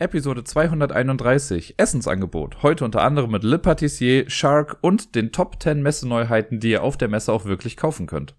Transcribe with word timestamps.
Episode 0.00 0.44
231 0.44 1.74
Essensangebot. 1.76 2.62
Heute 2.62 2.86
unter 2.86 3.02
anderem 3.02 3.32
mit 3.32 3.44
Le 3.44 3.58
Patissier, 3.58 4.30
Shark 4.30 4.78
und 4.80 5.14
den 5.14 5.30
Top 5.30 5.62
10 5.62 5.82
Messeneuheiten, 5.82 6.58
die 6.58 6.70
ihr 6.70 6.82
auf 6.82 6.96
der 6.96 7.08
Messe 7.08 7.30
auch 7.30 7.44
wirklich 7.44 7.76
kaufen 7.76 8.06
könnt. 8.06 8.34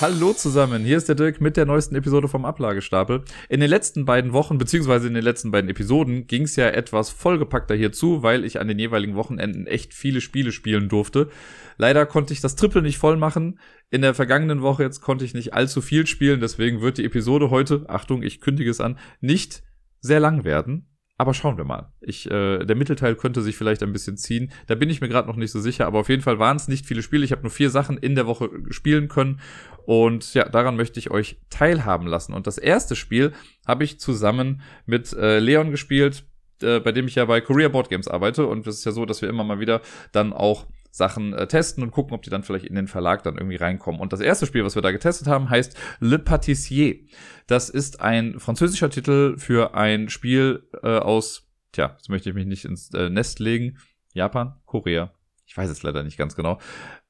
Hallo 0.00 0.32
zusammen, 0.32 0.82
hier 0.82 0.96
ist 0.96 1.10
der 1.10 1.14
Dirk 1.14 1.42
mit 1.42 1.58
der 1.58 1.66
neuesten 1.66 1.94
Episode 1.94 2.26
vom 2.26 2.46
Ablagestapel. 2.46 3.22
In 3.50 3.60
den 3.60 3.68
letzten 3.68 4.06
beiden 4.06 4.32
Wochen, 4.32 4.56
beziehungsweise 4.56 5.08
in 5.08 5.12
den 5.12 5.22
letzten 5.22 5.50
beiden 5.50 5.68
Episoden, 5.68 6.26
ging 6.26 6.44
es 6.44 6.56
ja 6.56 6.68
etwas 6.68 7.10
vollgepackter 7.10 7.74
hierzu, 7.74 8.22
weil 8.22 8.46
ich 8.46 8.58
an 8.58 8.68
den 8.68 8.78
jeweiligen 8.78 9.14
Wochenenden 9.14 9.66
echt 9.66 9.92
viele 9.92 10.22
Spiele 10.22 10.52
spielen 10.52 10.88
durfte. 10.88 11.28
Leider 11.76 12.06
konnte 12.06 12.32
ich 12.32 12.40
das 12.40 12.56
Triple 12.56 12.80
nicht 12.80 12.96
voll 12.96 13.18
machen. 13.18 13.58
In 13.90 14.00
der 14.00 14.14
vergangenen 14.14 14.62
Woche 14.62 14.84
jetzt 14.84 15.02
konnte 15.02 15.26
ich 15.26 15.34
nicht 15.34 15.52
allzu 15.52 15.82
viel 15.82 16.06
spielen, 16.06 16.40
deswegen 16.40 16.80
wird 16.80 16.96
die 16.96 17.04
Episode 17.04 17.50
heute, 17.50 17.84
Achtung, 17.88 18.22
ich 18.22 18.40
kündige 18.40 18.70
es 18.70 18.80
an, 18.80 18.98
nicht 19.20 19.62
sehr 20.00 20.20
lang 20.20 20.44
werden. 20.44 20.89
Aber 21.20 21.34
schauen 21.34 21.58
wir 21.58 21.66
mal. 21.66 21.92
Ich, 22.00 22.30
äh, 22.30 22.64
der 22.64 22.76
Mittelteil 22.76 23.14
könnte 23.14 23.42
sich 23.42 23.54
vielleicht 23.54 23.82
ein 23.82 23.92
bisschen 23.92 24.16
ziehen. 24.16 24.50
Da 24.68 24.74
bin 24.74 24.88
ich 24.88 25.02
mir 25.02 25.08
gerade 25.10 25.28
noch 25.28 25.36
nicht 25.36 25.50
so 25.50 25.60
sicher, 25.60 25.86
aber 25.86 25.98
auf 25.98 26.08
jeden 26.08 26.22
Fall 26.22 26.38
waren 26.38 26.56
es 26.56 26.66
nicht 26.66 26.86
viele 26.86 27.02
Spiele. 27.02 27.26
Ich 27.26 27.32
habe 27.32 27.42
nur 27.42 27.50
vier 27.50 27.68
Sachen 27.68 27.98
in 27.98 28.14
der 28.14 28.26
Woche 28.26 28.48
spielen 28.70 29.08
können. 29.08 29.38
Und 29.84 30.32
ja, 30.32 30.48
daran 30.48 30.76
möchte 30.76 30.98
ich 30.98 31.10
euch 31.10 31.36
teilhaben 31.50 32.06
lassen. 32.06 32.32
Und 32.32 32.46
das 32.46 32.56
erste 32.56 32.96
Spiel 32.96 33.32
habe 33.66 33.84
ich 33.84 34.00
zusammen 34.00 34.62
mit 34.86 35.12
äh, 35.12 35.40
Leon 35.40 35.70
gespielt, 35.70 36.24
äh, 36.62 36.80
bei 36.80 36.90
dem 36.90 37.06
ich 37.06 37.16
ja 37.16 37.26
bei 37.26 37.42
Korea 37.42 37.68
Board 37.68 37.90
Games 37.90 38.08
arbeite. 38.08 38.46
Und 38.46 38.66
es 38.66 38.78
ist 38.78 38.86
ja 38.86 38.92
so, 38.92 39.04
dass 39.04 39.20
wir 39.20 39.28
immer 39.28 39.44
mal 39.44 39.60
wieder 39.60 39.82
dann 40.12 40.32
auch 40.32 40.68
Sachen 40.90 41.32
äh, 41.32 41.46
testen 41.46 41.82
und 41.82 41.90
gucken, 41.90 42.14
ob 42.14 42.22
die 42.22 42.30
dann 42.30 42.42
vielleicht 42.42 42.64
in 42.64 42.74
den 42.74 42.88
Verlag 42.88 43.22
dann 43.22 43.36
irgendwie 43.36 43.56
reinkommen. 43.56 44.00
Und 44.00 44.12
das 44.12 44.20
erste 44.20 44.46
Spiel, 44.46 44.64
was 44.64 44.74
wir 44.74 44.82
da 44.82 44.90
getestet 44.90 45.28
haben, 45.28 45.50
heißt 45.50 45.76
Le 46.00 46.18
Patissier. 46.18 47.00
Das 47.46 47.68
ist 47.68 48.00
ein 48.00 48.38
französischer 48.40 48.90
Titel 48.90 49.36
für 49.38 49.74
ein 49.74 50.08
Spiel 50.08 50.68
äh, 50.82 50.98
aus, 50.98 51.48
tja, 51.72 51.94
jetzt 51.96 52.08
möchte 52.08 52.28
ich 52.30 52.34
mich 52.34 52.46
nicht 52.46 52.64
ins 52.64 52.92
äh, 52.94 53.08
Nest 53.08 53.38
legen. 53.38 53.78
Japan, 54.12 54.54
Korea. 54.66 55.12
Ich 55.46 55.56
weiß 55.56 55.70
es 55.70 55.82
leider 55.82 56.02
nicht 56.02 56.16
ganz 56.16 56.34
genau. 56.34 56.58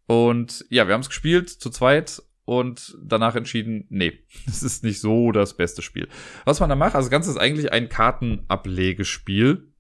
Und 0.07 0.65
ja, 0.71 0.87
wir 0.87 0.95
haben 0.95 1.03
es 1.03 1.09
gespielt 1.09 1.49
zu 1.49 1.71
zweit 1.71 2.23
und 2.45 2.99
danach 3.03 3.37
entschieden, 3.37 3.87
nee, 3.91 4.25
es 4.47 4.63
ist 4.63 4.83
nicht 4.83 5.01
so 5.01 5.33
das 5.33 5.57
beste 5.57 5.83
Spiel. 5.83 6.09
Was 6.45 6.61
man 6.61 6.69
da 6.69 6.77
macht, 6.77 6.95
also 6.95 7.07
das 7.07 7.11
Ganze 7.11 7.31
ist 7.31 7.37
eigentlich 7.37 7.73
ein 7.73 7.89
Kartenablegespiel 7.89 9.73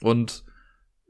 und 0.00 0.44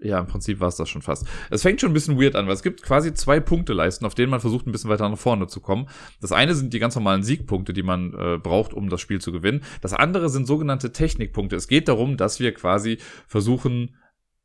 ja, 0.02 0.18
im 0.18 0.26
Prinzip 0.26 0.60
war 0.60 0.68
es 0.68 0.76
das 0.76 0.88
schon 0.88 1.02
fast. 1.02 1.26
Es 1.50 1.62
fängt 1.62 1.80
schon 1.80 1.90
ein 1.90 1.94
bisschen 1.94 2.20
weird 2.20 2.34
an, 2.34 2.46
weil 2.46 2.54
es 2.54 2.62
gibt 2.62 2.82
quasi 2.82 3.12
zwei 3.12 3.38
Punkteleisten, 3.38 4.06
auf 4.06 4.14
denen 4.14 4.30
man 4.30 4.40
versucht, 4.40 4.66
ein 4.66 4.72
bisschen 4.72 4.90
weiter 4.90 5.08
nach 5.08 5.18
vorne 5.18 5.46
zu 5.46 5.60
kommen. 5.60 5.88
Das 6.20 6.32
eine 6.32 6.54
sind 6.54 6.72
die 6.72 6.78
ganz 6.78 6.94
normalen 6.94 7.22
Siegpunkte, 7.22 7.72
die 7.72 7.82
man 7.82 8.14
äh, 8.14 8.38
braucht, 8.38 8.72
um 8.72 8.88
das 8.88 9.00
Spiel 9.00 9.20
zu 9.20 9.30
gewinnen. 9.30 9.62
Das 9.82 9.92
andere 9.92 10.30
sind 10.30 10.46
sogenannte 10.46 10.92
Technikpunkte. 10.92 11.56
Es 11.56 11.68
geht 11.68 11.88
darum, 11.88 12.16
dass 12.16 12.40
wir 12.40 12.54
quasi 12.54 12.98
versuchen, 13.26 13.96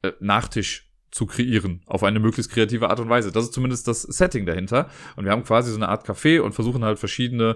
äh, 0.01 0.11
Nachtisch 0.19 0.91
zu 1.11 1.25
kreieren 1.25 1.81
auf 1.85 2.03
eine 2.03 2.19
möglichst 2.19 2.51
kreative 2.51 2.89
Art 2.89 2.99
und 2.99 3.07
Weise. 3.07 3.31
Das 3.31 3.45
ist 3.45 3.53
zumindest 3.53 3.87
das 3.87 4.01
Setting 4.01 4.45
dahinter. 4.45 4.89
Und 5.15 5.23
wir 5.23 5.31
haben 5.31 5.43
quasi 5.43 5.71
so 5.71 5.77
eine 5.77 5.87
Art 5.87 6.05
Café 6.05 6.41
und 6.41 6.51
versuchen 6.51 6.83
halt 6.83 6.99
verschiedene 6.99 7.55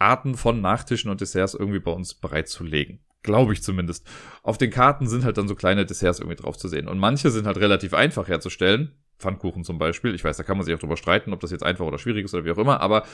Arten 0.00 0.34
von 0.34 0.60
Nachtischen 0.60 1.10
und 1.10 1.20
Desserts 1.20 1.54
irgendwie 1.54 1.78
bei 1.78 1.92
uns 1.92 2.14
bereitzulegen. 2.14 3.04
Glaube 3.22 3.52
ich 3.52 3.62
zumindest. 3.62 4.06
Auf 4.42 4.56
den 4.56 4.70
Karten 4.70 5.06
sind 5.06 5.24
halt 5.24 5.36
dann 5.36 5.48
so 5.48 5.54
kleine 5.54 5.84
Desserts 5.84 6.20
irgendwie 6.20 6.36
drauf 6.36 6.56
zu 6.56 6.68
sehen. 6.68 6.88
Und 6.88 6.98
manche 6.98 7.30
sind 7.30 7.46
halt 7.46 7.58
relativ 7.58 7.92
einfach 7.92 8.28
herzustellen. 8.28 8.92
Pfannkuchen 9.18 9.64
zum 9.64 9.78
Beispiel. 9.78 10.14
Ich 10.14 10.24
weiß, 10.24 10.38
da 10.38 10.42
kann 10.42 10.56
man 10.56 10.64
sich 10.64 10.74
auch 10.74 10.78
drüber 10.78 10.96
streiten, 10.96 11.34
ob 11.34 11.40
das 11.40 11.50
jetzt 11.50 11.62
einfach 11.62 11.84
oder 11.84 11.98
schwierig 11.98 12.24
ist 12.24 12.32
oder 12.32 12.46
wie 12.46 12.52
auch 12.52 12.58
immer. 12.58 12.80
Aber 12.80 13.04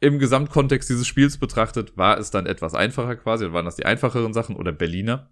im 0.00 0.18
Gesamtkontext 0.18 0.90
dieses 0.90 1.06
Spiels 1.06 1.38
betrachtet 1.38 1.96
war 1.96 2.18
es 2.18 2.32
dann 2.32 2.46
etwas 2.46 2.74
einfacher 2.74 3.14
quasi. 3.14 3.44
Dann 3.44 3.52
waren 3.52 3.64
das 3.64 3.76
die 3.76 3.86
einfacheren 3.86 4.32
Sachen 4.32 4.56
oder 4.56 4.72
Berliner. 4.72 5.30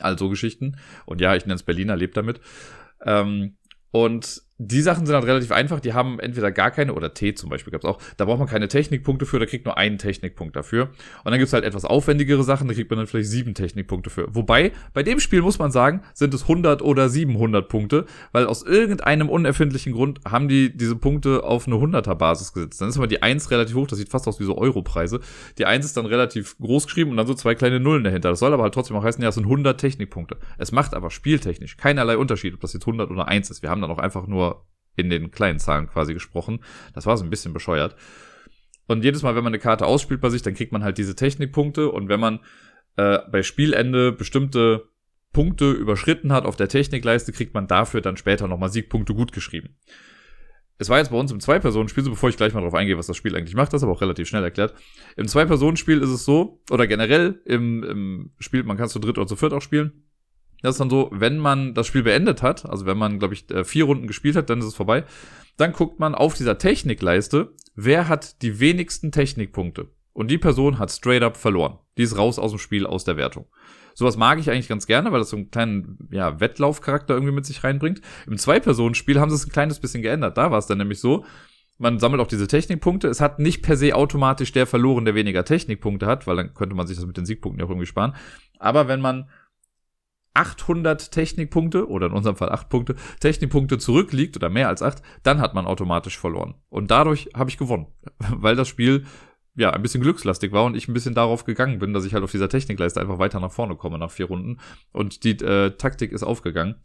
Also 0.00 0.30
Geschichten. 0.30 0.78
Und 1.04 1.20
ja, 1.20 1.34
ich 1.34 1.44
nenne 1.44 1.56
es 1.56 1.62
Berliner, 1.62 1.96
lebt 1.96 2.16
damit. 2.16 2.40
Ähm, 3.04 3.56
und 3.90 4.42
die 4.58 4.82
Sachen 4.82 5.06
sind 5.06 5.14
halt 5.14 5.24
relativ 5.24 5.52
einfach. 5.52 5.78
Die 5.78 5.92
haben 5.92 6.18
entweder 6.18 6.50
gar 6.50 6.72
keine, 6.72 6.92
oder 6.94 7.14
T 7.14 7.34
zum 7.34 7.48
Beispiel 7.48 7.70
gab 7.70 7.82
es 7.82 7.88
auch. 7.88 7.98
Da 8.16 8.24
braucht 8.24 8.40
man 8.40 8.48
keine 8.48 8.66
Technikpunkte 8.66 9.24
für, 9.24 9.38
da 9.38 9.46
kriegt 9.46 9.64
nur 9.64 9.78
einen 9.78 9.98
Technikpunkt 9.98 10.56
dafür. 10.56 10.90
Und 11.24 11.30
dann 11.30 11.38
gibt's 11.38 11.52
halt 11.52 11.64
etwas 11.64 11.84
aufwendigere 11.84 12.42
Sachen, 12.42 12.66
da 12.66 12.74
kriegt 12.74 12.90
man 12.90 12.98
dann 12.98 13.06
vielleicht 13.06 13.30
sieben 13.30 13.54
Technikpunkte 13.54 14.10
für. 14.10 14.34
Wobei, 14.34 14.72
bei 14.94 15.04
dem 15.04 15.20
Spiel 15.20 15.42
muss 15.42 15.60
man 15.60 15.70
sagen, 15.70 16.02
sind 16.12 16.34
es 16.34 16.42
100 16.42 16.82
oder 16.82 17.08
700 17.08 17.68
Punkte, 17.68 18.06
weil 18.32 18.46
aus 18.46 18.64
irgendeinem 18.64 19.28
unerfindlichen 19.28 19.92
Grund 19.92 20.20
haben 20.28 20.48
die 20.48 20.76
diese 20.76 20.96
Punkte 20.96 21.44
auf 21.44 21.68
eine 21.68 21.76
100er 21.76 22.16
Basis 22.16 22.52
gesetzt. 22.52 22.80
Dann 22.80 22.88
ist 22.88 22.96
aber 22.96 23.06
die 23.06 23.22
1 23.22 23.52
relativ 23.52 23.76
hoch, 23.76 23.86
das 23.86 23.98
sieht 23.98 24.08
fast 24.08 24.26
aus 24.26 24.40
wie 24.40 24.44
so 24.44 24.58
Europreise. 24.58 25.20
Die 25.58 25.66
1 25.66 25.84
ist 25.84 25.96
dann 25.96 26.06
relativ 26.06 26.58
groß 26.58 26.86
geschrieben 26.86 27.12
und 27.12 27.16
dann 27.16 27.28
so 27.28 27.34
zwei 27.34 27.54
kleine 27.54 27.78
Nullen 27.78 28.02
dahinter. 28.02 28.30
Das 28.30 28.40
soll 28.40 28.52
aber 28.52 28.64
halt 28.64 28.74
trotzdem 28.74 28.96
auch 28.96 29.04
heißen, 29.04 29.22
ja, 29.22 29.28
es 29.28 29.36
sind 29.36 29.44
100 29.44 29.80
Technikpunkte. 29.80 30.36
Es 30.56 30.72
macht 30.72 30.94
aber 30.94 31.10
spieltechnisch 31.10 31.76
keinerlei 31.76 32.16
Unterschied, 32.16 32.54
ob 32.54 32.60
das 32.60 32.72
jetzt 32.72 32.82
100 32.82 33.10
oder 33.10 33.28
1 33.28 33.50
ist. 33.50 33.62
Wir 33.62 33.70
haben 33.70 33.80
dann 33.80 33.90
auch 33.90 33.98
einfach 33.98 34.26
nur 34.26 34.47
in 34.96 35.10
den 35.10 35.30
kleinen 35.30 35.58
Zahlen 35.58 35.88
quasi 35.88 36.14
gesprochen. 36.14 36.60
Das 36.94 37.06
war 37.06 37.16
so 37.16 37.24
ein 37.24 37.30
bisschen 37.30 37.52
bescheuert. 37.52 37.96
Und 38.86 39.04
jedes 39.04 39.22
Mal, 39.22 39.36
wenn 39.36 39.44
man 39.44 39.52
eine 39.52 39.60
Karte 39.60 39.86
ausspielt 39.86 40.20
bei 40.20 40.30
sich, 40.30 40.42
dann 40.42 40.54
kriegt 40.54 40.72
man 40.72 40.82
halt 40.82 40.98
diese 40.98 41.14
Technikpunkte. 41.14 41.90
Und 41.90 42.08
wenn 42.08 42.20
man 42.20 42.40
äh, 42.96 43.18
bei 43.30 43.42
Spielende 43.42 44.12
bestimmte 44.12 44.88
Punkte 45.32 45.70
überschritten 45.70 46.32
hat 46.32 46.46
auf 46.46 46.56
der 46.56 46.68
Technikleiste, 46.68 47.32
kriegt 47.32 47.54
man 47.54 47.66
dafür 47.66 48.00
dann 48.00 48.16
später 48.16 48.48
nochmal 48.48 48.70
Siegpunkte 48.70 49.14
gut 49.14 49.32
geschrieben. 49.32 49.76
Es 50.78 50.88
war 50.88 50.98
jetzt 50.98 51.10
bei 51.10 51.18
uns 51.18 51.32
im 51.32 51.40
Zwei-Personen-Spiel, 51.40 52.04
so 52.04 52.10
bevor 52.10 52.28
ich 52.28 52.36
gleich 52.36 52.54
mal 52.54 52.60
drauf 52.60 52.74
eingehe, 52.74 52.96
was 52.96 53.08
das 53.08 53.16
Spiel 53.16 53.36
eigentlich 53.36 53.56
macht, 53.56 53.72
das 53.72 53.82
aber 53.82 53.92
auch 53.92 54.00
relativ 54.00 54.28
schnell 54.28 54.44
erklärt. 54.44 54.74
Im 55.16 55.26
Zwei-Personen-Spiel 55.26 56.00
ist 56.00 56.10
es 56.10 56.24
so, 56.24 56.62
oder 56.70 56.86
generell 56.86 57.42
im, 57.44 57.82
im 57.82 58.30
Spiel, 58.38 58.62
man 58.62 58.76
kann 58.76 58.86
es 58.86 58.92
zu 58.92 59.00
dritt 59.00 59.18
oder 59.18 59.26
zu 59.26 59.34
viert 59.34 59.52
auch 59.52 59.60
spielen, 59.60 60.07
das 60.62 60.74
ist 60.74 60.80
dann 60.80 60.90
so, 60.90 61.08
wenn 61.12 61.38
man 61.38 61.74
das 61.74 61.86
Spiel 61.86 62.02
beendet 62.02 62.42
hat, 62.42 62.68
also 62.68 62.86
wenn 62.86 62.98
man, 62.98 63.18
glaube 63.18 63.34
ich, 63.34 63.50
äh, 63.50 63.64
vier 63.64 63.84
Runden 63.84 64.06
gespielt 64.06 64.36
hat, 64.36 64.50
dann 64.50 64.58
ist 64.58 64.66
es 64.66 64.74
vorbei. 64.74 65.04
Dann 65.56 65.72
guckt 65.72 66.00
man 66.00 66.14
auf 66.14 66.34
dieser 66.34 66.58
Technikleiste, 66.58 67.52
wer 67.74 68.08
hat 68.08 68.42
die 68.42 68.60
wenigsten 68.60 69.12
Technikpunkte. 69.12 69.88
Und 70.12 70.30
die 70.30 70.38
Person 70.38 70.78
hat 70.78 70.90
straight 70.90 71.22
up 71.22 71.36
verloren. 71.36 71.78
Die 71.96 72.02
ist 72.02 72.16
raus 72.16 72.38
aus 72.38 72.50
dem 72.50 72.58
Spiel, 72.58 72.86
aus 72.86 73.04
der 73.04 73.16
Wertung. 73.16 73.46
Sowas 73.94 74.16
mag 74.16 74.38
ich 74.38 74.50
eigentlich 74.50 74.68
ganz 74.68 74.86
gerne, 74.86 75.12
weil 75.12 75.20
das 75.20 75.30
so 75.30 75.36
einen 75.36 75.50
kleinen 75.50 76.08
ja, 76.10 76.40
Wettlaufcharakter 76.40 77.14
irgendwie 77.14 77.34
mit 77.34 77.46
sich 77.46 77.64
reinbringt. 77.64 78.00
Im 78.26 78.38
Zwei-Personen-Spiel 78.38 79.18
haben 79.18 79.30
sie 79.30 79.36
es 79.36 79.46
ein 79.46 79.52
kleines 79.52 79.80
bisschen 79.80 80.02
geändert. 80.02 80.38
Da 80.38 80.50
war 80.50 80.58
es 80.58 80.66
dann 80.66 80.78
nämlich 80.78 81.00
so, 81.00 81.24
man 81.78 81.98
sammelt 81.98 82.20
auch 82.20 82.26
diese 82.28 82.46
Technikpunkte. 82.46 83.08
Es 83.08 83.20
hat 83.20 83.38
nicht 83.38 83.62
per 83.62 83.76
se 83.76 83.94
automatisch 83.94 84.52
der 84.52 84.66
verloren, 84.66 85.04
der 85.04 85.14
weniger 85.14 85.44
Technikpunkte 85.44 86.06
hat, 86.06 86.26
weil 86.26 86.36
dann 86.36 86.54
könnte 86.54 86.74
man 86.74 86.86
sich 86.86 86.96
das 86.96 87.06
mit 87.06 87.16
den 87.16 87.26
Siegpunkten 87.26 87.60
ja 87.60 87.66
auch 87.66 87.70
irgendwie 87.70 87.86
sparen. 87.86 88.14
Aber 88.58 88.88
wenn 88.88 89.00
man 89.00 89.28
800 90.38 91.10
Technikpunkte 91.10 91.88
oder 91.88 92.06
in 92.06 92.12
unserem 92.12 92.36
Fall 92.36 92.50
8 92.50 92.68
Punkte 92.68 92.94
Technikpunkte 93.18 93.78
zurückliegt 93.78 94.36
oder 94.36 94.48
mehr 94.48 94.68
als 94.68 94.82
8, 94.82 95.02
dann 95.24 95.40
hat 95.40 95.52
man 95.54 95.66
automatisch 95.66 96.16
verloren. 96.16 96.54
Und 96.68 96.92
dadurch 96.92 97.30
habe 97.34 97.50
ich 97.50 97.58
gewonnen, 97.58 97.88
weil 98.30 98.54
das 98.54 98.68
Spiel 98.68 99.04
ja 99.56 99.70
ein 99.70 99.82
bisschen 99.82 100.00
glückslastig 100.00 100.52
war 100.52 100.64
und 100.64 100.76
ich 100.76 100.86
ein 100.86 100.94
bisschen 100.94 101.16
darauf 101.16 101.44
gegangen 101.44 101.80
bin, 101.80 101.92
dass 101.92 102.04
ich 102.04 102.14
halt 102.14 102.22
auf 102.22 102.30
dieser 102.30 102.48
Technikleiste 102.48 103.00
einfach 103.00 103.18
weiter 103.18 103.40
nach 103.40 103.50
vorne 103.50 103.74
komme 103.74 103.98
nach 103.98 104.12
vier 104.12 104.26
Runden 104.26 104.60
und 104.92 105.24
die 105.24 105.32
äh, 105.44 105.72
Taktik 105.72 106.12
ist 106.12 106.22
aufgegangen. 106.22 106.76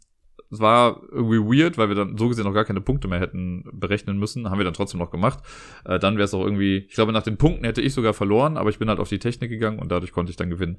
Es 0.50 0.58
war 0.58 1.00
irgendwie 1.12 1.38
weird, 1.38 1.78
weil 1.78 1.88
wir 1.88 1.94
dann 1.94 2.18
so 2.18 2.28
gesehen 2.28 2.44
noch 2.44 2.52
gar 2.52 2.64
keine 2.64 2.80
Punkte 2.80 3.06
mehr 3.06 3.20
hätten 3.20 3.64
berechnen 3.72 4.18
müssen. 4.18 4.50
Haben 4.50 4.58
wir 4.58 4.64
dann 4.64 4.74
trotzdem 4.74 5.00
noch 5.00 5.10
gemacht. 5.10 5.40
Äh, 5.84 5.98
dann 5.98 6.16
wäre 6.16 6.24
es 6.24 6.34
auch 6.34 6.44
irgendwie, 6.44 6.78
ich 6.88 6.94
glaube, 6.94 7.12
nach 7.12 7.22
den 7.22 7.38
Punkten 7.38 7.64
hätte 7.64 7.80
ich 7.80 7.94
sogar 7.94 8.14
verloren, 8.14 8.56
aber 8.56 8.70
ich 8.70 8.78
bin 8.78 8.88
halt 8.88 9.00
auf 9.00 9.08
die 9.08 9.18
Technik 9.18 9.50
gegangen 9.50 9.78
und 9.78 9.90
dadurch 9.90 10.12
konnte 10.12 10.30
ich 10.30 10.36
dann 10.36 10.50
gewinnen. 10.50 10.78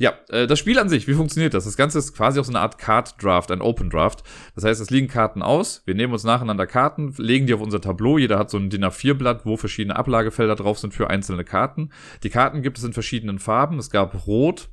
Ja, 0.00 0.14
äh, 0.30 0.46
das 0.46 0.58
Spiel 0.58 0.78
an 0.78 0.88
sich, 0.88 1.06
wie 1.08 1.12
funktioniert 1.12 1.52
das? 1.52 1.64
Das 1.64 1.76
Ganze 1.76 1.98
ist 1.98 2.14
quasi 2.14 2.40
auch 2.40 2.44
so 2.44 2.52
eine 2.52 2.60
Art 2.60 2.78
Card 2.78 3.22
Draft, 3.22 3.50
ein 3.50 3.60
Open 3.60 3.90
Draft. 3.90 4.24
Das 4.54 4.64
heißt, 4.64 4.80
es 4.80 4.88
liegen 4.88 5.08
Karten 5.08 5.42
aus, 5.42 5.82
wir 5.84 5.94
nehmen 5.94 6.14
uns 6.14 6.24
nacheinander 6.24 6.66
Karten, 6.66 7.12
legen 7.18 7.46
die 7.46 7.52
auf 7.52 7.60
unser 7.60 7.82
Tableau, 7.82 8.16
jeder 8.16 8.38
hat 8.38 8.48
so 8.48 8.56
ein 8.56 8.70
DIN 8.70 8.82
A4-Blatt, 8.82 9.44
wo 9.44 9.58
verschiedene 9.58 9.96
Ablagefelder 9.96 10.56
drauf 10.56 10.78
sind 10.78 10.94
für 10.94 11.10
einzelne 11.10 11.44
Karten. 11.44 11.92
Die 12.22 12.30
Karten 12.30 12.62
gibt 12.62 12.78
es 12.78 12.84
in 12.84 12.94
verschiedenen 12.94 13.38
Farben. 13.38 13.78
Es 13.78 13.90
gab 13.90 14.26
Rot, 14.26 14.70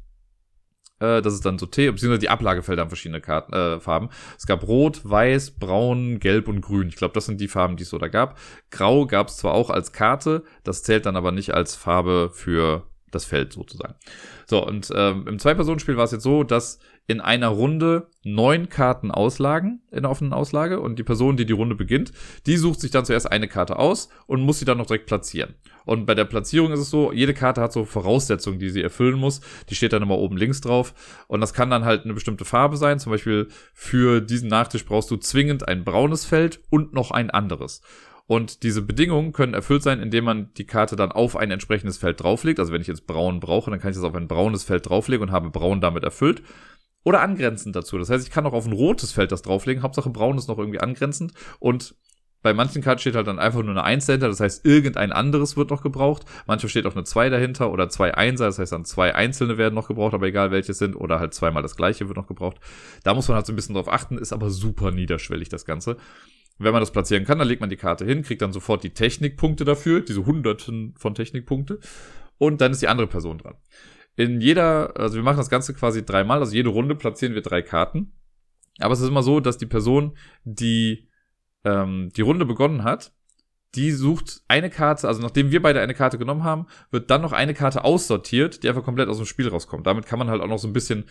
äh, 1.02 1.22
das 1.22 1.34
ist 1.34 1.46
dann 1.46 1.60
so 1.60 1.66
T, 1.66 1.92
beziehungsweise 1.92 2.22
die 2.22 2.30
Ablagefelder 2.30 2.84
haben 2.84 2.90
verschiedene 2.90 3.20
Karten, 3.20 3.52
äh, 3.52 3.82
Farben. 3.82 4.08
Es 4.38 4.46
gab 4.46 4.66
Rot, 4.66 5.02
Weiß, 5.04 5.60
Braun, 5.60 6.20
Gelb 6.20 6.48
und 6.48 6.62
Grün. 6.62 6.88
Ich 6.88 6.96
glaube, 6.96 7.14
das 7.14 7.26
sind 7.26 7.42
die 7.42 7.50
Farben, 7.50 7.76
die 7.76 7.84
es 7.84 7.90
so 7.90 7.98
da 7.98 8.08
gab. 8.08 8.40
Grau 8.72 9.06
gab 9.06 9.28
es 9.28 9.36
zwar 9.36 9.56
auch 9.56 9.72
als 9.72 9.92
Karte, 9.92 10.46
das 10.64 10.84
zählt 10.84 11.06
dann 11.06 11.18
aber 11.18 11.34
nicht 11.34 11.54
als 11.54 11.76
Farbe 11.76 12.30
für 12.34 12.88
das 13.18 13.26
Feld 13.26 13.54
sozusagen. 13.54 13.96
So, 14.46 14.66
und 14.66 14.92
ähm, 14.96 15.28
im 15.28 15.40
Zwei-Personen-Spiel 15.40 15.98
war 15.98 16.06
es 16.06 16.12
jetzt 16.12 16.24
so, 16.24 16.44
dass 16.44 16.80
in 17.08 17.22
einer 17.22 17.48
Runde 17.48 18.10
neun 18.24 18.68
Karten 18.68 19.12
auslagen 19.12 19.82
in 19.92 20.04
der 20.04 20.12
offenen 20.12 20.34
Auslage 20.34 20.82
und 20.82 21.00
die 21.00 21.04
Person, 21.04 21.38
die 21.38 21.46
die 21.46 21.54
Runde 21.54 21.76
beginnt, 21.76 22.12
die 22.46 22.58
sucht 22.58 22.82
sich 22.82 22.92
dann 22.92 23.06
zuerst 23.06 23.32
eine 23.32 23.48
Karte 23.48 23.80
aus 23.80 24.10
und 24.28 24.42
muss 24.42 24.60
sie 24.60 24.66
dann 24.66 24.78
noch 24.78 24.86
direkt 24.86 25.06
platzieren. 25.06 25.56
Und 25.86 26.06
bei 26.06 26.16
der 26.16 26.26
Platzierung 26.26 26.74
ist 26.74 26.82
es 26.82 26.90
so, 26.90 27.14
jede 27.14 27.34
Karte 27.34 27.62
hat 27.62 27.72
so 27.72 27.86
Voraussetzungen, 27.86 28.60
die 28.60 28.70
sie 28.70 28.84
erfüllen 28.84 29.18
muss. 29.18 29.40
Die 29.70 29.76
steht 29.76 29.94
dann 29.94 30.04
immer 30.04 30.18
oben 30.18 30.36
links 30.36 30.60
drauf 30.60 30.94
und 31.28 31.40
das 31.40 31.54
kann 31.54 31.70
dann 31.70 31.86
halt 31.86 32.04
eine 32.04 32.14
bestimmte 32.14 32.44
Farbe 32.44 32.76
sein. 32.76 33.00
Zum 33.00 33.14
Beispiel 33.14 33.48
für 33.74 34.20
diesen 34.20 34.50
Nachtisch 34.50 34.84
brauchst 34.84 35.10
du 35.10 35.16
zwingend 35.16 35.66
ein 35.66 35.86
braunes 35.86 36.26
Feld 36.26 36.60
und 36.70 36.94
noch 36.94 37.12
ein 37.12 37.30
anderes. 37.30 37.82
Und 38.28 38.64
diese 38.64 38.82
Bedingungen 38.82 39.32
können 39.32 39.54
erfüllt 39.54 39.84
sein, 39.84 40.02
indem 40.02 40.26
man 40.26 40.54
die 40.56 40.66
Karte 40.66 40.98
dann 40.98 41.14
auf 41.14 41.38
ein 41.38 41.50
entsprechendes 41.50 41.98
Feld 41.98 42.22
drauflegt. 42.22 42.60
Also 42.60 42.74
wenn 42.74 42.82
ich 42.82 42.88
jetzt 42.88 43.08
braun 43.08 43.40
brauche, 43.40 43.72
dann 43.72 43.80
kann 43.80 43.92
ich 43.92 43.96
das 43.96 44.04
auf 44.04 44.16
ein 44.16 44.28
braunes 44.28 44.66
Feld 44.66 44.88
drauflegen 44.90 45.28
und 45.28 45.32
habe 45.32 45.50
braun 45.50 45.80
damit 45.80 46.04
erfüllt. 46.04 46.44
Oder 47.04 47.22
angrenzend 47.22 47.74
dazu. 47.76 47.98
Das 47.98 48.10
heißt, 48.10 48.28
ich 48.28 48.34
kann 48.34 48.46
auch 48.46 48.54
auf 48.54 48.66
ein 48.66 48.74
rotes 48.74 49.14
Feld 49.14 49.32
das 49.32 49.44
drauflegen. 49.44 49.82
Hauptsache 49.82 50.10
braun 50.10 50.38
ist 50.38 50.50
noch 50.50 50.58
irgendwie 50.58 50.82
angrenzend. 50.82 51.32
Und 51.60 51.96
bei 52.42 52.54
manchen 52.54 52.82
Karten 52.82 53.00
steht 53.00 53.16
halt 53.16 53.28
dann 53.28 53.40
einfach 53.40 53.62
nur 53.62 53.72
eine 53.72 53.84
1 53.84 54.06
dahinter, 54.06 54.28
das 54.28 54.40
heißt, 54.40 54.66
irgendein 54.66 55.12
anderes 55.12 55.58
wird 55.58 55.70
noch 55.70 55.82
gebraucht. 55.82 56.24
Manchmal 56.46 56.70
steht 56.70 56.86
auch 56.86 56.96
eine 56.96 57.04
2 57.04 57.30
dahinter 57.30 57.72
oder 57.72 57.90
zwei 57.90 58.14
Einser, 58.14 58.46
das 58.46 58.60
heißt 58.60 58.72
dann 58.72 58.86
zwei 58.86 59.16
einzelne 59.16 59.58
werden 59.58 59.74
noch 59.74 59.88
gebraucht, 59.88 60.14
aber 60.14 60.28
egal 60.28 60.52
welche 60.52 60.74
sind, 60.74 60.96
oder 60.96 61.20
halt 61.20 61.34
zweimal 61.34 61.64
das 61.64 61.76
gleiche 61.76 62.08
wird 62.08 62.18
noch 62.18 62.28
gebraucht. 62.28 62.58
Da 63.04 63.14
muss 63.14 63.28
man 63.28 63.36
halt 63.36 63.48
so 63.48 63.54
ein 63.54 63.56
bisschen 63.56 63.76
drauf 63.76 63.92
achten, 63.92 64.18
ist 64.18 64.34
aber 64.34 64.50
super 64.50 64.92
niederschwellig 64.92 65.50
das 65.50 65.66
Ganze. 65.66 65.98
Wenn 66.60 66.72
man 66.72 66.82
das 66.82 66.92
platzieren 66.92 67.26
kann, 67.26 67.40
dann 67.40 67.48
legt 67.48 67.62
man 67.62 67.70
die 67.70 67.78
Karte 67.78 68.06
hin, 68.06 68.24
kriegt 68.24 68.42
dann 68.42 68.54
sofort 68.54 68.84
die 68.84 68.90
Technikpunkte 68.90 69.64
dafür, 69.64 70.02
diese 70.02 70.26
Hunderten 70.26 70.96
von 70.98 71.14
Technikpunkte, 71.14 71.80
und 72.38 72.62
dann 72.62 72.72
ist 72.72 72.82
die 72.82 72.88
andere 72.88 73.08
Person 73.08 73.38
dran. 73.38 73.56
In 74.16 74.42
jeder, 74.42 75.00
also 75.00 75.16
wir 75.16 75.24
machen 75.24 75.38
das 75.38 75.50
Ganze 75.50 75.74
quasi 75.74 76.04
dreimal, 76.04 76.40
also 76.40 76.56
jede 76.56 76.70
Runde 76.70 76.96
platzieren 76.96 77.36
wir 77.36 77.42
drei 77.42 77.62
Karten. 77.62 78.14
Aber 78.80 78.94
es 78.94 79.00
ist 79.00 79.10
immer 79.10 79.24
so, 79.24 79.40
dass 79.40 79.58
die 79.58 79.66
Person, 79.66 80.18
die 80.44 81.08
ähm, 81.64 82.10
die 82.16 82.22
Runde 82.22 82.46
begonnen 82.46 82.84
hat, 82.84 83.12
die 83.76 83.92
sucht 83.92 84.42
eine 84.48 84.70
Karte, 84.70 85.08
also 85.08 85.22
nachdem 85.22 85.52
wir 85.52 85.62
beide 85.62 85.82
eine 85.82 85.94
Karte 85.94 86.18
genommen 86.18 86.44
haben, 86.44 86.68
wird 86.90 87.12
dann 87.12 87.22
noch 87.22 87.34
eine 87.34 87.54
Karte 87.54 87.84
aussortiert, 87.84 88.64
die 88.64 88.70
einfach 88.70 88.84
komplett 88.84 89.10
aus 89.10 89.18
dem 89.18 89.26
Spiel 89.26 89.48
rauskommt. 89.48 89.86
Damit 89.86 90.06
kann 90.06 90.18
man 90.18 90.30
halt 90.30 90.42
auch 90.42 90.48
noch 90.48 90.58
so 90.58 90.68
ein 90.68 90.74
bisschen 90.74 91.06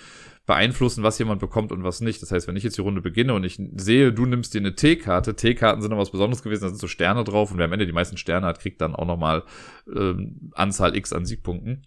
beeinflussen, 0.46 1.04
was 1.04 1.18
jemand 1.18 1.40
bekommt 1.40 1.70
und 1.70 1.84
was 1.84 2.00
nicht. 2.00 2.22
Das 2.22 2.32
heißt, 2.32 2.48
wenn 2.48 2.56
ich 2.56 2.64
jetzt 2.64 2.76
die 2.76 2.82
Runde 2.82 3.02
beginne 3.02 3.34
und 3.34 3.44
ich 3.44 3.60
sehe, 3.76 4.12
du 4.12 4.26
nimmst 4.26 4.54
dir 4.54 4.58
eine 4.58 4.74
T-Karte, 4.74 5.36
T-Karten 5.36 5.82
sind 5.82 5.90
noch 5.90 5.98
was 5.98 6.10
Besonderes 6.10 6.42
gewesen, 6.42 6.62
da 6.62 6.68
sind 6.68 6.80
so 6.80 6.88
Sterne 6.88 7.24
drauf 7.24 7.50
und 7.50 7.58
wer 7.58 7.66
am 7.66 7.72
Ende 7.72 7.86
die 7.86 7.92
meisten 7.92 8.16
Sterne 8.16 8.46
hat, 8.46 8.60
kriegt 8.60 8.80
dann 8.80 8.94
auch 8.94 9.06
nochmal 9.06 9.44
ähm, 9.94 10.50
Anzahl 10.54 10.96
X 10.96 11.12
an 11.12 11.26
Siegpunkten. 11.26 11.86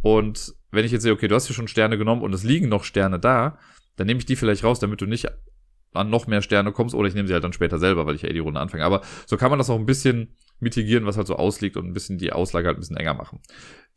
Und 0.00 0.54
wenn 0.70 0.84
ich 0.84 0.92
jetzt 0.92 1.02
sehe, 1.02 1.12
okay, 1.12 1.28
du 1.28 1.34
hast 1.34 1.46
hier 1.46 1.56
schon 1.56 1.68
Sterne 1.68 1.98
genommen 1.98 2.22
und 2.22 2.34
es 2.34 2.44
liegen 2.44 2.68
noch 2.68 2.84
Sterne 2.84 3.18
da, 3.18 3.58
dann 3.96 4.06
nehme 4.06 4.18
ich 4.18 4.26
die 4.26 4.36
vielleicht 4.36 4.64
raus, 4.64 4.78
damit 4.78 5.00
du 5.00 5.06
nicht 5.06 5.28
an 5.92 6.10
noch 6.10 6.26
mehr 6.26 6.42
Sterne 6.42 6.72
kommst 6.72 6.94
oder 6.94 7.08
ich 7.08 7.14
nehme 7.14 7.28
sie 7.28 7.34
halt 7.34 7.44
dann 7.44 7.52
später 7.52 7.78
selber, 7.78 8.06
weil 8.06 8.14
ich 8.14 8.22
ja 8.22 8.28
eh 8.28 8.32
die 8.32 8.38
Runde 8.38 8.60
anfange. 8.60 8.84
Aber 8.84 9.02
so 9.26 9.36
kann 9.36 9.50
man 9.50 9.58
das 9.58 9.70
auch 9.70 9.78
ein 9.78 9.86
bisschen 9.86 10.36
mitigieren, 10.60 11.06
was 11.06 11.16
halt 11.16 11.26
so 11.26 11.36
ausliegt 11.36 11.76
und 11.76 11.86
ein 11.86 11.92
bisschen 11.92 12.18
die 12.18 12.32
Auslage 12.32 12.66
halt 12.66 12.76
ein 12.76 12.80
bisschen 12.80 12.96
enger 12.96 13.14
machen. 13.14 13.40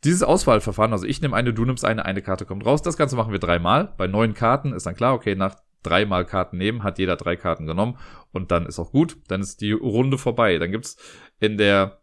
Dieses 0.04 0.22
Auswahlverfahren, 0.22 0.92
also 0.92 1.06
ich 1.06 1.20
nehme 1.20 1.36
eine, 1.36 1.52
du 1.52 1.64
nimmst 1.64 1.84
eine, 1.84 2.04
eine 2.04 2.22
Karte 2.22 2.44
kommt 2.44 2.64
raus. 2.66 2.82
Das 2.82 2.96
Ganze 2.96 3.16
machen 3.16 3.32
wir 3.32 3.38
dreimal. 3.38 3.92
Bei 3.96 4.06
neun 4.06 4.34
Karten 4.34 4.72
ist 4.72 4.86
dann 4.86 4.94
klar, 4.94 5.14
okay, 5.14 5.34
nach 5.34 5.56
dreimal 5.82 6.24
Karten 6.24 6.58
nehmen, 6.58 6.82
hat 6.84 6.98
jeder 6.98 7.16
drei 7.16 7.36
Karten 7.36 7.66
genommen 7.66 7.98
und 8.32 8.50
dann 8.50 8.66
ist 8.66 8.78
auch 8.78 8.92
gut. 8.92 9.16
Dann 9.28 9.40
ist 9.40 9.60
die 9.60 9.72
Runde 9.72 10.18
vorbei. 10.18 10.58
Dann 10.58 10.70
gibt's 10.70 10.96
in 11.40 11.58
der 11.58 12.02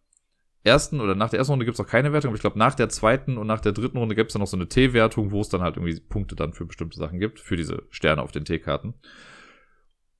ersten 0.63 0.99
oder 0.99 1.15
nach 1.15 1.29
der 1.29 1.39
ersten 1.39 1.53
Runde 1.53 1.65
gibt's 1.65 1.79
auch 1.79 1.87
keine 1.87 2.11
Wertung, 2.11 2.29
aber 2.29 2.35
ich 2.35 2.41
glaube 2.41 2.59
nach 2.59 2.75
der 2.75 2.89
zweiten 2.89 3.37
und 3.37 3.47
nach 3.47 3.61
der 3.61 3.71
dritten 3.71 3.97
Runde 3.97 4.15
gibt's 4.15 4.33
dann 4.33 4.41
noch 4.41 4.47
so 4.47 4.57
eine 4.57 4.67
T-Wertung, 4.67 5.31
wo 5.31 5.41
es 5.41 5.49
dann 5.49 5.61
halt 5.61 5.77
irgendwie 5.77 5.99
Punkte 6.01 6.35
dann 6.35 6.53
für 6.53 6.65
bestimmte 6.65 6.97
Sachen 6.97 7.19
gibt, 7.19 7.39
für 7.39 7.55
diese 7.55 7.83
Sterne 7.89 8.21
auf 8.21 8.31
den 8.31 8.45
T-Karten. 8.45 8.93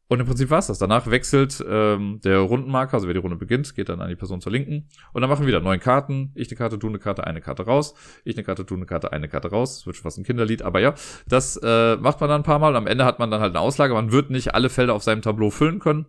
Und 0.10 0.20
im 0.20 0.26
Prinzip 0.26 0.50
war's 0.50 0.66
das. 0.66 0.80
Danach 0.80 1.06
wechselt 1.06 1.64
ähm, 1.70 2.20
der 2.24 2.40
Rundenmarker, 2.40 2.96
also 2.96 3.06
wer 3.06 3.14
die 3.14 3.20
Runde 3.20 3.38
beginnt, 3.38 3.76
geht 3.76 3.90
dann 3.90 4.02
an 4.02 4.10
die 4.10 4.16
Person 4.16 4.42
zur 4.42 4.52
Linken. 4.52 4.88
Und 5.14 5.22
dann 5.22 5.30
machen 5.30 5.42
wir 5.42 5.48
wieder 5.48 5.62
neun 5.62 5.80
Karten. 5.80 6.32
Ich 6.34 6.50
eine 6.50 6.58
Karte, 6.58 6.80
du 6.80 6.88
eine 6.88 6.98
Karte, 6.98 7.28
eine 7.28 7.42
Karte 7.42 7.64
raus. 7.64 7.94
Ich 8.26 8.36
eine 8.36 8.44
Karte, 8.44 8.66
du 8.66 8.74
eine 8.74 8.88
Karte, 8.88 9.14
eine 9.14 9.28
Karte 9.28 9.52
raus. 9.52 9.78
Das 9.78 9.86
wird 9.86 9.98
schon 9.98 10.04
fast 10.04 10.18
ein 10.18 10.24
Kinderlied, 10.24 10.64
aber 10.64 10.80
ja, 10.80 10.96
das 11.28 11.58
äh, 11.58 11.96
macht 11.98 12.20
man 12.22 12.30
dann 12.30 12.42
ein 12.42 12.44
paar 12.44 12.58
Mal. 12.58 12.76
Am 12.76 12.88
Ende 12.88 13.06
hat 13.06 13.20
man 13.20 13.30
dann 13.30 13.40
halt 13.40 13.56
eine 13.56 13.60
Auslage. 13.60 13.94
Man 13.94 14.12
wird 14.12 14.32
nicht 14.32 14.56
alle 14.56 14.70
Felder 14.70 14.96
auf 14.96 15.04
seinem 15.04 15.22
Tableau 15.22 15.52
füllen 15.52 15.78
können. 15.78 16.08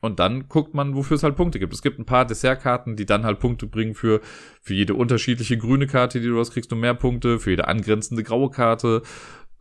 Und 0.00 0.18
dann 0.18 0.48
guckt 0.48 0.74
man, 0.74 0.96
wofür 0.96 1.14
es 1.14 1.22
halt 1.22 1.36
Punkte 1.36 1.60
gibt. 1.60 1.72
Es 1.72 1.82
gibt 1.82 2.00
ein 2.00 2.04
paar 2.04 2.26
Dessertkarten, 2.26 2.96
die 2.96 3.06
dann 3.06 3.24
halt 3.24 3.38
Punkte 3.38 3.66
bringen 3.68 3.94
für, 3.94 4.20
für 4.60 4.74
jede 4.74 4.94
unterschiedliche 4.94 5.56
grüne 5.56 5.86
Karte, 5.86 6.20
die 6.20 6.26
du 6.26 6.38
hast, 6.38 6.50
kriegst 6.50 6.72
du 6.72 6.76
mehr 6.76 6.94
Punkte, 6.94 7.38
für 7.38 7.50
jede 7.50 7.68
angrenzende 7.68 8.24
graue 8.24 8.50
Karte 8.50 9.02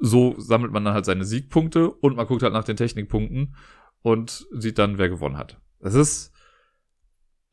so 0.05 0.35
sammelt 0.37 0.73
man 0.73 0.83
dann 0.83 0.93
halt 0.93 1.05
seine 1.05 1.23
Siegpunkte 1.23 1.89
und 1.89 2.17
man 2.17 2.27
guckt 2.27 2.43
halt 2.43 2.51
nach 2.51 2.65
den 2.65 2.75
Technikpunkten 2.75 3.55
und 4.01 4.45
sieht 4.51 4.77
dann, 4.77 4.97
wer 4.97 5.07
gewonnen 5.07 5.37
hat. 5.37 5.61
Das 5.79 5.95
ist. 5.95 6.33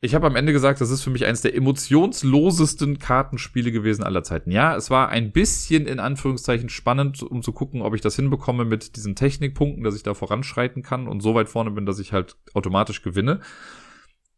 Ich 0.01 0.15
habe 0.15 0.27
am 0.27 0.35
Ende 0.35 0.51
gesagt, 0.51 0.81
das 0.81 0.89
ist 0.89 1.03
für 1.03 1.11
mich 1.11 1.25
eines 1.25 1.41
der 1.41 1.55
emotionslosesten 1.55 2.97
Kartenspiele 2.97 3.71
gewesen 3.71 4.03
aller 4.03 4.23
Zeiten. 4.23 4.51
Ja, 4.51 4.75
es 4.75 4.89
war 4.89 5.09
ein 5.09 5.31
bisschen 5.31 5.85
in 5.85 5.99
Anführungszeichen 5.99 6.69
spannend, 6.69 7.23
um 7.23 7.41
zu 7.41 7.53
gucken, 7.53 7.83
ob 7.83 7.93
ich 7.93 8.01
das 8.01 8.15
hinbekomme 8.15 8.65
mit 8.65 8.97
diesen 8.97 9.15
Technikpunkten, 9.15 9.83
dass 9.83 9.95
ich 9.95 10.03
da 10.03 10.13
voranschreiten 10.13 10.81
kann 10.81 11.07
und 11.07 11.21
so 11.21 11.35
weit 11.35 11.47
vorne 11.47 11.71
bin, 11.71 11.85
dass 11.85 11.99
ich 11.99 12.11
halt 12.11 12.35
automatisch 12.53 13.01
gewinne. 13.03 13.39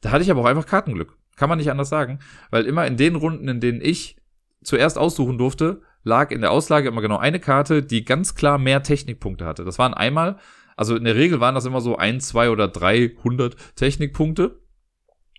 Da 0.01 0.11
hatte 0.11 0.21
ich 0.21 0.29
aber 0.29 0.41
auch 0.41 0.45
einfach 0.45 0.67
Kartenglück. 0.67 1.17
Kann 1.37 1.49
man 1.49 1.57
nicht 1.57 1.71
anders 1.71 1.89
sagen. 1.89 2.19
Weil 2.51 2.65
immer 2.65 2.85
in 2.85 2.97
den 2.97 3.15
Runden, 3.15 3.47
in 3.47 3.61
denen 3.61 3.81
ich 3.81 4.17
zuerst 4.63 4.99
aussuchen 4.99 5.37
durfte, 5.37 5.81
lag 6.03 6.31
in 6.31 6.41
der 6.41 6.51
Auslage 6.51 6.87
immer 6.87 7.01
genau 7.01 7.17
eine 7.17 7.39
Karte, 7.39 7.83
die 7.83 8.05
ganz 8.05 8.35
klar 8.35 8.57
mehr 8.57 8.83
Technikpunkte 8.83 9.45
hatte. 9.45 9.63
Das 9.63 9.79
waren 9.79 9.93
einmal, 9.93 10.37
also 10.75 10.95
in 10.95 11.03
der 11.03 11.15
Regel 11.15 11.39
waren 11.39 11.55
das 11.55 11.65
immer 11.65 11.81
so 11.81 11.97
ein, 11.97 12.19
zwei 12.19 12.49
oder 12.49 12.67
300 12.67 13.55
Technikpunkte. 13.75 14.59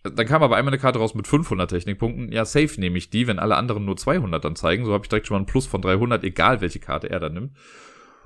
Dann 0.03 0.27
kam 0.27 0.43
aber 0.43 0.57
einmal 0.57 0.73
eine 0.73 0.81
Karte 0.81 0.99
raus 0.99 1.15
mit 1.15 1.27
500 1.27 1.71
Technikpunkten. 1.71 2.31
Ja, 2.31 2.45
safe 2.45 2.79
nehme 2.79 2.99
ich 2.99 3.09
die, 3.09 3.27
wenn 3.27 3.39
alle 3.39 3.57
anderen 3.57 3.87
nur 3.87 3.97
200 3.97 4.45
dann 4.45 4.57
zeigen. 4.57 4.85
So 4.85 4.93
habe 4.93 5.05
ich 5.05 5.09
direkt 5.09 5.27
schon 5.27 5.37
mal 5.37 5.43
ein 5.43 5.47
Plus 5.47 5.67
von 5.67 5.81
300, 5.81 6.23
egal 6.25 6.61
welche 6.61 6.79
Karte 6.79 7.09
er 7.09 7.21
dann 7.21 7.35
nimmt. 7.35 7.57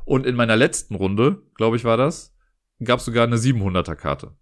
Und 0.05 0.27
in 0.27 0.35
meiner 0.35 0.57
letzten 0.57 0.97
Runde, 0.97 1.43
glaube 1.55 1.77
ich, 1.77 1.85
war 1.85 1.97
das, 1.97 2.35
gab 2.83 2.99
es 2.99 3.05
sogar 3.05 3.25
eine 3.27 3.37
700er 3.37 3.95
Karte. 3.95 4.33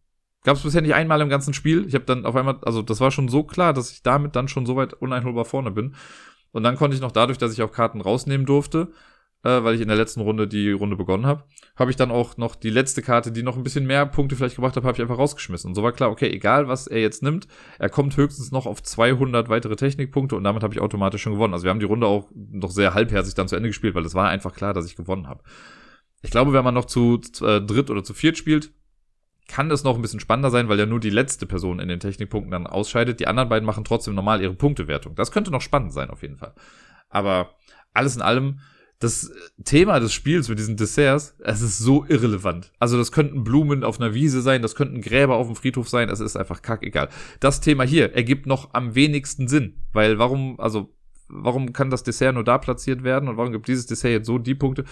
Gab 0.44 0.56
es 0.56 0.62
bisher 0.62 0.80
nicht 0.80 0.94
einmal 0.94 1.20
im 1.20 1.28
ganzen 1.28 1.52
Spiel. 1.52 1.86
Ich 1.88 1.94
habe 1.94 2.04
dann 2.04 2.24
auf 2.24 2.36
einmal, 2.36 2.58
also 2.62 2.80
das 2.80 3.00
war 3.00 3.10
schon 3.10 3.28
so 3.28 3.42
klar, 3.42 3.74
dass 3.74 3.90
ich 3.90 4.02
damit 4.02 4.36
dann 4.36 4.48
schon 4.48 4.64
so 4.64 4.76
weit 4.76 4.94
uneinholbar 4.94 5.44
vorne 5.44 5.72
bin. 5.72 5.96
Und 6.52 6.62
dann 6.62 6.76
konnte 6.76 6.94
ich 6.94 7.02
noch 7.02 7.12
dadurch, 7.12 7.38
dass 7.38 7.52
ich 7.52 7.62
auch 7.62 7.72
Karten 7.72 8.00
rausnehmen 8.00 8.46
durfte, 8.46 8.88
äh, 9.42 9.62
weil 9.62 9.74
ich 9.74 9.80
in 9.80 9.88
der 9.88 9.96
letzten 9.96 10.20
Runde 10.20 10.48
die 10.48 10.72
Runde 10.72 10.96
begonnen 10.96 11.26
habe, 11.26 11.44
habe 11.76 11.90
ich 11.90 11.96
dann 11.96 12.10
auch 12.10 12.36
noch 12.36 12.56
die 12.56 12.70
letzte 12.70 13.02
Karte, 13.02 13.30
die 13.30 13.42
noch 13.42 13.56
ein 13.56 13.62
bisschen 13.62 13.86
mehr 13.86 14.06
Punkte 14.06 14.34
vielleicht 14.34 14.56
gebracht 14.56 14.76
hat, 14.76 14.84
habe 14.84 14.96
ich 14.96 15.02
einfach 15.02 15.18
rausgeschmissen. 15.18 15.68
Und 15.68 15.74
so 15.74 15.82
war 15.82 15.92
klar, 15.92 16.10
okay, 16.10 16.30
egal 16.30 16.68
was 16.68 16.86
er 16.86 17.00
jetzt 17.00 17.22
nimmt, 17.22 17.46
er 17.78 17.88
kommt 17.88 18.16
höchstens 18.16 18.50
noch 18.50 18.66
auf 18.66 18.82
200 18.82 19.48
weitere 19.48 19.76
Technikpunkte 19.76 20.34
und 20.34 20.44
damit 20.44 20.62
habe 20.62 20.74
ich 20.74 20.80
automatisch 20.80 21.22
schon 21.22 21.34
gewonnen. 21.34 21.54
Also 21.54 21.64
wir 21.64 21.70
haben 21.70 21.80
die 21.80 21.86
Runde 21.86 22.06
auch 22.06 22.28
noch 22.34 22.70
sehr 22.70 22.94
halbherzig 22.94 23.34
dann 23.34 23.48
zu 23.48 23.56
Ende 23.56 23.68
gespielt, 23.68 23.94
weil 23.94 24.04
es 24.04 24.14
war 24.14 24.28
einfach 24.28 24.54
klar, 24.54 24.74
dass 24.74 24.86
ich 24.86 24.96
gewonnen 24.96 25.28
habe. 25.28 25.42
Ich 26.22 26.30
glaube, 26.30 26.52
wenn 26.52 26.64
man 26.64 26.74
noch 26.74 26.86
zu 26.86 27.20
äh, 27.42 27.60
dritt 27.60 27.90
oder 27.90 28.02
zu 28.02 28.14
viert 28.14 28.36
spielt, 28.36 28.72
kann 29.48 29.68
das 29.68 29.84
noch 29.84 29.96
ein 29.96 30.02
bisschen 30.02 30.20
spannender 30.20 30.50
sein, 30.50 30.68
weil 30.68 30.78
ja 30.78 30.86
nur 30.86 31.00
die 31.00 31.10
letzte 31.10 31.46
Person 31.46 31.78
in 31.78 31.88
den 31.88 32.00
Technikpunkten 32.00 32.50
dann 32.50 32.66
ausscheidet. 32.66 33.20
Die 33.20 33.26
anderen 33.26 33.48
beiden 33.48 33.66
machen 33.66 33.84
trotzdem 33.84 34.14
normal 34.14 34.42
ihre 34.42 34.54
Punktewertung. 34.54 35.14
Das 35.14 35.30
könnte 35.30 35.50
noch 35.50 35.60
spannend 35.60 35.92
sein, 35.92 36.10
auf 36.10 36.22
jeden 36.22 36.36
Fall. 36.36 36.54
Aber 37.08 37.54
alles 37.92 38.16
in 38.16 38.22
allem, 38.22 38.60
das 38.98 39.30
Thema 39.64 40.00
des 40.00 40.12
Spiels 40.12 40.48
mit 40.48 40.58
diesen 40.58 40.76
Desserts, 40.76 41.36
es 41.40 41.60
ist 41.60 41.78
so 41.78 42.06
irrelevant. 42.08 42.72
Also 42.78 42.96
das 42.96 43.12
könnten 43.12 43.44
Blumen 43.44 43.84
auf 43.84 44.00
einer 44.00 44.14
Wiese 44.14 44.40
sein, 44.40 44.62
das 44.62 44.74
könnten 44.74 45.02
Gräber 45.02 45.36
auf 45.36 45.46
dem 45.46 45.56
Friedhof 45.56 45.88
sein, 45.88 46.08
es 46.08 46.20
ist 46.20 46.36
einfach 46.36 46.62
kackegal. 46.62 47.10
Das 47.40 47.60
Thema 47.60 47.84
hier 47.84 48.14
ergibt 48.14 48.46
noch 48.46 48.72
am 48.72 48.94
wenigsten 48.94 49.48
Sinn, 49.48 49.82
weil 49.92 50.18
warum, 50.18 50.58
also 50.58 50.95
warum 51.28 51.72
kann 51.72 51.90
das 51.90 52.02
Dessert 52.02 52.34
nur 52.34 52.44
da 52.44 52.58
platziert 52.58 53.04
werden 53.04 53.28
und 53.28 53.36
warum 53.36 53.52
gibt 53.52 53.68
dieses 53.68 53.86
Dessert 53.86 54.10
jetzt 54.10 54.26
so 54.26 54.38
die 54.38 54.54
Punkte? 54.54 54.84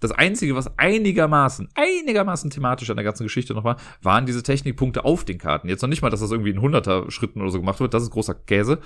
Das 0.00 0.12
Einzige, 0.12 0.54
was 0.54 0.78
einigermaßen, 0.78 1.68
einigermaßen 1.74 2.50
thematisch 2.50 2.90
an 2.90 2.96
der 2.96 3.04
ganzen 3.04 3.24
Geschichte 3.24 3.54
noch 3.54 3.64
war, 3.64 3.76
waren 4.02 4.26
diese 4.26 4.42
Technikpunkte 4.42 5.04
auf 5.04 5.24
den 5.24 5.38
Karten. 5.38 5.68
Jetzt 5.68 5.82
noch 5.82 5.88
nicht 5.88 6.02
mal, 6.02 6.10
dass 6.10 6.20
das 6.20 6.30
irgendwie 6.30 6.50
in 6.50 6.60
100er 6.60 7.10
Schritten 7.10 7.40
oder 7.40 7.50
so 7.50 7.60
gemacht 7.60 7.80
wird, 7.80 7.94
das 7.94 8.02
ist 8.02 8.10
großer 8.10 8.34
Käse. 8.34 8.80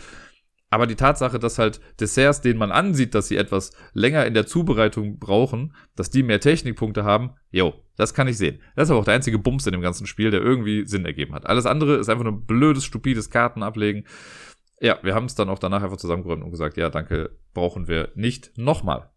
Aber 0.71 0.87
die 0.87 0.97
Tatsache, 0.97 1.39
dass 1.39 1.59
halt 1.59 1.81
Desserts, 1.99 2.43
denen 2.43 2.59
man 2.59 2.71
ansieht, 2.71 3.15
dass 3.15 3.29
sie 3.29 3.37
etwas 3.37 3.73
länger 3.95 4.27
in 4.27 4.35
der 4.35 4.47
Zubereitung 4.47 5.19
brauchen, 5.19 5.75
dass 5.97 6.11
die 6.11 6.23
mehr 6.23 6.41
Technikpunkte 6.41 7.05
haben, 7.05 7.31
jo, 7.51 7.75
das 7.97 8.13
kann 8.13 8.29
ich 8.29 8.37
sehen. 8.37 8.61
Das 8.77 8.89
ist 8.89 8.91
aber 8.91 9.01
auch 9.01 9.05
der 9.05 9.15
einzige 9.15 9.39
Bums 9.39 9.67
in 9.67 9.73
dem 9.73 9.81
ganzen 9.81 10.07
Spiel, 10.07 10.31
der 10.31 10.43
irgendwie 10.43 10.87
Sinn 10.87 11.07
ergeben 11.07 11.35
hat. 11.35 11.47
Alles 11.47 11.65
andere 11.65 11.97
ist 11.97 12.11
einfach 12.11 12.25
nur 12.25 12.41
blödes, 12.41 12.85
stupides 12.85 13.31
Kartenablegen. 13.31 14.05
Ja, 14.81 14.99
wir 15.03 15.15
haben 15.15 15.27
es 15.27 15.35
dann 15.35 15.49
auch 15.49 15.59
danach 15.59 15.83
einfach 15.83 15.97
zusammengeräumt 15.97 16.45
und 16.45 16.51
gesagt, 16.51 16.77
ja, 16.77 16.89
danke, 16.89 17.31
brauchen 17.53 17.89
wir 17.89 18.11
nicht 18.15 18.57
nochmal. 18.57 19.11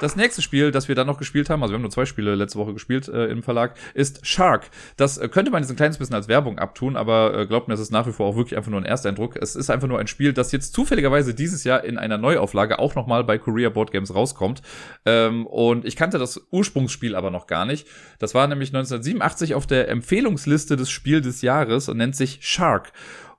Das 0.00 0.14
nächste 0.14 0.42
Spiel, 0.42 0.70
das 0.70 0.86
wir 0.86 0.94
dann 0.94 1.08
noch 1.08 1.18
gespielt 1.18 1.50
haben, 1.50 1.60
also 1.60 1.72
wir 1.72 1.74
haben 1.74 1.82
nur 1.82 1.90
zwei 1.90 2.06
Spiele 2.06 2.36
letzte 2.36 2.60
Woche 2.60 2.72
gespielt 2.72 3.08
äh, 3.08 3.26
im 3.26 3.42
Verlag, 3.42 3.74
ist 3.94 4.24
Shark. 4.24 4.70
Das 4.96 5.18
äh, 5.18 5.28
könnte 5.28 5.50
man 5.50 5.60
jetzt 5.60 5.70
ein 5.70 5.76
kleines 5.76 5.98
bisschen 5.98 6.14
als 6.14 6.28
Werbung 6.28 6.60
abtun, 6.60 6.96
aber 6.96 7.36
äh, 7.36 7.46
glaubt 7.46 7.66
mir, 7.66 7.74
es 7.74 7.80
ist 7.80 7.90
nach 7.90 8.06
wie 8.06 8.12
vor 8.12 8.26
auch 8.26 8.36
wirklich 8.36 8.56
einfach 8.56 8.70
nur 8.70 8.80
ein 8.80 8.84
Ersteindruck. 8.84 9.34
Es 9.34 9.56
ist 9.56 9.70
einfach 9.70 9.88
nur 9.88 9.98
ein 9.98 10.06
Spiel, 10.06 10.32
das 10.32 10.52
jetzt 10.52 10.72
zufälligerweise 10.72 11.34
dieses 11.34 11.64
Jahr 11.64 11.82
in 11.82 11.98
einer 11.98 12.16
Neuauflage 12.16 12.78
auch 12.78 12.94
nochmal 12.94 13.24
bei 13.24 13.38
Korea 13.38 13.70
Board 13.70 13.90
Games 13.90 14.14
rauskommt. 14.14 14.62
Ähm, 15.04 15.48
und 15.48 15.84
ich 15.84 15.96
kannte 15.96 16.18
das 16.18 16.46
Ursprungsspiel 16.52 17.16
aber 17.16 17.32
noch 17.32 17.48
gar 17.48 17.66
nicht. 17.66 17.88
Das 18.20 18.36
war 18.36 18.46
nämlich 18.46 18.68
1987 18.68 19.56
auf 19.56 19.66
der 19.66 19.88
Empfehlungsliste 19.88 20.76
des 20.76 20.90
Spiel 20.90 21.22
des 21.22 21.42
Jahres 21.42 21.88
und 21.88 21.96
nennt 21.96 22.14
sich 22.14 22.38
Shark. 22.42 22.92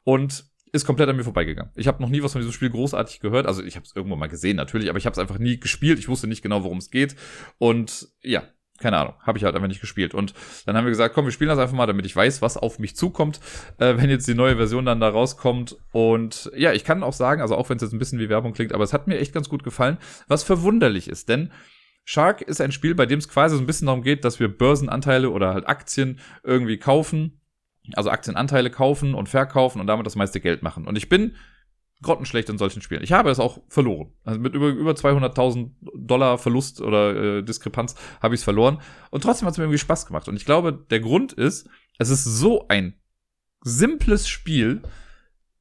Und 0.04 0.49
ist 0.72 0.86
komplett 0.86 1.10
an 1.10 1.16
mir 1.16 1.24
vorbeigegangen. 1.24 1.72
Ich 1.76 1.88
habe 1.88 2.02
noch 2.02 2.10
nie 2.10 2.22
was 2.24 2.34
von 2.34 2.42
diesem 2.42 2.54
Spiel 2.54 2.70
großartig 2.70 3.20
gehört. 3.20 3.46
Also 3.46 3.64
ich 3.64 3.76
habe 3.76 3.86
es 3.86 3.96
irgendwo 3.96 4.16
mal 4.16 4.28
gesehen 4.28 4.58
natürlich, 4.58 4.90
aber 4.90 4.98
ich 4.98 5.06
habe 5.06 5.14
es 5.14 5.20
einfach 5.20 5.40
nie 5.40 5.60
gespielt. 5.60 6.00
Ich 6.00 6.08
wusste 6.08 6.28
nicht 6.28 6.42
genau, 6.42 6.64
worum 6.64 6.78
es 6.78 6.92
geht. 6.92 7.16
Und 7.58 8.10
ja, 8.22 8.44
keine 8.80 8.98
Ahnung, 8.98 9.14
habe 9.22 9.38
ich 9.38 9.44
halt 9.44 9.56
einfach 9.56 9.68
nicht 9.68 9.82
gespielt. 9.82 10.14
Und 10.14 10.34
dann 10.66 10.76
haben 10.76 10.86
wir 10.86 10.92
gesagt, 10.92 11.14
komm, 11.14 11.26
wir 11.26 11.32
spielen 11.32 11.50
das 11.50 11.60
einfach 11.60 11.76
mal, 11.76 11.86
damit 11.86 12.06
ich 12.06 12.16
weiß, 12.16 12.42
was 12.42 12.58
auf 12.58 12.80
mich 12.80 12.96
zukommt, 12.96 13.40
äh, 13.78 13.98
wenn 13.98 14.10
jetzt 14.10 14.28
die 14.28 14.36
neue 14.36 14.56
Version 14.56 14.86
dann 14.86 15.00
da 15.00 15.10
rauskommt. 15.10 15.78
Und 15.92 16.52
ja, 16.56 16.72
ich 16.72 16.84
kann 16.84 17.04
auch 17.04 17.14
sagen, 17.14 17.42
also 17.42 17.56
auch 17.56 17.70
wenn 17.70 17.78
es 17.78 17.84
jetzt 17.84 17.94
ein 17.94 18.00
bisschen 18.00 18.20
wie 18.20 18.30
Werbung 18.30 18.54
klingt, 18.54 18.74
aber 18.74 18.84
es 18.84 18.94
hat 18.94 19.08
mir 19.08 19.20
echt 19.20 19.34
ganz 19.34 19.50
gut 19.50 19.64
gefallen, 19.64 19.98
was 20.28 20.44
verwunderlich 20.44 21.08
ist, 21.10 21.30
denn 21.30 21.52
Shark 22.06 22.42
ist 22.42 22.60
ein 22.60 22.72
Spiel, 22.72 22.96
bei 22.96 23.06
dem 23.06 23.20
es 23.20 23.30
quasi 23.30 23.56
so 23.56 23.62
ein 23.62 23.68
bisschen 23.68 23.86
darum 23.86 24.02
geht, 24.02 24.26
dass 24.26 24.40
wir 24.40 24.48
Börsenanteile 24.48 25.30
oder 25.30 25.54
halt 25.54 25.68
Aktien 25.68 26.20
irgendwie 26.44 26.78
kaufen, 26.78 27.39
also 27.96 28.10
Aktienanteile 28.10 28.70
kaufen 28.70 29.14
und 29.14 29.30
verkaufen 29.30 29.80
und 29.80 29.88
damit 29.88 30.06
das 30.06 30.16
meiste 30.16 30.40
Geld 30.40 30.64
machen. 30.64 30.88
Und 30.88 30.98
ich 30.98 31.10
bin 31.10 31.36
grottenschlecht 32.02 32.50
in 32.50 32.58
solchen 32.58 32.82
Spielen. 32.82 33.04
Ich 33.04 33.12
habe 33.12 33.30
es 33.30 33.40
auch 33.40 33.60
verloren. 33.68 34.14
Also 34.24 34.40
mit 34.40 34.54
über, 34.54 34.68
über 34.68 34.92
200.000 34.92 35.72
Dollar 35.96 36.38
Verlust 36.38 36.82
oder 36.82 37.40
äh, 37.40 37.44
Diskrepanz 37.44 37.96
habe 38.22 38.36
ich 38.36 38.42
es 38.42 38.44
verloren. 38.44 38.80
Und 39.12 39.24
trotzdem 39.24 39.46
hat 39.46 39.54
es 39.54 39.58
mir 39.58 39.66
irgendwie 39.66 39.80
Spaß 39.80 40.06
gemacht. 40.06 40.28
Und 40.28 40.36
ich 40.36 40.46
glaube, 40.46 40.74
der 40.74 41.02
Grund 41.02 41.34
ist, 41.34 41.68
es 41.98 42.10
ist 42.10 42.24
so 42.24 42.68
ein 42.70 42.94
simples 43.62 44.30
Spiel, 44.30 44.82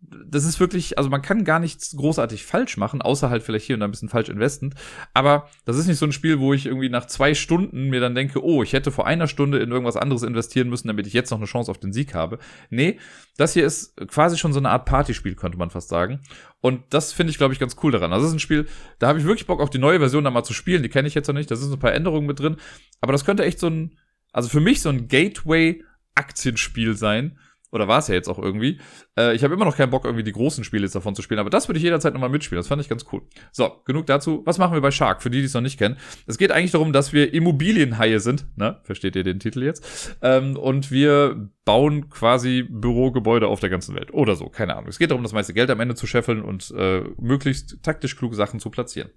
das 0.00 0.44
ist 0.44 0.60
wirklich, 0.60 0.96
also 0.96 1.10
man 1.10 1.22
kann 1.22 1.44
gar 1.44 1.58
nichts 1.58 1.96
großartig 1.96 2.44
falsch 2.44 2.76
machen, 2.76 3.02
außer 3.02 3.30
halt 3.30 3.42
vielleicht 3.42 3.66
hier 3.66 3.74
und 3.74 3.80
da 3.80 3.86
ein 3.86 3.90
bisschen 3.90 4.08
falsch 4.08 4.28
investen. 4.28 4.74
Aber 5.12 5.48
das 5.64 5.76
ist 5.76 5.88
nicht 5.88 5.98
so 5.98 6.06
ein 6.06 6.12
Spiel, 6.12 6.38
wo 6.38 6.54
ich 6.54 6.66
irgendwie 6.66 6.88
nach 6.88 7.06
zwei 7.06 7.34
Stunden 7.34 7.90
mir 7.90 8.00
dann 8.00 8.14
denke, 8.14 8.42
oh, 8.44 8.62
ich 8.62 8.72
hätte 8.72 8.92
vor 8.92 9.06
einer 9.06 9.26
Stunde 9.26 9.58
in 9.58 9.70
irgendwas 9.70 9.96
anderes 9.96 10.22
investieren 10.22 10.68
müssen, 10.68 10.86
damit 10.86 11.06
ich 11.08 11.12
jetzt 11.12 11.30
noch 11.30 11.38
eine 11.38 11.46
Chance 11.46 11.70
auf 11.70 11.78
den 11.78 11.92
Sieg 11.92 12.14
habe. 12.14 12.38
Nee, 12.70 12.98
das 13.36 13.54
hier 13.54 13.66
ist 13.66 13.96
quasi 14.08 14.38
schon 14.38 14.52
so 14.52 14.60
eine 14.60 14.70
Art 14.70 14.84
Partyspiel, 14.86 15.34
könnte 15.34 15.58
man 15.58 15.70
fast 15.70 15.88
sagen. 15.88 16.20
Und 16.60 16.82
das 16.90 17.12
finde 17.12 17.32
ich, 17.32 17.38
glaube 17.38 17.52
ich, 17.52 17.60
ganz 17.60 17.76
cool 17.82 17.90
daran. 17.90 18.12
Also 18.12 18.24
das 18.24 18.30
ist 18.30 18.36
ein 18.36 18.40
Spiel, 18.40 18.66
da 19.00 19.08
habe 19.08 19.18
ich 19.18 19.24
wirklich 19.24 19.46
Bock, 19.46 19.60
auch 19.60 19.68
die 19.68 19.78
neue 19.78 19.98
Version 19.98 20.24
da 20.24 20.30
mal 20.30 20.44
zu 20.44 20.54
spielen. 20.54 20.84
Die 20.84 20.88
kenne 20.88 21.08
ich 21.08 21.14
jetzt 21.14 21.26
noch 21.26 21.34
nicht, 21.34 21.50
da 21.50 21.56
sind 21.56 21.70
so 21.70 21.76
ein 21.76 21.80
paar 21.80 21.94
Änderungen 21.94 22.26
mit 22.26 22.38
drin. 22.38 22.56
Aber 23.00 23.12
das 23.12 23.24
könnte 23.24 23.44
echt 23.44 23.58
so 23.58 23.66
ein, 23.66 23.96
also 24.32 24.48
für 24.48 24.60
mich 24.60 24.80
so 24.80 24.90
ein 24.90 25.08
Gateway-Aktienspiel 25.08 26.96
sein 26.96 27.38
oder 27.70 27.88
war 27.88 27.98
es 27.98 28.08
ja 28.08 28.14
jetzt 28.14 28.28
auch 28.28 28.38
irgendwie. 28.38 28.80
Äh, 29.18 29.34
ich 29.34 29.44
habe 29.44 29.54
immer 29.54 29.64
noch 29.64 29.76
keinen 29.76 29.90
Bock, 29.90 30.04
irgendwie 30.04 30.24
die 30.24 30.32
großen 30.32 30.64
Spiele 30.64 30.84
jetzt 30.84 30.94
davon 30.94 31.14
zu 31.14 31.22
spielen, 31.22 31.40
aber 31.40 31.50
das 31.50 31.68
würde 31.68 31.78
ich 31.78 31.84
jederzeit 31.84 32.14
nochmal 32.14 32.30
mitspielen. 32.30 32.58
Das 32.60 32.68
fand 32.68 32.80
ich 32.80 32.88
ganz 32.88 33.04
cool. 33.12 33.22
So, 33.52 33.82
genug 33.84 34.06
dazu. 34.06 34.42
Was 34.44 34.58
machen 34.58 34.74
wir 34.74 34.80
bei 34.80 34.90
Shark, 34.90 35.22
für 35.22 35.30
die, 35.30 35.38
die 35.38 35.44
es 35.44 35.54
noch 35.54 35.60
nicht 35.60 35.78
kennen? 35.78 35.96
Es 36.26 36.38
geht 36.38 36.52
eigentlich 36.52 36.72
darum, 36.72 36.92
dass 36.92 37.12
wir 37.12 37.32
Immobilienhaie 37.32 38.20
sind. 38.20 38.46
Ne? 38.56 38.80
Versteht 38.84 39.16
ihr 39.16 39.24
den 39.24 39.40
Titel 39.40 39.62
jetzt? 39.62 40.16
Ähm, 40.22 40.56
und 40.56 40.90
wir 40.90 41.50
bauen 41.64 42.08
quasi 42.08 42.62
Bürogebäude 42.68 43.46
auf 43.46 43.60
der 43.60 43.70
ganzen 43.70 43.94
Welt. 43.94 44.12
Oder 44.14 44.36
so, 44.36 44.48
keine 44.48 44.74
Ahnung. 44.74 44.88
Es 44.88 44.98
geht 44.98 45.10
darum, 45.10 45.22
das 45.22 45.32
meiste 45.32 45.52
Geld 45.52 45.70
am 45.70 45.80
Ende 45.80 45.94
zu 45.94 46.06
scheffeln 46.06 46.42
und 46.42 46.70
äh, 46.76 47.02
möglichst 47.18 47.82
taktisch 47.82 48.16
kluge 48.16 48.36
Sachen 48.36 48.60
zu 48.60 48.70
platzieren. 48.70 49.10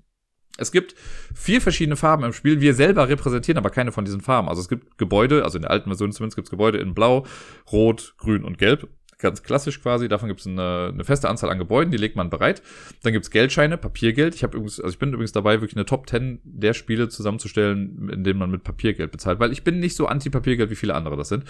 Es 0.62 0.72
gibt 0.72 0.96
vier 1.34 1.60
verschiedene 1.60 1.96
Farben 1.96 2.24
im 2.24 2.34
Spiel. 2.34 2.62
Wir 2.62 2.74
selber 2.74 3.10
repräsentieren 3.10 3.58
aber 3.58 3.72
keine 3.72 3.92
von 3.92 4.06
diesen 4.06 4.22
Farben. 4.22 4.48
Also 4.48 4.62
es 4.62 4.70
gibt 4.70 4.98
Gebäude, 4.98 5.44
also 5.44 5.58
in 5.58 5.64
der 5.64 5.72
alten 5.72 5.90
Version 5.90 6.12
zumindest 6.12 6.36
gibt 6.36 6.48
es 6.48 6.52
Gebäude 6.52 6.78
in 6.78 6.94
Blau, 6.94 7.26
Rot, 7.72 8.14
Grün 8.18 8.44
und 8.44 8.58
Gelb. 8.58 8.88
Ganz 9.18 9.44
klassisch 9.44 9.82
quasi. 9.82 10.08
Davon 10.08 10.30
gibt 10.30 10.40
es 10.40 10.48
eine, 10.48 10.92
eine, 10.94 11.04
feste 11.04 11.30
Anzahl 11.30 11.50
an 11.50 11.60
Gebäuden, 11.60 11.92
die 11.92 11.98
legt 11.98 12.16
man 12.16 12.30
bereit. 12.30 12.62
Dann 13.04 13.14
gibt 13.14 13.26
es 13.26 13.32
Geldscheine, 13.32 13.78
Papiergeld. 13.78 14.34
Ich 14.34 14.44
habe 14.44 14.58
übrigens, 14.58 14.80
also 14.80 14.92
ich 14.92 15.00
bin 15.00 15.10
übrigens 15.10 15.32
dabei, 15.32 15.62
wirklich 15.62 15.76
eine 15.76 15.86
Top 15.86 16.10
10 16.10 16.42
der 16.44 16.74
Spiele 16.74 17.10
zusammenzustellen, 17.10 18.10
in 18.10 18.24
denen 18.24 18.40
man 18.40 18.50
mit 18.50 18.64
Papiergeld 18.64 19.12
bezahlt, 19.12 19.40
weil 19.40 19.52
ich 19.52 19.64
bin 19.64 19.80
nicht 19.80 19.96
so 19.96 20.08
anti-Papiergeld, 20.08 20.70
wie 20.72 20.76
viele 20.76 20.96
andere 20.96 21.18
das 21.18 21.30
sind. 21.30 21.44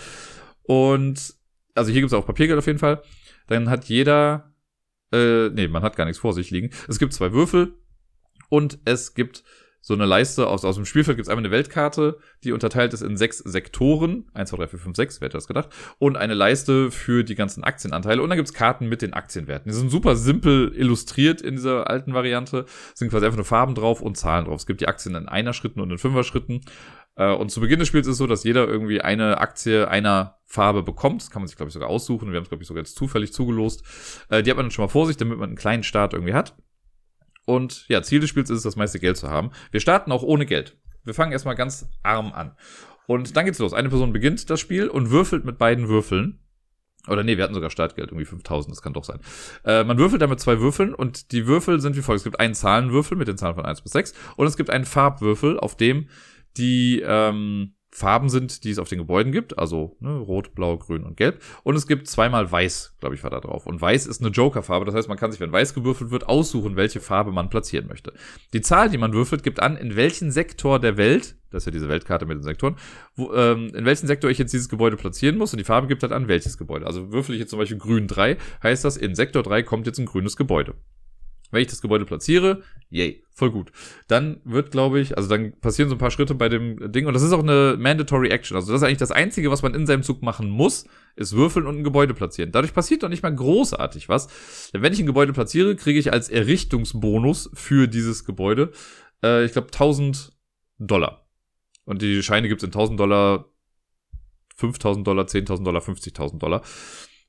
Und 0.64 1.36
also 1.76 1.92
hier 1.92 2.02
gibt 2.02 2.12
es 2.12 2.18
auch 2.18 2.26
Papiergeld 2.26 2.60
auf 2.60 2.68
jeden 2.68 2.80
Fall. 2.80 3.02
Dann 3.48 3.70
hat 3.70 3.86
jeder, 3.86 4.54
äh, 5.14 5.50
nee, 5.50 5.68
man 5.70 5.84
hat 5.84 5.96
gar 5.96 6.06
nichts 6.06 6.20
vor 6.20 6.34
sich 6.34 6.52
liegen. 6.52 6.72
Es 6.90 7.00
gibt 7.00 7.14
zwei 7.14 7.32
Würfel, 7.32 7.74
und 8.52 8.80
es 8.84 9.14
gibt 9.14 9.44
so 9.84 9.96
eine 9.96 10.06
Leiste 10.06 10.48
aus, 10.48 10.64
aus 10.64 10.76
dem 10.76 10.86
Spielfeld 10.86 11.18
gibt 11.18 11.26
es 11.26 11.30
einmal 11.30 11.44
eine 11.44 11.52
Weltkarte, 11.52 12.20
die 12.44 12.52
unterteilt 12.52 12.94
ist 12.94 13.02
in 13.02 13.18
sechs 13.18 13.40
Sektoren. 13.40 14.30
1, 14.34 14.52
2, 14.52 14.58
3, 14.58 14.68
4, 14.68 14.80
5, 14.80 14.96
6, 14.96 15.22
wer 15.22 15.26
hätte 15.26 15.38
das 15.38 15.48
gedacht? 15.48 15.70
Und 15.98 16.18
eine 16.18 16.36
Leiste 16.36 16.92
für 16.92 17.24
die 17.24 17.34
ganzen 17.34 17.64
Aktienanteile. 17.64 18.22
Und 18.22 18.30
dann 18.30 18.38
gibt's 18.38 18.54
Karten 18.54 18.90
mit 18.90 19.02
den 19.02 19.14
Aktienwerten. 19.14 19.72
Die 19.72 19.76
sind 19.76 19.90
super 19.90 20.16
simpel 20.16 20.72
illustriert 20.76 21.42
in 21.42 21.56
dieser 21.56 21.90
alten 21.90 22.14
Variante. 22.14 22.66
Es 22.94 23.00
sind 23.00 23.10
quasi 23.10 23.26
einfach 23.26 23.38
nur 23.38 23.46
Farben 23.46 23.74
drauf 23.74 24.02
und 24.02 24.18
Zahlen 24.18 24.46
drauf. 24.46 24.60
Es 24.60 24.68
gibt 24.68 24.82
die 24.82 24.88
Aktien 24.88 25.16
in 25.16 25.28
einer 25.28 25.54
Schritten 25.54 25.80
und 25.80 25.90
in 25.90 25.98
fünfer 25.98 26.24
Schritten. 26.24 26.62
Äh, 27.16 27.34
und 27.34 27.50
zu 27.50 27.60
Beginn 27.60 27.80
des 27.80 27.88
Spiels 27.88 28.06
ist 28.06 28.14
es 28.14 28.18
so, 28.20 28.28
dass 28.28 28.44
jeder 28.44 28.68
irgendwie 28.68 29.02
eine 29.02 29.40
Aktie 29.40 29.88
einer 29.88 30.38
Farbe 30.46 30.84
bekommt. 30.84 31.24
Das 31.24 31.32
kann 31.32 31.42
man 31.42 31.48
sich, 31.48 31.58
glaube 31.58 31.70
ich, 31.70 31.74
sogar 31.74 31.90
aussuchen. 31.90 32.30
Wir 32.30 32.36
haben 32.36 32.44
es, 32.44 32.50
glaube 32.50 32.62
ich, 32.62 32.68
sogar 32.68 32.84
jetzt 32.84 32.96
zufällig 32.96 33.34
zugelost. 33.34 33.84
Äh, 34.30 34.44
die 34.44 34.52
hat 34.52 34.58
man 34.58 34.66
dann 34.66 34.72
schon 34.72 34.86
mal 34.86 34.90
vor 34.90 35.08
sich, 35.08 35.18
damit 35.18 35.40
man 35.40 35.50
einen 35.50 35.58
kleinen 35.58 35.84
Start 35.84 36.14
irgendwie 36.14 36.36
hat. 36.36 36.56
Und 37.52 37.86
ja, 37.90 38.02
Ziel 38.02 38.22
des 38.22 38.30
Spiels 38.30 38.50
ist 38.50 38.60
es, 38.60 38.64
das 38.64 38.78
meiste 38.78 39.00
Geld 39.00 39.18
zu 39.18 39.30
haben. 39.30 39.52
Wir 39.72 39.82
starten 39.82 40.12
auch 40.12 40.24
ohne 40.24 40.46
Geld. 40.46 40.78
Wir 41.04 41.14
fangen 41.14 41.34
erstmal 41.34 41.56
ganz 41.56 41.90
arm 42.02 42.32
an. 42.32 42.56
Und 43.08 43.36
dann 43.36 43.46
geht's 43.46 43.60
los. 43.60 43.74
Eine 43.74 43.90
Person 43.90 44.14
beginnt 44.14 44.50
das 44.50 44.62
Spiel 44.62 44.88
und 44.88 45.12
würfelt 45.12 45.44
mit 45.44 45.58
beiden 45.58 45.90
Würfeln. 45.90 46.40
Oder 47.10 47.24
nee, 47.24 47.36
wir 47.36 47.44
hatten 47.44 47.54
sogar 47.54 47.72
Startgeld, 47.72 48.10
irgendwie 48.10 48.26
5000, 48.26 48.74
das 48.74 48.82
kann 48.82 48.94
doch 48.94 49.04
sein. 49.04 49.20
Äh, 49.66 49.84
man 49.84 49.98
würfelt 49.98 50.22
damit 50.22 50.40
zwei 50.40 50.60
Würfeln 50.60 50.94
und 50.94 51.32
die 51.32 51.46
Würfel 51.46 51.82
sind 51.82 51.98
wie 51.98 52.02
folgt. 52.02 52.20
Es 52.20 52.24
gibt 52.24 52.40
einen 52.40 52.54
Zahlenwürfel 52.54 53.18
mit 53.18 53.28
den 53.28 53.38
Zahlen 53.38 53.56
von 53.56 53.66
1 53.66 53.82
bis 53.82 53.92
6 53.92 54.14
und 54.38 54.48
es 54.48 54.56
gibt 54.56 54.70
einen 54.70 54.86
Farbwürfel, 54.86 55.60
auf 55.60 55.76
dem 55.76 56.08
die 56.58 57.02
ähm, 57.04 57.74
Farben 57.94 58.30
sind, 58.30 58.64
die 58.64 58.72
es 58.72 58.80
auf 58.80 58.88
den 58.88 59.00
Gebäuden 59.00 59.34
gibt, 59.34 59.60
also 59.60 59.98
ne, 60.00 60.16
rot, 60.16 60.56
blau, 60.56 60.78
grün 60.78 61.04
und 61.04 61.18
gelb. 61.18 61.42
Und 61.64 61.76
es 61.76 61.88
gibt 61.88 62.08
zweimal 62.08 62.50
weiß, 62.50 62.96
glaube 63.02 63.16
ich, 63.16 63.24
war 63.24 63.30
da 63.30 63.42
drauf. 63.42 63.68
Und 63.68 63.82
weiß 63.82 64.08
ist 64.08 64.22
eine 64.22 64.32
Joker-Farbe, 64.32 64.86
das 64.86 64.96
heißt, 64.96 65.10
man 65.10 65.18
kann 65.18 65.32
sich, 65.32 65.42
wenn 65.42 65.52
weiß 65.52 65.74
gewürfelt 65.74 66.10
wird, 66.10 66.28
aussuchen, 66.30 66.78
welche 66.78 67.02
Farbe 67.02 67.34
man 67.34 67.50
platzieren 67.50 67.88
möchte. 67.88 68.14
Die 68.54 68.62
Zahl, 68.62 68.90
die 68.90 68.98
man 68.98 69.12
würfelt, 69.12 69.44
gibt 69.44 69.62
an, 69.62 69.76
in 69.76 69.98
welchen 69.98 70.32
Sektor 70.32 70.80
der 70.80 70.96
Welt, 70.96 71.36
das 71.50 71.64
ist 71.64 71.66
ja 71.66 71.72
diese 71.74 71.90
Weltkarte 71.90 72.26
mit 72.26 72.38
den 72.38 72.44
Sektoren, 72.44 72.78
wo, 73.16 73.34
ähm, 73.34 73.74
in 73.76 73.84
welchen 73.84 74.08
Sektor 74.08 74.32
ich 74.32 74.38
jetzt 74.38 74.54
dieses 74.54 74.70
Gebäude 74.70 74.96
platzieren 74.96 75.38
muss. 75.38 75.52
Und 75.52 75.58
die 75.58 75.66
Farbe 75.66 75.88
gibt 75.88 76.02
halt 76.02 76.14
an, 76.14 76.30
welches 76.30 76.58
Gebäude. 76.58 76.88
Also 76.88 77.12
würfel 77.12 77.36
ich 77.36 77.42
jetzt 77.42 77.50
zum 77.50 77.60
Beispiel 77.60 77.78
grün 77.78 78.08
3, 78.08 78.38
heißt 78.64 78.86
das, 78.86 78.96
in 78.96 79.16
Sektor 79.16 79.44
3 79.44 79.64
kommt 79.64 79.86
jetzt 79.86 80.00
ein 80.00 80.06
grünes 80.06 80.38
Gebäude. 80.38 80.76
Wenn 81.52 81.62
ich 81.62 81.68
das 81.68 81.82
Gebäude 81.82 82.06
platziere, 82.06 82.64
yay, 82.90 83.24
voll 83.34 83.52
gut. 83.52 83.72
Dann 84.08 84.40
wird, 84.44 84.72
glaube 84.72 85.00
ich, 85.00 85.18
also 85.18 85.30
dann 85.30 85.54
passieren 85.60 85.90
so 85.90 85.96
ein 85.96 86.00
paar 86.00 86.12
Schritte 86.12 86.34
bei 86.34 86.50
dem 86.50 86.92
Ding 86.92 87.06
und 87.06 87.14
das 87.14 87.24
ist 87.24 87.34
auch 87.34 87.44
eine 87.44 87.76
Mandatory 87.78 88.30
Action. 88.30 88.56
Also 88.56 88.72
das 88.72 88.82
ist 88.82 88.88
eigentlich 88.88 89.00
das 89.00 89.12
Einzige, 89.12 89.52
was 89.52 89.62
man 89.62 89.74
in 89.74 89.86
seinem 89.86 90.04
Zug 90.04 90.22
machen 90.22 90.50
muss, 90.50 90.86
ist 91.16 91.36
würfeln 91.36 91.68
und 91.68 91.80
ein 91.80 91.84
Gebäude 91.84 92.14
platzieren. 92.14 92.52
Dadurch 92.52 92.74
passiert 92.74 93.04
doch 93.04 93.10
nicht 93.10 93.24
mal 93.24 93.36
großartig 93.36 94.10
was. 94.10 94.28
Denn 94.72 94.82
wenn 94.82 94.94
ich 94.94 95.00
ein 95.00 95.06
Gebäude 95.06 95.34
platziere, 95.34 95.76
kriege 95.76 96.00
ich 96.00 96.14
als 96.14 96.30
Errichtungsbonus 96.30 97.52
für 97.54 97.88
dieses 97.88 98.26
Gebäude, 98.26 98.72
äh, 99.24 99.46
ich 99.46 99.52
glaube, 99.52 99.68
1000 99.68 100.32
Dollar. 100.80 101.28
Und 101.86 102.02
die 102.02 102.24
Scheine 102.24 102.48
gibt's 102.48 102.64
in 102.64 102.70
1000 102.72 103.00
Dollar, 103.00 103.46
5000 104.56 105.06
Dollar, 105.06 105.26
10.000 105.26 105.64
Dollar, 105.64 105.82
50.000 105.82 106.40
Dollar. 106.40 106.62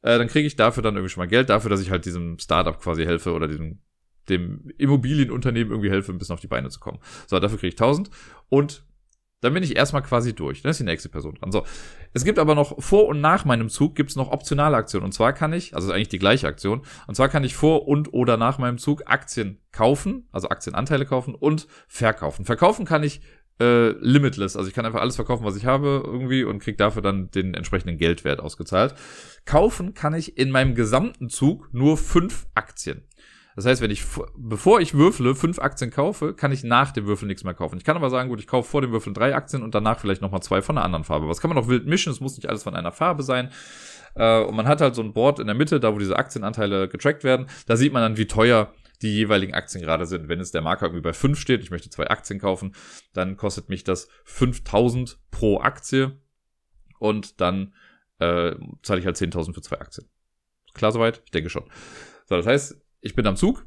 Äh, 0.02 0.18
dann 0.18 0.28
kriege 0.28 0.46
ich 0.46 0.56
dafür 0.56 0.82
dann 0.82 0.94
irgendwie 0.94 1.10
schon 1.10 1.22
mal 1.22 1.28
Geld, 1.28 1.48
dafür, 1.48 1.70
dass 1.70 1.80
ich 1.80 1.90
halt 1.90 2.04
diesem 2.04 2.38
Startup 2.38 2.78
quasi 2.80 3.04
helfe 3.04 3.32
oder 3.32 3.48
diesem 3.48 3.80
dem 4.28 4.70
Immobilienunternehmen 4.78 5.72
irgendwie 5.72 5.90
helfe, 5.90 6.12
ein 6.12 6.18
bisschen 6.18 6.34
auf 6.34 6.40
die 6.40 6.46
Beine 6.46 6.68
zu 6.70 6.80
kommen. 6.80 6.98
So, 7.26 7.38
dafür 7.38 7.58
kriege 7.58 7.74
ich 7.74 7.80
1000 7.80 8.10
und 8.48 8.84
dann 9.42 9.54
bin 9.54 9.64
ich 9.64 9.76
erstmal 9.76 10.02
quasi 10.02 10.34
durch. 10.34 10.62
Dann 10.62 10.70
ist 10.70 10.78
die 10.78 10.84
nächste 10.84 11.08
Person 11.08 11.34
dran. 11.34 11.50
So. 11.50 11.64
Es 12.12 12.24
gibt 12.24 12.38
aber 12.38 12.54
noch 12.54 12.80
vor 12.80 13.08
und 13.08 13.20
nach 13.20 13.44
meinem 13.44 13.68
Zug 13.68 13.96
gibt's 13.96 14.14
noch 14.14 14.30
optionale 14.30 14.76
Aktionen. 14.76 15.04
Und 15.04 15.12
zwar 15.12 15.32
kann 15.32 15.52
ich, 15.52 15.74
also 15.74 15.92
eigentlich 15.92 16.08
die 16.08 16.20
gleiche 16.20 16.46
Aktion, 16.46 16.82
und 17.08 17.16
zwar 17.16 17.28
kann 17.28 17.42
ich 17.42 17.56
vor 17.56 17.88
und 17.88 18.14
oder 18.14 18.36
nach 18.36 18.58
meinem 18.58 18.78
Zug 18.78 19.02
Aktien 19.06 19.58
kaufen, 19.72 20.28
also 20.30 20.48
Aktienanteile 20.48 21.06
kaufen 21.06 21.34
und 21.34 21.66
verkaufen. 21.88 22.44
Verkaufen 22.44 22.84
kann 22.84 23.02
ich 23.02 23.20
äh, 23.60 23.90
limitless. 24.00 24.56
Also 24.56 24.68
ich 24.68 24.74
kann 24.74 24.86
einfach 24.86 25.00
alles 25.00 25.16
verkaufen, 25.16 25.44
was 25.44 25.56
ich 25.56 25.66
habe 25.66 26.02
irgendwie 26.04 26.44
und 26.44 26.60
krieg 26.60 26.78
dafür 26.78 27.02
dann 27.02 27.30
den 27.32 27.54
entsprechenden 27.54 27.98
Geldwert 27.98 28.38
ausgezahlt. 28.38 28.94
Kaufen 29.44 29.92
kann 29.92 30.14
ich 30.14 30.38
in 30.38 30.50
meinem 30.50 30.76
gesamten 30.76 31.28
Zug 31.28 31.68
nur 31.72 31.96
fünf 31.96 32.46
Aktien. 32.54 33.02
Das 33.54 33.66
heißt, 33.66 33.82
wenn 33.82 33.90
ich, 33.90 34.04
bevor 34.36 34.80
ich 34.80 34.94
würfle, 34.94 35.34
fünf 35.34 35.58
Aktien 35.58 35.90
kaufe, 35.90 36.34
kann 36.34 36.52
ich 36.52 36.64
nach 36.64 36.90
dem 36.90 37.06
Würfel 37.06 37.28
nichts 37.28 37.44
mehr 37.44 37.54
kaufen. 37.54 37.76
Ich 37.76 37.84
kann 37.84 37.96
aber 37.96 38.08
sagen, 38.08 38.28
gut, 38.30 38.40
ich 38.40 38.46
kaufe 38.46 38.68
vor 38.68 38.80
dem 38.80 38.92
Würfeln 38.92 39.14
drei 39.14 39.34
Aktien 39.34 39.62
und 39.62 39.74
danach 39.74 39.98
vielleicht 39.98 40.22
nochmal 40.22 40.42
zwei 40.42 40.62
von 40.62 40.78
einer 40.78 40.84
anderen 40.84 41.04
Farbe. 41.04 41.28
Was 41.28 41.40
kann 41.40 41.50
man 41.50 41.58
auch 41.58 41.68
wild 41.68 41.86
mischen? 41.86 42.12
Es 42.12 42.20
muss 42.20 42.36
nicht 42.36 42.48
alles 42.48 42.62
von 42.62 42.74
einer 42.74 42.92
Farbe 42.92 43.22
sein. 43.22 43.50
Äh, 44.14 44.40
und 44.40 44.56
man 44.56 44.66
hat 44.66 44.80
halt 44.80 44.94
so 44.94 45.02
ein 45.02 45.12
Board 45.12 45.38
in 45.38 45.46
der 45.46 45.54
Mitte, 45.54 45.80
da 45.80 45.94
wo 45.94 45.98
diese 45.98 46.16
Aktienanteile 46.16 46.88
getrackt 46.88 47.24
werden. 47.24 47.46
Da 47.66 47.76
sieht 47.76 47.92
man 47.92 48.02
dann, 48.02 48.16
wie 48.16 48.26
teuer 48.26 48.72
die 49.02 49.14
jeweiligen 49.14 49.54
Aktien 49.54 49.82
gerade 49.82 50.06
sind. 50.06 50.28
Wenn 50.28 50.40
es 50.40 50.52
der 50.52 50.62
Marker 50.62 50.86
irgendwie 50.86 51.02
bei 51.02 51.12
fünf 51.12 51.38
steht, 51.38 51.62
ich 51.62 51.70
möchte 51.70 51.90
zwei 51.90 52.08
Aktien 52.08 52.38
kaufen, 52.38 52.74
dann 53.12 53.36
kostet 53.36 53.68
mich 53.68 53.84
das 53.84 54.08
5000 54.24 55.18
pro 55.30 55.60
Aktie 55.60 56.20
und 56.98 57.40
dann 57.40 57.74
äh, 58.20 58.54
zahle 58.82 59.00
ich 59.00 59.06
halt 59.06 59.16
10.000 59.16 59.54
für 59.54 59.62
zwei 59.62 59.80
Aktien. 59.80 60.08
Klar 60.72 60.92
soweit? 60.92 61.20
Ich 61.24 61.32
denke 61.32 61.50
schon. 61.50 61.64
So, 62.26 62.36
das 62.36 62.46
heißt, 62.46 62.81
ich 63.02 63.14
bin 63.14 63.26
am 63.26 63.36
Zug. 63.36 63.66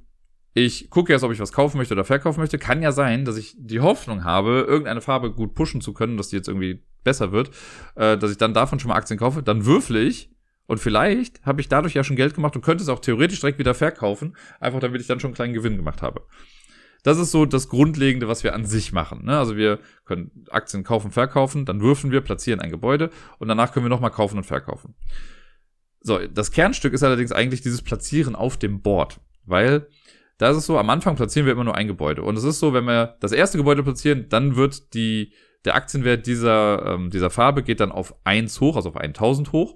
Ich 0.54 0.90
gucke 0.90 1.12
jetzt, 1.12 1.24
ob 1.24 1.32
ich 1.32 1.40
was 1.40 1.52
kaufen 1.52 1.78
möchte 1.78 1.94
oder 1.94 2.06
verkaufen 2.06 2.40
möchte. 2.40 2.58
Kann 2.58 2.82
ja 2.82 2.94
sein, 2.94 3.26
dass 3.26 3.36
ich 3.38 3.56
die 3.58 3.82
Hoffnung 3.82 4.24
habe, 4.24 4.66
irgendeine 4.68 5.02
Farbe 5.02 5.32
gut 5.32 5.54
pushen 5.54 5.82
zu 5.82 5.94
können, 5.94 6.18
dass 6.18 6.30
die 6.30 6.38
jetzt 6.38 6.48
irgendwie 6.48 6.82
besser 7.04 7.32
wird, 7.32 7.52
äh, 7.96 8.18
dass 8.18 8.32
ich 8.32 8.38
dann 8.38 8.54
davon 8.54 8.80
schon 8.80 8.90
mal 8.90 8.96
Aktien 8.96 9.20
kaufe. 9.20 9.44
Dann 9.44 9.66
würfle 9.66 10.02
ich 10.02 10.32
und 10.66 10.80
vielleicht 10.80 11.46
habe 11.46 11.62
ich 11.62 11.68
dadurch 11.68 11.94
ja 11.94 12.04
schon 12.04 12.16
Geld 12.16 12.34
gemacht 12.34 12.56
und 12.56 12.64
könnte 12.64 12.84
es 12.84 12.90
auch 12.90 13.00
theoretisch 13.00 13.42
direkt 13.42 13.60
wieder 13.60 13.74
verkaufen, 13.74 14.36
einfach 14.60 14.80
damit 14.80 15.02
ich 15.02 15.08
dann 15.08 15.20
schon 15.20 15.30
einen 15.30 15.36
kleinen 15.36 15.54
Gewinn 15.54 15.78
gemacht 15.78 16.02
habe. 16.02 16.26
Das 17.04 17.20
ist 17.20 17.32
so 17.32 17.46
das 17.46 17.70
Grundlegende, 17.70 18.28
was 18.28 18.44
wir 18.44 18.56
an 18.56 18.66
sich 18.66 18.92
machen. 18.92 19.26
Ne? 19.26 19.38
Also 19.38 19.56
wir 19.56 19.80
können 20.06 20.32
Aktien 20.50 20.84
kaufen, 20.84 21.12
verkaufen, 21.12 21.66
dann 21.66 21.82
würfen 21.82 22.12
wir, 22.12 22.22
platzieren 22.22 22.62
ein 22.62 22.72
Gebäude 22.72 23.12
und 23.38 23.48
danach 23.48 23.72
können 23.72 23.86
wir 23.86 23.92
nochmal 23.92 24.10
kaufen 24.10 24.38
und 24.38 24.46
verkaufen. 24.46 24.96
So, 26.02 26.20
das 26.20 26.52
Kernstück 26.52 26.94
ist 26.94 27.04
allerdings 27.04 27.32
eigentlich 27.32 27.62
dieses 27.62 27.82
Platzieren 27.82 28.36
auf 28.36 28.58
dem 28.58 28.82
Board, 28.82 29.20
weil 29.46 29.88
da 30.38 30.50
ist 30.50 30.58
es 30.58 30.66
so, 30.66 30.78
am 30.78 30.90
Anfang 30.90 31.16
platzieren 31.16 31.46
wir 31.46 31.54
immer 31.54 31.64
nur 31.64 31.76
ein 31.76 31.88
Gebäude. 31.88 32.22
Und 32.22 32.38
es 32.38 32.44
ist 32.44 32.60
so, 32.60 32.74
wenn 32.74 32.86
wir 32.86 33.16
das 33.22 33.32
erste 33.32 33.58
Gebäude 33.58 33.84
platzieren, 33.84 34.28
dann 34.30 34.56
wird 34.56 34.94
die, 34.94 35.34
der 35.64 35.76
Aktienwert 35.76 36.28
dieser, 36.28 36.94
ähm, 36.94 37.10
dieser 37.10 37.30
Farbe 37.30 37.64
geht 37.64 37.80
dann 37.80 37.92
auf 37.92 38.14
1 38.26 38.60
hoch, 38.60 38.76
also 38.76 38.90
auf 38.90 38.98
1000 38.98 39.52
hoch. 39.52 39.76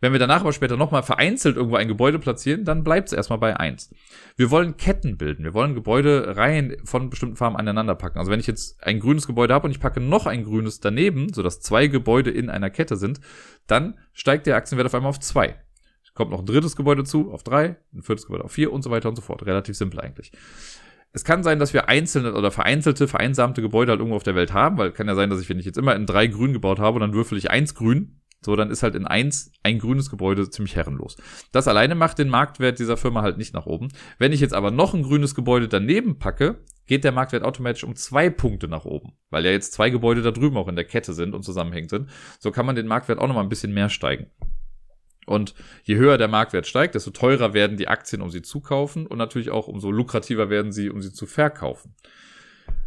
Wenn 0.00 0.12
wir 0.12 0.18
danach 0.18 0.40
aber 0.40 0.52
später 0.52 0.76
nochmal 0.76 1.02
vereinzelt 1.02 1.56
irgendwo 1.56 1.76
ein 1.76 1.88
Gebäude 1.88 2.18
platzieren, 2.18 2.64
dann 2.64 2.84
bleibt 2.84 3.08
es 3.08 3.14
erstmal 3.14 3.38
bei 3.38 3.58
1. 3.58 3.94
Wir 4.36 4.50
wollen 4.50 4.76
Ketten 4.76 5.16
bilden. 5.16 5.44
Wir 5.44 5.54
wollen 5.54 5.74
Gebäudereihen 5.74 6.76
von 6.84 7.08
bestimmten 7.08 7.36
Farben 7.36 7.56
aneinander 7.56 7.94
packen. 7.94 8.18
Also 8.18 8.30
wenn 8.30 8.40
ich 8.40 8.46
jetzt 8.46 8.82
ein 8.82 9.00
grünes 9.00 9.26
Gebäude 9.26 9.54
habe 9.54 9.66
und 9.66 9.70
ich 9.70 9.80
packe 9.80 10.00
noch 10.00 10.26
ein 10.26 10.44
grünes 10.44 10.80
daneben, 10.80 11.32
sodass 11.32 11.60
zwei 11.60 11.86
Gebäude 11.86 12.30
in 12.30 12.50
einer 12.50 12.68
Kette 12.68 12.96
sind, 12.96 13.20
dann 13.66 13.98
steigt 14.12 14.46
der 14.46 14.56
Aktienwert 14.56 14.86
auf 14.86 14.94
einmal 14.94 15.08
auf 15.08 15.20
2. 15.20 15.56
Kommt 16.14 16.30
noch 16.30 16.40
ein 16.40 16.46
drittes 16.46 16.76
Gebäude 16.76 17.04
zu, 17.04 17.32
auf 17.32 17.42
3, 17.42 17.76
ein 17.92 18.02
viertes 18.02 18.26
Gebäude 18.26 18.44
auf 18.44 18.52
4 18.52 18.72
und 18.72 18.82
so 18.82 18.90
weiter 18.90 19.08
und 19.08 19.16
so 19.16 19.22
fort. 19.22 19.44
Relativ 19.44 19.76
simpel 19.76 20.00
eigentlich 20.00 20.32
es 21.14 21.22
kann 21.22 21.44
sein, 21.44 21.60
dass 21.60 21.72
wir 21.72 21.88
einzelne 21.88 22.34
oder 22.34 22.50
vereinzelte, 22.50 23.06
vereinsamte 23.06 23.62
Gebäude 23.62 23.92
halt 23.92 24.00
irgendwo 24.00 24.16
auf 24.16 24.24
der 24.24 24.34
Welt 24.34 24.52
haben, 24.52 24.78
weil 24.78 24.90
kann 24.90 25.06
ja 25.06 25.14
sein, 25.14 25.30
dass 25.30 25.40
ich, 25.40 25.48
wenn 25.48 25.60
ich 25.60 25.64
jetzt 25.64 25.78
immer 25.78 25.94
in 25.94 26.06
drei 26.06 26.26
grün 26.26 26.52
gebaut 26.52 26.80
habe 26.80 26.96
und 26.96 27.02
dann 27.02 27.14
würfel 27.14 27.38
ich 27.38 27.52
eins 27.52 27.76
grün, 27.76 28.20
so, 28.44 28.56
dann 28.56 28.70
ist 28.70 28.82
halt 28.82 28.94
in 28.94 29.06
eins 29.06 29.52
ein 29.62 29.78
grünes 29.78 30.10
Gebäude 30.10 30.50
ziemlich 30.50 30.76
herrenlos. 30.76 31.16
Das 31.52 31.66
alleine 31.66 31.94
macht 31.94 32.18
den 32.18 32.28
Marktwert 32.28 32.78
dieser 32.78 32.98
Firma 32.98 33.22
halt 33.22 33.38
nicht 33.38 33.54
nach 33.54 33.64
oben. 33.64 33.88
Wenn 34.18 34.32
ich 34.32 34.40
jetzt 34.40 34.52
aber 34.52 34.70
noch 34.70 34.92
ein 34.92 35.02
grünes 35.02 35.34
Gebäude 35.34 35.66
daneben 35.66 36.18
packe, 36.18 36.58
geht 36.84 37.04
der 37.04 37.12
Marktwert 37.12 37.44
automatisch 37.44 37.84
um 37.84 37.96
zwei 37.96 38.28
Punkte 38.28 38.68
nach 38.68 38.84
oben, 38.84 39.12
weil 39.30 39.46
ja 39.46 39.52
jetzt 39.52 39.72
zwei 39.72 39.88
Gebäude 39.88 40.20
da 40.20 40.32
drüben 40.32 40.58
auch 40.58 40.68
in 40.68 40.76
der 40.76 40.84
Kette 40.84 41.14
sind 41.14 41.32
und 41.34 41.42
zusammenhängend 41.42 41.90
sind. 41.90 42.10
So 42.38 42.50
kann 42.50 42.66
man 42.66 42.76
den 42.76 42.86
Marktwert 42.86 43.18
auch 43.18 43.28
nochmal 43.28 43.44
ein 43.44 43.48
bisschen 43.48 43.72
mehr 43.72 43.88
steigen. 43.88 44.26
Und 45.26 45.54
je 45.82 45.96
höher 45.96 46.18
der 46.18 46.28
Marktwert 46.28 46.66
steigt, 46.66 46.94
desto 46.94 47.10
teurer 47.10 47.54
werden 47.54 47.76
die 47.76 47.88
Aktien, 47.88 48.22
um 48.22 48.30
sie 48.30 48.42
zu 48.42 48.60
kaufen 48.60 49.06
und 49.06 49.18
natürlich 49.18 49.50
auch 49.50 49.68
umso 49.68 49.90
lukrativer 49.90 50.50
werden 50.50 50.72
sie, 50.72 50.90
um 50.90 51.00
sie 51.02 51.12
zu 51.12 51.26
verkaufen. 51.26 51.94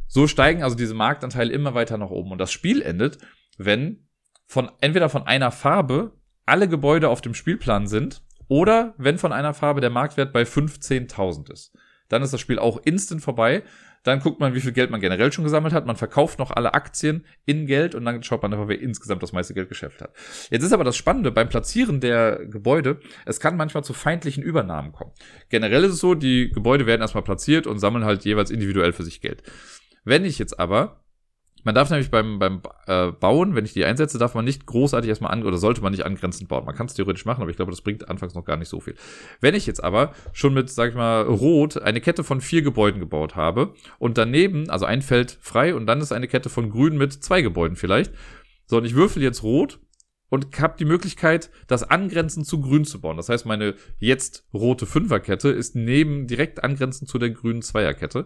So 0.08 0.28
steigen 0.28 0.64
also 0.64 0.76
diese 0.76 0.94
Marktanteile 0.94 1.52
immer 1.52 1.74
weiter 1.74 1.98
nach 1.98 2.10
oben 2.10 2.32
und 2.32 2.38
das 2.38 2.52
Spiel 2.52 2.82
endet, 2.82 3.18
wenn 3.58 4.08
von 4.46 4.72
entweder 4.80 5.10
von 5.10 5.28
einer 5.28 5.52
Farbe 5.52 6.14
alle 6.46 6.70
Gebäude 6.70 7.10
auf 7.10 7.22
dem 7.22 7.34
Spielplan 7.34 7.88
sind 7.88 8.22
oder 8.48 8.94
wenn 8.98 9.18
von 9.18 9.34
einer 9.34 9.54
Farbe 9.54 9.82
der 9.82 9.90
Marktwert 9.90 10.32
bei 10.32 10.44
15.000 10.44 11.52
ist. 11.52 11.76
Dann 12.08 12.24
ist 12.24 12.32
das 12.32 12.40
Spiel 12.40 12.58
auch 12.58 12.80
instant 12.86 13.22
vorbei. 13.22 13.64
Dann 14.08 14.22
guckt 14.22 14.40
man, 14.40 14.54
wie 14.54 14.62
viel 14.62 14.72
Geld 14.72 14.90
man 14.90 15.02
generell 15.02 15.34
schon 15.34 15.44
gesammelt 15.44 15.74
hat. 15.74 15.86
Man 15.86 15.98
verkauft 15.98 16.40
noch 16.40 16.52
alle 16.52 16.74
Aktien 16.74 17.26
in 17.46 17.66
Geld 17.66 17.94
und 17.94 18.06
dann 18.06 18.24
schaut 18.24 18.42
man 18.42 18.54
einfach, 18.54 18.70
wer 18.70 18.80
insgesamt 18.80 19.22
das 19.22 19.34
meiste 19.34 19.54
Geld 19.54 19.68
geschäft 19.68 20.02
hat. 20.02 20.14
Jetzt 20.50 20.64
ist 20.64 20.72
aber 20.72 20.86
das 20.86 20.96
Spannende 20.96 21.30
beim 21.30 21.50
Platzieren 21.50 22.00
der 22.00 22.46
Gebäude, 22.46 23.02
es 23.26 23.42
kann 23.42 23.58
manchmal 23.58 23.84
zu 23.84 23.92
feindlichen 23.92 24.44
Übernahmen 24.44 24.94
kommen. 24.94 25.12
Generell 25.50 25.84
ist 25.84 25.92
es 25.92 26.00
so, 26.00 26.16
die 26.16 26.50
Gebäude 26.52 26.86
werden 26.86 27.02
erstmal 27.02 27.24
platziert 27.24 27.68
und 27.68 27.80
sammeln 27.80 28.06
halt 28.06 28.24
jeweils 28.24 28.50
individuell 28.50 28.94
für 28.94 29.04
sich 29.04 29.20
Geld. 29.20 29.44
Wenn 30.06 30.24
ich 30.24 30.40
jetzt 30.40 30.58
aber 30.58 31.02
man 31.68 31.76
darf 31.76 31.90
nämlich 31.90 32.10
beim, 32.10 32.40
beim 32.40 32.62
äh, 32.86 33.12
Bauen, 33.12 33.54
wenn 33.54 33.66
ich 33.66 33.74
die 33.74 33.84
einsetze, 33.84 34.18
darf 34.18 34.36
man 34.36 34.46
nicht 34.46 34.66
großartig 34.66 35.10
erstmal 35.10 35.34
an 35.34 35.44
oder 35.44 35.58
sollte 35.58 35.82
man 35.82 35.92
nicht 35.92 36.06
angrenzend 36.06 36.48
bauen. 36.48 36.64
Man 36.64 36.74
kann 36.74 36.86
es 36.86 36.94
theoretisch 36.94 37.26
machen, 37.26 37.42
aber 37.42 37.52
ich 37.52 37.58
glaube, 37.58 37.72
das 37.72 37.82
bringt 37.82 38.08
anfangs 38.08 38.36
noch 38.36 38.46
gar 38.46 38.56
nicht 38.56 38.70
so 38.70 38.80
viel. 38.80 38.96
Wenn 39.42 39.54
ich 39.54 39.68
jetzt 39.68 39.84
aber 39.84 40.14
schon 40.32 40.54
mit, 40.54 40.70
sag 40.70 40.92
ich 40.92 40.96
mal, 40.96 41.24
Rot 41.24 41.82
eine 41.82 42.00
Kette 42.00 42.24
von 42.24 42.40
vier 42.40 42.62
Gebäuden 42.62 43.02
gebaut 43.02 43.36
habe 43.36 43.74
und 44.00 44.18
daneben, 44.18 44.70
also 44.70 44.86
ein 44.86 45.02
Feld 45.02 45.38
frei 45.42 45.76
und 45.76 45.88
dann 45.88 46.00
ist 46.00 46.14
eine 46.14 46.30
Kette 46.30 46.48
von 46.48 46.70
Grün 46.70 46.98
mit 46.98 47.12
zwei 47.12 47.42
Gebäuden 47.42 47.76
vielleicht. 47.76 48.14
So, 48.66 48.78
und 48.78 48.86
ich 48.86 48.96
würfel 48.96 49.22
jetzt 49.22 49.44
Rot 49.44 49.82
und 50.30 50.58
habe 50.60 50.76
die 50.80 50.86
Möglichkeit, 50.86 51.50
das 51.68 51.84
angrenzend 51.84 52.48
zu 52.48 52.62
grün 52.62 52.86
zu 52.86 53.02
bauen. 53.02 53.18
Das 53.18 53.28
heißt, 53.28 53.46
meine 53.46 53.76
jetzt 54.00 54.48
rote 54.54 54.86
Fünferkette 54.86 55.50
ist 55.50 55.76
neben 55.76 56.28
direkt 56.28 56.64
angrenzend 56.64 57.10
zu 57.10 57.18
der 57.18 57.32
grünen 57.32 57.62
Zweierkette 57.62 58.26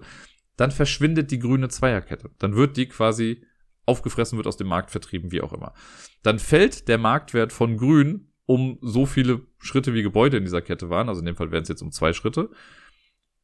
dann 0.61 0.69
verschwindet 0.69 1.31
die 1.31 1.39
grüne 1.39 1.69
Zweierkette. 1.69 2.29
Dann 2.37 2.55
wird 2.55 2.77
die 2.77 2.87
quasi 2.87 3.43
aufgefressen, 3.87 4.37
wird 4.37 4.45
aus 4.45 4.57
dem 4.57 4.67
Markt 4.67 4.91
vertrieben, 4.91 5.31
wie 5.31 5.41
auch 5.41 5.53
immer. 5.53 5.73
Dann 6.21 6.37
fällt 6.37 6.87
der 6.87 6.99
Marktwert 6.99 7.51
von 7.51 7.77
grün 7.77 8.27
um 8.45 8.77
so 8.81 9.07
viele 9.07 9.41
Schritte 9.57 9.93
wie 9.95 10.03
Gebäude 10.03 10.37
in 10.37 10.43
dieser 10.43 10.61
Kette 10.61 10.89
waren. 10.89 11.09
Also 11.09 11.19
in 11.19 11.25
dem 11.25 11.35
Fall 11.35 11.51
wären 11.51 11.63
es 11.63 11.69
jetzt 11.69 11.81
um 11.81 11.91
zwei 11.91 12.13
Schritte. 12.13 12.51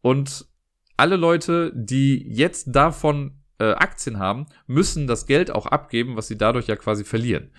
Und 0.01 0.45
alle 0.95 1.15
Leute, 1.15 1.71
die 1.75 2.23
jetzt 2.29 2.75
davon 2.75 3.41
äh, 3.57 3.71
Aktien 3.71 4.19
haben, 4.19 4.45
müssen 4.67 5.07
das 5.07 5.25
Geld 5.25 5.49
auch 5.49 5.65
abgeben, 5.65 6.17
was 6.17 6.27
sie 6.27 6.37
dadurch 6.37 6.67
ja 6.67 6.75
quasi 6.75 7.03
verlieren. 7.03 7.49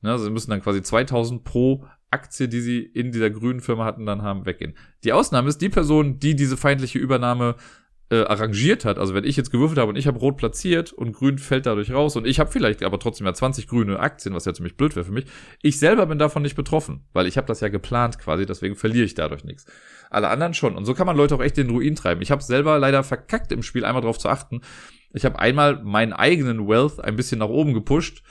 Ne, 0.00 0.10
also 0.10 0.24
sie 0.24 0.30
müssen 0.30 0.50
dann 0.50 0.62
quasi 0.62 0.82
2000 0.82 1.44
pro 1.44 1.86
Aktie, 2.10 2.48
die 2.48 2.60
sie 2.60 2.80
in 2.80 3.12
dieser 3.12 3.30
grünen 3.30 3.60
Firma 3.60 3.84
hatten, 3.84 4.06
dann 4.06 4.22
haben, 4.22 4.44
weggehen. 4.44 4.76
Die 5.04 5.12
Ausnahme 5.12 5.48
ist 5.48 5.60
die 5.60 5.68
Person, 5.68 6.18
die 6.18 6.34
diese 6.34 6.56
feindliche 6.56 6.98
Übernahme 6.98 7.56
äh, 8.10 8.22
arrangiert 8.22 8.84
hat. 8.84 8.98
Also 8.98 9.14
wenn 9.14 9.24
ich 9.24 9.36
jetzt 9.36 9.50
gewürfelt 9.50 9.78
habe 9.78 9.90
und 9.90 9.96
ich 9.96 10.06
habe 10.06 10.18
rot 10.18 10.36
platziert 10.36 10.92
und 10.92 11.12
grün 11.12 11.38
fällt 11.38 11.66
dadurch 11.66 11.92
raus 11.92 12.16
und 12.16 12.26
ich 12.26 12.38
habe 12.38 12.50
vielleicht 12.50 12.82
aber 12.82 12.98
trotzdem 12.98 13.26
ja 13.26 13.34
20 13.34 13.66
grüne 13.66 13.98
Aktien, 13.98 14.34
was 14.34 14.44
ja 14.44 14.52
ziemlich 14.52 14.76
blöd 14.76 14.94
wäre 14.94 15.06
für 15.06 15.12
mich. 15.12 15.24
Ich 15.62 15.78
selber 15.78 16.06
bin 16.06 16.18
davon 16.18 16.42
nicht 16.42 16.56
betroffen, 16.56 17.04
weil 17.12 17.26
ich 17.26 17.36
habe 17.36 17.46
das 17.46 17.60
ja 17.60 17.68
geplant 17.68 18.18
quasi, 18.18 18.46
deswegen 18.46 18.76
verliere 18.76 19.04
ich 19.04 19.14
dadurch 19.14 19.44
nichts. 19.44 19.66
Alle 20.10 20.28
anderen 20.28 20.54
schon. 20.54 20.76
Und 20.76 20.84
so 20.84 20.94
kann 20.94 21.06
man 21.06 21.16
Leute 21.16 21.34
auch 21.34 21.42
echt 21.42 21.58
in 21.58 21.66
den 21.66 21.76
Ruin 21.76 21.96
treiben. 21.96 22.22
Ich 22.22 22.30
habe 22.30 22.42
selber 22.42 22.78
leider 22.78 23.02
verkackt 23.02 23.52
im 23.52 23.62
Spiel, 23.62 23.84
einmal 23.84 24.02
darauf 24.02 24.18
zu 24.18 24.28
achten. 24.28 24.60
Ich 25.12 25.24
habe 25.24 25.38
einmal 25.38 25.82
meinen 25.82 26.12
eigenen 26.12 26.68
Wealth 26.68 27.00
ein 27.00 27.16
bisschen 27.16 27.38
nach 27.38 27.48
oben 27.48 27.72
gepusht 27.72 28.22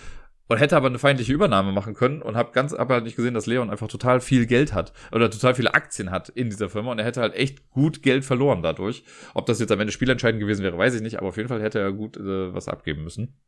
und 0.48 0.58
hätte 0.58 0.76
aber 0.76 0.88
eine 0.88 1.00
feindliche 1.00 1.34
Übernahme 1.34 1.72
machen 1.72 1.94
können 1.94 2.22
und 2.22 2.36
habe 2.36 2.52
ganz 2.52 2.74
aber 2.74 2.96
halt 2.96 3.04
nicht 3.04 3.16
gesehen, 3.16 3.34
dass 3.34 3.46
Leon 3.46 3.70
einfach 3.70 3.88
total 3.88 4.20
viel 4.20 4.46
Geld 4.46 4.74
hat 4.74 4.94
oder 5.12 5.30
total 5.30 5.56
viele 5.56 5.74
Aktien 5.74 6.12
hat 6.12 6.30
in 6.30 6.50
dieser 6.50 6.70
Firma 6.70 6.92
und 6.92 7.00
er 7.00 7.06
hätte 7.06 7.22
halt 7.22 7.36
echt 7.36 7.70
gut 7.70 8.04
Geld 8.04 8.26
verloren 8.26 8.62
dadurch. 8.62 9.04
Ob 9.34 9.46
das 9.46 9.60
jetzt 9.60 9.72
am 9.72 9.80
Ende 9.80 9.94
spielentscheidend 9.94 10.42
gewesen 10.42 10.64
wäre, 10.64 10.78
weiß 10.78 10.96
ich 10.96 11.02
nicht, 11.02 11.18
aber 11.18 11.30
auf 11.30 11.38
jeden 11.38 11.50
Fall 11.50 11.62
hätte 11.62 11.80
er 11.80 11.92
gut 11.92 12.18
äh, 12.18 12.54
was 12.54 12.68
abgeben 12.68 13.04
müssen. 13.04 13.40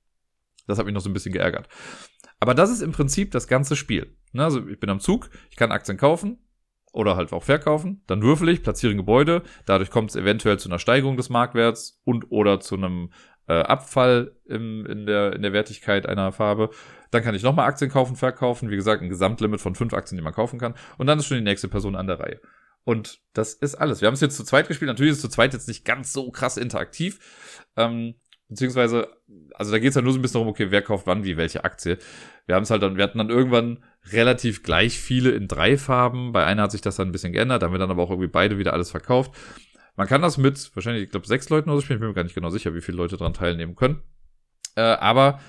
Das 0.68 0.80
hat 0.80 0.86
mich 0.86 0.96
noch 0.96 1.02
so 1.02 1.10
ein 1.10 1.14
bisschen 1.14 1.34
geärgert. 1.34 1.68
Aber 2.40 2.54
das 2.54 2.72
ist 2.72 2.82
im 2.82 2.92
Prinzip 2.92 3.32
das 3.32 3.48
ganze 3.48 3.76
Spiel. 3.76 4.16
Ne, 4.34 4.44
also 4.44 4.68
ich 4.68 4.80
bin 4.80 4.90
am 4.90 5.00
Zug, 5.00 5.30
ich 5.50 5.56
kann 5.56 5.72
Aktien 5.72 5.98
kaufen 5.98 6.40
oder 6.92 7.18
halt 7.18 7.34
auch 7.34 7.44
verkaufen, 7.44 8.04
dann 8.08 8.22
würfel 8.22 8.50
ich, 8.50 8.64
platziere 8.64 8.94
ein 8.94 8.98
Gebäude, 8.98 9.44
dadurch 9.66 9.90
kommt 9.90 10.12
es 10.12 10.16
eventuell 10.16 10.58
zu 10.60 10.70
einer 10.70 10.80
Steigerung 10.80 11.18
des 11.18 11.30
Marktwerts 11.30 12.02
und 12.06 12.32
oder 12.32 12.62
zu 12.62 12.76
einem 12.76 13.12
äh, 13.48 13.54
Abfall 13.54 14.36
im, 14.46 14.86
in, 14.86 15.06
der, 15.06 15.34
in 15.34 15.42
der 15.42 15.54
Wertigkeit 15.54 16.06
einer 16.08 16.32
Farbe. 16.32 16.70
Dann 17.12 17.24
kann 17.24 17.36
ich 17.36 17.44
nochmal 17.44 17.68
Aktien 17.68 17.92
kaufen, 17.92 18.16
verkaufen. 18.16 18.70
Wie 18.70 18.76
gesagt, 18.76 19.02
ein 19.02 19.10
Gesamtlimit 19.10 19.62
von 19.62 19.76
fünf 19.76 19.94
Aktien, 19.94 20.18
die 20.18 20.24
man 20.24 20.34
kaufen 20.34 20.60
kann. 20.60 20.76
Und 20.98 21.08
dann 21.08 21.20
ist 21.20 21.28
schon 21.28 21.38
die 21.38 21.44
nächste 21.44 21.68
Person 21.68 21.96
an 21.96 22.08
der 22.08 22.20
Reihe. 22.20 22.42
Und 22.84 23.20
das 23.34 23.54
ist 23.54 23.76
alles. 23.76 24.02
Wir 24.02 24.08
haben 24.08 24.14
es 24.14 24.22
jetzt 24.22 24.38
zu 24.38 24.44
zweit 24.44 24.68
gespielt. 24.68 24.88
Natürlich 24.88 25.12
ist 25.12 25.18
es 25.18 25.24
zu 25.24 25.30
zweit 25.30 25.54
jetzt 25.54 25.68
nicht 25.68 25.86
ganz 25.86 26.14
so 26.14 26.32
krass 26.32 26.58
interaktiv. 26.58 27.66
Ähm, 27.76 28.16
beziehungsweise, 28.48 29.08
also 29.54 29.72
da 29.72 29.80
geht 29.80 29.90
es 29.90 29.96
ja 29.96 30.02
nur 30.02 30.14
so 30.14 30.20
ein 30.20 30.22
bisschen 30.22 30.40
darum, 30.40 30.50
okay, 30.50 30.70
wer 30.70 30.82
kauft 30.82 31.08
wann 31.08 31.24
wie 31.24 31.38
welche 31.38 31.64
Aktie. 31.64 31.98
Wir 32.46 32.56
haben 32.56 32.64
es 32.64 32.70
halt 32.70 32.84
dann, 32.84 32.96
wir 32.96 33.04
hatten 33.04 33.18
dann 33.18 33.30
irgendwann 33.30 33.84
relativ 34.12 34.62
gleich 34.62 35.00
viele 35.00 35.32
in 35.32 35.48
drei 35.48 35.78
Farben. 35.78 36.32
Bei 36.32 36.46
einer 36.46 36.64
hat 36.64 36.72
sich 36.72 36.82
das 36.82 36.96
dann 36.96 37.10
ein 37.10 37.12
bisschen 37.12 37.34
geändert, 37.34 37.62
da 37.62 37.68
haben 37.68 37.74
wir 37.74 37.80
dann 37.80 37.90
aber 37.90 38.04
auch 38.04 38.12
irgendwie 38.12 38.30
beide 38.30 38.60
wieder 38.60 38.74
alles 38.74 38.92
verkauft. 38.92 39.32
Man 39.96 40.08
kann 40.08 40.22
das 40.22 40.38
mit 40.38 40.72
wahrscheinlich, 40.76 41.04
ich 41.04 41.10
glaube, 41.10 41.28
sechs 41.28 41.50
Leuten 41.50 41.70
oder 41.70 41.80
so 41.80 41.86
spielen. 41.86 41.98
Ich 41.98 42.02
bin 42.02 42.10
mir 42.10 42.16
gar 42.16 42.24
nicht 42.24 42.36
genau 42.36 42.50
sicher, 42.50 42.74
wie 42.74 42.82
viele 42.82 42.98
Leute 42.98 43.18
daran 43.18 43.34
teilnehmen 43.34 43.76
können. 43.76 44.02
Äh, 44.76 44.82
aber 44.82 45.40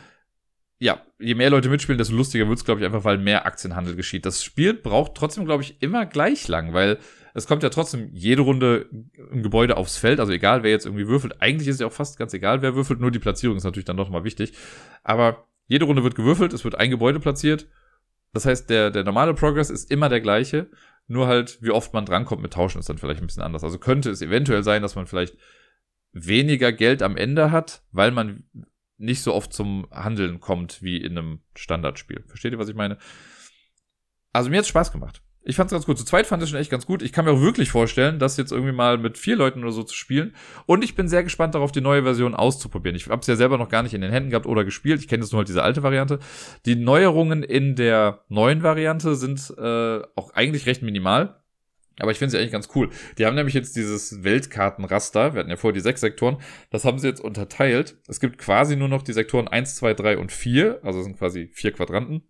ja, 0.78 1.00
je 1.18 1.34
mehr 1.34 1.50
Leute 1.50 1.68
mitspielen, 1.68 1.98
desto 1.98 2.14
lustiger 2.14 2.48
wird's, 2.48 2.64
glaube 2.64 2.80
ich, 2.80 2.86
einfach, 2.86 3.04
weil 3.04 3.18
mehr 3.18 3.46
Aktienhandel 3.46 3.96
geschieht. 3.96 4.26
Das 4.26 4.44
Spiel 4.44 4.74
braucht 4.74 5.14
trotzdem, 5.14 5.46
glaube 5.46 5.62
ich, 5.62 5.80
immer 5.80 6.04
gleich 6.04 6.48
lang, 6.48 6.74
weil 6.74 6.98
es 7.32 7.46
kommt 7.46 7.62
ja 7.62 7.70
trotzdem 7.70 8.10
jede 8.12 8.42
Runde 8.42 8.88
ein 9.32 9.42
Gebäude 9.42 9.76
aufs 9.76 9.96
Feld, 9.96 10.20
also 10.20 10.32
egal, 10.32 10.62
wer 10.62 10.70
jetzt 10.70 10.86
irgendwie 10.86 11.08
würfelt. 11.08 11.40
Eigentlich 11.40 11.68
ist 11.68 11.76
es 11.76 11.80
ja 11.80 11.86
auch 11.86 11.92
fast 11.92 12.18
ganz 12.18 12.34
egal, 12.34 12.62
wer 12.62 12.74
würfelt, 12.74 13.00
nur 13.00 13.10
die 13.10 13.18
Platzierung 13.18 13.56
ist 13.56 13.64
natürlich 13.64 13.86
dann 13.86 13.96
doch 13.96 14.10
mal 14.10 14.24
wichtig. 14.24 14.52
Aber 15.02 15.46
jede 15.66 15.86
Runde 15.86 16.04
wird 16.04 16.14
gewürfelt, 16.14 16.52
es 16.52 16.64
wird 16.64 16.76
ein 16.76 16.90
Gebäude 16.90 17.20
platziert. 17.20 17.66
Das 18.32 18.44
heißt, 18.44 18.68
der, 18.68 18.90
der 18.90 19.04
normale 19.04 19.32
Progress 19.34 19.70
ist 19.70 19.90
immer 19.90 20.08
der 20.10 20.20
gleiche. 20.20 20.68
Nur 21.06 21.28
halt, 21.28 21.62
wie 21.62 21.70
oft 21.70 21.92
man 21.94 22.04
drankommt 22.04 22.42
mit 22.42 22.52
Tauschen, 22.52 22.78
ist 22.80 22.88
dann 22.88 22.98
vielleicht 22.98 23.20
ein 23.20 23.26
bisschen 23.26 23.42
anders. 23.42 23.62
Also 23.62 23.78
könnte 23.78 24.10
es 24.10 24.22
eventuell 24.22 24.62
sein, 24.62 24.82
dass 24.82 24.96
man 24.96 25.06
vielleicht 25.06 25.36
weniger 26.12 26.72
Geld 26.72 27.02
am 27.02 27.16
Ende 27.16 27.50
hat, 27.50 27.82
weil 27.92 28.10
man 28.10 28.44
nicht 28.98 29.22
so 29.22 29.34
oft 29.34 29.52
zum 29.52 29.86
Handeln 29.90 30.40
kommt 30.40 30.82
wie 30.82 30.96
in 30.96 31.16
einem 31.16 31.40
Standardspiel. 31.54 32.24
Versteht 32.26 32.52
ihr, 32.52 32.58
was 32.58 32.68
ich 32.68 32.74
meine? 32.74 32.98
Also 34.32 34.50
mir 34.50 34.58
hat's 34.58 34.68
Spaß 34.68 34.90
gemacht. 34.92 35.22
Ich 35.48 35.54
fand's 35.54 35.72
ganz 35.72 35.86
gut. 35.86 35.96
Zu 35.96 36.04
zweit 36.04 36.26
fand 36.26 36.42
ich 36.42 36.50
schon 36.50 36.58
echt 36.58 36.72
ganz 36.72 36.86
gut. 36.86 37.02
Ich 37.02 37.12
kann 37.12 37.24
mir 37.24 37.30
auch 37.30 37.40
wirklich 37.40 37.70
vorstellen, 37.70 38.18
das 38.18 38.36
jetzt 38.36 38.50
irgendwie 38.50 38.72
mal 38.72 38.98
mit 38.98 39.16
vier 39.16 39.36
Leuten 39.36 39.62
oder 39.62 39.70
so 39.70 39.84
zu 39.84 39.94
spielen. 39.94 40.34
Und 40.66 40.82
ich 40.82 40.96
bin 40.96 41.06
sehr 41.06 41.22
gespannt 41.22 41.54
darauf, 41.54 41.70
die 41.70 41.80
neue 41.80 42.02
Version 42.02 42.34
auszuprobieren. 42.34 42.96
Ich 42.96 43.08
habe 43.08 43.20
es 43.20 43.28
ja 43.28 43.36
selber 43.36 43.56
noch 43.56 43.68
gar 43.68 43.84
nicht 43.84 43.94
in 43.94 44.00
den 44.00 44.10
Händen 44.10 44.30
gehabt 44.30 44.46
oder 44.46 44.64
gespielt. 44.64 45.00
Ich 45.00 45.06
kenne 45.06 45.22
jetzt 45.22 45.30
nur 45.30 45.38
halt 45.38 45.48
diese 45.48 45.62
alte 45.62 45.84
Variante. 45.84 46.18
Die 46.64 46.74
Neuerungen 46.74 47.44
in 47.44 47.76
der 47.76 48.24
neuen 48.28 48.64
Variante 48.64 49.14
sind 49.14 49.54
äh, 49.56 50.02
auch 50.16 50.34
eigentlich 50.34 50.66
recht 50.66 50.82
minimal. 50.82 51.40
Aber 52.00 52.10
ich 52.10 52.18
finde 52.18 52.32
sie 52.32 52.38
eigentlich 52.38 52.50
ganz 52.52 52.68
cool. 52.74 52.90
Die 53.16 53.24
haben 53.24 53.36
nämlich 53.36 53.54
jetzt 53.54 53.76
dieses 53.76 54.24
Weltkartenraster. 54.24 55.32
Wir 55.32 55.40
hatten 55.40 55.50
ja 55.50 55.56
vorher 55.56 55.74
die 55.74 55.80
sechs 55.80 56.00
Sektoren. 56.00 56.38
Das 56.70 56.84
haben 56.84 56.98
sie 56.98 57.06
jetzt 57.06 57.20
unterteilt. 57.20 57.96
Es 58.08 58.18
gibt 58.18 58.38
quasi 58.38 58.74
nur 58.74 58.88
noch 58.88 59.02
die 59.02 59.12
Sektoren 59.12 59.46
1, 59.46 59.76
2, 59.76 59.94
3 59.94 60.18
und 60.18 60.32
4. 60.32 60.80
Also 60.82 61.02
sind 61.02 61.16
quasi 61.16 61.48
vier 61.52 61.70
Quadranten. 61.70 62.24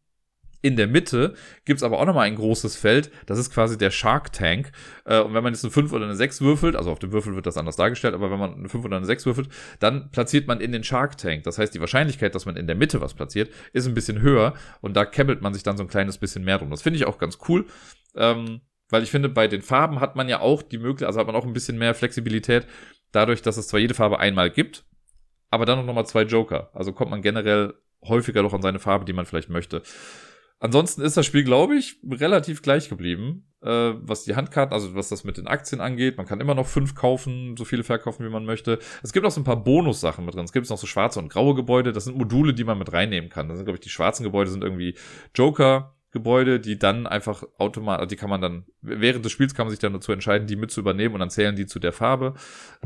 In 0.67 0.75
der 0.75 0.89
Mitte 0.89 1.35
gibt's 1.65 1.85
aber 1.85 2.01
auch 2.01 2.07
nochmal 2.07 2.27
ein 2.27 2.35
großes 2.35 2.75
Feld. 2.75 3.13
Das 3.27 3.39
ist 3.39 3.55
quasi 3.55 3.79
der 3.79 3.93
Shark 3.93 4.33
Tank. 4.33 4.73
Äh, 5.05 5.21
und 5.21 5.33
wenn 5.33 5.45
man 5.45 5.53
jetzt 5.53 5.63
eine 5.63 5.71
5 5.71 5.93
oder 5.93 6.07
eine 6.07 6.17
6 6.17 6.41
würfelt, 6.41 6.75
also 6.75 6.91
auf 6.91 6.99
dem 6.99 7.13
Würfel 7.13 7.37
wird 7.37 7.47
das 7.47 7.57
anders 7.57 7.77
dargestellt, 7.77 8.15
aber 8.15 8.33
wenn 8.33 8.41
man 8.41 8.55
eine 8.55 8.69
5 8.69 8.85
oder 8.85 8.97
eine 8.97 9.07
6 9.07 9.27
würfelt, 9.27 9.49
dann 9.79 10.11
platziert 10.11 10.49
man 10.49 10.61
in 10.61 10.73
den 10.73 10.83
Shark 10.83 11.19
Tank. 11.19 11.45
Das 11.45 11.59
heißt, 11.59 11.73
die 11.73 11.79
Wahrscheinlichkeit, 11.79 12.35
dass 12.35 12.47
man 12.47 12.57
in 12.57 12.67
der 12.67 12.75
Mitte 12.75 13.01
was 13.01 13.15
platziert, 13.15 13.49
ist 13.73 13.87
ein 13.87 13.95
bisschen 13.95 14.21
höher. 14.21 14.55
Und 14.81 14.97
da 14.97 15.05
kämmelt 15.05 15.41
man 15.41 15.55
sich 15.55 15.63
dann 15.63 15.77
so 15.77 15.85
ein 15.85 15.89
kleines 15.89 16.19
bisschen 16.19 16.43
mehr 16.43 16.59
drum. 16.59 16.71
Das 16.71 16.83
finde 16.83 16.97
ich 16.97 17.07
auch 17.07 17.19
ganz 17.19 17.39
cool. 17.49 17.67
Ähm, 18.17 18.63
weil 18.91 19.05
ich 19.05 19.13
finde, 19.13 19.29
bei 19.29 19.47
den 19.47 19.63
Farben 19.63 20.01
hat 20.01 20.17
man 20.17 20.29
ja 20.29 20.41
auch 20.41 20.63
die 20.63 20.79
Möglichkeit, 20.79 21.07
also 21.07 21.21
hat 21.21 21.29
man 21.29 21.37
auch 21.37 21.47
ein 21.47 21.53
bisschen 21.53 21.79
mehr 21.79 21.95
Flexibilität, 21.95 22.67
dadurch, 23.13 23.41
dass 23.41 23.57
es 23.57 23.69
zwar 23.69 23.79
jede 23.79 23.95
Farbe 23.95 24.19
einmal 24.19 24.51
gibt, 24.51 24.85
aber 25.49 25.65
dann 25.65 25.87
noch 25.87 25.95
mal 25.95 26.07
zwei 26.07 26.23
Joker. 26.23 26.71
Also 26.75 26.93
kommt 26.93 27.13
man 27.13 27.23
generell 27.23 27.75
häufiger 28.05 28.43
doch 28.43 28.53
an 28.53 28.63
seine 28.63 28.79
Farbe, 28.79 29.05
die 29.05 29.13
man 29.13 29.27
vielleicht 29.27 29.49
möchte. 29.51 29.83
Ansonsten 30.59 31.03
ist 31.03 31.19
das 31.19 31.27
Spiel, 31.27 31.45
glaube 31.45 31.77
ich, 31.77 31.99
relativ 32.11 32.63
gleich 32.63 32.89
geblieben, 32.89 33.47
äh, 33.63 33.93
was 34.01 34.25
die 34.25 34.37
Handkarten, 34.37 34.73
also 34.73 34.95
was 34.95 35.11
das 35.11 35.23
mit 35.23 35.37
den 35.37 35.47
Aktien 35.47 35.83
angeht. 35.83 36.17
Man 36.17 36.25
kann 36.25 36.41
immer 36.41 36.55
noch 36.55 36.67
fünf 36.67 36.95
kaufen, 36.95 37.57
so 37.59 37.67
viele 37.67 37.85
verkaufen, 37.85 38.25
wie 38.25 38.31
man 38.31 38.47
möchte. 38.47 38.79
Es 39.03 39.13
gibt 39.13 39.27
auch 39.27 39.31
so 39.31 39.41
ein 39.41 39.45
paar 39.45 39.63
Bonussachen 39.63 40.25
mit 40.25 40.35
drin. 40.35 40.45
Es 40.45 40.53
gibt 40.53 40.69
noch 40.71 40.79
so 40.79 40.87
schwarze 40.87 41.19
und 41.19 41.29
graue 41.29 41.55
Gebäude. 41.55 41.93
Das 41.93 42.05
sind 42.05 42.17
Module, 42.17 42.55
die 42.55 42.65
man 42.65 42.79
mit 42.79 42.91
reinnehmen 42.93 43.29
kann. 43.29 43.49
Das 43.49 43.59
sind, 43.59 43.67
glaube 43.67 43.77
ich, 43.77 43.83
die 43.83 43.91
schwarzen 43.91 44.25
Gebäude 44.25 44.51
sind 44.51 44.65
irgendwie 44.65 44.97
Joker. 45.35 45.93
Gebäude, 46.13 46.61
die 46.61 46.79
dann 46.79 47.07
einfach 47.07 47.45
automatisch, 47.59 48.09
die 48.09 48.17
kann 48.17 48.31
man 48.31 48.41
dann, 48.41 48.65
während 48.81 49.23
des 49.23 49.33
Spiels 49.33 49.55
kann 49.55 49.67
man 49.67 49.71
sich 49.71 49.81
dann 49.81 49.93
dazu 49.93 50.13
entscheiden, 50.13 50.47
die 50.47 50.57
mit 50.57 50.71
zu 50.71 50.81
übernehmen 50.81 51.15
und 51.15 51.21
dann 51.21 51.29
zählen 51.29 51.57
die 51.57 51.67
zu 51.67 51.79
der 51.79 51.93
Farbe. 51.93 52.33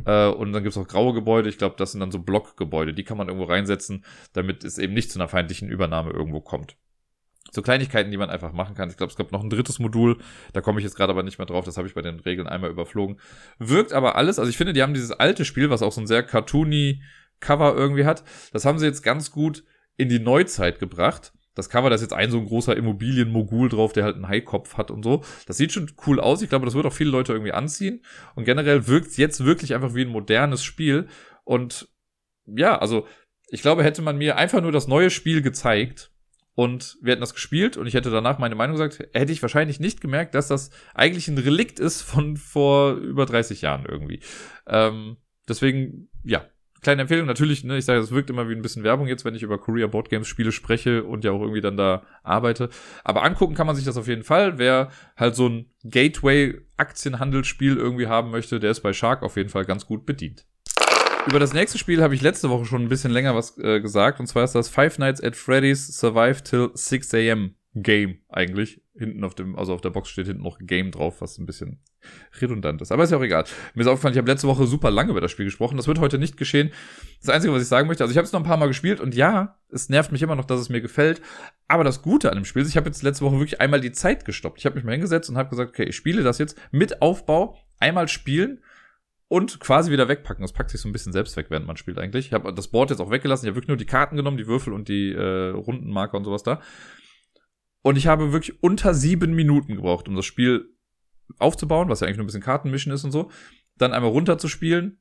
Äh, 0.05 0.27
und 0.27 0.53
dann 0.53 0.65
gibt 0.65 0.75
es 0.75 0.83
auch 0.83 0.89
graue 0.89 1.15
Gebäude, 1.15 1.49
ich 1.49 1.57
glaube, 1.57 1.77
das 1.79 1.93
sind 1.93 2.01
dann 2.01 2.11
so 2.11 2.19
Blockgebäude, 2.19 2.93
die 2.93 3.05
kann 3.05 3.17
man 3.17 3.29
irgendwo 3.29 3.47
reinsetzen, 3.47 4.05
damit 4.33 4.65
es 4.65 4.79
eben 4.79 4.95
nicht 4.95 5.13
zu 5.13 5.21
einer 5.21 5.29
feindlichen 5.29 5.69
Übernahme 5.69 6.11
irgendwo 6.11 6.41
kommt 6.41 6.77
so 7.51 7.63
Kleinigkeiten, 7.63 8.11
die 8.11 8.17
man 8.17 8.31
einfach 8.31 8.53
machen 8.53 8.75
kann. 8.75 8.91
Ich 8.91 8.97
glaube, 8.97 9.11
es 9.11 9.17
gab 9.17 9.33
noch 9.33 9.43
ein 9.43 9.51
drittes 9.51 9.79
Modul, 9.79 10.19
da 10.53 10.61
komme 10.61 10.79
ich 10.79 10.85
jetzt 10.85 10.97
gerade 10.97 11.13
aber 11.13 11.23
nicht 11.23 11.39
mehr 11.39 11.47
drauf, 11.47 11.65
das 11.65 11.77
habe 11.77 11.89
ich 11.89 11.95
bei 11.95 12.03
den 12.03 12.21
Regeln 12.21 12.47
einmal 12.47 12.71
überflogen. 12.71 13.19
Wirkt 13.59 13.93
aber 13.93 14.17
alles, 14.17 14.39
also 14.39 14.51
ich 14.51 14.57
finde, 14.57 14.73
die 14.73 14.83
haben 14.83 14.95
dieses 14.95 15.13
alte 15.13 15.45
Spiel, 15.45 15.71
was 15.71 15.83
auch 15.83 15.93
so 15.93 16.01
ein 16.01 16.07
sehr 16.07 16.23
cartoony 16.23 17.03
Cover 17.41 17.75
irgendwie 17.75 18.05
hat, 18.05 18.23
das 18.53 18.65
haben 18.65 18.79
sie 18.79 18.87
jetzt 18.87 19.03
ganz 19.03 19.31
gut 19.31 19.65
in 19.97 20.09
die 20.09 20.21
Neuzeit 20.21 20.79
gebracht. 20.79 21.33
Das 21.55 21.69
Cover, 21.69 21.91
da 21.91 21.97
ist 21.97 22.03
jetzt 22.03 22.13
ein 22.13 22.31
so 22.31 22.39
ein 22.39 22.47
großer 22.47 22.77
Immobilienmogul 22.77 23.69
drauf, 23.69 23.93
der 23.93 24.05
halt 24.05 24.15
einen 24.15 24.29
Haikopf 24.29 24.77
hat 24.77 24.91
und 24.91 25.03
so. 25.03 25.25
Das 25.47 25.57
sieht 25.57 25.73
schon 25.73 25.91
cool 26.07 26.21
aus. 26.21 26.43
Ich 26.43 26.49
glaube, 26.49 26.65
das 26.65 26.75
wird 26.75 26.87
auch 26.87 26.93
viele 26.93 27.11
Leute 27.11 27.33
irgendwie 27.33 27.53
anziehen. 27.53 28.03
Und 28.35 28.45
generell 28.45 28.87
wirkt 28.87 29.09
es 29.09 29.17
jetzt 29.17 29.45
wirklich 29.45 29.75
einfach 29.75 29.95
wie 29.95 30.03
ein 30.03 30.09
modernes 30.09 30.63
Spiel. 30.63 31.09
Und 31.45 31.89
ja, 32.47 32.79
also 32.79 33.07
ich 33.49 33.63
glaube, 33.63 33.83
hätte 33.83 34.01
man 34.01 34.17
mir 34.17 34.37
einfach 34.37 34.63
nur 34.63 34.71
das 34.73 34.87
neue 34.87 35.11
Spiel 35.11 35.43
gezeigt, 35.43 36.10
und 36.61 36.99
wir 37.01 37.13
hätten 37.13 37.23
das 37.23 37.33
gespielt 37.33 37.79
und 37.79 37.87
ich 37.87 37.95
hätte 37.95 38.11
danach 38.11 38.39
meine 38.39 38.55
Meinung 38.55 38.77
gesagt, 38.77 38.99
hätte 39.15 39.33
ich 39.33 39.41
wahrscheinlich 39.41 39.81
nicht 39.81 40.03
gemerkt, 40.03 40.35
dass 40.35 40.49
das 40.49 40.69
eigentlich 40.93 41.27
ein 41.27 41.39
Relikt 41.39 41.81
ist 41.81 42.03
von 42.03 42.37
vor 42.37 42.97
über 42.97 43.25
30 43.25 43.63
Jahren 43.63 43.87
irgendwie. 43.89 44.21
Ähm, 44.67 45.17
deswegen, 45.49 46.11
ja, 46.23 46.45
kleine 46.83 47.01
Empfehlung. 47.01 47.27
Natürlich, 47.27 47.65
ne, 47.65 47.79
ich 47.79 47.87
sage, 47.87 48.01
es 48.01 48.11
wirkt 48.11 48.29
immer 48.29 48.51
wie 48.51 48.55
ein 48.55 48.61
bisschen 48.61 48.85
Werbung 48.85 49.07
jetzt, 49.07 49.25
wenn 49.25 49.35
ich 49.35 49.43
über 49.43 49.57
Korea 49.57 49.87
Board 49.87 50.11
Games 50.11 50.29
Spiele 50.29 50.53
spreche 50.53 51.03
und 51.05 51.25
ja 51.25 51.31
auch 51.31 51.41
irgendwie 51.41 51.63
dann 51.63 51.79
da 51.79 52.03
arbeite. 52.25 52.69
Aber 53.05 53.23
angucken 53.23 53.55
kann 53.55 53.67
man 53.67 53.75
sich 53.75 53.87
das 53.87 53.97
auf 53.97 54.07
jeden 54.07 54.23
Fall. 54.23 54.59
Wer 54.59 54.91
halt 55.17 55.37
so 55.37 55.49
ein 55.49 55.71
Gateway 55.85 56.61
Aktienhandelsspiel 56.77 57.79
irgendwie 57.79 58.07
haben 58.07 58.31
möchte, 58.31 58.61
der 58.61 58.73
ist 58.73 58.81
bei 58.81 58.93
Shark 58.93 59.23
auf 59.23 59.39
jeden 59.39 59.49
Fall 59.49 59.65
ganz 59.65 59.87
gut 59.87 60.05
bedient. 60.05 60.45
Über 61.27 61.39
das 61.39 61.53
nächste 61.53 61.77
Spiel 61.77 62.03
habe 62.03 62.15
ich 62.15 62.23
letzte 62.23 62.49
Woche 62.49 62.65
schon 62.65 62.83
ein 62.83 62.89
bisschen 62.89 63.11
länger 63.11 63.35
was 63.37 63.59
äh, 63.59 63.81
gesagt. 63.81 64.21
Und 64.21 64.27
zwar 64.27 64.45
ist 64.45 64.55
das 64.55 64.69
Five 64.69 64.99
Nights 64.99 65.23
at 65.23 65.37
Freddy's 65.37 65.87
Survive 65.87 66.43
Till 66.43 66.71
6 66.73 67.15
a.m. 67.15 67.55
Game 67.75 68.19
eigentlich. 68.29 68.81
Hinten 68.97 69.23
auf 69.23 69.35
dem, 69.35 69.57
also 69.57 69.75
auf 69.75 69.83
der 69.83 69.91
Box 69.91 70.09
steht 70.09 70.27
hinten 70.27 70.43
noch 70.43 70.59
Game 70.61 70.91
drauf, 70.91 71.21
was 71.21 71.39
ein 71.39 71.47
bisschen 71.47 71.81
redundant 72.41 72.81
ist. 72.81 72.91
Aber 72.91 73.05
ist 73.05 73.11
ja 73.11 73.19
auch 73.19 73.23
egal. 73.23 73.45
Mir 73.75 73.83
ist 73.83 73.87
aufgefallen, 73.87 74.15
ich 74.15 74.19
habe 74.19 74.31
letzte 74.31 74.49
Woche 74.49 74.67
super 74.67 74.91
lange 74.91 75.11
über 75.11 75.21
das 75.21 75.31
Spiel 75.31 75.45
gesprochen. 75.45 75.77
Das 75.77 75.87
wird 75.87 76.01
heute 76.01 76.19
nicht 76.19 76.37
geschehen. 76.37 76.71
Das 77.21 77.29
Einzige, 77.29 77.53
was 77.53 77.63
ich 77.63 77.69
sagen 77.69 77.87
möchte, 77.87 78.03
also 78.03 78.13
ich 78.13 78.17
habe 78.17 78.25
es 78.25 78.33
noch 78.33 78.41
ein 78.41 78.47
paar 78.47 78.57
Mal 78.57 78.67
gespielt 78.67 78.99
und 78.99 79.15
ja, 79.15 79.59
es 79.71 79.91
nervt 79.91 80.13
mich 80.13 80.23
immer 80.23 80.37
noch, 80.37 80.47
dass 80.47 80.59
es 80.59 80.71
mir 80.71 80.81
gefällt. 80.81 81.21
Aber 81.69 81.85
das 81.85 82.03
Gute 82.03 82.31
an 82.31 82.37
dem 82.37 82.47
Spiel 82.47 82.63
ist, 82.63 82.71
ich 82.71 82.77
habe 82.77 82.89
jetzt 82.89 83.03
letzte 83.03 83.25
Woche 83.25 83.37
wirklich 83.37 83.61
einmal 83.61 83.81
die 83.81 83.93
Zeit 83.93 84.25
gestoppt. 84.25 84.59
Ich 84.59 84.67
habe 84.67 84.75
mich 84.75 84.85
mal 84.85 84.93
hingesetzt 84.93 85.29
und 85.29 85.37
habe 85.37 85.51
gesagt, 85.51 85.71
okay, 85.71 85.85
ich 85.85 85.97
spiele 85.97 86.23
das 86.23 86.39
jetzt 86.39 86.59
mit 86.73 87.03
Aufbau, 87.03 87.59
einmal 87.79 88.09
spielen 88.09 88.61
und 89.31 89.61
quasi 89.61 89.93
wieder 89.93 90.09
wegpacken. 90.09 90.43
Das 90.43 90.53
packt 90.53 90.71
sich 90.71 90.81
so 90.81 90.89
ein 90.89 90.93
bisschen 90.93 91.13
selbst 91.13 91.37
weg, 91.37 91.47
während 91.51 91.65
man 91.65 91.77
spielt 91.77 91.99
eigentlich. 91.99 92.27
Ich 92.27 92.33
habe 92.33 92.53
das 92.53 92.67
Board 92.67 92.91
jetzt 92.91 92.99
auch 92.99 93.13
weggelassen. 93.13 93.47
Ich 93.47 93.51
habe 93.51 93.57
wirklich 93.57 93.69
nur 93.69 93.77
die 93.77 93.87
Karten 93.87 94.17
genommen, 94.17 94.37
die 94.37 94.49
Würfel 94.49 94.73
und 94.73 94.89
die 94.89 95.13
äh, 95.13 95.51
Rundenmarker 95.51 96.17
und 96.17 96.25
sowas 96.25 96.43
da. 96.43 96.61
Und 97.83 97.97
ich 97.97 98.09
habe 98.09 98.33
wirklich 98.33 98.61
unter 98.61 98.93
sieben 98.93 99.35
Minuten 99.35 99.77
gebraucht, 99.77 100.09
um 100.09 100.17
das 100.17 100.27
Spiel 100.27 100.75
aufzubauen, 101.39 101.89
was 101.89 102.01
ja 102.01 102.09
eigentlich 102.09 102.17
nur 102.17 102.25
ein 102.25 102.27
bisschen 102.27 102.43
Kartenmischen 102.43 102.91
ist 102.91 103.05
und 103.05 103.13
so. 103.13 103.31
Dann 103.77 103.93
einmal 103.93 104.11
runter 104.11 104.37
zu 104.37 104.49
spielen 104.49 105.01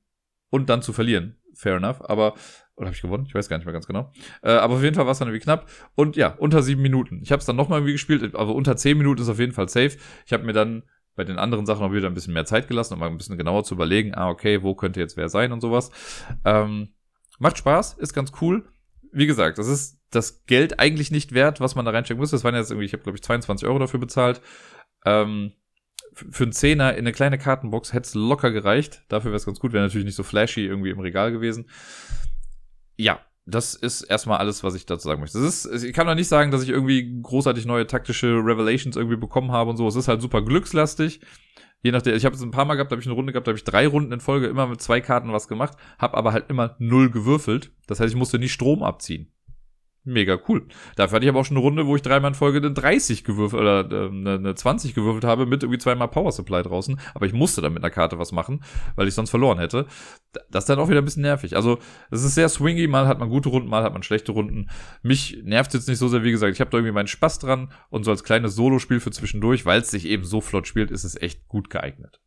und 0.52 0.70
dann 0.70 0.84
zu 0.84 0.94
verlieren. 0.94 1.42
Fair 1.56 1.78
enough. 1.78 2.08
Aber, 2.08 2.36
oder 2.76 2.86
habe 2.86 2.96
ich 2.96 3.02
gewonnen? 3.02 3.26
Ich 3.28 3.34
weiß 3.34 3.50
gar 3.50 3.58
nicht 3.58 3.66
mehr 3.66 3.74
ganz 3.74 3.88
genau. 3.88 4.12
Äh, 4.44 4.52
aber 4.52 4.76
auf 4.76 4.84
jeden 4.84 4.94
Fall 4.96 5.06
war 5.06 5.14
es 5.14 5.18
dann 5.18 5.28
irgendwie 5.28 5.44
knapp. 5.44 5.68
Und 5.96 6.16
ja, 6.18 6.36
unter 6.38 6.62
sieben 6.62 6.84
Minuten. 6.84 7.22
Ich 7.24 7.32
habe 7.32 7.40
es 7.40 7.48
dann 7.48 7.56
nochmal 7.56 7.80
irgendwie 7.80 7.94
gespielt, 7.94 8.36
aber 8.36 8.54
unter 8.54 8.78
zehn 8.78 8.96
Minuten 8.96 9.24
ist 9.24 9.30
auf 9.30 9.40
jeden 9.40 9.54
Fall 9.54 9.70
safe. 9.70 9.98
Ich 10.28 10.34
habe 10.34 10.44
mir 10.44 10.54
dann 10.54 10.84
bei 11.20 11.26
den 11.26 11.38
anderen 11.38 11.66
Sachen 11.66 11.86
auch 11.86 11.92
wieder 11.92 12.08
ein 12.08 12.14
bisschen 12.14 12.34
mehr 12.34 12.46
Zeit 12.46 12.70
gelassen, 12.70 12.94
um 12.94 13.02
mal 13.02 13.08
ein 13.08 13.18
bisschen 13.18 13.38
genauer 13.38 13.66
zu 13.66 13.74
überlegen, 13.74 14.16
ah, 14.16 14.30
okay, 14.30 14.64
wo 14.64 14.74
könnte 14.74 15.02
jetzt 15.02 15.18
wer 15.18 15.28
sein 15.28 15.52
und 15.52 15.60
sowas. 15.60 15.92
Ähm, 16.46 16.94
macht 17.40 17.58
Spaß, 17.58 17.96
ist 17.96 18.14
ganz 18.14 18.32
cool. 18.40 18.70
Wie 19.12 19.28
gesagt, 19.28 19.58
das 19.58 19.68
ist 19.68 20.00
das 20.12 20.46
Geld 20.46 20.80
eigentlich 20.80 21.12
nicht 21.12 21.34
wert, 21.34 21.60
was 21.60 21.76
man 21.76 21.84
da 21.84 21.92
reinstecken 21.92 22.22
muss. 22.22 22.32
Das 22.32 22.46
waren 22.46 22.56
jetzt 22.56 22.72
irgendwie, 22.72 22.86
ich 22.86 22.94
habe 22.94 23.04
glaube 23.04 23.18
ich 23.18 23.24
22 23.24 23.68
Euro 23.68 23.80
dafür 23.80 24.00
bezahlt. 24.00 24.40
Ähm, 25.04 25.52
für 26.14 26.44
einen 26.44 26.54
Zehner 26.54 26.94
in 26.94 27.00
eine 27.00 27.12
kleine 27.12 27.38
Kartenbox 27.38 27.92
hätte 27.92 28.08
es 28.08 28.14
locker 28.14 28.52
gereicht. 28.52 29.04
Dafür 29.10 29.32
wäre 29.32 29.38
es 29.38 29.46
ganz 29.46 29.60
gut, 29.60 29.74
wäre 29.74 29.84
natürlich 29.84 30.06
nicht 30.06 30.16
so 30.16 30.24
flashy 30.24 30.66
irgendwie 30.66 30.92
im 30.92 31.02
Regal 31.02 31.34
gewesen. 31.34 31.70
Ja, 32.96 33.20
das 33.50 33.74
ist 33.74 34.02
erstmal 34.04 34.38
alles, 34.38 34.64
was 34.64 34.76
ich 34.76 34.86
dazu 34.86 35.08
sagen 35.08 35.22
möchte. 35.22 35.42
Das 35.42 35.66
ist, 35.66 35.84
ich 35.84 35.94
kann 35.94 36.08
doch 36.08 36.16
nicht 36.16 36.28
sagen, 36.28 36.52
dass 36.52 36.64
ich 36.64 36.70
irgendwie 36.70 37.22
großartig 37.22 37.66
neue 37.66 37.88
taktische 37.88 38.28
Revelations 38.28 38.96
irgendwie 38.96 39.18
bekommen 39.18 39.52
habe 39.52 39.70
und 39.70 39.78
so. 39.78 39.88
Es 39.88 39.96
ist 39.96 40.08
halt 40.08 40.22
super 40.22 40.42
glückslastig. 40.42 41.20
Je 41.82 41.92
nachdem, 41.92 42.16
ich 42.16 42.26
habe 42.26 42.36
es 42.36 42.42
ein 42.42 42.52
paar 42.52 42.66
Mal 42.66 42.76
gehabt, 42.76 42.92
habe 42.92 43.02
ich 43.02 43.08
eine 43.08 43.16
Runde 43.16 43.32
gehabt, 43.32 43.48
habe 43.48 43.58
ich 43.58 43.64
drei 43.64 43.88
Runden 43.88 44.12
in 44.12 44.20
Folge 44.20 44.48
immer 44.48 44.68
mit 44.68 44.82
zwei 44.82 45.00
Karten 45.00 45.32
was 45.32 45.48
gemacht, 45.48 45.78
habe 45.98 46.18
aber 46.18 46.34
halt 46.34 46.50
immer 46.50 46.76
null 46.78 47.10
gewürfelt. 47.10 47.72
Das 47.88 48.00
heißt, 48.00 48.12
ich 48.12 48.20
musste 48.20 48.38
nie 48.38 48.50
Strom 48.50 48.84
abziehen 48.84 49.32
mega 50.10 50.38
cool. 50.48 50.66
Dafür 50.96 51.16
hatte 51.16 51.26
ich 51.26 51.30
aber 51.30 51.40
auch 51.40 51.46
schon 51.46 51.58
eine 51.58 51.66
Runde, 51.66 51.88
wo 51.88 51.96
ich 51.96 52.02
dreimal 52.02 52.32
in 52.32 52.36
Folge 52.36 52.58
eine 52.58 52.72
30 52.72 53.24
gewürfelt 53.24 53.62
oder 53.62 53.90
äh, 53.90 54.08
eine, 54.08 54.34
eine 54.34 54.56
20 54.56 54.94
gewürfelt 54.94 55.24
habe 55.24 55.46
mit 55.46 55.64
irgendwie 55.64 55.80
zweimal 55.80 56.08
Power 56.08 56.32
Supply 56.32 56.64
draußen. 56.64 57.00
Aber 57.14 57.26
ich 57.26 57.34
musste 57.34 57.62
dann 57.62 57.74
mit 57.74 57.84
einer 57.84 57.92
Karte 57.92 58.20
was 58.20 58.32
machen, 58.32 58.64
weil 58.96 59.08
ich 59.08 59.14
sonst 59.14 59.30
verloren 59.30 59.60
hätte. 59.60 59.86
Das 60.50 60.64
ist 60.64 60.70
dann 60.70 60.80
auch 60.80 60.90
wieder 60.90 61.02
ein 61.02 61.06
bisschen 61.06 61.24
nervig. 61.24 61.56
Also 61.56 61.80
es 62.12 62.24
ist 62.24 62.36
sehr 62.36 62.50
swingy. 62.50 62.88
Mal 62.88 63.08
hat 63.08 63.20
man 63.20 63.30
gute 63.30 63.50
Runden, 63.50 63.70
mal 63.70 63.84
hat 63.84 63.94
man 63.94 64.04
schlechte 64.04 64.32
Runden. 64.32 64.70
Mich 65.02 65.40
nervt 65.44 65.74
jetzt 65.74 65.88
nicht 65.88 65.98
so 65.98 66.08
sehr, 66.08 66.24
wie 66.24 66.32
gesagt. 66.32 66.54
Ich 66.54 66.62
habe 66.62 66.70
da 66.70 66.78
irgendwie 66.78 66.94
meinen 66.94 67.08
Spaß 67.08 67.40
dran 67.40 67.72
und 67.90 68.04
so 68.04 68.12
als 68.12 68.24
kleines 68.24 68.56
Solospiel 68.56 69.00
für 69.00 69.12
zwischendurch, 69.12 69.66
weil 69.66 69.82
es 69.82 69.92
sich 69.92 70.06
eben 70.06 70.24
so 70.24 70.42
flott 70.42 70.68
spielt, 70.68 70.92
ist 70.92 71.04
es 71.04 71.20
echt 71.22 71.48
gut 71.48 71.70
geeignet. 71.70 72.20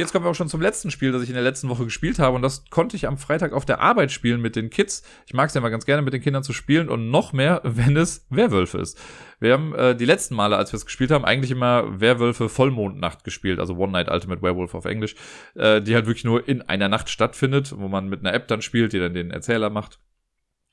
Jetzt 0.00 0.12
kommen 0.12 0.24
wir 0.24 0.30
auch 0.30 0.34
schon 0.34 0.48
zum 0.48 0.62
letzten 0.62 0.90
Spiel, 0.90 1.12
das 1.12 1.22
ich 1.22 1.28
in 1.28 1.34
der 1.34 1.44
letzten 1.44 1.68
Woche 1.68 1.84
gespielt 1.84 2.18
habe. 2.18 2.34
Und 2.34 2.40
das 2.40 2.64
konnte 2.70 2.96
ich 2.96 3.06
am 3.06 3.18
Freitag 3.18 3.52
auf 3.52 3.66
der 3.66 3.80
Arbeit 3.80 4.10
spielen 4.10 4.40
mit 4.40 4.56
den 4.56 4.70
Kids. 4.70 5.02
Ich 5.26 5.34
mag 5.34 5.48
es 5.48 5.54
ja 5.54 5.58
immer 5.58 5.68
ganz 5.68 5.84
gerne, 5.84 6.00
mit 6.00 6.14
den 6.14 6.22
Kindern 6.22 6.42
zu 6.42 6.54
spielen 6.54 6.88
und 6.88 7.10
noch 7.10 7.34
mehr, 7.34 7.60
wenn 7.64 7.98
es 7.98 8.26
Werwölfe 8.30 8.78
ist. 8.78 8.98
Wir 9.40 9.52
haben 9.52 9.74
äh, 9.74 9.94
die 9.94 10.06
letzten 10.06 10.34
Male, 10.34 10.56
als 10.56 10.72
wir 10.72 10.78
es 10.78 10.86
gespielt 10.86 11.10
haben, 11.10 11.26
eigentlich 11.26 11.50
immer 11.50 12.00
Werwölfe 12.00 12.48
Vollmondnacht 12.48 13.24
gespielt, 13.24 13.60
also 13.60 13.76
One 13.76 13.92
Night 13.92 14.10
Ultimate 14.10 14.40
Werewolf 14.40 14.74
auf 14.74 14.86
Englisch, 14.86 15.16
äh, 15.54 15.82
die 15.82 15.94
halt 15.94 16.06
wirklich 16.06 16.24
nur 16.24 16.48
in 16.48 16.62
einer 16.62 16.88
Nacht 16.88 17.10
stattfindet, 17.10 17.74
wo 17.76 17.88
man 17.88 18.08
mit 18.08 18.20
einer 18.20 18.32
App 18.32 18.48
dann 18.48 18.62
spielt, 18.62 18.94
die 18.94 19.00
dann 19.00 19.12
den 19.12 19.30
Erzähler 19.30 19.68
macht. 19.68 20.00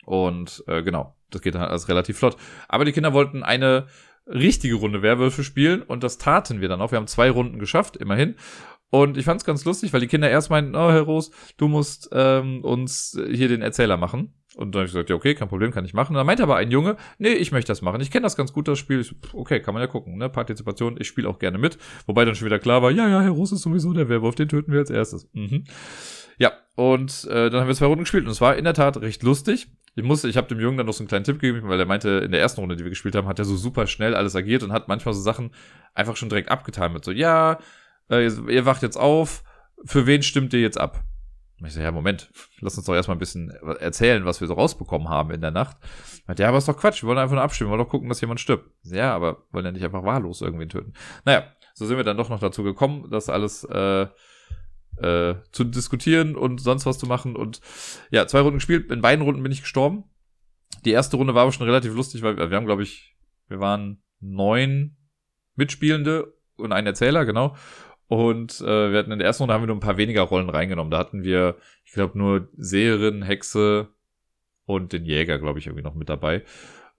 Und 0.06 0.64
äh, 0.68 0.84
genau, 0.84 1.18
das 1.32 1.42
geht 1.42 1.54
dann 1.54 1.64
halt 1.64 1.72
alles 1.72 1.90
relativ 1.90 2.18
flott. 2.18 2.38
Aber 2.70 2.86
die 2.86 2.94
Kinder 2.94 3.12
wollten 3.12 3.44
eine 3.44 3.88
richtige 4.26 4.76
Runde 4.76 5.02
Werwölfe 5.02 5.44
spielen 5.44 5.82
und 5.82 6.04
das 6.04 6.18
taten 6.18 6.62
wir 6.62 6.70
dann 6.70 6.82
auch. 6.82 6.92
Wir 6.92 6.98
haben 6.98 7.08
zwei 7.08 7.30
Runden 7.30 7.60
geschafft, 7.60 7.98
immerhin. 7.98 8.36
Und 8.90 9.18
ich 9.18 9.26
fand 9.26 9.42
es 9.42 9.46
ganz 9.46 9.66
lustig, 9.66 9.92
weil 9.92 10.00
die 10.00 10.08
Kinder 10.08 10.30
erst 10.30 10.50
meinten, 10.50 10.76
oh, 10.76 10.90
Herr 10.90 11.02
Roos, 11.02 11.32
du 11.58 11.68
musst 11.68 12.10
ähm, 12.14 12.64
uns 12.64 13.20
hier 13.30 13.50
den 13.50 13.62
Erzähler 13.62 13.98
machen. 13.98 14.34
Und 14.56 14.74
dann 14.74 14.80
habe 14.80 14.86
ich 14.86 14.94
gesagt, 14.94 15.10
ja, 15.10 15.16
okay, 15.16 15.36
kein 15.36 15.50
Problem, 15.50 15.72
kann 15.72 15.86
ich 15.86 15.94
machen. 15.94 16.14
Und 16.14 16.16
dann 16.16 16.26
meinte 16.26 16.42
aber 16.42 16.56
ein 16.56 16.72
Junge, 16.72 16.98
nee, 17.20 17.34
ich 17.34 17.52
möchte 17.52 17.70
das 17.70 17.82
machen. 17.82 18.02
Ich 18.02 18.10
kenne 18.10 18.24
das 18.24 18.36
ganz 18.36 18.54
gut, 18.54 18.68
das 18.68 18.80
Spiel. 18.80 19.02
Ich, 19.02 19.14
okay, 19.34 19.60
kann 19.60 19.74
man 19.74 19.82
ja 19.82 19.88
gucken, 19.88 20.18
ne? 20.18 20.30
Partizipation, 20.30 20.96
ich 21.00 21.08
spiele 21.08 21.30
auch 21.30 21.38
gerne 21.38 21.58
mit. 21.58 21.78
Wobei 22.08 22.26
dann 22.26 22.34
schon 22.34 22.48
wieder 22.48 22.60
klar 22.60 22.82
war, 22.82 22.90
ja, 22.90 23.08
ja, 23.08 23.22
Herr 23.22 23.32
Roos 23.32 23.52
ist 23.52 23.62
sowieso 23.62 23.94
der 23.94 24.10
Werwolf, 24.10 24.36
den 24.36 24.50
töten 24.50 24.72
wir 24.72 24.80
als 24.80 24.90
erstes. 24.90 25.30
Mhm. 25.34 25.66
Ja, 26.40 26.54
und 26.76 27.28
äh, 27.30 27.50
dann 27.50 27.62
haben 27.62 27.68
wir 27.68 27.76
zwei 27.76 27.88
Runden 27.88 28.04
gespielt 28.04 28.26
und 28.26 28.32
es 28.32 28.42
war 28.42 28.56
in 28.56 28.64
der 28.64 28.74
Tat 28.74 28.98
recht 29.02 29.22
lustig. 29.22 29.68
Ich 29.96 30.04
musste, 30.04 30.28
ich 30.28 30.38
habe 30.38 30.48
dem 30.48 30.60
Jungen 30.60 30.78
dann 30.78 30.86
noch 30.86 30.94
so 30.94 31.02
einen 31.02 31.08
kleinen 31.08 31.26
Tipp 31.26 31.40
gegeben, 31.40 31.68
weil 31.68 31.80
er 31.80 31.88
meinte, 31.88 32.10
in 32.10 32.32
der 32.32 32.40
ersten 32.40 32.62
Runde, 32.62 32.76
die 32.76 32.84
wir 32.84 32.92
gespielt 32.92 33.16
haben, 33.16 33.28
hat 33.28 33.40
er 33.40 33.46
so 33.46 33.56
super 33.56 33.88
schnell 33.88 34.16
alles 34.16 34.36
agiert 34.36 34.64
und 34.64 34.72
hat 34.72 34.88
manchmal 34.88 35.16
so 35.16 35.22
Sachen 35.22 35.52
einfach 35.96 36.16
schon 36.16 36.30
direkt 36.30 36.50
abgetan 36.50 36.94
mit 36.94 37.04
so, 37.04 37.12
ja, 37.12 37.58
äh, 38.10 38.28
ihr 38.28 38.66
wacht 38.66 38.82
jetzt 38.82 38.98
auf, 38.98 39.44
für 39.86 40.06
wen 40.06 40.24
stimmt 40.24 40.54
ihr 40.54 40.62
jetzt 40.62 40.80
ab? 40.80 41.04
Ich 41.66 41.74
so, 41.74 41.82
ja, 41.82 41.92
Moment, 41.92 42.30
lass 42.60 42.78
uns 42.78 42.86
doch 42.86 42.94
erstmal 42.94 43.16
ein 43.16 43.20
bisschen 43.20 43.50
erzählen, 43.80 44.26
was 44.26 44.42
wir 44.42 44.48
so 44.48 44.54
rausbekommen 44.54 45.10
haben 45.10 45.32
in 45.32 45.42
der 45.42 45.50
Nacht. 45.50 45.78
Meinte, 46.28 46.44
ja, 46.44 46.50
aber 46.50 46.60
ist 46.60 46.68
doch 46.68 46.78
Quatsch, 46.78 47.02
wir 47.02 47.10
wollen 47.10 47.18
einfach 47.18 47.34
nur 47.34 47.44
abstimmen, 47.44 47.70
wir 47.70 47.78
wollen 47.78 47.86
doch 47.86 47.90
gucken, 47.90 48.10
dass 48.10 48.22
jemand 48.22 48.40
stirbt. 48.40 48.70
Ja, 48.84 49.16
aber 49.16 49.46
wollen 49.52 49.66
ja 49.66 49.72
nicht 49.72 49.84
einfach 49.84 50.04
wahllos 50.04 50.42
irgendwen 50.42 50.70
töten. 50.70 50.94
Naja, 51.26 51.52
so 51.74 51.88
sind 51.88 51.98
wir 51.98 52.04
dann 52.04 52.18
doch 52.18 52.30
noch 52.30 52.40
dazu 52.40 52.62
gekommen, 52.62 53.10
das 53.10 53.30
alles 53.30 53.64
äh, 53.64 54.08
äh, 54.98 55.36
zu 55.52 55.64
diskutieren 55.64 56.36
und 56.36 56.60
sonst 56.60 56.86
was 56.86 57.00
zu 57.00 57.08
machen. 57.08 57.36
Und 57.36 57.62
ja, 58.12 58.28
zwei 58.28 58.42
Runden 58.42 58.58
gespielt, 58.58 58.92
in 58.92 59.02
beiden 59.02 59.26
Runden 59.26 59.42
bin 59.42 59.52
ich 59.52 59.62
gestorben. 59.62 60.04
Die 60.86 60.92
erste 60.92 61.18
Runde 61.18 61.34
war 61.34 61.42
aber 61.42 61.52
schon 61.52 61.66
relativ 61.66 61.96
lustig, 61.96 62.22
weil 62.22 62.38
wir 62.38 62.56
haben, 62.56 62.66
glaube 62.68 62.84
ich, 62.84 63.16
wir 63.48 63.60
waren 63.60 64.04
neun 64.20 64.98
Mitspielende 65.56 66.34
und 66.58 66.72
ein 66.72 66.86
Erzähler, 66.86 67.26
genau. 67.26 67.56
Und 68.08 68.62
äh, 68.62 68.92
wir 68.92 69.00
hatten 69.00 69.12
in 69.12 69.20
der 69.20 69.28
ersten 69.28 69.44
Runde 69.44 69.54
haben 69.54 69.64
wir 69.64 69.68
nur 69.68 69.76
ein 69.76 69.82
paar 69.82 69.98
weniger 69.98 70.22
Rollen 70.22 70.50
reingenommen. 70.50 70.92
Da 70.92 70.98
hatten 70.98 71.24
wir, 71.24 71.56
ich 71.84 71.92
glaube, 71.92 72.18
nur 72.18 72.48
Seherin, 72.56 73.22
Hexe 73.22 73.90
und 74.66 74.94
den 74.94 75.06
Jäger, 75.06 75.40
glaube 75.40 75.60
ich, 75.60 75.68
irgendwie 75.68 75.84
noch 75.84 75.96
mit 75.96 76.10
dabei. 76.10 76.44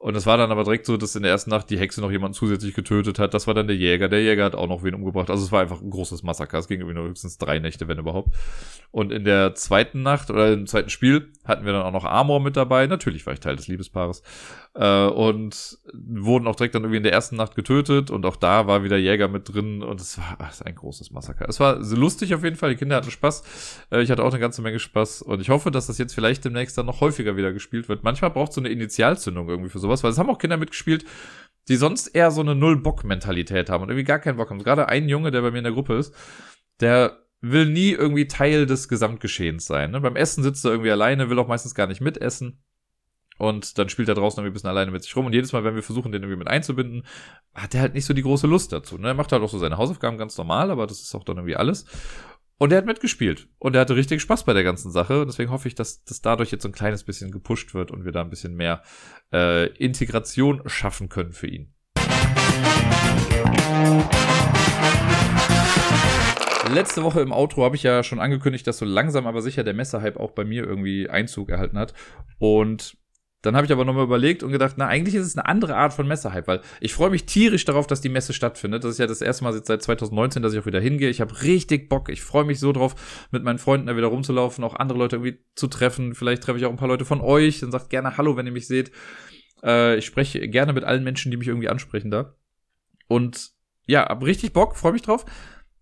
Und 0.00 0.14
es 0.14 0.26
war 0.26 0.36
dann 0.36 0.52
aber 0.52 0.62
direkt 0.62 0.86
so, 0.86 0.96
dass 0.96 1.16
in 1.16 1.22
der 1.22 1.32
ersten 1.32 1.50
Nacht 1.50 1.70
die 1.70 1.78
Hexe 1.78 2.00
noch 2.00 2.12
jemanden 2.12 2.32
zusätzlich 2.32 2.72
getötet 2.72 3.18
hat. 3.18 3.34
Das 3.34 3.48
war 3.48 3.54
dann 3.54 3.66
der 3.66 3.74
Jäger. 3.74 4.08
Der 4.08 4.22
Jäger 4.22 4.44
hat 4.44 4.54
auch 4.54 4.68
noch 4.68 4.84
wen 4.84 4.94
umgebracht. 4.94 5.28
Also 5.28 5.44
es 5.44 5.50
war 5.50 5.60
einfach 5.60 5.80
ein 5.80 5.90
großes 5.90 6.22
Massaker. 6.22 6.58
Es 6.58 6.68
ging 6.68 6.78
irgendwie 6.78 6.94
nur 6.94 7.08
höchstens 7.08 7.36
drei 7.36 7.58
Nächte, 7.58 7.88
wenn 7.88 7.98
überhaupt. 7.98 8.32
Und 8.92 9.10
in 9.10 9.24
der 9.24 9.56
zweiten 9.56 10.02
Nacht 10.04 10.30
oder 10.30 10.52
im 10.52 10.68
zweiten 10.68 10.88
Spiel 10.88 11.32
hatten 11.44 11.66
wir 11.66 11.72
dann 11.72 11.82
auch 11.82 11.92
noch 11.92 12.04
Amor 12.04 12.38
mit 12.38 12.56
dabei. 12.56 12.86
Natürlich 12.86 13.26
war 13.26 13.32
ich 13.32 13.40
Teil 13.40 13.56
des 13.56 13.66
Liebespaares. 13.66 14.22
Äh, 14.74 15.06
und 15.06 15.78
wurden 15.92 16.46
auch 16.46 16.54
direkt 16.54 16.76
dann 16.76 16.82
irgendwie 16.82 16.98
in 16.98 17.02
der 17.02 17.12
ersten 17.12 17.34
Nacht 17.34 17.56
getötet. 17.56 18.12
Und 18.12 18.24
auch 18.24 18.36
da 18.36 18.68
war 18.68 18.84
wieder 18.84 18.98
Jäger 18.98 19.26
mit 19.26 19.52
drin. 19.52 19.82
Und 19.82 20.00
es 20.00 20.16
war 20.16 20.36
ach, 20.38 20.60
ein 20.60 20.76
großes 20.76 21.10
Massaker. 21.10 21.48
Es 21.48 21.58
war 21.58 21.76
lustig 21.80 22.34
auf 22.34 22.44
jeden 22.44 22.54
Fall. 22.54 22.70
Die 22.70 22.76
Kinder 22.76 22.94
hatten 22.94 23.10
Spaß. 23.10 23.88
Äh, 23.90 24.02
ich 24.02 24.12
hatte 24.12 24.22
auch 24.22 24.30
eine 24.30 24.38
ganze 24.38 24.62
Menge 24.62 24.78
Spaß. 24.78 25.22
Und 25.22 25.40
ich 25.40 25.50
hoffe, 25.50 25.72
dass 25.72 25.88
das 25.88 25.98
jetzt 25.98 26.14
vielleicht 26.14 26.44
demnächst 26.44 26.78
dann 26.78 26.86
noch 26.86 27.00
häufiger 27.00 27.36
wieder 27.36 27.52
gespielt 27.52 27.88
wird. 27.88 28.04
Manchmal 28.04 28.30
braucht 28.30 28.52
so 28.52 28.60
eine 28.60 28.68
Initialzündung 28.68 29.48
irgendwie 29.48 29.70
für 29.70 29.80
so 29.80 29.87
sowas, 29.88 30.04
weil 30.04 30.10
es 30.10 30.18
haben 30.18 30.30
auch 30.30 30.38
Kinder 30.38 30.56
mitgespielt, 30.56 31.04
die 31.68 31.76
sonst 31.76 32.08
eher 32.08 32.30
so 32.30 32.40
eine 32.40 32.54
Null-Bock-Mentalität 32.54 33.70
haben 33.70 33.82
und 33.82 33.90
irgendwie 33.90 34.04
gar 34.04 34.18
keinen 34.18 34.36
Bock 34.36 34.50
haben. 34.50 34.62
Gerade 34.62 34.88
ein 34.88 35.08
Junge, 35.08 35.30
der 35.30 35.42
bei 35.42 35.50
mir 35.50 35.58
in 35.58 35.64
der 35.64 35.72
Gruppe 35.72 35.96
ist, 35.96 36.14
der 36.80 37.18
will 37.40 37.66
nie 37.66 37.90
irgendwie 37.90 38.26
Teil 38.26 38.66
des 38.66 38.88
Gesamtgeschehens 38.88 39.66
sein. 39.66 39.90
Ne? 39.90 40.00
Beim 40.00 40.16
Essen 40.16 40.42
sitzt 40.42 40.64
er 40.64 40.72
irgendwie 40.72 40.90
alleine, 40.90 41.30
will 41.30 41.38
auch 41.38 41.48
meistens 41.48 41.74
gar 41.74 41.86
nicht 41.86 42.00
mitessen. 42.00 42.62
Und 43.38 43.78
dann 43.78 43.88
spielt 43.88 44.08
er 44.08 44.16
draußen 44.16 44.40
irgendwie 44.40 44.50
ein 44.50 44.54
bisschen 44.54 44.70
alleine 44.70 44.90
mit 44.90 45.04
sich 45.04 45.14
rum. 45.14 45.26
Und 45.26 45.32
jedes 45.32 45.52
Mal, 45.52 45.62
wenn 45.62 45.76
wir 45.76 45.82
versuchen, 45.84 46.10
den 46.10 46.22
irgendwie 46.22 46.38
mit 46.38 46.48
einzubinden, 46.48 47.06
hat 47.54 47.74
er 47.74 47.82
halt 47.82 47.94
nicht 47.94 48.04
so 48.04 48.14
die 48.14 48.22
große 48.22 48.48
Lust 48.48 48.72
dazu. 48.72 48.98
Ne? 48.98 49.08
Er 49.08 49.14
macht 49.14 49.30
halt 49.30 49.42
auch 49.42 49.48
so 49.48 49.58
seine 49.58 49.76
Hausaufgaben 49.76 50.18
ganz 50.18 50.36
normal, 50.36 50.72
aber 50.72 50.88
das 50.88 51.00
ist 51.00 51.14
auch 51.14 51.22
dann 51.22 51.36
irgendwie 51.36 51.54
alles. 51.54 51.84
Und 52.60 52.72
er 52.72 52.78
hat 52.78 52.86
mitgespielt. 52.86 53.46
Und 53.60 53.76
er 53.76 53.82
hatte 53.82 53.94
richtig 53.94 54.20
Spaß 54.20 54.44
bei 54.44 54.52
der 54.52 54.64
ganzen 54.64 54.90
Sache. 54.90 55.20
Und 55.20 55.28
deswegen 55.28 55.52
hoffe 55.52 55.68
ich, 55.68 55.76
dass 55.76 56.02
das 56.02 56.20
dadurch 56.20 56.50
jetzt 56.50 56.62
so 56.62 56.68
ein 56.68 56.72
kleines 56.72 57.04
bisschen 57.04 57.30
gepusht 57.30 57.72
wird 57.72 57.92
und 57.92 58.04
wir 58.04 58.10
da 58.10 58.20
ein 58.20 58.30
bisschen 58.30 58.56
mehr 58.56 58.82
äh, 59.32 59.68
Integration 59.76 60.62
schaffen 60.66 61.08
können 61.08 61.30
für 61.30 61.46
ihn. 61.46 61.72
Letzte 66.74 67.04
Woche 67.04 67.20
im 67.20 67.32
Outro 67.32 67.64
habe 67.64 67.76
ich 67.76 67.84
ja 67.84 68.02
schon 68.02 68.18
angekündigt, 68.18 68.66
dass 68.66 68.78
so 68.78 68.84
langsam 68.84 69.28
aber 69.28 69.40
sicher 69.40 69.62
der 69.62 69.74
Messerhype 69.74 70.18
auch 70.18 70.32
bei 70.32 70.44
mir 70.44 70.64
irgendwie 70.64 71.08
Einzug 71.08 71.50
erhalten 71.50 71.78
hat. 71.78 71.94
Und 72.38 72.96
dann 73.42 73.54
habe 73.54 73.66
ich 73.66 73.72
aber 73.72 73.84
nochmal 73.84 74.04
überlegt 74.04 74.42
und 74.42 74.50
gedacht, 74.50 74.74
na, 74.78 74.88
eigentlich 74.88 75.14
ist 75.14 75.26
es 75.26 75.36
eine 75.36 75.46
andere 75.46 75.76
Art 75.76 75.92
von 75.92 76.08
Messehype, 76.08 76.48
weil 76.48 76.60
ich 76.80 76.92
freue 76.92 77.10
mich 77.10 77.24
tierisch 77.24 77.64
darauf, 77.64 77.86
dass 77.86 78.00
die 78.00 78.08
Messe 78.08 78.32
stattfindet. 78.32 78.82
Das 78.82 78.92
ist 78.92 78.98
ja 78.98 79.06
das 79.06 79.22
erste 79.22 79.44
Mal 79.44 79.52
seit 79.64 79.82
2019, 79.82 80.42
dass 80.42 80.52
ich 80.52 80.58
auch 80.58 80.66
wieder 80.66 80.80
hingehe. 80.80 81.08
Ich 81.08 81.20
habe 81.20 81.42
richtig 81.42 81.88
Bock. 81.88 82.08
Ich 82.08 82.22
freue 82.22 82.44
mich 82.44 82.58
so 82.58 82.72
drauf, 82.72 83.28
mit 83.30 83.44
meinen 83.44 83.58
Freunden 83.58 83.86
da 83.86 83.96
wieder 83.96 84.08
rumzulaufen, 84.08 84.64
auch 84.64 84.74
andere 84.74 84.98
Leute 84.98 85.16
irgendwie 85.16 85.38
zu 85.54 85.68
treffen. 85.68 86.14
Vielleicht 86.14 86.42
treffe 86.42 86.58
ich 86.58 86.66
auch 86.66 86.70
ein 86.70 86.76
paar 86.76 86.88
Leute 86.88 87.04
von 87.04 87.20
euch 87.20 87.62
und 87.62 87.70
sagt 87.70 87.90
gerne 87.90 88.16
Hallo, 88.16 88.36
wenn 88.36 88.46
ihr 88.46 88.52
mich 88.52 88.66
seht. 88.66 88.90
Äh, 89.62 89.98
ich 89.98 90.06
spreche 90.06 90.48
gerne 90.48 90.72
mit 90.72 90.82
allen 90.82 91.04
Menschen, 91.04 91.30
die 91.30 91.36
mich 91.36 91.48
irgendwie 91.48 91.68
ansprechen 91.68 92.10
da. 92.10 92.34
Und 93.06 93.52
ja, 93.86 94.08
hab 94.08 94.24
richtig 94.24 94.52
Bock, 94.52 94.76
freue 94.76 94.92
mich 94.92 95.02
drauf. 95.02 95.24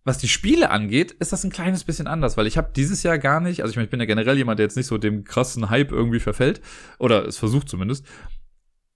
Was 0.07 0.19
die 0.19 0.29
Spiele 0.29 0.71
angeht, 0.71 1.11
ist 1.11 1.33
das 1.33 1.43
ein 1.43 1.51
kleines 1.51 1.83
bisschen 1.83 2.07
anders, 2.07 2.37
weil 2.37 2.47
ich 2.47 2.57
habe 2.57 2.71
dieses 2.77 3.03
Jahr 3.03 3.19
gar 3.19 3.41
nicht, 3.41 3.63
also 3.63 3.73
ich, 3.73 3.77
mein, 3.77 3.87
ich 3.87 3.91
bin 3.91 3.99
ja 3.99 4.07
generell 4.07 4.37
jemand, 4.37 4.61
der 4.61 4.67
jetzt 4.67 4.77
nicht 4.77 4.87
so 4.87 4.99
dem 4.99 5.25
krassen 5.25 5.69
Hype 5.69 5.91
irgendwie 5.91 6.21
verfällt, 6.21 6.61
oder 7.01 7.27
es 7.27 7.39
versucht 7.39 7.69
zumindest. 7.69 8.07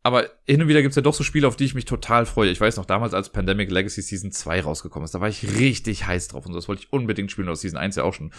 Aber 0.05 0.31
hin 0.47 0.63
und 0.63 0.69
wieder 0.69 0.83
gibt's 0.83 0.95
ja 0.95 1.03
doch 1.03 1.13
so 1.13 1.25
Spiele, 1.25 1.49
auf 1.49 1.57
die 1.57 1.65
ich 1.65 1.75
mich 1.75 1.85
total 1.85 2.27
freue. 2.27 2.51
Ich 2.51 2.61
weiß 2.61 2.77
noch, 2.77 2.85
damals 2.85 3.13
als 3.13 3.31
Pandemic 3.31 3.73
Legacy 3.73 4.03
Season 4.03 4.31
2 4.31 4.61
rausgekommen 4.61 5.05
ist, 5.05 5.13
da 5.13 5.21
war 5.21 5.29
ich 5.29 5.59
richtig 5.59 6.07
heiß 6.07 6.29
drauf 6.29 6.47
und 6.47 6.53
so. 6.53 6.59
das 6.59 6.69
wollte 6.69 6.83
ich 6.83 6.93
unbedingt 6.93 7.33
spielen, 7.33 7.49
aus 7.49 7.63
Season 7.63 7.81
1 7.81 7.97
ja 7.97 8.05
auch 8.05 8.15
schon. 8.15 8.31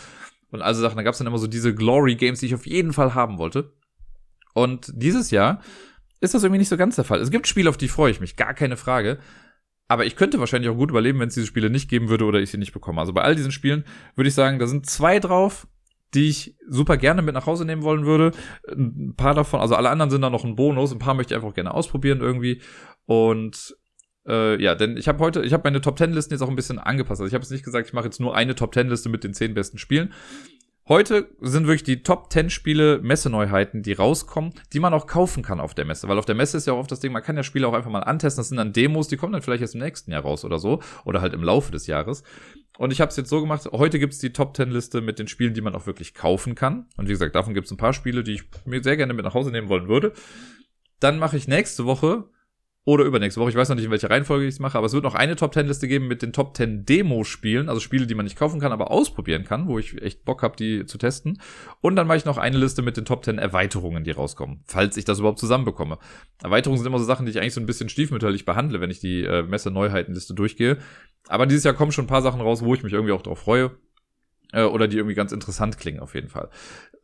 Und 0.49 0.61
also 0.61 0.81
Sachen, 0.81 0.95
da 0.95 1.03
gab's 1.03 1.17
dann 1.17 1.27
immer 1.27 1.39
so 1.39 1.47
diese 1.47 1.75
Glory-Games, 1.75 2.39
die 2.39 2.45
ich 2.45 2.55
auf 2.55 2.65
jeden 2.65 2.93
Fall 2.93 3.15
haben 3.15 3.37
wollte. 3.37 3.73
Und 4.53 4.93
dieses 4.95 5.29
Jahr 5.29 5.61
ist 6.21 6.33
das 6.33 6.43
irgendwie 6.43 6.59
nicht 6.59 6.69
so 6.69 6.77
ganz 6.77 6.95
der 6.95 7.03
Fall. 7.03 7.19
Es 7.19 7.31
gibt 7.31 7.47
Spiele, 7.47 7.69
auf 7.69 7.77
die 7.77 7.89
freue 7.89 8.11
ich 8.11 8.21
mich, 8.21 8.37
gar 8.37 8.53
keine 8.53 8.77
Frage. 8.77 9.19
Aber 9.91 10.05
ich 10.05 10.15
könnte 10.15 10.39
wahrscheinlich 10.39 10.71
auch 10.71 10.77
gut 10.77 10.89
überleben, 10.89 11.19
wenn 11.19 11.27
es 11.27 11.33
diese 11.33 11.45
Spiele 11.45 11.69
nicht 11.69 11.89
geben 11.89 12.07
würde 12.07 12.23
oder 12.23 12.39
ich 12.39 12.49
sie 12.49 12.57
nicht 12.57 12.71
bekomme. 12.71 13.01
Also 13.01 13.11
bei 13.11 13.23
all 13.23 13.35
diesen 13.35 13.51
Spielen 13.51 13.83
würde 14.15 14.29
ich 14.29 14.33
sagen, 14.33 14.57
da 14.57 14.65
sind 14.65 14.85
zwei 14.85 15.19
drauf, 15.19 15.67
die 16.13 16.29
ich 16.29 16.55
super 16.65 16.95
gerne 16.95 17.21
mit 17.21 17.33
nach 17.33 17.45
Hause 17.45 17.65
nehmen 17.65 17.83
wollen 17.83 18.05
würde. 18.05 18.31
Ein 18.69 19.15
paar 19.17 19.33
davon, 19.33 19.59
also 19.59 19.75
alle 19.75 19.89
anderen 19.89 20.09
sind 20.09 20.21
da 20.21 20.29
noch 20.29 20.45
ein 20.45 20.55
Bonus. 20.55 20.93
Ein 20.93 20.99
paar 20.99 21.13
möchte 21.13 21.33
ich 21.33 21.35
einfach 21.35 21.53
gerne 21.53 21.73
ausprobieren 21.73 22.21
irgendwie. 22.21 22.61
Und 23.05 23.75
äh, 24.25 24.63
ja, 24.63 24.75
denn 24.75 24.95
ich 24.95 25.09
habe 25.09 25.19
heute, 25.19 25.41
ich 25.41 25.51
habe 25.51 25.63
meine 25.65 25.81
Top 25.81 25.97
Ten 25.97 26.13
Listen 26.13 26.35
jetzt 26.35 26.41
auch 26.41 26.49
ein 26.49 26.55
bisschen 26.55 26.79
angepasst. 26.79 27.19
Also 27.19 27.27
ich 27.27 27.33
habe 27.33 27.43
jetzt 27.43 27.51
nicht 27.51 27.65
gesagt, 27.65 27.85
ich 27.85 27.93
mache 27.93 28.05
jetzt 28.05 28.21
nur 28.21 28.33
eine 28.33 28.55
Top 28.55 28.71
Ten 28.71 28.87
Liste 28.87 29.09
mit 29.09 29.25
den 29.25 29.33
zehn 29.33 29.53
besten 29.53 29.77
Spielen, 29.77 30.13
Heute 30.91 31.29
sind 31.39 31.67
wirklich 31.67 31.83
die 31.83 32.03
Top 32.03 32.33
10 32.33 32.49
Spiele 32.49 32.99
Messeneuheiten, 33.01 33.81
die 33.81 33.93
rauskommen, 33.93 34.51
die 34.73 34.81
man 34.81 34.93
auch 34.93 35.07
kaufen 35.07 35.41
kann 35.41 35.61
auf 35.61 35.73
der 35.73 35.85
Messe. 35.85 36.09
Weil 36.09 36.19
auf 36.19 36.25
der 36.25 36.35
Messe 36.35 36.57
ist 36.57 36.67
ja 36.67 36.73
auch 36.73 36.79
oft 36.79 36.91
das 36.91 36.99
Ding, 36.99 37.13
man 37.13 37.23
kann 37.23 37.37
ja 37.37 37.43
Spiele 37.43 37.65
auch 37.65 37.71
einfach 37.71 37.89
mal 37.89 38.01
antesten. 38.01 38.41
Das 38.41 38.49
sind 38.49 38.57
dann 38.57 38.73
Demos, 38.73 39.07
die 39.07 39.15
kommen 39.15 39.31
dann 39.31 39.41
vielleicht 39.41 39.61
erst 39.61 39.75
im 39.75 39.79
nächsten 39.79 40.11
Jahr 40.11 40.23
raus 40.23 40.43
oder 40.43 40.59
so. 40.59 40.81
Oder 41.05 41.21
halt 41.21 41.33
im 41.33 41.45
Laufe 41.45 41.71
des 41.71 41.87
Jahres. 41.87 42.23
Und 42.77 42.91
ich 42.91 42.99
habe 42.99 43.07
es 43.07 43.15
jetzt 43.15 43.29
so 43.29 43.39
gemacht, 43.39 43.69
heute 43.71 43.99
gibt's 43.99 44.19
die 44.19 44.33
Top 44.33 44.53
10 44.53 44.69
Liste 44.69 44.99
mit 44.99 45.17
den 45.17 45.29
Spielen, 45.29 45.53
die 45.53 45.61
man 45.61 45.75
auch 45.75 45.85
wirklich 45.85 46.13
kaufen 46.13 46.55
kann. 46.55 46.87
Und 46.97 47.07
wie 47.07 47.13
gesagt, 47.13 47.35
davon 47.35 47.53
gibt's 47.53 47.71
ein 47.71 47.77
paar 47.77 47.93
Spiele, 47.93 48.21
die 48.21 48.33
ich 48.33 48.43
mir 48.65 48.83
sehr 48.83 48.97
gerne 48.97 49.13
mit 49.13 49.23
nach 49.23 49.33
Hause 49.33 49.51
nehmen 49.51 49.69
wollen 49.69 49.87
würde. 49.87 50.11
Dann 50.99 51.19
mache 51.19 51.37
ich 51.37 51.47
nächste 51.47 51.85
Woche 51.85 52.25
oder 52.83 53.03
übernächste 53.03 53.39
Woche. 53.39 53.51
Ich 53.51 53.55
weiß 53.55 53.69
noch 53.69 53.75
nicht, 53.75 53.85
in 53.85 53.91
welcher 53.91 54.09
Reihenfolge 54.09 54.45
ich 54.45 54.55
es 54.55 54.59
mache, 54.59 54.77
aber 54.77 54.87
es 54.87 54.93
wird 54.93 55.03
noch 55.03 55.13
eine 55.13 55.35
Top 55.35 55.53
10 55.53 55.67
Liste 55.67 55.87
geben 55.87 56.07
mit 56.07 56.21
den 56.23 56.33
Top 56.33 56.57
10 56.57 56.85
Demo-Spielen, 56.85 57.69
also 57.69 57.79
Spiele, 57.79 58.07
die 58.07 58.15
man 58.15 58.25
nicht 58.25 58.37
kaufen 58.37 58.59
kann, 58.59 58.71
aber 58.71 58.89
ausprobieren 58.89 59.43
kann, 59.43 59.67
wo 59.67 59.77
ich 59.77 60.01
echt 60.01 60.25
Bock 60.25 60.41
habe, 60.41 60.55
die 60.55 60.85
zu 60.85 60.97
testen. 60.97 61.39
Und 61.81 61.95
dann 61.95 62.07
mache 62.07 62.17
ich 62.17 62.25
noch 62.25 62.37
eine 62.37 62.57
Liste 62.57 62.81
mit 62.81 62.97
den 62.97 63.05
Top 63.05 63.23
10 63.23 63.37
Erweiterungen, 63.37 64.03
die 64.03 64.11
rauskommen, 64.11 64.63
falls 64.65 64.97
ich 64.97 65.05
das 65.05 65.19
überhaupt 65.19 65.39
zusammenbekomme. 65.39 65.99
Erweiterungen 66.41 66.79
sind 66.79 66.87
immer 66.87 66.99
so 66.99 67.05
Sachen, 67.05 67.25
die 67.27 67.31
ich 67.31 67.39
eigentlich 67.39 67.53
so 67.53 67.61
ein 67.61 67.67
bisschen 67.67 67.89
stiefmütterlich 67.89 68.45
behandle, 68.45 68.81
wenn 68.81 68.89
ich 68.89 68.99
die 68.99 69.23
äh, 69.23 69.43
Messe-Neuheitenliste 69.43 70.33
durchgehe. 70.33 70.77
Aber 71.27 71.45
dieses 71.45 71.63
Jahr 71.63 71.75
kommen 71.75 71.91
schon 71.91 72.05
ein 72.05 72.09
paar 72.09 72.23
Sachen 72.23 72.41
raus, 72.41 72.63
wo 72.63 72.73
ich 72.73 72.81
mich 72.81 72.93
irgendwie 72.93 73.13
auch 73.13 73.21
drauf 73.21 73.39
freue 73.39 73.71
äh, 74.53 74.63
oder 74.63 74.87
die 74.87 74.97
irgendwie 74.97 75.15
ganz 75.15 75.31
interessant 75.31 75.77
klingen 75.77 75.99
auf 75.99 76.15
jeden 76.15 76.29
Fall 76.29 76.49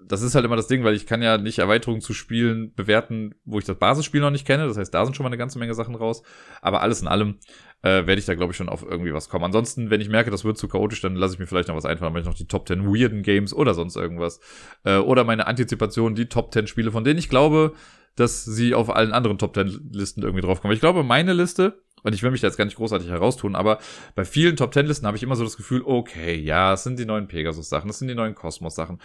das 0.08 0.22
ist 0.22 0.36
halt 0.36 0.46
immer 0.46 0.56
das 0.56 0.68
Ding, 0.68 0.84
weil 0.84 0.96
ich 0.96 1.06
kann 1.06 1.22
ja 1.22 1.38
nicht 1.38 1.60
Erweiterungen 1.60 2.02
zu 2.02 2.14
Spielen 2.14 2.74
bewerten, 2.76 3.36
wo 3.46 3.60
ich 3.60 3.66
das 3.66 3.78
Basisspiel 3.78 4.22
noch 4.22 4.32
nicht 4.32 4.46
kenne. 4.46 4.68
Das 4.68 4.78
heißt, 4.78 4.94
da 4.94 5.04
sind 5.04 5.16
schon 5.16 5.24
mal 5.24 5.30
eine 5.30 5.38
ganze 5.38 5.60
Menge 5.60 5.74
Sachen 5.74 5.96
raus. 5.96 6.24
Aber 6.62 6.82
alles 6.82 7.02
in 7.02 7.08
allem 7.08 7.40
äh, 7.82 8.06
werde 8.06 8.16
ich 8.16 8.26
da, 8.26 8.36
glaube 8.36 8.52
ich, 8.52 8.58
schon 8.58 8.70
auf 8.70 8.84
irgendwie 8.84 9.14
was 9.14 9.30
kommen. 9.30 9.46
Ansonsten, 9.46 9.90
wenn 9.90 10.02
ich 10.02 10.10
merke, 10.10 10.32
das 10.32 10.46
wird 10.46 10.58
zu 10.58 10.68
chaotisch, 10.68 11.02
dann 11.02 11.16
lasse 11.16 11.34
ich 11.34 11.40
mir 11.40 11.48
vielleicht 11.48 11.68
noch 11.68 11.76
was 11.76 11.86
einfallen. 11.86 12.14
Mache 12.14 12.22
ich 12.22 12.28
noch 12.28 12.36
die 12.36 12.48
Top 12.48 12.68
10 12.68 12.86
weirden 12.86 13.24
Games 13.24 13.54
oder 13.54 13.74
sonst 13.74 13.96
irgendwas. 13.96 14.40
Äh, 14.84 14.98
oder 14.98 15.24
meine 15.24 15.48
Antizipation, 15.48 16.16
die 16.16 16.30
Top 16.30 16.54
10 16.54 16.68
Spiele, 16.68 16.92
von 16.92 17.04
denen 17.04 17.20
ich 17.20 17.30
glaube, 17.30 17.74
dass 18.16 18.46
sie 18.46 18.74
auf 18.74 18.96
allen 18.96 19.14
anderen 19.14 19.38
Top 19.38 19.56
10 19.56 19.90
Listen 19.92 20.22
irgendwie 20.22 20.42
draufkommen. 20.42 20.74
Ich 20.74 20.82
glaube, 20.82 21.04
meine 21.04 21.34
Liste 21.34 21.84
und 22.04 22.14
ich 22.14 22.24
will 22.24 22.32
mich 22.32 22.42
da 22.42 22.48
jetzt 22.48 22.58
gar 22.58 22.66
nicht 22.66 22.78
großartig 22.78 23.10
heraustun, 23.10 23.56
aber 23.56 23.80
bei 24.16 24.26
vielen 24.26 24.56
Top 24.56 24.72
Ten 24.72 24.86
Listen 24.86 25.08
habe 25.08 25.18
ich 25.18 25.24
immer 25.24 25.36
so 25.36 25.44
das 25.44 25.58
Gefühl, 25.58 25.82
okay, 25.84 26.36
ja, 26.36 26.74
es 26.74 26.84
sind 26.84 27.00
die 27.00 27.06
neuen 27.06 27.28
Pegasus 27.28 27.70
Sachen, 27.70 27.88
das 27.88 28.00
sind 28.00 28.08
die 28.08 28.16
neuen 28.16 28.36
Kosmos 28.36 28.76
Sachen. 28.76 29.00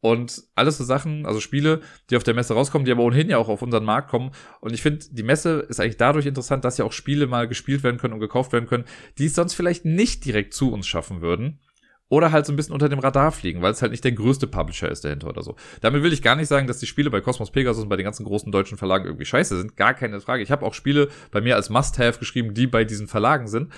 Und 0.00 0.44
alles 0.54 0.78
so 0.78 0.84
Sachen, 0.84 1.26
also 1.26 1.40
Spiele, 1.40 1.80
die 2.10 2.16
auf 2.16 2.22
der 2.22 2.34
Messe 2.34 2.54
rauskommen, 2.54 2.84
die 2.84 2.92
aber 2.92 3.02
ohnehin 3.02 3.30
ja 3.30 3.38
auch 3.38 3.48
auf 3.48 3.62
unseren 3.62 3.84
Markt 3.84 4.08
kommen. 4.08 4.30
Und 4.60 4.74
ich 4.74 4.82
finde, 4.82 5.04
die 5.10 5.22
Messe 5.22 5.66
ist 5.68 5.80
eigentlich 5.80 5.96
dadurch 5.96 6.26
interessant, 6.26 6.64
dass 6.64 6.78
ja 6.78 6.84
auch 6.84 6.92
Spiele 6.92 7.26
mal 7.26 7.48
gespielt 7.48 7.82
werden 7.82 7.98
können 7.98 8.14
und 8.14 8.20
gekauft 8.20 8.52
werden 8.52 8.68
können, 8.68 8.84
die 9.18 9.26
es 9.26 9.34
sonst 9.34 9.54
vielleicht 9.54 9.84
nicht 9.84 10.24
direkt 10.24 10.54
zu 10.54 10.70
uns 10.70 10.86
schaffen 10.86 11.22
würden. 11.22 11.60
Oder 12.08 12.30
halt 12.30 12.46
so 12.46 12.52
ein 12.52 12.56
bisschen 12.56 12.72
unter 12.72 12.88
dem 12.88 13.00
Radar 13.00 13.32
fliegen, 13.32 13.62
weil 13.62 13.72
es 13.72 13.82
halt 13.82 13.90
nicht 13.90 14.04
der 14.04 14.12
größte 14.12 14.46
Publisher 14.46 14.88
ist 14.88 15.04
dahinter 15.04 15.28
oder 15.28 15.42
so. 15.42 15.56
Damit 15.80 16.04
will 16.04 16.12
ich 16.12 16.22
gar 16.22 16.36
nicht 16.36 16.46
sagen, 16.46 16.68
dass 16.68 16.78
die 16.78 16.86
Spiele 16.86 17.10
bei 17.10 17.20
Cosmos 17.20 17.50
Pegasus 17.50 17.82
und 17.82 17.88
bei 17.88 17.96
den 17.96 18.04
ganzen 18.04 18.24
großen 18.24 18.52
deutschen 18.52 18.78
Verlagen 18.78 19.06
irgendwie 19.06 19.24
scheiße 19.24 19.56
sind. 19.56 19.76
Gar 19.76 19.94
keine 19.94 20.20
Frage. 20.20 20.42
Ich 20.42 20.52
habe 20.52 20.64
auch 20.64 20.74
Spiele 20.74 21.08
bei 21.32 21.40
mir 21.40 21.56
als 21.56 21.68
Must-Have 21.68 22.20
geschrieben, 22.20 22.54
die 22.54 22.68
bei 22.68 22.84
diesen 22.84 23.08
Verlagen 23.08 23.48
sind. 23.48 23.72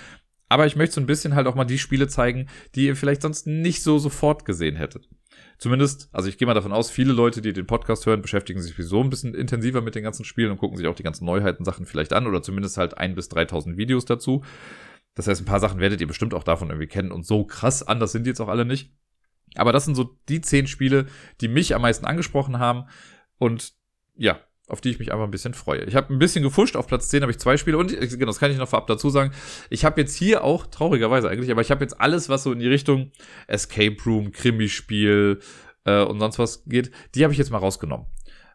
Aber 0.47 0.65
ich 0.65 0.75
möchte 0.75 0.95
so 0.95 1.01
ein 1.01 1.07
bisschen 1.07 1.35
halt 1.35 1.47
auch 1.47 1.55
mal 1.55 1.65
die 1.65 1.77
Spiele 1.77 2.07
zeigen, 2.07 2.47
die 2.75 2.85
ihr 2.85 2.95
vielleicht 2.95 3.21
sonst 3.21 3.47
nicht 3.47 3.83
so 3.83 3.97
sofort 3.99 4.45
gesehen 4.45 4.75
hättet. 4.75 5.07
Zumindest, 5.59 6.09
also 6.11 6.29
ich 6.29 6.37
gehe 6.37 6.47
mal 6.47 6.53
davon 6.53 6.71
aus, 6.71 6.89
viele 6.89 7.13
Leute, 7.13 7.41
die 7.41 7.53
den 7.53 7.67
Podcast 7.67 8.05
hören, 8.05 8.21
beschäftigen 8.21 8.61
sich 8.61 8.71
sowieso 8.71 9.01
ein 9.01 9.09
bisschen 9.09 9.35
intensiver 9.35 9.81
mit 9.81 9.93
den 9.93 10.03
ganzen 10.03 10.23
Spielen 10.23 10.51
und 10.51 10.57
gucken 10.57 10.77
sich 10.77 10.87
auch 10.87 10.95
die 10.95 11.03
ganzen 11.03 11.25
Neuheiten 11.25 11.65
Sachen 11.65 11.85
vielleicht 11.85 12.13
an 12.13 12.27
oder 12.27 12.41
zumindest 12.41 12.77
halt 12.77 12.97
ein 12.97 13.13
bis 13.13 13.29
3000 13.29 13.77
Videos 13.77 14.05
dazu. 14.05 14.43
Das 15.15 15.27
heißt, 15.27 15.41
ein 15.41 15.45
paar 15.45 15.59
Sachen 15.59 15.79
werdet 15.79 16.01
ihr 16.01 16.07
bestimmt 16.07 16.33
auch 16.33 16.43
davon 16.43 16.69
irgendwie 16.69 16.87
kennen 16.87 17.11
und 17.11 17.25
so 17.25 17.45
krass 17.45 17.83
anders 17.83 18.11
sind 18.11 18.23
die 18.23 18.29
jetzt 18.29 18.41
auch 18.41 18.47
alle 18.47 18.65
nicht. 18.65 18.93
Aber 19.55 19.71
das 19.71 19.85
sind 19.85 19.95
so 19.95 20.17
die 20.29 20.41
zehn 20.41 20.67
Spiele, 20.67 21.07
die 21.41 21.47
mich 21.47 21.75
am 21.75 21.81
meisten 21.81 22.05
angesprochen 22.05 22.59
haben 22.59 22.85
und 23.37 23.73
ja, 24.15 24.39
auf 24.67 24.81
die 24.81 24.91
ich 24.91 24.99
mich 24.99 25.11
einfach 25.11 25.25
ein 25.25 25.31
bisschen 25.31 25.53
freue. 25.53 25.83
Ich 25.85 25.95
habe 25.95 26.13
ein 26.13 26.19
bisschen 26.19 26.43
gefuscht, 26.43 26.75
auf 26.75 26.87
Platz 26.87 27.09
10 27.09 27.23
habe 27.23 27.31
ich 27.31 27.39
zwei 27.39 27.57
Spiele 27.57 27.77
und 27.77 27.89
genau, 27.89 28.27
das 28.27 28.39
kann 28.39 28.51
ich 28.51 28.57
noch 28.57 28.69
vorab 28.69 28.87
dazu 28.87 29.09
sagen. 29.09 29.31
Ich 29.69 29.83
habe 29.83 29.99
jetzt 29.99 30.15
hier 30.15 30.43
auch, 30.43 30.67
traurigerweise 30.67 31.29
eigentlich, 31.29 31.51
aber 31.51 31.61
ich 31.61 31.71
habe 31.71 31.83
jetzt 31.83 31.99
alles, 31.99 32.29
was 32.29 32.43
so 32.43 32.51
in 32.51 32.59
die 32.59 32.67
Richtung 32.67 33.11
Escape 33.47 33.97
Room, 34.05 34.31
Krimispiel 34.31 35.39
äh, 35.85 36.03
und 36.03 36.19
sonst 36.19 36.37
was 36.37 36.65
geht, 36.65 36.91
die 37.15 37.23
habe 37.23 37.33
ich 37.33 37.39
jetzt 37.39 37.49
mal 37.49 37.57
rausgenommen. 37.57 38.05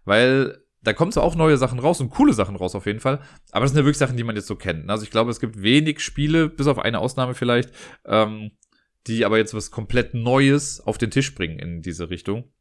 Weil 0.04 0.63
da 0.84 0.92
kommen 0.92 1.12
zwar 1.12 1.24
auch 1.24 1.34
neue 1.34 1.56
Sachen 1.56 1.78
raus 1.78 2.00
und 2.00 2.10
coole 2.10 2.32
Sachen 2.32 2.56
raus 2.56 2.74
auf 2.74 2.86
jeden 2.86 3.00
Fall, 3.00 3.20
aber 3.50 3.64
das 3.64 3.72
sind 3.72 3.78
ja 3.78 3.84
wirklich 3.84 3.98
Sachen, 3.98 4.16
die 4.16 4.24
man 4.24 4.36
jetzt 4.36 4.46
so 4.46 4.56
kennt. 4.56 4.88
Also 4.90 5.04
ich 5.04 5.10
glaube, 5.10 5.30
es 5.30 5.40
gibt 5.40 5.62
wenig 5.62 6.00
Spiele, 6.00 6.48
bis 6.48 6.66
auf 6.66 6.78
eine 6.78 6.98
Ausnahme 6.98 7.34
vielleicht, 7.34 7.70
ähm, 8.04 8.52
die 9.06 9.24
aber 9.24 9.38
jetzt 9.38 9.54
was 9.54 9.70
komplett 9.70 10.14
Neues 10.14 10.80
auf 10.80 10.98
den 10.98 11.10
Tisch 11.10 11.34
bringen 11.34 11.58
in 11.58 11.82
diese 11.82 12.10
Richtung. 12.10 12.52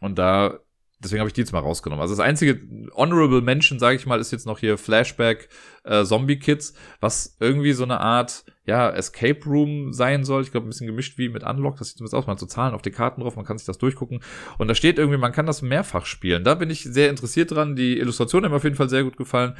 Und 0.00 0.18
da 0.18 0.60
deswegen 0.98 1.20
habe 1.20 1.28
ich 1.28 1.34
die 1.34 1.40
jetzt 1.40 1.52
mal 1.52 1.60
rausgenommen. 1.60 2.00
Also 2.00 2.14
das 2.14 2.24
einzige 2.24 2.60
Honorable 2.94 3.42
Mention, 3.42 3.78
sage 3.78 3.96
ich 3.96 4.06
mal, 4.06 4.20
ist 4.20 4.32
jetzt 4.32 4.46
noch 4.46 4.58
hier 4.58 4.78
Flashback 4.78 5.48
äh, 5.84 6.04
Zombie 6.04 6.38
Kids, 6.38 6.74
was 7.00 7.36
irgendwie 7.40 7.72
so 7.72 7.84
eine 7.84 8.00
Art 8.00 8.44
ja 8.64 8.90
Escape 8.90 9.44
Room 9.44 9.92
sein 9.92 10.24
soll. 10.24 10.42
Ich 10.42 10.50
glaube 10.50 10.66
ein 10.66 10.70
bisschen 10.70 10.86
gemischt 10.86 11.18
wie 11.18 11.28
mit 11.28 11.44
Unlock. 11.44 11.76
Das 11.76 11.88
sieht 11.88 11.98
zumindest 11.98 12.14
aus. 12.14 12.26
Man 12.26 12.32
hat 12.32 12.40
so 12.40 12.46
Zahlen 12.46 12.74
auf 12.74 12.82
die 12.82 12.90
Karten 12.90 13.20
drauf, 13.20 13.36
man 13.36 13.44
kann 13.44 13.58
sich 13.58 13.66
das 13.66 13.78
durchgucken 13.78 14.20
und 14.58 14.68
da 14.68 14.74
steht 14.74 14.98
irgendwie, 14.98 15.18
man 15.18 15.32
kann 15.32 15.46
das 15.46 15.62
mehrfach 15.62 16.06
spielen. 16.06 16.44
Da 16.44 16.54
bin 16.54 16.70
ich 16.70 16.82
sehr 16.82 17.10
interessiert 17.10 17.50
dran. 17.50 17.76
Die 17.76 17.98
Illustrationen 17.98 18.46
haben 18.46 18.52
mir 18.52 18.56
auf 18.56 18.64
jeden 18.64 18.76
Fall 18.76 18.88
sehr 18.88 19.04
gut 19.04 19.16
gefallen. 19.16 19.54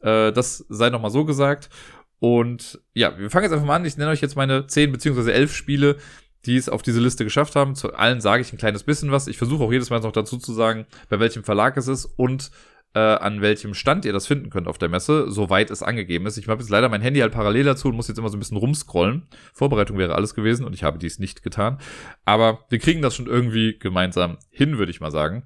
Äh, 0.00 0.32
das 0.32 0.64
sei 0.68 0.90
noch 0.90 1.02
mal 1.02 1.10
so 1.10 1.24
gesagt. 1.24 1.70
Und 2.20 2.80
ja, 2.94 3.16
wir 3.18 3.30
fangen 3.30 3.44
jetzt 3.44 3.52
einfach 3.52 3.66
mal 3.66 3.76
an. 3.76 3.84
Ich 3.84 3.96
nenne 3.96 4.10
euch 4.10 4.20
jetzt 4.20 4.36
meine 4.36 4.66
10 4.66 4.90
beziehungsweise 4.90 5.32
11 5.32 5.54
Spiele, 5.54 5.96
die 6.46 6.56
es 6.56 6.68
auf 6.68 6.82
diese 6.82 7.00
Liste 7.00 7.24
geschafft 7.24 7.56
haben. 7.56 7.74
Zu 7.74 7.94
allen 7.94 8.20
sage 8.20 8.42
ich 8.42 8.52
ein 8.52 8.58
kleines 8.58 8.84
bisschen 8.84 9.10
was. 9.10 9.26
Ich 9.26 9.38
versuche 9.38 9.64
auch 9.64 9.72
jedes 9.72 9.90
Mal 9.90 10.00
noch 10.00 10.12
dazu 10.12 10.38
zu 10.38 10.52
sagen, 10.52 10.86
bei 11.08 11.20
welchem 11.20 11.44
Verlag 11.44 11.76
es 11.76 11.88
ist 11.88 12.04
und 12.04 12.50
äh, 12.94 13.00
an 13.00 13.42
welchem 13.42 13.74
Stand 13.74 14.04
ihr 14.04 14.12
das 14.12 14.26
finden 14.26 14.50
könnt 14.50 14.66
auf 14.66 14.78
der 14.78 14.88
Messe, 14.88 15.30
soweit 15.30 15.70
es 15.70 15.82
angegeben 15.82 16.26
ist. 16.26 16.38
Ich 16.38 16.48
habe 16.48 16.62
jetzt 16.62 16.70
leider 16.70 16.88
mein 16.88 17.02
Handy 17.02 17.20
halt 17.20 17.32
parallel 17.32 17.64
dazu 17.64 17.88
und 17.88 17.96
muss 17.96 18.08
jetzt 18.08 18.18
immer 18.18 18.30
so 18.30 18.36
ein 18.36 18.40
bisschen 18.40 18.56
rumscrollen. 18.56 19.26
Vorbereitung 19.52 19.98
wäre 19.98 20.14
alles 20.14 20.34
gewesen 20.34 20.64
und 20.64 20.72
ich 20.74 20.84
habe 20.84 20.98
dies 20.98 21.18
nicht 21.18 21.42
getan. 21.42 21.78
Aber 22.24 22.64
wir 22.70 22.78
kriegen 22.78 23.02
das 23.02 23.14
schon 23.14 23.26
irgendwie 23.26 23.78
gemeinsam 23.78 24.38
hin, 24.50 24.78
würde 24.78 24.90
ich 24.90 25.00
mal 25.00 25.10
sagen. 25.10 25.44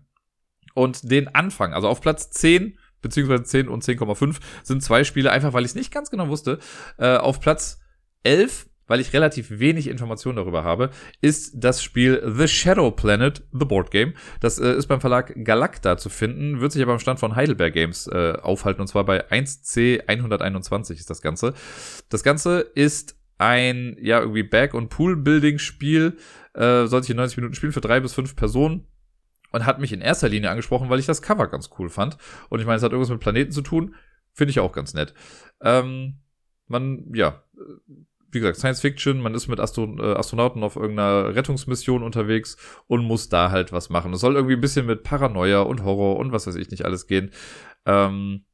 Und 0.75 1.11
den 1.11 1.35
Anfang, 1.35 1.75
also 1.75 1.89
auf 1.89 2.01
Platz 2.01 2.31
10 2.31 2.79
beziehungsweise 3.03 3.43
10 3.43 3.69
und 3.69 3.85
10,5 3.85 4.37
sind 4.63 4.83
zwei 4.83 5.05
Spiele, 5.05 5.33
einfach 5.33 5.53
weil 5.53 5.65
ich 5.65 5.73
es 5.73 5.75
nicht 5.75 5.93
ganz 5.93 6.11
genau 6.11 6.29
wusste. 6.29 6.61
Äh, 6.99 7.17
auf 7.17 7.41
Platz 7.41 7.81
11 8.23 8.69
weil 8.87 9.01
ich 9.01 9.13
relativ 9.13 9.59
wenig 9.59 9.89
Informationen 9.89 10.37
darüber 10.37 10.65
habe, 10.65 10.91
ist 11.21 11.53
das 11.55 11.83
Spiel 11.83 12.23
The 12.37 12.49
Shadow 12.49 12.91
Planet, 12.91 13.43
The 13.53 13.65
Board 13.65 13.91
Game. 13.91 14.15
Das 14.41 14.59
äh, 14.59 14.75
ist 14.75 14.87
beim 14.87 15.01
Verlag 15.01 15.35
Galacta 15.45 15.97
zu 15.97 16.09
finden, 16.09 16.61
wird 16.61 16.73
sich 16.73 16.83
aber 16.83 16.93
am 16.93 16.99
Stand 16.99 17.21
von 17.21 17.37
Heidelberg 17.37 17.73
Games 17.73 18.07
äh, 18.07 18.35
aufhalten 18.43 18.81
und 18.81 18.89
zwar 18.89 19.05
bei 19.05 19.31
1C 19.31 20.07
121 20.07 20.99
ist 20.99 21.11
das 21.11 21.23
Ganze. 21.23 21.55
Das 22.09 22.23
Ganze 22.23 22.61
ist 22.61 23.17
ein, 23.39 23.97
ja, 24.01 24.21
irgendwie 24.21 24.45
Bag- 24.45 24.75
und 24.75 24.89
Pool-Building-Spiel, 24.89 26.17
äh, 26.55 26.87
sollte 26.87 27.07
ich 27.07 27.11
in 27.11 27.17
90 27.17 27.39
Minuten 27.39 27.55
spielen 27.55 27.73
für 27.73 27.81
drei 27.81 28.01
bis 28.01 28.15
fünf 28.15 28.37
Personen 28.37 28.87
und 29.53 29.67
hat 29.67 29.81
mich 29.81 29.93
in 29.93 30.01
erster 30.01 30.29
Linie 30.29 30.51
angesprochen, 30.51 30.89
weil 30.91 30.99
ich 30.99 31.07
das 31.07 31.23
Cover 31.23 31.49
ganz 31.49 31.71
cool 31.79 31.89
fand. 31.89 32.17
Und 32.49 32.61
ich 32.61 32.67
meine, 32.67 32.77
es 32.77 32.83
hat 32.83 32.93
irgendwas 32.93 33.11
mit 33.11 33.21
Planeten 33.21 33.53
zu 33.53 33.63
tun, 33.63 33.95
finde 34.33 34.51
ich 34.51 34.61
auch 34.61 34.73
ganz 34.73 34.95
nett. 34.95 35.15
Ähm, 35.61 36.21
man, 36.69 37.13
ja, 37.15 37.43
wie 38.33 38.41
gesagt, 38.41 38.59
Science 38.59 38.81
Fiction, 38.81 39.21
man 39.21 39.35
ist 39.35 39.49
mit 39.49 39.61
Astro 39.61 39.97
äh, 39.99 40.15
Astronauten 40.15 40.63
auf 40.65 40.77
irgendeiner 40.77 41.35
Rettungsmission 41.35 42.03
unterwegs 42.03 42.57
und 42.87 43.05
muss 43.05 43.29
da 43.29 43.51
halt 43.51 43.73
was 43.73 43.91
machen. 43.91 44.13
Es 44.13 44.21
soll 44.21 44.35
irgendwie 44.35 44.55
ein 44.55 44.61
bisschen 44.61 44.87
mit 44.87 45.03
Paranoia 45.03 45.61
und 45.61 45.85
Horror 45.85 46.17
und 46.17 46.33
was 46.33 46.47
weiß 46.47 46.57
ich 46.57 46.71
nicht 46.71 46.85
alles 46.85 47.07
gehen. 47.07 47.31
Ähm, 47.87 48.45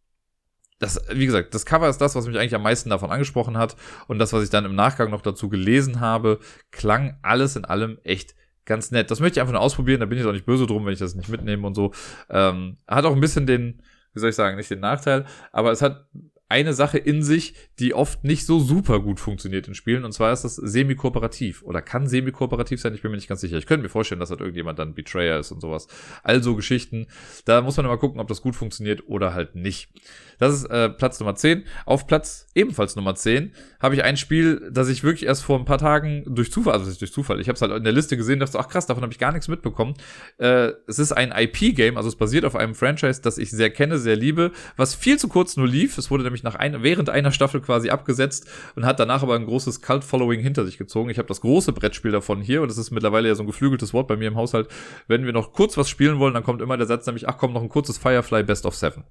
das, 0.81 1.01
wie 1.13 1.27
gesagt, 1.27 1.55
das 1.55 1.67
Cover 1.67 1.89
ist 1.89 1.99
das, 1.99 2.15
was 2.15 2.27
mich 2.27 2.39
eigentlich 2.39 2.55
am 2.55 2.63
meisten 2.63 2.91
davon 2.91 3.11
angesprochen 3.11 3.57
hat. 3.57 3.77
Und 4.07 4.19
das, 4.19 4.33
was 4.33 4.45
ich 4.45 4.51
dann 4.51 4.65
im 4.65 4.75
Nachgang 4.75 5.11
noch 5.11 5.23
dazu 5.23 5.49
gelesen 5.49 6.01
habe, 6.01 6.39
klang 6.71 7.19
alles 7.23 7.57
in 7.57 7.65
allem 7.65 7.99
echt 8.05 8.35
ganz 8.65 8.91
nett. 8.91 9.11
Das 9.11 9.21
möchte 9.21 9.39
ich 9.39 9.41
einfach 9.41 9.55
nur 9.55 9.63
ausprobieren, 9.63 10.01
da 10.01 10.07
bin 10.07 10.19
ich 10.19 10.25
auch 10.25 10.33
nicht 10.33 10.47
böse 10.47 10.67
drum, 10.67 10.85
wenn 10.87 10.93
ich 10.93 10.99
das 10.99 11.15
nicht 11.15 11.29
mitnehme 11.29 11.67
und 11.67 11.75
so. 11.75 11.93
Ähm, 12.31 12.77
hat 12.87 13.05
auch 13.05 13.15
ein 13.15 13.21
bisschen 13.21 13.47
den, 13.47 13.83
wie 14.13 14.21
soll 14.21 14.31
ich 14.31 14.37
sagen, 14.37 14.57
nicht 14.57 14.71
den 14.71 14.81
Nachteil, 14.81 15.25
aber 15.53 15.73
es 15.73 15.83
hat 15.83 16.07
eine 16.49 16.73
Sache 16.73 16.99
in 16.99 17.23
sich, 17.23 17.55
die 17.79 17.95
oft 17.95 18.25
nicht 18.25 18.47
so 18.47 18.59
super 18.59 19.01
gut 19.01 19.21
funktioniert 19.21 19.69
in 19.69 19.75
Spielen. 19.75 20.05
Und 20.05 20.13
zwar 20.13 20.33
ist 20.33 20.45
das 20.45 20.57
semi-kooperativ 20.57 21.63
oder 21.63 21.83
kann 21.83 22.09
semi-kooperativ 22.09 22.81
sein. 22.81 22.95
Ich 22.95 23.03
bin 23.03 23.11
mir 23.11 23.17
nicht 23.17 23.29
ganz 23.29 23.43
sicher. 23.43 23.59
Ich 23.59 23.67
könnte 23.67 23.83
mir 23.83 23.91
vorstellen, 23.91 24.21
dass 24.21 24.31
halt 24.31 24.41
irgendjemand 24.41 24.79
dann 24.79 24.95
Betrayer 24.95 25.39
ist 25.39 25.53
und 25.53 25.61
sowas. 25.61 25.89
Also 26.23 26.57
Geschichten. 26.57 27.07
Da 27.45 27.61
muss 27.61 27.77
man 27.77 27.87
immer 27.87 27.99
gucken, 27.99 28.21
ob 28.21 28.29
das 28.29 28.41
gut 28.41 28.57
funktioniert 28.57 29.09
oder 29.09 29.35
halt 29.35 29.55
nicht. 29.57 29.91
Das 30.39 30.55
ist 30.55 30.65
äh, 30.67 30.89
Platz 30.89 31.21
Nummer 31.21 31.35
10. 31.35 31.65
Auf 31.85 32.07
Platz 32.07 32.47
ebenfalls 32.55 32.97
Nummer 32.97 33.15
10 33.15 33.53
habe 33.81 33.95
ich 33.95 34.05
ein 34.05 34.17
Spiel, 34.17 34.69
das 34.73 34.89
ich 34.89 35.05
wirklich 35.05 35.27
erst 35.27 35.43
vor 35.43 35.59
ein 35.59 35.65
paar 35.65 35.79
Tagen 35.79 36.25
durch 36.27 36.51
Zufall, 36.51 36.75
also 36.75 36.93
durch 36.93 37.13
Zufall, 37.13 37.41
ich 37.41 37.49
habe 37.49 37.57
es 37.57 37.63
halt 37.63 37.73
in 37.73 37.85
der 37.85 37.93
Liste 37.93 38.17
gesehen, 38.17 38.41
dachte, 38.41 38.59
ach 38.59 38.69
krass, 38.69 38.87
davon 38.87 39.03
habe 39.03 39.13
ich 39.13 39.19
gar 39.19 39.33
nichts 39.33 39.49
mitbekommen. 39.49 39.95
Äh, 40.39 40.73
es 40.87 40.99
ist 40.99 41.13
ein 41.13 41.33
IP-Game, 41.33 41.97
also 41.97 42.09
es 42.09 42.17
basiert 42.17 42.45
auf 42.45 42.57
einem 42.57 42.75
Franchise, 42.75 43.21
das 43.21 43.39
ich 43.39 43.51
sehr 43.51 43.71
kenne, 43.71 43.99
sehr 43.99 44.17
liebe, 44.17 44.53
was 44.77 44.95
viel 44.95 45.19
zu 45.19 45.29
kurz 45.29 45.57
nur 45.57 45.67
lief. 45.67 45.99
Es 45.99 46.11
wurde 46.11 46.25
nämlich 46.25 46.38
nach 46.43 46.55
ein, 46.55 46.83
während 46.83 47.11
einer 47.11 47.33
Staffel 47.33 47.61
quasi 47.61 47.91
abgesetzt 47.91 48.49
und 48.77 48.87
hat 48.87 49.01
danach 49.01 49.23
aber 49.23 49.35
ein 49.35 49.47
großes 49.47 49.83
Cult-Following 49.83 50.41
hinter 50.41 50.65
sich 50.65 50.79
gezogen. 50.79 51.11
Ich 51.11 51.19
habe 51.19 51.29
das 51.29 51.41
große 51.41 51.73
Brettspiel 51.73 52.13
davon 52.13 52.41
hier 52.41 52.63
und 52.63 52.69
das 52.69 52.79
ist 52.79 52.91
mittlerweile 52.91 53.29
ja 53.29 53.35
so 53.35 53.43
ein 53.43 53.47
geflügeltes 53.47 53.93
Wort 53.93 54.09
bei 54.09 54.17
mir 54.17 54.29
im 54.29 54.37
Haushalt. 54.37 54.69
Wenn 55.07 55.25
wir 55.25 55.33
noch 55.33 55.53
kurz 55.53 55.77
was 55.77 55.89
spielen 55.89 56.19
wollen, 56.19 56.35
dann 56.35 56.45
kommt 56.45 56.63
immer 56.63 56.77
der 56.77 56.87
Satz 56.87 57.07
nämlich, 57.07 57.29
ach 57.29 57.39
komm, 57.39 57.53
noch 57.53 57.63
ein 57.63 57.69
kurzes 57.69 57.99
Firefly 57.99 58.43
Best 58.43 58.67
of 58.67 58.75
Seven. 58.75 59.05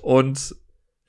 Und 0.00 0.54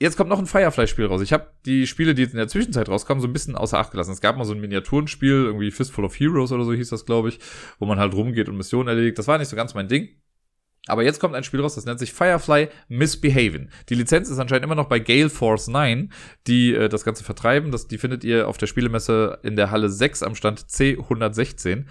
Jetzt 0.02 0.16
kommt 0.16 0.30
noch 0.30 0.40
ein 0.40 0.46
Firefly-Spiel 0.46 1.08
raus. 1.08 1.22
Ich 1.22 1.34
habe 1.34 1.48
die 1.66 1.86
Spiele, 1.86 2.16
die 2.16 2.22
jetzt 2.22 2.32
in 2.32 2.38
der 2.38 2.48
Zwischenzeit 2.48 2.88
rauskamen, 2.88 3.22
so 3.22 3.28
ein 3.28 3.34
bisschen 3.34 3.58
außer 3.58 3.78
Acht 3.78 3.92
gelassen. 3.92 4.14
Es 4.14 4.22
gab 4.22 4.38
mal 4.38 4.46
so 4.46 4.54
ein 4.54 4.62
Miniaturenspiel, 4.62 5.44
irgendwie 5.44 5.72
Fistful 5.72 6.06
of 6.06 6.18
Heroes 6.18 6.54
oder 6.54 6.64
so 6.64 6.72
hieß 6.72 6.88
das, 6.88 7.06
glaube 7.06 7.28
ich, 7.28 7.40
wo 7.80 7.86
man 7.86 8.00
halt 8.00 8.14
rumgeht 8.14 8.48
und 8.48 8.56
Missionen 8.56 8.88
erledigt. 8.88 9.20
Das 9.20 9.28
war 9.28 9.38
nicht 9.38 9.50
so 9.50 9.58
ganz 9.58 9.74
mein 9.74 9.90
Ding. 9.90 10.08
Aber 10.88 11.04
jetzt 11.04 11.20
kommt 11.20 11.36
ein 11.36 11.44
Spiel 11.44 11.62
raus, 11.62 11.76
das 11.76 11.86
nennt 11.86 12.00
sich 12.00 12.14
Firefly 12.14 12.70
Misbehaving. 12.88 13.70
Die 13.90 13.96
Lizenz 13.96 14.30
ist 14.30 14.40
anscheinend 14.40 14.64
immer 14.64 14.76
noch 14.76 14.88
bei 14.88 15.00
Gale 15.00 15.30
Force 15.30 15.68
9, 15.68 16.12
die 16.48 16.74
äh, 16.74 16.90
das 16.90 17.04
Ganze 17.04 17.24
vertreiben. 17.24 17.72
Das, 17.72 17.88
die 17.88 17.98
findet 17.98 18.24
ihr 18.24 18.48
auf 18.48 18.58
der 18.58 18.68
Spielemesse 18.68 19.40
in 19.44 19.56
der 19.56 19.72
Halle 19.72 19.90
6 19.90 20.24
am 20.24 20.36
Stand 20.36 20.62
C116. 20.62 21.86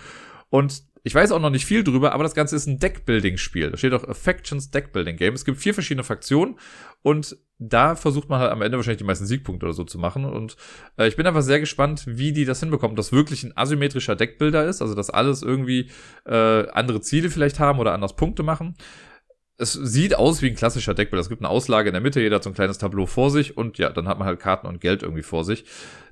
Und 0.50 0.82
ich 1.04 1.14
weiß 1.14 1.32
auch 1.32 1.40
noch 1.40 1.50
nicht 1.50 1.64
viel 1.64 1.84
drüber, 1.84 2.12
aber 2.12 2.22
das 2.22 2.34
Ganze 2.34 2.56
ist 2.56 2.66
ein 2.66 2.78
Deckbuilding-Spiel. 2.78 3.70
Da 3.70 3.76
steht 3.76 3.92
auch 3.92 4.04
Affections 4.04 4.70
Deckbuilding 4.70 5.16
Game. 5.16 5.34
Es 5.34 5.44
gibt 5.44 5.58
vier 5.58 5.74
verschiedene 5.74 6.04
Fraktionen 6.04 6.58
und 7.02 7.36
da 7.58 7.96
versucht 7.96 8.28
man 8.28 8.40
halt 8.40 8.52
am 8.52 8.62
Ende 8.62 8.78
wahrscheinlich 8.78 8.98
die 8.98 9.04
meisten 9.04 9.26
Siegpunkte 9.26 9.66
oder 9.66 9.72
so 9.72 9.84
zu 9.84 9.98
machen. 9.98 10.24
Und 10.24 10.56
äh, 10.96 11.08
ich 11.08 11.16
bin 11.16 11.26
einfach 11.26 11.42
sehr 11.42 11.60
gespannt, 11.60 12.04
wie 12.06 12.32
die 12.32 12.44
das 12.44 12.60
hinbekommen, 12.60 12.96
dass 12.96 13.12
wirklich 13.12 13.42
ein 13.44 13.56
asymmetrischer 13.56 14.16
Deckbilder 14.16 14.64
ist, 14.64 14.80
also 14.80 14.94
dass 14.94 15.10
alles 15.10 15.42
irgendwie 15.42 15.90
äh, 16.24 16.68
andere 16.70 17.00
Ziele 17.00 17.30
vielleicht 17.30 17.58
haben 17.58 17.80
oder 17.80 17.92
anders 17.92 18.16
Punkte 18.16 18.42
machen. 18.42 18.76
Es 19.56 19.72
sieht 19.72 20.14
aus 20.14 20.40
wie 20.40 20.50
ein 20.50 20.54
klassischer 20.54 20.94
Deckbilder. 20.94 21.20
Es 21.20 21.28
gibt 21.28 21.42
eine 21.42 21.50
Auslage 21.50 21.88
in 21.88 21.94
der 21.94 22.00
Mitte, 22.02 22.20
jeder 22.20 22.36
hat 22.36 22.44
so 22.44 22.50
ein 22.50 22.54
kleines 22.54 22.78
Tableau 22.78 23.06
vor 23.06 23.30
sich 23.30 23.56
und 23.56 23.76
ja, 23.78 23.90
dann 23.90 24.06
hat 24.06 24.18
man 24.18 24.28
halt 24.28 24.38
Karten 24.38 24.68
und 24.68 24.80
Geld 24.80 25.02
irgendwie 25.02 25.24
vor 25.24 25.44
sich. 25.44 25.64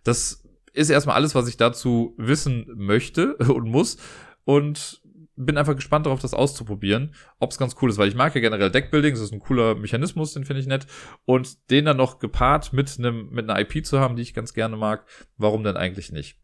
Das 0.03 0.43
ist 0.73 0.91
erstmal 0.91 1.17
alles, 1.17 1.35
was 1.35 1.49
ich 1.49 1.57
dazu 1.57 2.15
wissen 2.19 2.67
möchte 2.75 3.37
und 3.37 3.69
muss. 3.69 3.99
Und 4.47 5.03
bin 5.37 5.59
einfach 5.59 5.77
gespannt 5.77 6.07
darauf, 6.07 6.21
das 6.21 6.33
auszuprobieren, 6.33 7.15
ob 7.39 7.51
es 7.51 7.59
ganz 7.59 7.77
cool 7.83 7.91
ist, 7.91 7.99
weil 7.99 8.09
ich 8.09 8.15
mag 8.15 8.35
ja 8.35 8.41
generell 8.41 8.71
Deckbuilding, 8.71 9.13
das 9.13 9.21
ist 9.21 9.33
ein 9.33 9.41
cooler 9.41 9.75
Mechanismus, 9.75 10.33
den 10.33 10.45
finde 10.45 10.61
ich 10.61 10.67
nett. 10.67 10.87
Und 11.27 11.71
den 11.71 11.85
dann 11.85 11.99
noch 11.99 12.19
gepaart 12.19 12.73
mit 12.73 12.97
einem 12.99 13.29
mit 13.31 13.51
einer 13.51 13.61
IP 13.61 13.85
zu 13.85 14.01
haben, 14.01 14.17
die 14.17 14.23
ich 14.23 14.35
ganz 14.35 14.55
gerne 14.55 14.77
mag, 14.77 15.05
warum 15.37 15.63
denn 15.63 15.77
eigentlich 15.77 16.11
nicht? 16.11 16.39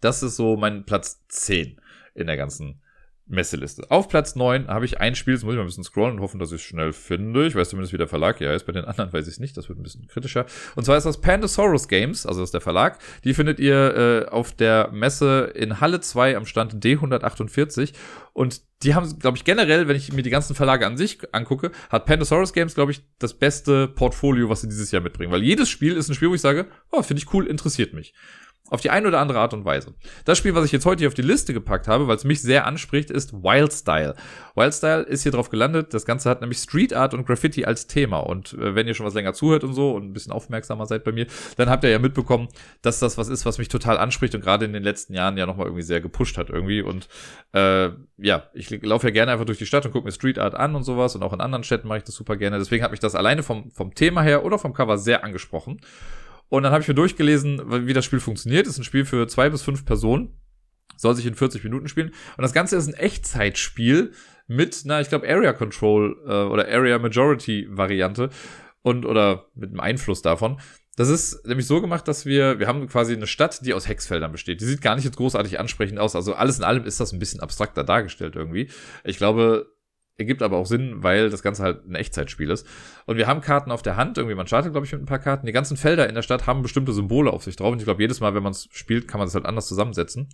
Das 0.00 0.22
ist 0.22 0.36
so 0.36 0.56
mein 0.56 0.86
Platz 0.86 1.26
10 1.28 1.80
in 2.14 2.26
der 2.26 2.36
ganzen 2.36 2.80
Messeliste. 3.26 3.90
Auf 3.90 4.08
Platz 4.08 4.36
9 4.36 4.68
habe 4.68 4.84
ich 4.84 5.00
ein 5.00 5.14
Spiel, 5.14 5.34
jetzt 5.34 5.44
muss 5.44 5.54
ich 5.54 5.56
mal 5.56 5.64
ein 5.64 5.68
bisschen 5.68 5.84
scrollen 5.84 6.16
und 6.16 6.20
hoffen, 6.20 6.38
dass 6.38 6.50
ich 6.52 6.60
es 6.60 6.62
schnell 6.62 6.92
finde. 6.92 7.46
Ich 7.46 7.54
weiß 7.54 7.70
zumindest, 7.70 7.94
wie 7.94 7.98
der 7.98 8.06
Verlag 8.06 8.36
hier 8.38 8.50
heißt. 8.50 8.66
Bei 8.66 8.72
den 8.72 8.84
anderen 8.84 9.12
weiß 9.12 9.26
ich 9.26 9.34
es 9.34 9.40
nicht, 9.40 9.56
das 9.56 9.68
wird 9.68 9.78
ein 9.78 9.82
bisschen 9.82 10.06
kritischer. 10.06 10.44
Und 10.76 10.84
zwar 10.84 10.98
ist 10.98 11.04
das 11.04 11.20
Pandasaurus 11.20 11.88
Games, 11.88 12.26
also 12.26 12.40
das 12.40 12.48
ist 12.48 12.54
der 12.54 12.60
Verlag. 12.60 12.98
Die 13.24 13.32
findet 13.32 13.60
ihr 13.60 14.26
äh, 14.26 14.28
auf 14.28 14.52
der 14.52 14.90
Messe 14.92 15.52
in 15.54 15.80
Halle 15.80 16.00
2 16.00 16.36
am 16.36 16.44
Stand 16.44 16.84
D148. 16.84 17.94
Und 18.34 18.60
die 18.82 18.94
haben, 18.94 19.18
glaube 19.18 19.38
ich, 19.38 19.44
generell, 19.44 19.88
wenn 19.88 19.96
ich 19.96 20.12
mir 20.12 20.22
die 20.22 20.30
ganzen 20.30 20.54
Verlage 20.54 20.86
an 20.86 20.98
sich 20.98 21.20
angucke, 21.32 21.70
hat 21.88 22.04
Pandasaurus 22.04 22.52
Games, 22.52 22.74
glaube 22.74 22.92
ich, 22.92 23.02
das 23.18 23.32
beste 23.32 23.88
Portfolio, 23.88 24.50
was 24.50 24.60
sie 24.60 24.68
dieses 24.68 24.90
Jahr 24.90 25.02
mitbringen. 25.02 25.32
Weil 25.32 25.42
jedes 25.42 25.70
Spiel 25.70 25.96
ist 25.96 26.10
ein 26.10 26.14
Spiel, 26.14 26.28
wo 26.28 26.34
ich 26.34 26.42
sage, 26.42 26.66
oh, 26.90 27.02
finde 27.02 27.22
ich 27.22 27.32
cool, 27.32 27.46
interessiert 27.46 27.94
mich. 27.94 28.12
Auf 28.70 28.80
die 28.80 28.88
eine 28.88 29.06
oder 29.06 29.20
andere 29.20 29.40
Art 29.40 29.52
und 29.52 29.66
Weise. 29.66 29.92
Das 30.24 30.38
Spiel, 30.38 30.54
was 30.54 30.64
ich 30.64 30.72
jetzt 30.72 30.86
heute 30.86 31.00
hier 31.00 31.08
auf 31.08 31.14
die 31.14 31.20
Liste 31.20 31.52
gepackt 31.52 31.86
habe, 31.86 32.08
weil 32.08 32.16
es 32.16 32.24
mich 32.24 32.40
sehr 32.40 32.66
anspricht, 32.66 33.10
ist 33.10 33.34
Wildstyle. 33.34 34.14
Wildstyle 34.54 35.02
ist 35.02 35.22
hier 35.22 35.32
drauf 35.32 35.50
gelandet. 35.50 35.92
Das 35.92 36.06
Ganze 36.06 36.30
hat 36.30 36.40
nämlich 36.40 36.60
Street 36.60 36.94
Art 36.94 37.12
und 37.12 37.26
Graffiti 37.26 37.66
als 37.66 37.88
Thema. 37.88 38.20
Und 38.20 38.54
äh, 38.54 38.74
wenn 38.74 38.88
ihr 38.88 38.94
schon 38.94 39.04
was 39.04 39.12
länger 39.12 39.34
zuhört 39.34 39.64
und 39.64 39.74
so 39.74 39.92
und 39.92 40.06
ein 40.06 40.12
bisschen 40.14 40.32
aufmerksamer 40.32 40.86
seid 40.86 41.04
bei 41.04 41.12
mir, 41.12 41.26
dann 41.58 41.68
habt 41.68 41.84
ihr 41.84 41.90
ja 41.90 41.98
mitbekommen, 41.98 42.48
dass 42.80 43.00
das 43.00 43.18
was 43.18 43.28
ist, 43.28 43.44
was 43.44 43.58
mich 43.58 43.68
total 43.68 43.98
anspricht 43.98 44.34
und 44.34 44.40
gerade 44.40 44.64
in 44.64 44.72
den 44.72 44.82
letzten 44.82 45.12
Jahren 45.12 45.36
ja 45.36 45.44
nochmal 45.44 45.66
irgendwie 45.66 45.82
sehr 45.82 46.00
gepusht 46.00 46.38
hat 46.38 46.48
irgendwie. 46.48 46.80
Und 46.80 47.08
äh, 47.52 47.90
ja, 48.16 48.44
ich 48.54 48.70
laufe 48.82 49.08
ja 49.08 49.12
gerne 49.12 49.32
einfach 49.32 49.44
durch 49.44 49.58
die 49.58 49.66
Stadt 49.66 49.84
und 49.84 49.92
gucke 49.92 50.06
mir 50.06 50.12
Street 50.12 50.38
Art 50.38 50.54
an 50.54 50.74
und 50.74 50.84
sowas. 50.84 51.14
Und 51.14 51.22
auch 51.22 51.34
in 51.34 51.42
anderen 51.42 51.64
Städten 51.64 51.86
mache 51.86 51.98
ich 51.98 52.04
das 52.04 52.14
super 52.14 52.38
gerne. 52.38 52.56
Deswegen 52.56 52.82
hat 52.82 52.92
mich 52.92 53.00
das 53.00 53.14
alleine 53.14 53.42
vom, 53.42 53.70
vom 53.72 53.94
Thema 53.94 54.22
her 54.22 54.42
oder 54.42 54.58
vom 54.58 54.72
Cover 54.72 54.96
sehr 54.96 55.22
angesprochen. 55.22 55.82
Und 56.54 56.62
dann 56.62 56.70
habe 56.70 56.82
ich 56.82 56.88
mir 56.88 56.94
durchgelesen, 56.94 57.88
wie 57.88 57.92
das 57.94 58.04
Spiel 58.04 58.20
funktioniert. 58.20 58.68
Das 58.68 58.74
ist 58.74 58.78
ein 58.78 58.84
Spiel 58.84 59.04
für 59.04 59.26
zwei 59.26 59.50
bis 59.50 59.62
fünf 59.62 59.84
Personen. 59.84 60.38
Soll 60.96 61.16
sich 61.16 61.26
in 61.26 61.34
40 61.34 61.64
Minuten 61.64 61.88
spielen. 61.88 62.10
Und 62.36 62.42
das 62.42 62.52
Ganze 62.52 62.76
ist 62.76 62.86
ein 62.86 62.94
Echtzeitspiel 62.94 64.12
mit, 64.46 64.82
na, 64.84 65.00
ich 65.00 65.08
glaube, 65.08 65.28
Area 65.28 65.52
Control 65.52 66.16
äh, 66.24 66.44
oder 66.44 66.68
Area 66.68 67.00
Majority 67.00 67.66
Variante 67.70 68.30
und 68.82 69.04
oder 69.04 69.46
mit 69.56 69.70
einem 69.70 69.80
Einfluss 69.80 70.22
davon. 70.22 70.60
Das 70.94 71.08
ist 71.08 71.44
nämlich 71.44 71.66
so 71.66 71.80
gemacht, 71.80 72.06
dass 72.06 72.24
wir, 72.24 72.60
wir 72.60 72.68
haben 72.68 72.86
quasi 72.86 73.14
eine 73.14 73.26
Stadt, 73.26 73.66
die 73.66 73.74
aus 73.74 73.88
Hexfeldern 73.88 74.30
besteht. 74.30 74.60
Die 74.60 74.64
sieht 74.64 74.80
gar 74.80 74.94
nicht 74.94 75.04
jetzt 75.04 75.16
großartig 75.16 75.58
ansprechend 75.58 75.98
aus. 75.98 76.14
Also 76.14 76.34
alles 76.34 76.58
in 76.58 76.64
allem 76.64 76.84
ist 76.84 77.00
das 77.00 77.12
ein 77.12 77.18
bisschen 77.18 77.40
abstrakter 77.40 77.82
dargestellt 77.82 78.36
irgendwie. 78.36 78.70
Ich 79.02 79.16
glaube, 79.16 79.73
Ergibt 80.16 80.42
aber 80.42 80.58
auch 80.58 80.66
Sinn, 80.66 81.02
weil 81.02 81.28
das 81.28 81.42
Ganze 81.42 81.64
halt 81.64 81.86
ein 81.88 81.96
Echtzeitspiel 81.96 82.50
ist. 82.50 82.66
Und 83.06 83.16
wir 83.16 83.26
haben 83.26 83.40
Karten 83.40 83.72
auf 83.72 83.82
der 83.82 83.96
Hand. 83.96 84.16
Irgendwie, 84.16 84.36
man 84.36 84.46
startet, 84.46 84.72
glaube 84.72 84.86
ich, 84.86 84.92
mit 84.92 85.02
ein 85.02 85.06
paar 85.06 85.18
Karten. 85.18 85.46
Die 85.46 85.52
ganzen 85.52 85.76
Felder 85.76 86.08
in 86.08 86.14
der 86.14 86.22
Stadt 86.22 86.46
haben 86.46 86.62
bestimmte 86.62 86.92
Symbole 86.92 87.32
auf 87.32 87.42
sich 87.42 87.56
drauf. 87.56 87.72
Und 87.72 87.78
ich 87.78 87.84
glaube, 87.84 88.00
jedes 88.00 88.20
Mal, 88.20 88.34
wenn 88.34 88.42
man 88.44 88.52
es 88.52 88.68
spielt, 88.70 89.08
kann 89.08 89.18
man 89.18 89.26
es 89.26 89.34
halt 89.34 89.44
anders 89.44 89.66
zusammensetzen. 89.66 90.28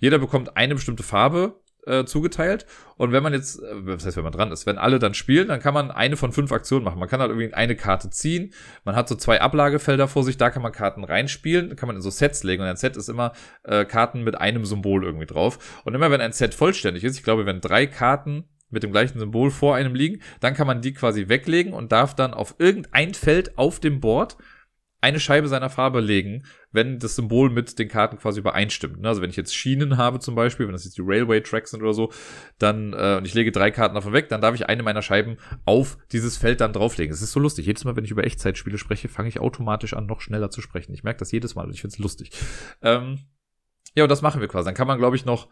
Jeder 0.00 0.20
bekommt 0.20 0.56
eine 0.56 0.76
bestimmte 0.76 1.02
Farbe 1.02 1.60
äh, 1.86 2.04
zugeteilt. 2.04 2.66
Und 2.96 3.12
wenn 3.12 3.22
man 3.22 3.32
jetzt, 3.32 3.60
äh, 3.60 3.86
was 3.86 4.06
heißt, 4.06 4.16
wenn 4.16 4.24
man 4.24 4.32
dran 4.32 4.52
ist, 4.52 4.66
wenn 4.66 4.78
alle 4.78 4.98
dann 4.98 5.14
spielen, 5.14 5.48
dann 5.48 5.60
kann 5.60 5.74
man 5.74 5.90
eine 5.90 6.16
von 6.16 6.32
fünf 6.32 6.52
Aktionen 6.52 6.84
machen. 6.84 6.98
Man 7.00 7.08
kann 7.08 7.20
halt 7.20 7.30
irgendwie 7.30 7.52
eine 7.54 7.74
Karte 7.74 8.10
ziehen. 8.10 8.52
Man 8.84 8.94
hat 8.94 9.08
so 9.08 9.14
zwei 9.14 9.40
Ablagefelder 9.40 10.08
vor 10.08 10.22
sich, 10.22 10.36
da 10.36 10.50
kann 10.50 10.62
man 10.62 10.72
Karten 10.72 11.04
reinspielen, 11.04 11.74
kann 11.76 11.88
man 11.88 11.96
in 11.96 12.02
so 12.02 12.10
Sets 12.10 12.44
legen. 12.44 12.62
Und 12.62 12.68
ein 12.68 12.76
Set 12.76 12.96
ist 12.96 13.08
immer 13.08 13.32
äh, 13.64 13.84
Karten 13.84 14.22
mit 14.22 14.36
einem 14.36 14.64
Symbol 14.64 15.04
irgendwie 15.04 15.26
drauf. 15.26 15.82
Und 15.84 15.94
immer 15.94 16.10
wenn 16.10 16.20
ein 16.20 16.32
Set 16.32 16.54
vollständig 16.54 17.02
ist, 17.02 17.16
ich 17.16 17.24
glaube, 17.24 17.46
wenn 17.46 17.60
drei 17.60 17.86
Karten 17.86 18.44
mit 18.70 18.82
dem 18.82 18.92
gleichen 18.92 19.18
Symbol 19.18 19.50
vor 19.50 19.74
einem 19.76 19.94
liegen, 19.94 20.20
dann 20.40 20.54
kann 20.54 20.66
man 20.66 20.80
die 20.80 20.92
quasi 20.92 21.28
weglegen 21.28 21.72
und 21.72 21.92
darf 21.92 22.14
dann 22.14 22.34
auf 22.34 22.56
irgendein 22.58 23.14
Feld 23.14 23.56
auf 23.58 23.80
dem 23.80 24.00
Board 24.00 24.36
eine 25.00 25.20
Scheibe 25.20 25.46
seiner 25.46 25.70
Farbe 25.70 26.00
legen, 26.00 26.44
wenn 26.72 26.98
das 26.98 27.16
Symbol 27.16 27.50
mit 27.50 27.78
den 27.78 27.88
Karten 27.88 28.18
quasi 28.18 28.40
übereinstimmt. 28.40 29.04
Also 29.06 29.22
wenn 29.22 29.30
ich 29.30 29.36
jetzt 29.36 29.54
Schienen 29.54 29.98
habe 29.98 30.18
zum 30.18 30.34
Beispiel, 30.34 30.66
wenn 30.66 30.72
das 30.72 30.84
jetzt 30.84 30.96
die 30.98 31.02
Railway 31.04 31.40
Tracks 31.42 31.70
sind 31.70 31.82
oder 31.82 31.92
so, 31.92 32.10
dann 32.58 32.92
äh, 32.92 33.16
und 33.18 33.26
ich 33.26 33.34
lege 33.34 33.52
drei 33.52 33.70
Karten 33.70 33.94
davon 33.94 34.12
weg, 34.12 34.28
dann 34.28 34.40
darf 34.40 34.54
ich 34.54 34.68
eine 34.68 34.82
meiner 34.82 35.02
Scheiben 35.02 35.36
auf 35.64 35.98
dieses 36.12 36.36
Feld 36.36 36.60
dann 36.60 36.72
drauflegen. 36.72 37.12
Es 37.12 37.22
ist 37.22 37.32
so 37.32 37.40
lustig. 37.40 37.66
Jedes 37.66 37.84
Mal, 37.84 37.94
wenn 37.94 38.04
ich 38.04 38.10
über 38.10 38.24
Echtzeitspiele 38.24 38.78
spreche, 38.78 39.08
fange 39.08 39.28
ich 39.28 39.38
automatisch 39.38 39.94
an, 39.94 40.06
noch 40.06 40.20
schneller 40.20 40.50
zu 40.50 40.60
sprechen. 40.60 40.92
Ich 40.92 41.04
merke 41.04 41.18
das 41.18 41.30
jedes 41.30 41.54
Mal 41.54 41.66
und 41.66 41.74
ich 41.74 41.82
finde 41.82 41.94
es 41.94 41.98
lustig. 41.98 42.30
Ähm, 42.82 43.20
ja, 43.94 44.02
und 44.04 44.10
das 44.10 44.22
machen 44.22 44.40
wir 44.40 44.48
quasi. 44.48 44.64
Dann 44.66 44.74
kann 44.74 44.88
man, 44.88 44.98
glaube 44.98 45.14
ich, 45.14 45.24
noch 45.24 45.48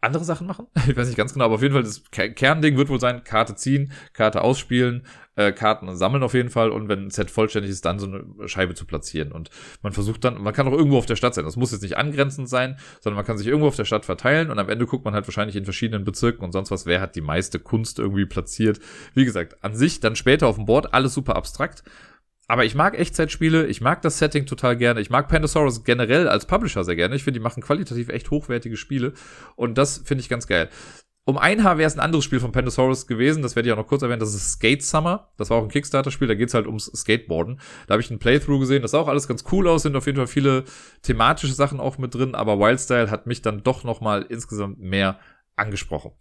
andere 0.00 0.24
Sachen 0.24 0.46
machen. 0.46 0.66
Ich 0.88 0.96
weiß 0.96 1.06
nicht 1.08 1.16
ganz 1.16 1.32
genau, 1.32 1.44
aber 1.44 1.54
auf 1.54 1.62
jeden 1.62 1.74
Fall 1.74 1.82
das 1.82 2.02
Kernding 2.10 2.76
wird 2.76 2.88
wohl 2.88 3.00
sein, 3.00 3.22
Karte 3.22 3.54
ziehen, 3.54 3.92
Karte 4.12 4.42
ausspielen, 4.42 5.06
äh, 5.36 5.52
Karten 5.52 5.94
sammeln 5.96 6.22
auf 6.22 6.34
jeden 6.34 6.50
Fall 6.50 6.70
und 6.70 6.88
wenn 6.88 7.06
ein 7.06 7.10
Set 7.10 7.30
vollständig 7.30 7.70
ist, 7.70 7.84
dann 7.84 7.98
so 7.98 8.06
eine 8.06 8.48
Scheibe 8.48 8.74
zu 8.74 8.86
platzieren. 8.86 9.32
Und 9.32 9.50
man 9.82 9.92
versucht 9.92 10.24
dann, 10.24 10.42
man 10.42 10.52
kann 10.52 10.66
auch 10.66 10.72
irgendwo 10.72 10.98
auf 10.98 11.06
der 11.06 11.16
Stadt 11.16 11.34
sein. 11.34 11.44
Das 11.44 11.56
muss 11.56 11.72
jetzt 11.72 11.82
nicht 11.82 11.96
angrenzend 11.96 12.48
sein, 12.48 12.78
sondern 13.00 13.16
man 13.16 13.26
kann 13.26 13.38
sich 13.38 13.46
irgendwo 13.46 13.68
auf 13.68 13.76
der 13.76 13.84
Stadt 13.84 14.04
verteilen 14.04 14.50
und 14.50 14.58
am 14.58 14.68
Ende 14.68 14.86
guckt 14.86 15.04
man 15.04 15.14
halt 15.14 15.26
wahrscheinlich 15.26 15.56
in 15.56 15.64
verschiedenen 15.64 16.04
Bezirken 16.04 16.44
und 16.44 16.52
sonst 16.52 16.70
was, 16.70 16.86
wer 16.86 17.00
hat 17.00 17.14
die 17.14 17.20
meiste 17.20 17.58
Kunst 17.58 17.98
irgendwie 17.98 18.26
platziert. 18.26 18.80
Wie 19.14 19.24
gesagt, 19.24 19.62
an 19.62 19.74
sich 19.74 20.00
dann 20.00 20.16
später 20.16 20.46
auf 20.46 20.56
dem 20.56 20.66
Board 20.66 20.94
alles 20.94 21.14
super 21.14 21.36
abstrakt, 21.36 21.84
aber 22.50 22.64
ich 22.64 22.74
mag 22.74 22.98
Echtzeitspiele, 22.98 23.68
ich 23.68 23.80
mag 23.80 24.02
das 24.02 24.18
Setting 24.18 24.44
total 24.44 24.76
gerne. 24.76 25.00
Ich 25.00 25.08
mag 25.08 25.28
Pandasaurus 25.28 25.84
generell 25.84 26.26
als 26.26 26.46
Publisher 26.46 26.82
sehr 26.82 26.96
gerne. 26.96 27.14
Ich 27.14 27.22
finde, 27.22 27.38
die 27.38 27.44
machen 27.44 27.62
qualitativ 27.62 28.08
echt 28.08 28.28
hochwertige 28.32 28.76
Spiele. 28.76 29.12
Und 29.54 29.78
das 29.78 29.98
finde 29.98 30.22
ich 30.22 30.28
ganz 30.28 30.48
geil. 30.48 30.68
Um 31.24 31.38
ein 31.38 31.62
Haar 31.62 31.78
wäre 31.78 31.86
es 31.86 31.94
ein 31.94 32.00
anderes 32.00 32.24
Spiel 32.24 32.40
von 32.40 32.50
Pandasaurus 32.50 33.06
gewesen, 33.06 33.42
das 33.44 33.54
werde 33.54 33.68
ich 33.68 33.72
auch 33.72 33.76
noch 33.78 33.86
kurz 33.86 34.02
erwähnen, 34.02 34.18
das 34.18 34.34
ist 34.34 34.54
Skate 34.54 34.82
Summer. 34.82 35.30
Das 35.36 35.50
war 35.50 35.58
auch 35.58 35.62
ein 35.62 35.68
Kickstarter-Spiel, 35.68 36.26
da 36.26 36.34
geht 36.34 36.48
es 36.48 36.54
halt 36.54 36.66
ums 36.66 36.86
Skateboarden. 36.86 37.60
Da 37.86 37.92
habe 37.92 38.02
ich 38.02 38.10
einen 38.10 38.18
Playthrough 38.18 38.58
gesehen, 38.58 38.82
das 38.82 38.90
sah 38.90 38.98
auch 38.98 39.06
alles 39.06 39.28
ganz 39.28 39.44
cool 39.52 39.68
aus, 39.68 39.82
sind 39.82 39.94
auf 39.94 40.06
jeden 40.06 40.16
Fall 40.16 40.26
viele 40.26 40.64
thematische 41.02 41.54
Sachen 41.54 41.78
auch 41.78 41.98
mit 41.98 42.16
drin, 42.16 42.34
aber 42.34 42.58
Wildstyle 42.58 43.12
hat 43.12 43.28
mich 43.28 43.42
dann 43.42 43.62
doch 43.62 43.84
nochmal 43.84 44.26
insgesamt 44.28 44.80
mehr 44.80 45.20
angesprochen. 45.60 46.12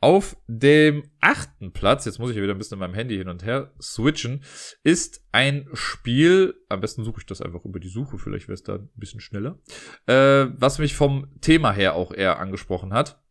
Auf 0.00 0.36
dem 0.46 1.10
achten 1.20 1.72
Platz, 1.72 2.04
jetzt 2.04 2.18
muss 2.18 2.30
ich 2.30 2.36
wieder 2.36 2.54
ein 2.54 2.58
bisschen 2.58 2.76
in 2.76 2.80
meinem 2.80 2.94
Handy 2.94 3.16
hin 3.16 3.28
und 3.28 3.44
her 3.44 3.72
switchen, 3.80 4.42
ist 4.82 5.24
ein 5.32 5.68
Spiel, 5.72 6.54
am 6.68 6.80
besten 6.80 7.04
suche 7.04 7.20
ich 7.20 7.26
das 7.26 7.42
einfach 7.42 7.64
über 7.64 7.80
die 7.80 7.88
Suche, 7.88 8.18
vielleicht 8.18 8.48
wäre 8.48 8.54
es 8.54 8.62
da 8.62 8.76
ein 8.76 8.90
bisschen 8.96 9.20
schneller, 9.20 9.58
äh, 10.06 10.46
was 10.56 10.78
mich 10.78 10.94
vom 10.94 11.28
Thema 11.40 11.72
her 11.72 11.94
auch 11.94 12.12
eher 12.12 12.38
angesprochen 12.38 12.92
hat. 12.92 13.22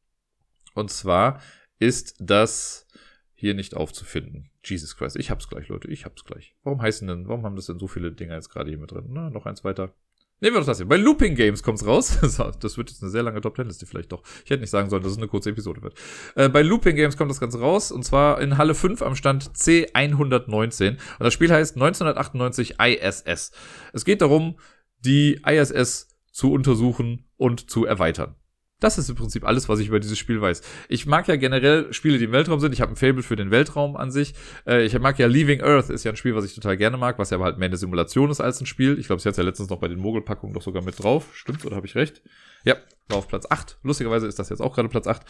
Und 0.74 0.92
zwar 0.92 1.42
ist 1.80 2.16
das 2.20 2.88
hier 3.34 3.54
nicht 3.54 3.76
aufzufinden. 3.76 4.52
Jesus 4.64 4.98
Christ, 4.98 5.16
ich 5.16 5.32
hab's 5.32 5.48
gleich, 5.48 5.68
Leute, 5.68 5.88
ich 5.90 6.06
hab's 6.06 6.26
gleich. 6.26 6.56
Warum 6.64 6.82
heißen 6.82 7.08
denn, 7.08 7.28
warum 7.28 7.46
haben 7.46 7.56
das 7.56 7.68
denn 7.68 7.80
so 7.80 7.88
viele 7.88 8.12
Dinger 8.12 8.36
jetzt 8.36 8.50
gerade 8.50 8.70
hier 8.70 8.80
mit 8.80 8.92
drin? 8.92 9.06
Na, 9.10 9.30
noch 9.30 9.46
eins 9.46 9.64
weiter. 9.64 9.94
Nehmen 10.40 10.56
wir 10.56 10.60
doch 10.60 10.68
das 10.68 10.78
hier. 10.78 10.88
Bei 10.88 10.98
Looping 10.98 11.34
Games 11.34 11.64
kommt's 11.64 11.86
raus. 11.86 12.20
das 12.60 12.78
wird 12.78 12.90
jetzt 12.90 13.02
eine 13.02 13.12
sehr 13.12 13.24
lange 13.24 13.42
Top 13.42 13.56
Ten 13.56 13.68
Liste 13.68 13.88
vielleicht 13.88 14.12
doch. 14.12 14.22
Ich 14.46 14.52
hätte 14.52 14.62
nicht 14.62 14.70
sagen 14.70 14.90
sollen, 14.90 15.02
dass 15.02 15.14
es 15.14 15.18
eine 15.18 15.28
kurze 15.28 15.50
Episode 15.50 15.82
wird. 15.82 15.96
Äh, 16.36 16.50
bei 16.50 16.62
Looping 16.62 16.96
Games 16.96 17.18
kommt 17.18 17.32
das 17.32 17.40
Ganze 17.40 17.60
raus 17.60 17.92
und 17.92 18.04
zwar 18.04 18.40
in 18.40 18.58
Halle 18.58 18.76
5 18.76 19.02
am 19.02 19.16
Stand 19.16 19.52
C119 19.56 20.90
und 20.90 21.00
das 21.20 21.34
Spiel 21.34 21.52
heißt 21.52 21.76
1998 21.76 22.76
ISS. 22.80 23.52
Es 23.94 24.06
geht 24.06 24.22
darum, 24.22 24.60
die 25.00 25.42
ISS 25.46 26.10
zu 26.32 26.52
untersuchen 26.52 27.26
und 27.38 27.70
zu 27.72 27.86
erweitern. 27.86 28.36
Das 28.80 29.00
ist 29.00 29.10
im 29.10 29.16
Prinzip 29.16 29.44
alles, 29.44 29.70
was 29.70 29.80
ich 29.80 29.88
über 29.88 30.00
dieses 30.00 30.20
Spiel 30.20 30.40
weiß. 30.40 30.62
Ich 30.88 31.08
mag 31.08 31.28
ja 31.28 31.36
generell 31.36 31.92
Spiele, 31.94 32.20
die 32.20 32.26
im 32.26 32.32
Weltraum 32.32 32.60
sind. 32.60 32.74
Ich 32.74 32.82
habe 32.82 32.92
ein 32.92 32.96
Fable 32.96 33.24
für 33.24 33.36
den 33.36 33.50
Weltraum 33.50 33.96
an 33.96 34.12
sich. 34.12 34.36
Äh, 34.68 34.86
ich 34.86 34.98
mag 35.00 35.18
ja 35.18 35.26
Leaving 35.26 35.62
Earth, 35.62 35.90
ist 35.90 36.04
ja 36.04 36.12
ein 36.12 36.18
Spiel, 36.18 36.36
was 36.36 36.46
ich 36.46 36.54
total 36.54 36.78
gerne 36.78 36.98
mag, 36.98 37.18
was 37.18 37.32
ja 37.32 37.38
aber 37.38 37.46
halt 37.46 37.58
mehr 37.58 37.68
eine 37.68 37.78
Simulation 37.78 38.30
ist 38.30 38.40
als 38.40 38.62
ein 38.62 38.68
Spiel. 38.68 39.00
Ich 39.00 39.08
glaube, 39.08 39.22
sie 39.22 39.30
hat 39.30 39.38
ja 39.38 39.44
letztens 39.44 39.70
noch 39.70 39.80
bei 39.80 39.88
den 39.88 40.00
Mogelpackungen 40.00 40.54
doch 40.54 40.62
sogar 40.62 40.84
mit 40.84 41.02
drauf. 41.02 41.30
Stimmt's 41.34 41.66
oder 41.66 41.76
habe 41.76 41.88
ich 41.88 41.96
recht? 41.96 42.22
Ja, 42.66 42.76
war 43.10 43.18
auf 43.18 43.28
Platz 43.28 43.48
8. 43.50 43.80
Lustigerweise 43.82 44.28
ist 44.28 44.38
das 44.38 44.50
jetzt 44.50 44.62
auch 44.62 44.76
gerade 44.76 44.90
Platz 44.90 45.08
8. 45.08 45.24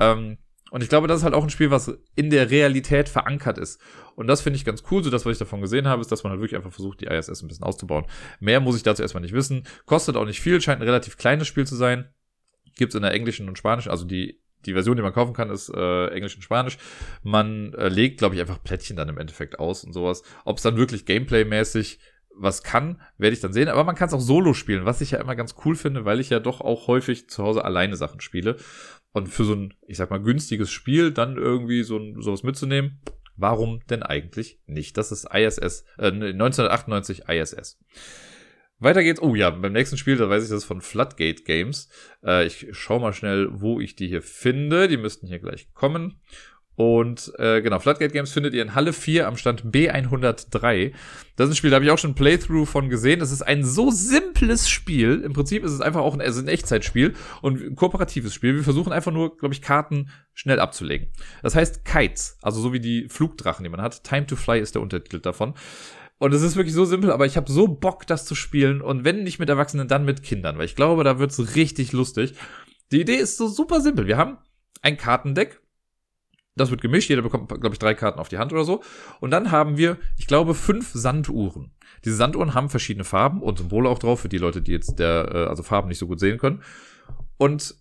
Ähm, 0.00 0.38
und 0.70 0.82
ich 0.82 0.88
glaube, 0.88 1.08
das 1.08 1.18
ist 1.18 1.24
halt 1.24 1.34
auch 1.34 1.42
ein 1.42 1.50
Spiel, 1.50 1.70
was 1.70 1.96
in 2.14 2.30
der 2.30 2.50
Realität 2.50 3.08
verankert 3.08 3.58
ist. 3.58 3.80
Und 4.16 4.26
das 4.26 4.40
finde 4.40 4.56
ich 4.56 4.64
ganz 4.64 4.82
cool. 4.90 5.02
So 5.02 5.10
das, 5.10 5.24
was 5.24 5.32
ich 5.32 5.38
davon 5.38 5.60
gesehen 5.60 5.86
habe, 5.86 6.00
ist, 6.02 6.12
dass 6.12 6.24
man 6.24 6.32
halt 6.32 6.40
wirklich 6.40 6.56
einfach 6.56 6.72
versucht, 6.72 7.00
die 7.00 7.06
ISS 7.06 7.42
ein 7.42 7.48
bisschen 7.48 7.64
auszubauen. 7.64 8.04
Mehr 8.40 8.60
muss 8.60 8.76
ich 8.76 8.82
dazu 8.82 9.02
erstmal 9.02 9.22
nicht 9.22 9.34
wissen. 9.34 9.62
Kostet 9.86 10.16
auch 10.16 10.26
nicht 10.26 10.40
viel, 10.40 10.60
scheint 10.60 10.80
ein 10.80 10.86
relativ 10.86 11.16
kleines 11.16 11.46
Spiel 11.46 11.66
zu 11.66 11.76
sein. 11.76 12.12
Gibt's 12.78 12.94
in 12.94 13.02
der 13.02 13.12
englischen 13.12 13.48
und 13.48 13.58
spanischen, 13.58 13.90
also 13.90 14.06
die 14.06 14.40
die 14.66 14.72
Version, 14.72 14.96
die 14.96 15.02
man 15.02 15.12
kaufen 15.12 15.34
kann, 15.34 15.50
ist 15.50 15.68
äh, 15.68 16.08
Englisch 16.08 16.34
und 16.34 16.42
Spanisch. 16.42 16.78
Man 17.22 17.74
äh, 17.74 17.88
legt, 17.88 18.18
glaube 18.18 18.34
ich, 18.34 18.40
einfach 18.40 18.62
Plättchen 18.62 18.96
dann 18.96 19.08
im 19.08 19.18
Endeffekt 19.18 19.58
aus 19.58 19.84
und 19.84 19.92
sowas. 19.92 20.22
Ob 20.44 20.56
es 20.56 20.62
dann 20.62 20.76
wirklich 20.76 21.06
Gameplay-mäßig 21.06 22.00
was 22.40 22.62
kann, 22.62 23.00
werde 23.18 23.34
ich 23.34 23.40
dann 23.40 23.52
sehen. 23.52 23.68
Aber 23.68 23.84
man 23.84 23.94
kann 23.94 24.08
es 24.08 24.14
auch 24.14 24.20
solo 24.20 24.54
spielen, 24.54 24.84
was 24.84 25.00
ich 25.00 25.12
ja 25.12 25.20
immer 25.20 25.36
ganz 25.36 25.54
cool 25.64 25.74
finde, 25.74 26.04
weil 26.04 26.20
ich 26.20 26.30
ja 26.30 26.40
doch 26.40 26.60
auch 26.60 26.86
häufig 26.86 27.28
zu 27.28 27.42
Hause 27.42 27.64
alleine 27.64 27.96
Sachen 27.96 28.20
spiele. 28.20 28.56
Und 29.12 29.28
für 29.28 29.44
so 29.44 29.54
ein, 29.54 29.74
ich 29.86 29.96
sag 29.96 30.10
mal, 30.10 30.22
günstiges 30.22 30.70
Spiel 30.70 31.12
dann 31.12 31.36
irgendwie 31.36 31.82
so 31.82 31.96
ein, 31.96 32.20
sowas 32.20 32.42
mitzunehmen, 32.42 33.00
warum 33.36 33.80
denn 33.86 34.02
eigentlich 34.02 34.60
nicht? 34.66 34.96
Das 34.96 35.12
ist 35.12 35.26
ISS, 35.32 35.84
äh, 35.98 36.08
1998 36.08 37.28
ISS. 37.28 37.78
Weiter 38.80 39.02
geht's. 39.02 39.20
Oh 39.20 39.34
ja, 39.34 39.50
beim 39.50 39.72
nächsten 39.72 39.96
Spiel, 39.96 40.16
da 40.16 40.30
weiß 40.30 40.44
ich 40.44 40.50
das 40.50 40.64
von 40.64 40.80
Floodgate 40.80 41.42
Games. 41.42 41.88
Äh, 42.24 42.46
ich 42.46 42.68
schau 42.72 42.98
mal 42.98 43.12
schnell, 43.12 43.48
wo 43.50 43.80
ich 43.80 43.96
die 43.96 44.08
hier 44.08 44.22
finde. 44.22 44.88
Die 44.88 44.96
müssten 44.96 45.26
hier 45.26 45.40
gleich 45.40 45.72
kommen. 45.74 46.20
Und 46.78 47.32
äh, 47.38 47.60
genau, 47.60 47.80
Floodgate 47.80 48.12
Games 48.12 48.30
findet 48.30 48.54
ihr 48.54 48.62
in 48.62 48.76
Halle 48.76 48.92
4 48.92 49.26
am 49.26 49.36
Stand 49.36 49.64
B103. 49.64 50.92
Das 51.34 51.48
ist 51.48 51.54
ein 51.54 51.56
Spiel, 51.56 51.70
da 51.70 51.74
habe 51.74 51.84
ich 51.84 51.90
auch 51.90 51.98
schon 51.98 52.12
ein 52.12 52.14
Playthrough 52.14 52.68
von 52.68 52.88
gesehen. 52.88 53.18
Das 53.18 53.32
ist 53.32 53.42
ein 53.42 53.64
so 53.64 53.90
simples 53.90 54.68
Spiel. 54.70 55.22
Im 55.24 55.32
Prinzip 55.32 55.64
ist 55.64 55.72
es 55.72 55.80
einfach 55.80 56.02
auch 56.02 56.14
ein, 56.14 56.20
also 56.20 56.40
ein 56.40 56.46
Echtzeitspiel 56.46 57.14
und 57.42 57.60
ein 57.60 57.74
kooperatives 57.74 58.32
Spiel. 58.32 58.54
Wir 58.54 58.62
versuchen 58.62 58.92
einfach 58.92 59.10
nur, 59.10 59.36
glaube 59.36 59.54
ich, 59.54 59.60
Karten 59.60 60.10
schnell 60.34 60.60
abzulegen. 60.60 61.08
Das 61.42 61.56
heißt 61.56 61.84
Kites, 61.84 62.38
also 62.42 62.60
so 62.60 62.72
wie 62.72 62.78
die 62.78 63.08
Flugdrachen, 63.08 63.64
die 63.64 63.70
man 63.70 63.82
hat. 63.82 64.04
Time 64.04 64.28
to 64.28 64.36
Fly 64.36 64.60
ist 64.60 64.76
der 64.76 64.82
Untertitel 64.82 65.18
davon. 65.18 65.54
Und 66.18 66.34
es 66.34 66.42
ist 66.42 66.56
wirklich 66.56 66.74
so 66.74 66.84
simpel, 66.84 67.12
aber 67.12 67.26
ich 67.26 67.36
habe 67.36 67.50
so 67.50 67.68
Bock, 67.68 68.06
das 68.06 68.24
zu 68.24 68.34
spielen. 68.34 68.80
Und 68.80 69.04
wenn 69.04 69.22
nicht 69.22 69.38
mit 69.38 69.48
Erwachsenen, 69.48 69.88
dann 69.88 70.04
mit 70.04 70.22
Kindern, 70.22 70.58
weil 70.58 70.64
ich 70.64 70.76
glaube, 70.76 71.04
da 71.04 71.18
wird's 71.18 71.54
richtig 71.54 71.92
lustig. 71.92 72.34
Die 72.90 73.00
Idee 73.00 73.16
ist 73.16 73.36
so 73.36 73.46
super 73.48 73.80
simpel. 73.80 74.06
Wir 74.06 74.16
haben 74.16 74.38
ein 74.82 74.96
Kartendeck. 74.96 75.60
Das 76.56 76.70
wird 76.70 76.80
gemischt, 76.80 77.08
jeder 77.08 77.22
bekommt, 77.22 77.48
glaube 77.48 77.74
ich, 77.74 77.78
drei 77.78 77.94
Karten 77.94 78.18
auf 78.18 78.28
die 78.28 78.38
Hand 78.38 78.52
oder 78.52 78.64
so. 78.64 78.82
Und 79.20 79.30
dann 79.30 79.52
haben 79.52 79.76
wir, 79.76 79.96
ich 80.16 80.26
glaube, 80.26 80.54
fünf 80.54 80.90
Sanduhren. 80.92 81.72
Diese 82.04 82.16
Sanduhren 82.16 82.54
haben 82.54 82.68
verschiedene 82.68 83.04
Farben 83.04 83.42
und 83.42 83.58
Symbole 83.58 83.88
auch 83.88 84.00
drauf, 84.00 84.20
für 84.20 84.28
die 84.28 84.38
Leute, 84.38 84.60
die 84.60 84.72
jetzt 84.72 84.98
der, 84.98 85.30
äh, 85.32 85.44
also 85.44 85.62
Farben 85.62 85.88
nicht 85.88 85.98
so 85.98 86.08
gut 86.08 86.18
sehen 86.18 86.38
können. 86.38 86.62
Und 87.36 87.76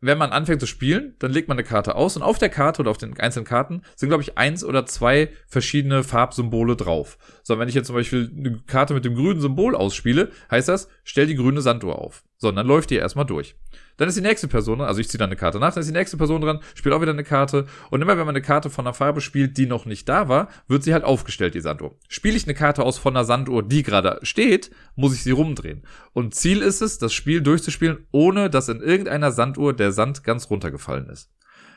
wenn 0.00 0.18
man 0.18 0.30
anfängt 0.30 0.60
zu 0.60 0.66
spielen, 0.66 1.14
dann 1.18 1.30
legt 1.30 1.48
man 1.48 1.58
eine 1.58 1.66
Karte 1.66 1.94
aus 1.94 2.16
und 2.16 2.22
auf 2.22 2.38
der 2.38 2.48
Karte 2.48 2.80
oder 2.80 2.90
auf 2.90 2.98
den 2.98 3.18
einzelnen 3.18 3.44
Karten 3.44 3.82
sind, 3.96 4.08
glaube 4.08 4.22
ich, 4.22 4.38
eins 4.38 4.64
oder 4.64 4.86
zwei 4.86 5.30
verschiedene 5.46 6.02
Farbsymbole 6.02 6.76
drauf. 6.76 7.18
So, 7.42 7.58
wenn 7.58 7.68
ich 7.68 7.74
jetzt 7.74 7.86
zum 7.86 7.96
Beispiel 7.96 8.30
eine 8.34 8.60
Karte 8.66 8.94
mit 8.94 9.04
dem 9.04 9.14
grünen 9.14 9.40
Symbol 9.40 9.74
ausspiele, 9.74 10.30
heißt 10.50 10.68
das, 10.68 10.88
stell 11.04 11.26
die 11.26 11.34
grüne 11.34 11.60
Sanduhr 11.60 11.98
auf. 11.98 12.24
So, 12.38 12.50
dann 12.50 12.66
läuft 12.66 12.90
die 12.90 12.96
erstmal 12.96 13.26
durch. 13.26 13.56
Dann 13.96 14.08
ist 14.08 14.16
die 14.16 14.22
nächste 14.22 14.48
Person 14.48 14.78
dran, 14.78 14.88
also 14.88 15.00
ich 15.00 15.08
ziehe 15.08 15.18
dann 15.18 15.28
eine 15.28 15.36
Karte 15.36 15.58
nach, 15.58 15.74
dann 15.74 15.80
ist 15.80 15.88
die 15.88 15.96
nächste 15.96 16.16
Person 16.16 16.40
dran, 16.40 16.60
spielt 16.74 16.94
auch 16.94 17.00
wieder 17.00 17.12
eine 17.12 17.24
Karte. 17.24 17.66
Und 17.90 18.02
immer 18.02 18.16
wenn 18.16 18.26
man 18.26 18.34
eine 18.34 18.42
Karte 18.42 18.70
von 18.70 18.86
einer 18.86 18.94
Farbe 18.94 19.20
spielt, 19.20 19.56
die 19.58 19.66
noch 19.66 19.86
nicht 19.86 20.08
da 20.08 20.28
war, 20.28 20.48
wird 20.68 20.82
sie 20.82 20.92
halt 20.92 21.04
aufgestellt, 21.04 21.54
die 21.54 21.60
Sanduhr. 21.60 21.96
Spiele 22.08 22.36
ich 22.36 22.44
eine 22.44 22.54
Karte 22.54 22.82
aus 22.82 22.98
von 22.98 23.16
einer 23.16 23.24
Sanduhr, 23.24 23.62
die 23.62 23.82
gerade 23.82 24.18
steht, 24.22 24.70
muss 24.96 25.14
ich 25.14 25.22
sie 25.22 25.32
rumdrehen. 25.32 25.82
Und 26.12 26.34
Ziel 26.34 26.62
ist 26.62 26.80
es, 26.80 26.98
das 26.98 27.12
Spiel 27.12 27.40
durchzuspielen, 27.40 28.06
ohne 28.10 28.50
dass 28.50 28.68
in 28.68 28.80
irgendeiner 28.80 29.32
Sanduhr 29.32 29.74
der 29.74 29.92
Sand 29.92 30.24
ganz 30.24 30.50
runtergefallen 30.50 31.08
ist. 31.08 31.30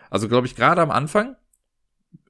Also 0.10 0.28
glaube 0.28 0.48
ich, 0.48 0.56
gerade 0.56 0.82
am 0.82 0.92
Anfang 0.92 1.36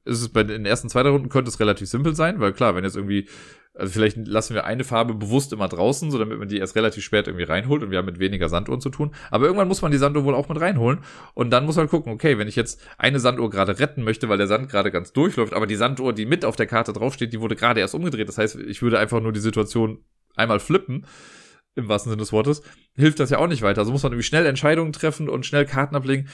ist 0.06 0.22
es 0.22 0.30
bei 0.30 0.44
den 0.44 0.66
ersten 0.66 0.90
zwei 0.90 1.02
Runden 1.02 1.30
könnte 1.30 1.50
es 1.50 1.60
relativ 1.60 1.88
simpel 1.88 2.16
sein, 2.16 2.40
weil 2.40 2.54
klar, 2.54 2.76
wenn 2.76 2.84
jetzt 2.84 2.96
irgendwie 2.96 3.28
also 3.76 3.92
vielleicht 3.92 4.18
lassen 4.28 4.54
wir 4.54 4.66
eine 4.66 4.84
Farbe 4.84 5.16
bewusst 5.16 5.52
immer 5.52 5.68
draußen, 5.68 6.12
so 6.12 6.20
damit 6.20 6.38
man 6.38 6.48
die 6.48 6.60
erst 6.60 6.76
relativ 6.76 7.04
spät 7.04 7.28
irgendwie 7.28 7.46
reinholt 7.46 7.82
und 7.82 7.90
wir 7.90 7.98
haben 7.98 8.06
mit 8.06 8.20
weniger 8.20 8.48
Sanduhren 8.48 8.82
zu 8.82 8.90
tun. 8.90 9.16
Aber 9.32 9.46
irgendwann 9.46 9.68
muss 9.68 9.82
man 9.82 9.92
die 9.92 9.98
Sanduhr 9.98 10.26
wohl 10.26 10.36
auch 10.36 10.48
mit 10.48 10.62
reinholen 10.62 11.00
und 11.34 11.50
dann 11.50 11.66
muss 11.66 11.76
man 11.76 11.90
gucken, 11.90 12.14
okay, 12.14 12.38
wenn 12.38 12.48
ich 12.48 12.56
jetzt 12.56 12.80
eine 12.98 13.20
Sanduhr 13.20 13.50
gerade 13.50 13.80
retten 13.80 14.04
möchte, 14.04 14.30
weil 14.30 14.38
der 14.38 14.48
Sand 14.48 14.70
gerade 14.70 14.92
ganz 14.92 15.12
durchläuft, 15.12 15.54
aber 15.54 15.66
die 15.66 15.76
Sanduhr, 15.76 16.14
die 16.14 16.28
mit 16.28 16.46
auf 16.46 16.56
der 16.56 16.68
Karte 16.68 16.94
draufsteht, 16.94 17.34
die 17.34 17.42
wurde 17.42 17.56
gerade 17.56 17.80
erst 17.80 17.96
umgedreht. 17.96 18.28
Das 18.28 18.38
heißt, 18.38 18.58
ich 18.58 18.84
würde 18.84 19.00
einfach 19.00 19.22
nur 19.22 19.34
die 19.34 19.40
Situation 19.40 20.04
einmal 20.36 20.60
flippen 20.60 21.08
im 21.76 21.88
wahrsten 21.88 22.12
Sinne 22.12 22.22
des 22.22 22.32
Wortes, 22.32 22.62
hilft 22.96 23.20
das 23.20 23.32
ja 23.32 23.40
auch 23.40 23.48
nicht 23.48 23.64
weiter. 23.64 23.82
Also 23.82 23.92
muss 23.92 24.04
man 24.04 24.12
irgendwie 24.12 24.28
schnell 24.28 24.46
Entscheidungen 24.46 24.94
treffen 24.94 25.28
und 25.30 25.48
schnell 25.48 25.66
Karten 25.66 25.96
ablegen 25.96 26.30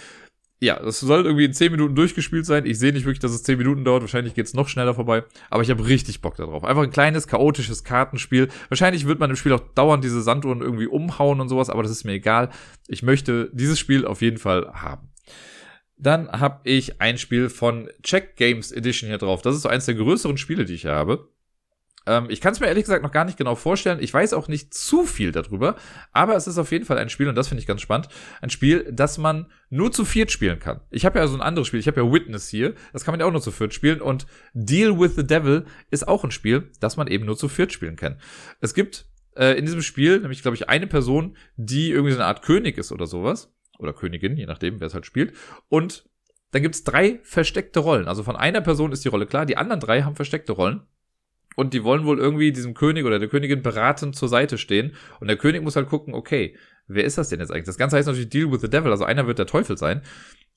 ja, 0.62 0.78
das 0.78 0.99
soll 0.99 1.26
irgendwie 1.26 1.45
in 1.45 1.53
10 1.53 1.72
Minuten 1.72 1.95
durchgespielt 1.95 2.45
sein. 2.45 2.66
Ich 2.66 2.80
sehe 2.80 2.91
nicht 2.91 3.05
wirklich, 3.05 3.20
dass 3.20 3.32
es 3.32 3.43
10 3.43 3.57
Minuten 3.57 3.86
dauert. 3.86 4.01
Wahrscheinlich 4.01 4.34
geht's 4.34 4.53
noch 4.53 4.68
schneller 4.68 4.93
vorbei. 4.93 5.24
Aber 5.49 5.64
ich 5.64 5.70
habe 5.70 5.88
richtig 5.88 6.22
Bock 6.22 6.36
darauf. 6.36 6.66
Einfach 6.66 6.84
ein 6.84 6.91
kleines, 6.91 7.28
chaotisches 7.28 7.86
Kartenspiel. 7.86 8.49
Wahrscheinlich 8.68 9.07
wird 9.07 9.20
man 9.20 9.30
im 9.30 9.38
Spiel 9.38 9.53
auch 9.53 9.62
dauernd 9.76 10.03
diese 10.03 10.22
Sanduhren 10.22 10.62
irgendwie 10.62 10.88
umhauen 10.88 11.39
und 11.39 11.47
sowas, 11.47 11.70
aber 11.70 11.82
das 11.82 11.91
ist 11.91 12.03
mir 12.03 12.14
egal. 12.14 12.49
Ich 12.88 13.03
möchte 13.03 13.49
dieses 13.53 13.80
Spiel 13.80 14.05
auf 14.05 14.22
jeden 14.22 14.38
Fall 14.38 14.70
haben. 14.74 15.10
Dann 15.97 16.30
habe 16.30 16.60
ich 16.64 17.01
ein 17.01 17.18
Spiel 17.18 17.49
von 17.49 17.89
Check 18.03 18.36
Games 18.36 18.74
Edition 18.74 19.07
hier 19.07 19.18
drauf. 19.18 19.41
Das 19.41 19.55
ist 19.55 19.62
so 19.62 19.70
eins 19.70 19.86
der 19.86 19.95
größeren 19.95 20.38
Spiele, 20.38 20.66
die 20.66 20.74
ich 20.74 20.86
habe. 20.86 21.30
Ähm, 22.10 22.26
ich 22.30 22.41
kann 22.41 22.53
es 22.53 22.60
mir 22.60 22.66
ehrlich 22.66 22.86
gesagt 22.86 23.03
noch 23.03 23.12
gar 23.12 23.24
nicht 23.24 23.38
genau 23.38 23.53
vorstellen. 23.53 23.99
Ich 24.01 24.12
weiß 24.12 24.34
auch 24.34 24.47
nicht 24.47 24.74
zu 24.74 25.05
viel 25.05 25.32
darüber, 25.32 25.76
aber 26.12 26.36
es 26.36 26.47
ist 26.47 26.57
auf 26.57 26.72
jeden 26.72 26.86
Fall 26.86 26.97
ein 26.97 27.10
Spiel, 27.10 27.30
und 27.30 27.36
das 27.36 27.47
finde 27.47 27.62
ich 27.62 27.68
ganz 27.68 27.82
spannend, 27.82 28.10
ein 28.41 28.49
Spiel, 28.49 28.89
das 28.91 29.20
man 29.20 29.45
nur 29.70 29.91
zu 29.91 30.05
viert 30.05 30.32
spielen 30.32 30.60
kann. 30.60 30.82
Ich 30.89 31.05
habe 31.05 31.20
ja 31.20 31.28
so 31.28 31.36
ein 31.36 31.41
anderes 31.41 31.68
Spiel, 31.68 31.80
ich 31.80 31.88
habe 31.88 32.01
ja 32.01 32.12
Witness 32.12 32.49
hier, 32.49 32.74
das 32.93 33.05
kann 33.05 33.14
man 33.14 33.20
ja 33.20 33.28
auch 33.28 33.32
nur 33.32 33.41
zu 33.41 33.51
viert 33.51 33.76
spielen 33.76 34.01
und 34.01 34.26
Deal 34.53 34.99
with 34.99 35.16
the 35.16 35.26
Devil 35.26 35.66
ist 35.91 36.07
auch 36.07 36.24
ein 36.24 36.32
Spiel, 36.32 36.72
das 36.80 36.97
man 36.97 37.05
eben 37.07 37.26
nur 37.26 37.38
zu 37.38 37.47
viert 37.47 37.72
spielen 37.72 37.95
kann. 37.95 38.20
Es 38.60 38.74
gibt 38.74 39.05
äh, 39.36 39.55
in 39.57 39.66
diesem 39.66 39.84
Spiel 39.84 40.20
nämlich, 40.20 40.41
glaube 40.41 40.55
ich, 40.55 40.68
eine 40.68 40.88
Person, 40.88 41.38
die 41.57 41.91
irgendwie 41.91 42.14
so 42.14 42.18
eine 42.18 42.26
Art 42.26 42.41
König 42.41 42.80
ist 42.80 42.91
oder 42.91 43.05
sowas. 43.05 43.53
Oder 43.78 43.93
Königin, 43.93 44.36
je 44.36 44.45
nachdem, 44.45 44.82
wer 44.82 44.88
es 44.88 44.93
halt 44.93 45.05
spielt. 45.05 45.34
Und 45.70 46.03
dann 46.51 46.62
gibt's 46.62 46.84
drei 46.84 47.22
versteckte 47.24 47.80
Rollen. 47.80 48.10
Also 48.10 48.24
von 48.24 48.36
einer 48.36 48.60
Person 48.60 48.91
ist 48.91 49.05
die 49.05 49.07
Rolle 49.07 49.26
klar, 49.26 49.45
die 49.45 49.55
anderen 49.55 49.80
drei 49.80 50.01
haben 50.01 50.18
versteckte 50.18 50.51
Rollen 50.51 50.82
und 51.60 51.74
die 51.74 51.84
wollen 51.84 52.05
wohl 52.05 52.20
irgendwie 52.20 52.53
diesem 52.53 52.74
König 52.74 53.03
oder 53.05 53.20
der 53.20 53.28
Königin 53.28 53.62
beratend 53.62 54.16
zur 54.16 54.30
Seite 54.30 54.57
stehen. 54.57 54.93
Und 55.20 55.28
der 55.28 55.36
König 55.36 55.62
muss 55.62 55.76
halt 55.76 55.89
gucken, 55.89 56.14
okay, 56.14 56.55
wer 56.88 57.03
ist 57.03 57.18
das 57.18 57.28
denn 57.28 57.41
jetzt 57.41 57.51
eigentlich? 57.51 57.66
Das 57.66 57.78
Ganze 57.78 57.97
heißt 57.97 58.07
natürlich 58.07 58.30
Deal 58.30 58.49
with 58.49 58.62
the 58.62 58.70
Devil, 58.70 58.91
also 58.91 59.03
einer 59.03 59.28
wird 59.28 59.39
der 59.39 59.45
Teufel 59.45 59.78
sein 59.78 60.01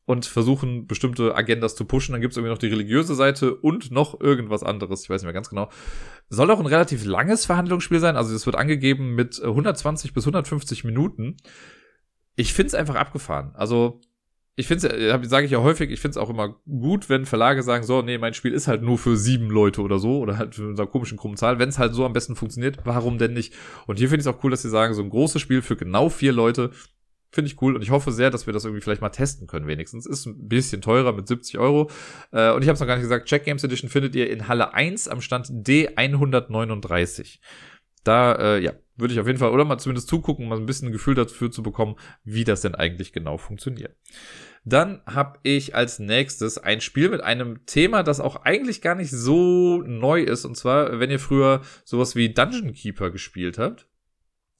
und 0.05 0.27
versuchen 0.27 0.87
bestimmte 0.87 1.35
Agendas 1.35 1.75
zu 1.75 1.87
pushen. 1.87 2.13
Dann 2.13 2.21
gibt 2.21 2.33
es 2.33 2.37
irgendwie 2.37 2.53
noch 2.53 2.59
die 2.59 2.69
religiöse 2.69 3.17
Seite 3.17 3.57
und 3.57 3.91
noch 3.91 4.21
irgendwas 4.21 4.63
anderes, 4.63 5.03
ich 5.03 5.11
weiß 5.11 5.23
nicht 5.23 5.27
mehr 5.27 5.33
ganz 5.33 5.51
genau. 5.51 5.71
Soll 6.29 6.53
auch 6.53 6.61
ein 6.61 6.67
relativ 6.67 7.05
langes 7.05 7.47
Verhandlungsspiel 7.47 7.99
sein, 7.99 8.17
also 8.17 8.33
es 8.33 8.47
wird 8.47 8.55
angegeben 8.55 9.17
mit 9.17 9.43
120 9.43 10.15
bis 10.15 10.23
150 10.23 10.85
Minuten. 10.85 11.37
Ich 12.37 12.53
find's 12.53 12.75
einfach 12.75 12.95
abgefahren. 12.95 13.51
Also 13.55 14.01
ich 14.55 14.67
finde 14.67 14.89
es, 14.89 15.31
sage 15.31 15.47
ich 15.47 15.53
ja 15.53 15.63
häufig, 15.63 15.91
ich 15.91 16.01
finde 16.01 16.13
es 16.13 16.17
auch 16.19 16.29
immer 16.29 16.57
gut, 16.67 17.09
wenn 17.09 17.25
Verlage 17.25 17.63
sagen, 17.63 17.85
so, 17.85 18.03
nee, 18.03 18.19
mein 18.19 18.35
Spiel 18.35 18.53
ist 18.53 18.69
halt 18.69 18.83
nur 18.83 18.99
für 18.99 19.17
sieben 19.17 19.49
Leute 19.49 19.81
oder 19.81 19.99
so, 19.99 20.19
oder 20.19 20.37
halt 20.37 20.55
für 20.55 20.69
unserer 20.69 20.87
komischen 20.87 21.17
krummen 21.17 21.39
Zahl. 21.39 21.59
Wenn 21.59 21.71
es 21.71 21.79
halt 21.79 21.95
so 21.95 22.05
am 22.05 22.13
besten 22.13 22.37
funktioniert, 22.37 22.79
warum 22.85 23.17
denn 23.17 23.33
nicht? 23.33 23.55
Und 23.87 23.99
hier 23.99 24.09
finde 24.09 24.21
ich 24.21 24.27
es 24.27 24.35
auch 24.35 24.45
cool, 24.45 24.51
dass 24.51 24.63
sie 24.63 24.69
sagen, 24.69 24.93
so 24.93 25.03
ein 25.03 25.09
großes 25.09 25.41
Spiel 25.41 25.63
für 25.63 25.77
genau 25.77 26.11
vier 26.11 26.33
Leute, 26.33 26.71
finde 27.31 27.51
ich 27.51 27.61
cool. 27.63 27.75
Und 27.75 27.83
ich 27.83 27.91
hoffe 27.91 28.13
sehr, 28.13 28.31
dass 28.31 28.47
wir 28.47 28.53
das 28.53 28.65
irgendwie 28.65 28.83
vielleicht 28.83 29.01
mal 29.01 29.09
testen 29.09 29.47
können, 29.47 29.67
wenigstens. 29.67 30.05
Ist 30.05 30.27
ein 30.27 30.49
bisschen 30.49 30.83
teurer 30.83 31.13
mit 31.13 31.27
70 31.27 31.59
Euro. 31.59 31.91
Äh, 32.31 32.53
und 32.53 32.63
ich 32.63 32.69
habe 32.69 32.75
es 32.75 32.81
noch 32.81 32.87
gar 32.87 32.97
nicht 32.97 33.05
gesagt, 33.05 33.27
Check 33.27 33.45
Games 33.45 33.65
Edition 33.65 33.89
findet 33.89 34.15
ihr 34.15 34.31
in 34.31 34.49
Halle 34.49 34.75
1 34.75 35.09
am 35.09 35.23
Stand 35.23 35.49
D139. 35.49 37.39
Da, 38.05 38.35
äh, 38.35 38.61
ja, 38.61 38.73
würde 38.97 39.15
ich 39.15 39.21
auf 39.21 39.27
jeden 39.27 39.39
Fall, 39.39 39.51
oder 39.51 39.65
mal 39.65 39.79
zumindest 39.79 40.09
zugucken, 40.09 40.49
mal 40.49 40.59
ein 40.59 40.67
bisschen 40.67 40.89
ein 40.89 40.93
Gefühl 40.93 41.15
dafür 41.15 41.51
zu 41.51 41.63
bekommen, 41.63 41.97
wie 42.25 42.45
das 42.45 42.61
denn 42.61 42.75
eigentlich 42.75 43.13
genau 43.13 43.39
funktioniert. 43.39 43.97
Dann 44.65 45.03
habe 45.07 45.39
ich 45.43 45.75
als 45.75 45.99
nächstes 45.99 46.57
ein 46.59 46.81
Spiel 46.81 47.09
mit 47.09 47.21
einem 47.21 47.67
Thema, 47.67 48.03
das 48.03 48.21
auch 48.21 48.37
eigentlich 48.45 48.81
gar 48.81 48.95
nicht 48.95 49.11
so 49.11 49.83
neu 49.83 50.23
ist. 50.23 50.45
Und 50.45 50.57
zwar, 50.57 51.01
wenn 51.01 51.11
ihr 51.11 51.19
früher 51.19 51.63
sowas 51.85 52.15
wie 52.15 52.33
Dungeon 52.33 52.73
Keeper 52.73 53.11
gespielt 53.11 53.59
habt, 53.59 53.89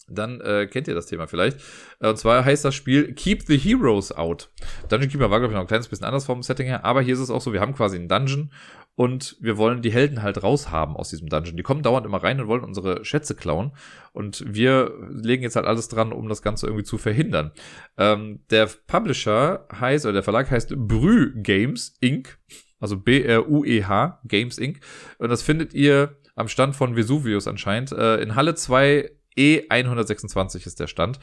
dann 0.09 0.41
äh, 0.41 0.67
kennt 0.67 0.89
ihr 0.89 0.95
das 0.95 1.07
Thema 1.07 1.29
vielleicht. 1.29 1.61
Äh, 2.01 2.09
und 2.09 2.19
zwar 2.19 2.45
heißt 2.45 2.65
das 2.65 2.75
Spiel 2.75 3.15
Keep 3.15 3.43
the 3.47 3.57
Heroes 3.57 4.11
Out. 4.11 4.51
Dungeon 4.89 5.11
Keeper 5.11 5.31
war, 5.31 5.39
glaube 5.39 5.53
ich, 5.53 5.55
noch 5.55 5.63
ein 5.63 5.69
kleines 5.69 5.89
bisschen 5.89 6.07
anders 6.07 6.25
vom 6.25 6.43
Setting 6.43 6.67
her, 6.67 6.85
aber 6.85 7.03
hier 7.03 7.15
ist 7.15 7.21
es 7.21 7.31
auch 7.31 7.41
so, 7.41 7.53
wir 7.53 7.61
haben 7.61 7.75
quasi 7.75 7.97
einen 7.97 8.09
Dungeon 8.09 8.53
und 8.95 9.37
wir 9.41 9.57
wollen 9.57 9.81
die 9.81 9.93
Helden 9.93 10.23
halt 10.23 10.43
raushaben 10.43 10.97
aus 10.97 11.09
diesem 11.09 11.29
Dungeon. 11.29 11.57
Die 11.57 11.63
kommen 11.63 11.83
dauernd 11.83 12.05
immer 12.05 12.23
rein 12.23 12.41
und 12.41 12.47
wollen 12.47 12.65
unsere 12.65 13.05
Schätze 13.05 13.35
klauen. 13.35 13.73
Und 14.13 14.45
wir 14.47 14.93
legen 15.09 15.43
jetzt 15.43 15.57
halt 15.57 15.67
alles 15.67 15.89
dran, 15.89 16.13
um 16.13 16.29
das 16.29 16.43
Ganze 16.43 16.67
irgendwie 16.67 16.85
zu 16.85 16.99
verhindern. 16.99 17.53
Ähm, 17.97 18.41
der 18.51 18.69
Publisher 18.87 19.67
heißt, 19.73 20.05
oder 20.05 20.15
der 20.15 20.23
Verlag 20.23 20.51
heißt 20.51 20.75
Brü 20.77 21.33
Games 21.43 21.97
Inc., 22.01 22.39
also 22.81 22.99
B-R-U-E-H, 22.99 24.21
Games 24.25 24.59
Inc. 24.59 24.81
Und 25.19 25.31
das 25.31 25.43
findet 25.43 25.73
ihr 25.73 26.19
am 26.35 26.49
Stand 26.49 26.77
von 26.77 26.95
Vesuvius 26.95 27.47
anscheinend. 27.49 27.93
Äh, 27.93 28.17
in 28.17 28.35
Halle 28.35 28.55
2 28.55 29.11
E126 29.39 30.67
ist 30.67 30.81
der 30.81 30.87
Stand. 30.87 31.19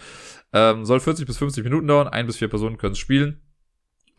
Ähm, 0.54 0.86
soll 0.86 1.00
40 1.00 1.28
bis 1.28 1.38
50 1.38 1.64
Minuten 1.64 1.88
dauern. 1.88 2.08
Ein 2.08 2.26
bis 2.26 2.38
vier 2.38 2.48
Personen 2.48 2.78
können 2.78 2.94
es 2.94 3.00
spielen. 3.00 3.42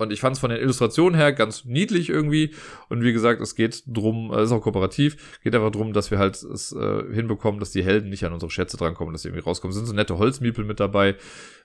Und 0.00 0.14
ich 0.14 0.20
fand 0.20 0.34
es 0.34 0.40
von 0.40 0.48
den 0.48 0.60
Illustrationen 0.60 1.14
her 1.14 1.34
ganz 1.34 1.66
niedlich 1.66 2.08
irgendwie. 2.08 2.54
Und 2.88 3.04
wie 3.04 3.12
gesagt, 3.12 3.42
es 3.42 3.54
geht 3.54 3.82
drum, 3.86 4.32
es 4.32 4.46
ist 4.46 4.52
auch 4.52 4.62
kooperativ, 4.62 5.38
geht 5.42 5.54
einfach 5.54 5.70
drum, 5.70 5.92
dass 5.92 6.10
wir 6.10 6.18
halt 6.18 6.42
es 6.42 6.72
äh, 6.72 7.02
hinbekommen, 7.12 7.60
dass 7.60 7.70
die 7.70 7.84
Helden 7.84 8.08
nicht 8.08 8.24
an 8.24 8.32
unsere 8.32 8.50
Schätze 8.50 8.78
drankommen, 8.78 9.12
dass 9.12 9.22
sie 9.22 9.28
irgendwie 9.28 9.44
rauskommen. 9.44 9.72
Es 9.72 9.76
sind 9.76 9.84
so 9.84 9.92
nette 9.92 10.16
Holzmiepel 10.16 10.64
mit 10.64 10.80
dabei. 10.80 11.16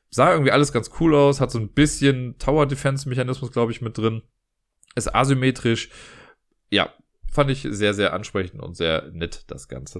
Sah 0.09 0.33
irgendwie 0.33 0.51
alles 0.51 0.73
ganz 0.73 0.91
cool 0.99 1.15
aus, 1.15 1.39
hat 1.39 1.49
so 1.49 1.59
ein 1.59 1.69
bisschen 1.69 2.37
Tower 2.37 2.65
Defense 2.65 3.07
Mechanismus, 3.07 3.53
glaube 3.53 3.71
ich, 3.71 3.81
mit 3.81 3.97
drin. 3.97 4.21
Ist 4.95 5.15
asymmetrisch. 5.15 5.89
Ja, 6.69 6.93
fand 7.31 7.49
ich 7.51 7.65
sehr, 7.69 7.93
sehr 7.93 8.11
ansprechend 8.11 8.61
und 8.61 8.75
sehr 8.75 9.11
nett, 9.13 9.45
das 9.47 9.69
Ganze. 9.69 9.99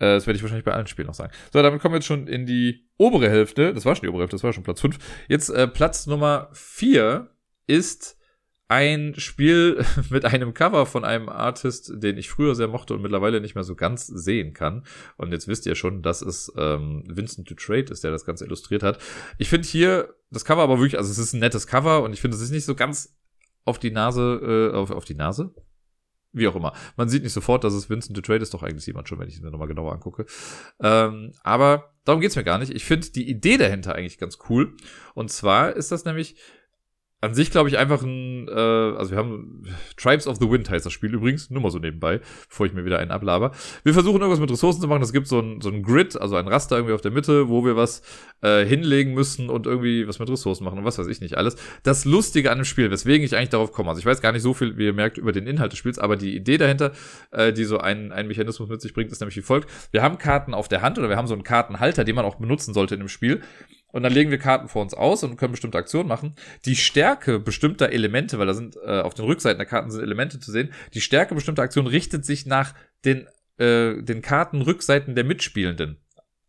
Äh, 0.00 0.14
das 0.14 0.26
werde 0.26 0.36
ich 0.36 0.42
wahrscheinlich 0.42 0.64
bei 0.64 0.72
allen 0.72 0.88
Spielen 0.88 1.06
noch 1.06 1.14
sagen. 1.14 1.32
So, 1.52 1.62
damit 1.62 1.80
kommen 1.80 1.94
wir 1.94 1.98
jetzt 1.98 2.06
schon 2.06 2.26
in 2.26 2.44
die 2.44 2.88
obere 2.98 3.30
Hälfte. 3.30 3.72
Das 3.72 3.84
war 3.84 3.94
schon 3.94 4.02
die 4.02 4.08
obere 4.08 4.22
Hälfte, 4.22 4.34
das 4.34 4.42
war 4.42 4.52
schon 4.52 4.64
Platz 4.64 4.80
5. 4.80 4.98
Jetzt 5.28 5.48
äh, 5.50 5.68
Platz 5.68 6.08
Nummer 6.08 6.48
4 6.54 7.28
ist 7.72 8.18
ein 8.68 9.14
Spiel 9.18 9.84
mit 10.10 10.24
einem 10.24 10.54
Cover 10.54 10.86
von 10.86 11.04
einem 11.04 11.28
Artist, 11.28 11.92
den 11.94 12.16
ich 12.16 12.30
früher 12.30 12.54
sehr 12.54 12.68
mochte 12.68 12.94
und 12.94 13.02
mittlerweile 13.02 13.40
nicht 13.40 13.54
mehr 13.54 13.64
so 13.64 13.74
ganz 13.74 14.06
sehen 14.06 14.52
kann. 14.52 14.84
Und 15.16 15.32
jetzt 15.32 15.48
wisst 15.48 15.66
ihr 15.66 15.74
schon, 15.74 16.02
dass 16.02 16.22
es 16.22 16.52
ähm, 16.56 17.04
Vincent 17.06 17.50
Dutrade 17.50 17.92
ist, 17.92 18.04
der 18.04 18.10
das 18.10 18.24
Ganze 18.24 18.44
illustriert 18.44 18.82
hat. 18.82 18.98
Ich 19.38 19.48
finde 19.48 19.68
hier 19.68 20.14
das 20.30 20.44
Cover 20.44 20.62
aber 20.62 20.78
wirklich, 20.78 20.98
also 20.98 21.10
es 21.10 21.18
ist 21.18 21.34
ein 21.34 21.40
nettes 21.40 21.66
Cover 21.66 22.02
und 22.02 22.12
ich 22.12 22.20
finde, 22.20 22.36
es 22.36 22.42
ist 22.42 22.50
nicht 22.50 22.64
so 22.64 22.74
ganz 22.74 23.14
auf 23.64 23.78
die 23.78 23.90
Nase, 23.90 24.70
äh, 24.72 24.76
auf, 24.76 24.90
auf 24.90 25.04
die 25.04 25.14
Nase? 25.14 25.54
Wie 26.34 26.48
auch 26.48 26.56
immer. 26.56 26.72
Man 26.96 27.10
sieht 27.10 27.24
nicht 27.24 27.34
sofort, 27.34 27.62
dass 27.64 27.74
es 27.74 27.90
Vincent 27.90 28.16
Dutrade 28.16 28.42
ist, 28.42 28.54
doch 28.54 28.62
eigentlich 28.62 28.86
jemand 28.86 29.06
schon, 29.06 29.18
wenn 29.18 29.28
ich 29.28 29.34
es 29.34 29.42
mir 29.42 29.50
nochmal 29.50 29.68
genauer 29.68 29.92
angucke. 29.92 30.24
Ähm, 30.80 31.32
aber 31.42 31.92
darum 32.04 32.22
geht's 32.22 32.36
mir 32.36 32.44
gar 32.44 32.56
nicht. 32.56 32.72
Ich 32.72 32.86
finde 32.86 33.10
die 33.10 33.28
Idee 33.28 33.58
dahinter 33.58 33.94
eigentlich 33.94 34.16
ganz 34.16 34.38
cool. 34.48 34.74
Und 35.12 35.30
zwar 35.30 35.76
ist 35.76 35.92
das 35.92 36.06
nämlich 36.06 36.36
an 37.22 37.34
sich, 37.34 37.52
glaube 37.52 37.68
ich, 37.68 37.78
einfach 37.78 38.02
ein, 38.02 38.48
äh, 38.48 38.50
also 38.50 39.12
wir 39.12 39.16
haben 39.16 39.62
Tribes 39.96 40.26
of 40.26 40.38
the 40.38 40.50
Wind 40.50 40.68
heißt 40.68 40.84
das 40.84 40.92
Spiel 40.92 41.14
übrigens, 41.14 41.50
nur 41.50 41.62
mal 41.62 41.70
so 41.70 41.78
nebenbei, 41.78 42.20
bevor 42.48 42.66
ich 42.66 42.72
mir 42.72 42.84
wieder 42.84 42.98
einen 42.98 43.12
ablaber. 43.12 43.52
Wir 43.84 43.94
versuchen 43.94 44.20
irgendwas 44.20 44.40
mit 44.40 44.50
Ressourcen 44.50 44.80
zu 44.80 44.88
machen. 44.88 45.02
Es 45.02 45.12
gibt 45.12 45.28
so 45.28 45.38
ein, 45.38 45.60
so 45.60 45.70
ein 45.70 45.84
Grid, 45.84 46.20
also 46.20 46.34
ein 46.34 46.48
Raster 46.48 46.76
irgendwie 46.76 46.94
auf 46.94 47.00
der 47.00 47.12
Mitte, 47.12 47.48
wo 47.48 47.64
wir 47.64 47.76
was 47.76 48.02
äh, 48.42 48.64
hinlegen 48.66 49.14
müssen 49.14 49.50
und 49.50 49.66
irgendwie 49.66 50.08
was 50.08 50.18
mit 50.18 50.28
Ressourcen 50.28 50.64
machen 50.64 50.80
und 50.80 50.84
was 50.84 50.98
weiß 50.98 51.06
ich 51.06 51.20
nicht 51.20 51.36
alles. 51.36 51.54
Das 51.84 52.04
Lustige 52.04 52.50
an 52.50 52.58
dem 52.58 52.64
Spiel, 52.64 52.90
weswegen 52.90 53.24
ich 53.24 53.36
eigentlich 53.36 53.50
darauf 53.50 53.70
komme, 53.70 53.90
also 53.90 54.00
ich 54.00 54.06
weiß 54.06 54.20
gar 54.20 54.32
nicht 54.32 54.42
so 54.42 54.52
viel, 54.52 54.76
wie 54.76 54.86
ihr 54.86 54.92
merkt, 54.92 55.16
über 55.16 55.30
den 55.30 55.46
Inhalt 55.46 55.70
des 55.70 55.78
Spiels, 55.78 56.00
aber 56.00 56.16
die 56.16 56.34
Idee 56.34 56.58
dahinter, 56.58 56.90
äh, 57.30 57.52
die 57.52 57.64
so 57.64 57.78
einen, 57.78 58.10
einen 58.10 58.26
Mechanismus 58.26 58.68
mit 58.68 58.82
sich 58.82 58.94
bringt, 58.94 59.12
ist 59.12 59.20
nämlich 59.20 59.36
wie 59.36 59.42
folgt. 59.42 59.70
Wir 59.92 60.02
haben 60.02 60.18
Karten 60.18 60.54
auf 60.54 60.66
der 60.66 60.82
Hand 60.82 60.98
oder 60.98 61.08
wir 61.08 61.16
haben 61.16 61.28
so 61.28 61.34
einen 61.34 61.44
Kartenhalter, 61.44 62.02
den 62.02 62.16
man 62.16 62.24
auch 62.24 62.34
benutzen 62.34 62.74
sollte 62.74 62.96
in 62.96 63.00
dem 63.00 63.08
Spiel. 63.08 63.42
Und 63.92 64.02
dann 64.02 64.12
legen 64.12 64.30
wir 64.30 64.38
Karten 64.38 64.68
vor 64.68 64.82
uns 64.82 64.94
aus 64.94 65.22
und 65.22 65.36
können 65.36 65.52
bestimmte 65.52 65.78
Aktionen 65.78 66.08
machen. 66.08 66.34
Die 66.64 66.76
Stärke 66.76 67.38
bestimmter 67.38 67.90
Elemente, 67.90 68.38
weil 68.38 68.46
da 68.46 68.54
sind 68.54 68.76
äh, 68.84 69.00
auf 69.00 69.14
den 69.14 69.26
Rückseiten 69.26 69.58
der 69.58 69.66
Karten 69.66 69.90
sind 69.90 70.02
Elemente 70.02 70.40
zu 70.40 70.50
sehen, 70.50 70.72
die 70.94 71.00
Stärke 71.00 71.34
bestimmter 71.34 71.62
Aktionen 71.62 71.88
richtet 71.88 72.24
sich 72.24 72.46
nach 72.46 72.74
den, 73.04 73.28
äh, 73.58 74.02
den 74.02 74.22
Kartenrückseiten 74.22 75.14
der 75.14 75.24
Mitspielenden. 75.24 75.98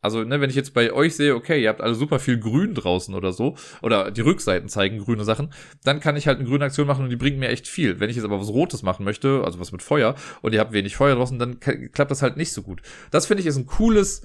Also, 0.03 0.21
ne, 0.25 0.41
wenn 0.41 0.49
ich 0.49 0.57
jetzt 0.57 0.73
bei 0.73 0.91
euch 0.91 1.15
sehe, 1.15 1.33
okay, 1.33 1.63
ihr 1.63 1.69
habt 1.69 1.79
alle 1.79 1.95
super 1.95 2.19
viel 2.19 2.37
Grün 2.37 2.75
draußen 2.75 3.15
oder 3.15 3.31
so, 3.31 3.55
oder 3.81 4.11
die 4.11 4.19
Rückseiten 4.19 4.67
zeigen 4.67 4.99
grüne 4.99 5.23
Sachen, 5.23 5.53
dann 5.85 6.01
kann 6.01 6.17
ich 6.17 6.27
halt 6.27 6.39
eine 6.39 6.47
grüne 6.47 6.65
Aktion 6.65 6.87
machen 6.87 7.05
und 7.05 7.09
die 7.09 7.15
bringt 7.15 7.39
mir 7.39 7.47
echt 7.47 7.69
viel. 7.69 8.01
Wenn 8.01 8.09
ich 8.09 8.17
jetzt 8.17 8.25
aber 8.25 8.37
was 8.37 8.49
Rotes 8.49 8.83
machen 8.83 9.05
möchte, 9.05 9.43
also 9.45 9.61
was 9.61 9.71
mit 9.71 9.81
Feuer, 9.81 10.15
und 10.41 10.53
ihr 10.53 10.59
habt 10.59 10.73
wenig 10.73 10.97
Feuer 10.97 11.15
draußen, 11.15 11.39
dann 11.39 11.61
klappt 11.61 12.11
das 12.11 12.21
halt 12.21 12.35
nicht 12.35 12.51
so 12.51 12.63
gut. 12.63 12.81
Das 13.11 13.27
finde 13.27 13.41
ich 13.41 13.47
ist 13.47 13.55
ein 13.55 13.65
cooles, 13.65 14.23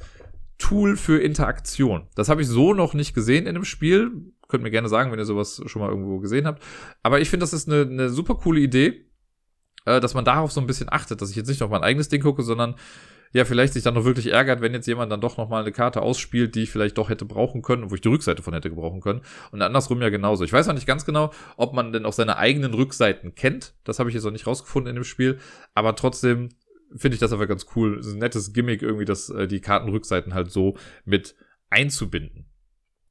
Tool 0.58 0.96
für 0.96 1.20
Interaktion. 1.20 2.08
Das 2.14 2.28
habe 2.28 2.42
ich 2.42 2.48
so 2.48 2.74
noch 2.74 2.94
nicht 2.94 3.14
gesehen 3.14 3.46
in 3.46 3.54
dem 3.54 3.64
Spiel. 3.64 4.10
Könnt 4.48 4.62
mir 4.62 4.70
gerne 4.70 4.88
sagen, 4.88 5.12
wenn 5.12 5.18
ihr 5.18 5.24
sowas 5.24 5.62
schon 5.66 5.82
mal 5.82 5.88
irgendwo 5.88 6.18
gesehen 6.18 6.46
habt. 6.46 6.62
Aber 7.02 7.20
ich 7.20 7.30
finde, 7.30 7.44
das 7.44 7.52
ist 7.52 7.68
eine, 7.68 7.82
eine 7.82 8.10
super 8.10 8.34
coole 8.34 8.60
Idee, 8.60 9.06
äh, 9.84 10.00
dass 10.00 10.14
man 10.14 10.24
darauf 10.24 10.52
so 10.52 10.60
ein 10.60 10.66
bisschen 10.66 10.90
achtet, 10.90 11.22
dass 11.22 11.30
ich 11.30 11.36
jetzt 11.36 11.48
nicht 11.48 11.62
auf 11.62 11.70
mein 11.70 11.82
eigenes 11.82 12.08
Ding 12.08 12.22
gucke, 12.22 12.42
sondern 12.42 12.74
ja, 13.32 13.44
vielleicht 13.44 13.74
sich 13.74 13.82
dann 13.82 13.94
noch 13.94 14.04
wirklich 14.04 14.28
ärgert, 14.28 14.60
wenn 14.60 14.72
jetzt 14.72 14.86
jemand 14.86 15.12
dann 15.12 15.20
doch 15.20 15.36
noch 15.36 15.48
mal 15.48 15.60
eine 15.60 15.72
Karte 15.72 16.02
ausspielt, 16.02 16.54
die 16.54 16.62
ich 16.62 16.70
vielleicht 16.70 16.96
doch 16.96 17.10
hätte 17.10 17.24
brauchen 17.24 17.62
können, 17.62 17.90
wo 17.90 17.94
ich 17.94 18.00
die 18.00 18.08
Rückseite 18.08 18.42
von 18.42 18.54
hätte 18.54 18.70
gebrauchen 18.70 19.00
können. 19.00 19.20
Und 19.52 19.60
andersrum 19.60 20.00
ja 20.00 20.08
genauso. 20.08 20.44
Ich 20.44 20.52
weiß 20.52 20.66
noch 20.66 20.74
nicht 20.74 20.86
ganz 20.86 21.04
genau, 21.04 21.30
ob 21.56 21.74
man 21.74 21.92
denn 21.92 22.06
auch 22.06 22.12
seine 22.12 22.38
eigenen 22.38 22.72
Rückseiten 22.74 23.34
kennt. 23.34 23.74
Das 23.84 23.98
habe 23.98 24.08
ich 24.08 24.14
jetzt 24.14 24.24
noch 24.24 24.30
nicht 24.30 24.46
rausgefunden 24.46 24.90
in 24.90 24.96
dem 24.96 25.04
Spiel. 25.04 25.38
Aber 25.74 25.94
trotzdem 25.94 26.48
finde 26.96 27.14
ich 27.14 27.20
das 27.20 27.32
aber 27.32 27.46
ganz 27.46 27.66
cool. 27.76 27.96
Das 27.96 28.06
ist 28.06 28.14
ein 28.14 28.18
nettes 28.18 28.52
Gimmick 28.52 28.82
irgendwie, 28.82 29.04
dass 29.04 29.30
äh, 29.30 29.46
die 29.46 29.60
Kartenrückseiten 29.60 30.34
halt 30.34 30.50
so 30.50 30.76
mit 31.04 31.34
einzubinden. 31.70 32.46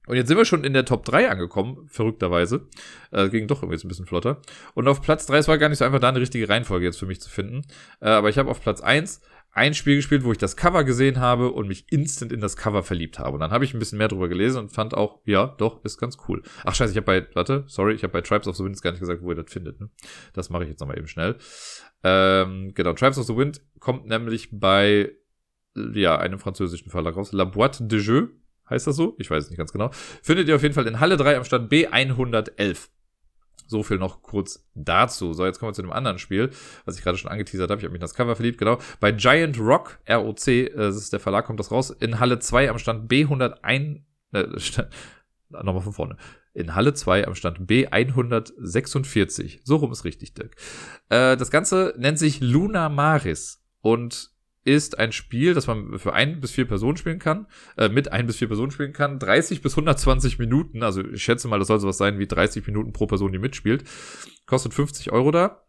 Und 0.08 0.16
jetzt 0.16 0.30
sind 0.30 0.38
wir 0.38 0.46
schon 0.46 0.64
in 0.64 0.74
der 0.74 0.86
Top 0.86 1.04
3 1.04 1.30
angekommen, 1.30 1.86
verrückterweise. 1.90 2.68
Äh, 3.12 3.28
ging 3.28 3.48
doch 3.48 3.62
irgendwie 3.62 3.76
jetzt 3.76 3.84
ein 3.84 3.90
bisschen 3.90 4.06
flotter. 4.06 4.42
Und 4.74 4.88
auf 4.88 5.02
Platz 5.02 5.26
3, 5.26 5.38
es 5.38 5.48
war 5.50 5.58
gar 5.58 5.68
nicht 5.68 5.80
so 5.80 5.86
einfach, 5.86 6.00
da 6.00 6.08
eine 6.08 6.22
richtige 6.22 6.48
Reihenfolge 6.48 6.86
jetzt 6.86 6.98
für 6.98 7.06
mich 7.06 7.20
zu 7.20 7.30
finden. 7.30 7.64
Äh, 8.00 8.08
aber 8.10 8.30
ich 8.30 8.38
habe 8.38 8.50
auf 8.50 8.62
Platz 8.62 8.80
1 8.80 9.22
ein 9.58 9.74
Spiel 9.74 9.96
gespielt, 9.96 10.24
wo 10.24 10.32
ich 10.32 10.38
das 10.38 10.56
Cover 10.56 10.84
gesehen 10.84 11.20
habe 11.20 11.52
und 11.52 11.68
mich 11.68 11.92
instant 11.92 12.32
in 12.32 12.40
das 12.40 12.56
Cover 12.56 12.84
verliebt 12.84 13.18
habe. 13.18 13.34
Und 13.34 13.40
dann 13.40 13.52
habe 13.52 13.66
ich 13.66 13.74
ein 13.74 13.80
bisschen 13.80 13.98
mehr 13.98 14.08
drüber 14.08 14.30
gelesen 14.30 14.60
und 14.60 14.70
fand 14.70 14.94
auch, 14.94 15.20
ja, 15.26 15.48
doch, 15.58 15.84
ist 15.84 15.98
ganz 15.98 16.18
cool. 16.28 16.44
Ach 16.64 16.76
scheiße, 16.76 16.92
ich 16.92 16.98
habe 16.98 17.06
bei, 17.06 17.28
warte, 17.34 17.64
sorry, 17.68 17.94
ich 17.94 18.04
habe 18.04 18.14
bei 18.14 18.22
Tribes 18.22 18.48
of 18.48 18.56
the 18.56 18.64
Wind 18.64 18.80
gar 18.82 18.92
nicht 18.92 19.00
gesagt, 19.00 19.24
wo 19.24 19.32
ihr 19.32 19.36
das 19.36 19.52
findet. 19.52 19.82
Ne? 19.82 19.90
Das 20.34 20.50
mache 20.50 20.64
ich 20.64 20.70
jetzt 20.70 20.80
nochmal 20.80 20.98
eben 20.98 21.08
schnell. 21.08 21.38
Ähm, 22.04 22.74
genau, 22.76 22.94
Tribes 22.94 23.18
of 23.18 23.26
the 23.26 23.36
Wind 23.36 23.62
kommt 23.80 24.06
nämlich 24.06 24.50
bei 24.52 25.12
ja, 25.94 26.18
einem 26.18 26.40
französischen 26.40 26.92
Verlag 26.92 27.16
raus. 27.16 27.32
La 27.32 27.44
Boîte 27.44 27.88
de 27.88 28.00
Jeux 28.00 28.30
heißt 28.70 28.86
das 28.86 28.96
so? 28.96 29.16
Ich 29.18 29.30
weiß 29.30 29.46
es 29.46 29.50
nicht 29.50 29.58
ganz 29.58 29.72
genau. 29.72 29.90
Findet 30.22 30.48
ihr 30.48 30.56
auf 30.56 30.62
jeden 30.64 30.76
Fall 30.76 30.88
in 30.88 31.00
Halle 31.00 31.18
3 31.18 31.38
am 31.38 31.44
Stand 31.44 31.72
B111. 31.72 32.90
So 33.68 33.84
viel 33.84 33.98
noch 33.98 34.22
kurz 34.22 34.68
dazu. 34.74 35.34
So, 35.34 35.46
jetzt 35.46 35.60
kommen 35.60 35.70
wir 35.70 35.76
zu 35.76 35.82
dem 35.82 35.92
anderen 35.92 36.20
Spiel, 36.20 36.50
was 36.86 36.98
ich 36.98 37.04
gerade 37.04 37.18
schon 37.18 37.30
angeteasert 37.30 37.70
habe. 37.70 37.80
Ich 37.80 37.86
habe 37.86 37.92
mich 37.92 38.00
in 38.00 38.02
das 38.02 38.14
Cover 38.14 38.36
verliebt, 38.36 38.58
genau. 38.58 38.80
Bei 39.00 39.12
Giant 39.12 39.60
Rock, 39.60 40.00
ROC, 40.10 40.48
äh, 40.48 40.70
das 40.76 40.96
ist 40.96 41.14
der 41.14 41.20
Verlag, 41.20 41.46
kommt 41.46 41.60
das 41.60 41.72
raus. 41.72 41.92
In 41.92 42.20
Halle 42.20 42.40
2 42.40 42.70
am 42.70 42.80
Stand 42.80 43.12
B101, 43.12 44.02
äh, 44.34 44.44
nochmal 45.50 45.82
von 45.82 45.94
vorne 45.94 46.18
in 46.58 46.74
Halle 46.74 46.94
2 46.96 47.28
am 47.28 47.36
Stand 47.36 47.70
B146. 47.70 49.60
So 49.64 49.76
rum 49.76 49.92
ist 49.92 50.06
richtig, 50.06 50.34
Dirk. 50.34 50.56
Äh, 51.10 51.38
das 51.38 51.52
Ganze 51.52 51.94
nennt 51.98 52.18
sich 52.18 52.42
Luna 52.42 52.90
Maris 52.90 53.64
und 53.82 54.32
ist 54.68 55.00
ein 55.00 55.14
Spiel, 55.14 55.54
das 55.54 55.66
man 55.66 55.98
für 55.98 56.14
ein 56.14 56.42
bis 56.42 56.52
vier 56.52 56.68
Personen 56.68 56.98
spielen 56.98 57.20
kann, 57.20 57.48
äh, 57.78 57.88
mit 57.88 58.12
ein 58.12 58.28
bis 58.28 58.36
vier 58.36 58.50
Personen 58.50 58.72
spielen 58.72 58.92
kann, 58.92 59.18
30 59.18 59.62
bis 59.62 59.74
120 59.74 60.40
Minuten, 60.40 60.84
also 60.84 61.02
ich 61.04 61.24
schätze 61.24 61.48
mal, 61.48 61.58
das 61.58 61.70
soll 61.70 61.80
sowas 61.80 61.98
sein 61.98 62.20
wie 62.20 62.28
30 62.28 62.68
Minuten 62.68 62.92
pro 62.92 63.08
Person, 63.08 63.32
die 63.32 63.40
mitspielt. 63.40 63.86
Kostet 64.46 64.74
50 64.74 65.12
Euro 65.14 65.32
da. 65.32 65.64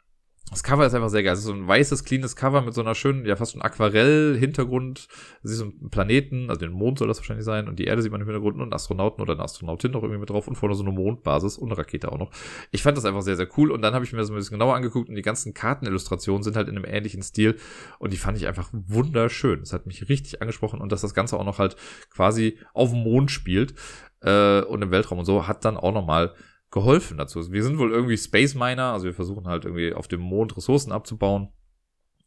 Das 0.50 0.62
Cover 0.62 0.86
ist 0.86 0.94
einfach 0.94 1.10
sehr 1.10 1.22
geil. 1.22 1.34
Es 1.34 1.40
ist 1.40 1.44
so 1.44 1.52
ein 1.52 1.68
weißes, 1.68 2.04
cleanes 2.04 2.34
Cover 2.34 2.62
mit 2.62 2.72
so 2.72 2.80
einer 2.80 2.94
schönen, 2.94 3.26
ja 3.26 3.36
fast 3.36 3.54
ein 3.54 3.60
Aquarell-Hintergrund. 3.60 5.08
Sie 5.42 5.52
ist 5.52 5.60
ein 5.60 5.90
Planeten, 5.90 6.48
also 6.48 6.60
den 6.60 6.72
Mond 6.72 6.98
soll 6.98 7.08
das 7.08 7.18
wahrscheinlich 7.18 7.44
sein. 7.44 7.68
Und 7.68 7.78
die 7.78 7.84
Erde 7.84 8.00
sieht 8.00 8.10
man 8.10 8.20
im 8.22 8.26
Hintergrund 8.26 8.56
und 8.56 8.62
einen 8.62 8.72
Astronauten 8.72 9.20
oder 9.20 9.34
eine 9.34 9.42
Astronautin 9.42 9.90
noch 9.90 10.02
irgendwie 10.02 10.20
mit 10.20 10.30
drauf 10.30 10.48
und 10.48 10.56
vorne 10.56 10.74
so 10.74 10.82
eine 10.82 10.92
Mondbasis 10.92 11.58
und 11.58 11.68
eine 11.68 11.78
Rakete 11.78 12.10
auch 12.10 12.18
noch. 12.18 12.30
Ich 12.70 12.82
fand 12.82 12.96
das 12.96 13.04
einfach 13.04 13.20
sehr, 13.20 13.36
sehr 13.36 13.48
cool. 13.58 13.70
Und 13.70 13.82
dann 13.82 13.92
habe 13.92 14.06
ich 14.06 14.12
mir 14.12 14.18
das 14.18 14.30
ein 14.30 14.36
bisschen 14.36 14.58
genauer 14.58 14.74
angeguckt 14.74 15.10
und 15.10 15.16
die 15.16 15.22
ganzen 15.22 15.52
Kartenillustrationen 15.52 16.42
sind 16.42 16.56
halt 16.56 16.68
in 16.68 16.76
einem 16.76 16.86
ähnlichen 16.86 17.22
Stil. 17.22 17.56
Und 17.98 18.14
die 18.14 18.18
fand 18.18 18.38
ich 18.38 18.46
einfach 18.46 18.70
wunderschön. 18.72 19.60
Das 19.60 19.74
hat 19.74 19.86
mich 19.86 20.08
richtig 20.08 20.40
angesprochen 20.40 20.80
und 20.80 20.92
dass 20.92 21.02
das 21.02 21.12
Ganze 21.12 21.38
auch 21.38 21.44
noch 21.44 21.58
halt 21.58 21.76
quasi 22.10 22.56
auf 22.72 22.90
dem 22.90 23.02
Mond 23.02 23.30
spielt 23.30 23.74
äh, 24.22 24.62
und 24.62 24.82
im 24.82 24.90
Weltraum 24.90 25.18
und 25.18 25.24
so, 25.24 25.46
hat 25.46 25.64
dann 25.64 25.76
auch 25.76 25.92
nochmal 25.92 26.34
geholfen 26.70 27.18
dazu. 27.18 27.50
Wir 27.52 27.62
sind 27.62 27.78
wohl 27.78 27.90
irgendwie 27.90 28.16
Space 28.16 28.54
Miner, 28.54 28.92
also 28.92 29.06
wir 29.06 29.14
versuchen 29.14 29.46
halt 29.46 29.64
irgendwie 29.64 29.92
auf 29.92 30.08
dem 30.08 30.20
Mond 30.20 30.56
Ressourcen 30.56 30.92
abzubauen. 30.92 31.48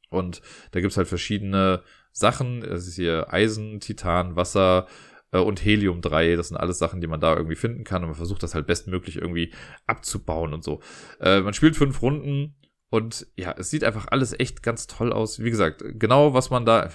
Und 0.09 0.41
da 0.71 0.81
gibt's 0.81 0.97
halt 0.97 1.07
verschiedene 1.07 1.83
Sachen. 2.11 2.63
Es 2.63 2.87
ist 2.87 2.95
hier 2.95 3.31
Eisen, 3.33 3.79
Titan, 3.79 4.35
Wasser 4.35 4.87
äh, 5.31 5.39
und 5.39 5.63
Helium 5.63 6.01
3. 6.01 6.35
Das 6.35 6.49
sind 6.49 6.57
alles 6.57 6.79
Sachen, 6.79 7.01
die 7.01 7.07
man 7.07 7.21
da 7.21 7.35
irgendwie 7.35 7.55
finden 7.55 7.83
kann. 7.83 8.03
Und 8.03 8.09
man 8.09 8.17
versucht 8.17 8.43
das 8.43 8.53
halt 8.53 8.67
bestmöglich 8.67 9.17
irgendwie 9.17 9.53
abzubauen 9.87 10.53
und 10.53 10.63
so. 10.63 10.81
Äh, 11.19 11.41
man 11.41 11.53
spielt 11.53 11.77
fünf 11.77 12.01
Runden 12.01 12.55
und 12.89 13.27
ja, 13.37 13.55
es 13.57 13.69
sieht 13.69 13.85
einfach 13.85 14.07
alles 14.09 14.37
echt 14.37 14.63
ganz 14.63 14.85
toll 14.85 15.13
aus. 15.13 15.41
Wie 15.41 15.49
gesagt, 15.49 15.81
genau 15.93 16.33
was 16.33 16.49
man 16.49 16.65
da, 16.65 16.89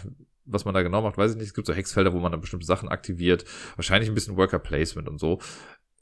was 0.44 0.66
man 0.66 0.74
da 0.74 0.82
genau 0.82 1.00
macht, 1.00 1.16
weiß 1.16 1.30
ich 1.30 1.36
nicht. 1.38 1.48
Es 1.48 1.54
gibt 1.54 1.66
so 1.66 1.72
Hexfelder, 1.72 2.12
wo 2.12 2.20
man 2.20 2.32
dann 2.32 2.42
bestimmte 2.42 2.66
Sachen 2.66 2.90
aktiviert. 2.90 3.46
Wahrscheinlich 3.76 4.10
ein 4.10 4.14
bisschen 4.14 4.36
Worker 4.36 4.58
Placement 4.58 5.08
und 5.08 5.18
so 5.18 5.40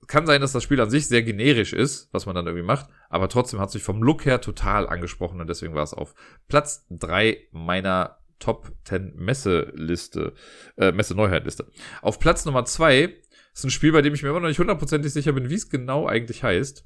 kann 0.06 0.26
sein, 0.26 0.40
dass 0.40 0.52
das 0.52 0.62
Spiel 0.62 0.80
an 0.80 0.90
sich 0.90 1.06
sehr 1.06 1.22
generisch 1.22 1.72
ist, 1.72 2.08
was 2.12 2.26
man 2.26 2.34
dann 2.34 2.46
irgendwie 2.46 2.66
macht, 2.66 2.88
aber 3.08 3.28
trotzdem 3.28 3.60
hat 3.60 3.70
sich 3.70 3.82
vom 3.82 4.02
Look 4.02 4.24
her 4.24 4.40
total 4.40 4.88
angesprochen 4.88 5.40
und 5.40 5.48
deswegen 5.48 5.74
war 5.74 5.82
es 5.82 5.94
auf 5.94 6.14
Platz 6.48 6.86
drei 6.90 7.38
meiner 7.52 8.18
Top 8.38 8.72
10 8.84 9.14
Messeliste, 9.16 10.34
äh, 10.76 10.92
Messe-Neuheit-Liste. 10.92 11.70
Auf 12.02 12.18
Platz 12.18 12.44
Nummer 12.44 12.64
zwei 12.64 13.14
ist 13.54 13.64
ein 13.64 13.70
Spiel, 13.70 13.92
bei 13.92 14.02
dem 14.02 14.12
ich 14.14 14.22
mir 14.22 14.30
immer 14.30 14.40
noch 14.40 14.48
nicht 14.48 14.58
hundertprozentig 14.58 15.12
sicher 15.12 15.32
bin, 15.32 15.48
wie 15.48 15.54
es 15.54 15.70
genau 15.70 16.06
eigentlich 16.06 16.42
heißt, 16.42 16.84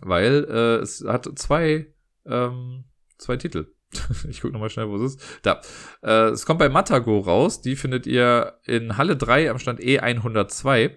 weil 0.00 0.44
äh, 0.50 0.82
es 0.82 1.04
hat 1.06 1.28
zwei, 1.38 1.94
ähm, 2.26 2.84
zwei 3.18 3.36
Titel. 3.36 3.72
ich 4.28 4.40
gucke 4.40 4.52
nochmal 4.52 4.70
schnell, 4.70 4.88
wo 4.88 4.96
es 4.96 5.14
ist. 5.14 5.40
Da. 5.42 5.60
Äh, 6.02 6.30
es 6.30 6.44
kommt 6.44 6.58
bei 6.58 6.68
Matago 6.68 7.20
raus. 7.20 7.62
Die 7.62 7.76
findet 7.76 8.06
ihr 8.06 8.58
in 8.64 8.96
Halle 8.96 9.16
3 9.16 9.50
am 9.50 9.58
Stand 9.58 9.80
E102. 9.80 10.96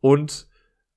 Und 0.00 0.48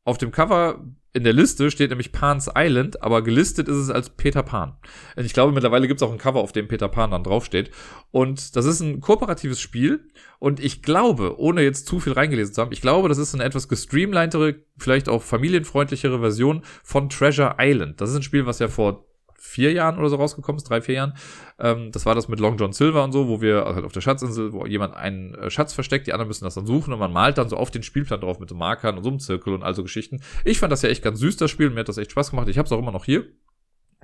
auf 0.05 0.17
dem 0.17 0.31
Cover 0.31 0.85
in 1.13 1.23
der 1.23 1.33
Liste 1.33 1.71
steht 1.71 1.91
nämlich 1.91 2.11
Pan's 2.11 2.49
Island, 2.55 3.01
aber 3.01 3.23
gelistet 3.23 3.69
ist 3.69 3.77
es 3.77 3.89
als 3.89 4.09
Peter 4.09 4.43
Pan. 4.43 4.75
Ich 5.15 5.33
glaube, 5.33 5.53
mittlerweile 5.53 5.87
gibt 5.87 6.01
es 6.01 6.07
auch 6.07 6.11
ein 6.11 6.17
Cover, 6.17 6.41
auf 6.41 6.51
dem 6.51 6.67
Peter 6.67 6.89
Pan 6.89 7.11
dann 7.11 7.23
draufsteht. 7.23 7.71
Und 8.11 8.55
das 8.57 8.65
ist 8.65 8.81
ein 8.81 8.99
kooperatives 8.99 9.61
Spiel. 9.61 10.09
Und 10.39 10.59
ich 10.59 10.81
glaube, 10.81 11.39
ohne 11.39 11.61
jetzt 11.61 11.87
zu 11.87 12.01
viel 12.01 12.13
reingelesen 12.13 12.53
zu 12.53 12.61
haben, 12.61 12.73
ich 12.73 12.81
glaube, 12.81 13.07
das 13.07 13.17
ist 13.17 13.33
eine 13.33 13.45
etwas 13.45 13.69
gestreamlinetere, 13.69 14.55
vielleicht 14.77 15.07
auch 15.07 15.23
familienfreundlichere 15.23 16.19
Version 16.19 16.63
von 16.83 17.09
Treasure 17.09 17.55
Island. 17.59 18.01
Das 18.01 18.09
ist 18.09 18.17
ein 18.17 18.23
Spiel, 18.23 18.45
was 18.45 18.59
ja 18.59 18.67
vor 18.67 19.05
vier 19.45 19.71
Jahren 19.71 19.97
oder 19.97 20.09
so 20.09 20.15
rausgekommen 20.17 20.57
ist, 20.57 20.69
drei, 20.69 20.81
vier 20.81 20.95
Jahren. 20.95 21.13
Ähm, 21.59 21.91
das 21.91 22.05
war 22.05 22.15
das 22.15 22.27
mit 22.27 22.39
Long 22.39 22.57
John 22.57 22.73
Silver 22.73 23.03
und 23.03 23.11
so, 23.11 23.27
wo 23.27 23.41
wir 23.41 23.65
halt 23.65 23.85
auf 23.85 23.91
der 23.91 24.01
Schatzinsel, 24.01 24.53
wo 24.53 24.65
jemand 24.65 24.95
einen 24.95 25.35
äh, 25.35 25.49
Schatz 25.49 25.73
versteckt, 25.73 26.07
die 26.07 26.13
anderen 26.13 26.27
müssen 26.27 26.43
das 26.43 26.55
dann 26.55 26.65
suchen 26.65 26.93
und 26.93 26.99
man 26.99 27.13
malt 27.13 27.37
dann 27.37 27.49
so 27.49 27.57
auf 27.57 27.71
den 27.71 27.83
Spielplan 27.83 28.21
drauf 28.21 28.39
mit 28.39 28.49
so 28.49 28.55
Markern 28.55 28.97
und 28.97 29.03
so 29.03 29.09
einem 29.09 29.19
Zirkel 29.19 29.53
und 29.53 29.63
all 29.63 29.73
so 29.73 29.83
Geschichten. 29.83 30.21
Ich 30.43 30.59
fand 30.59 30.71
das 30.71 30.81
ja 30.81 30.89
echt 30.89 31.03
ganz 31.03 31.19
süß, 31.19 31.37
das 31.37 31.51
Spiel, 31.51 31.69
mir 31.69 31.81
hat 31.81 31.89
das 31.89 31.97
echt 31.97 32.11
Spaß 32.11 32.31
gemacht. 32.31 32.47
Ich 32.49 32.57
habe 32.57 32.65
es 32.65 32.71
auch 32.71 32.79
immer 32.79 32.91
noch 32.91 33.05
hier 33.05 33.25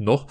noch. 0.03 0.27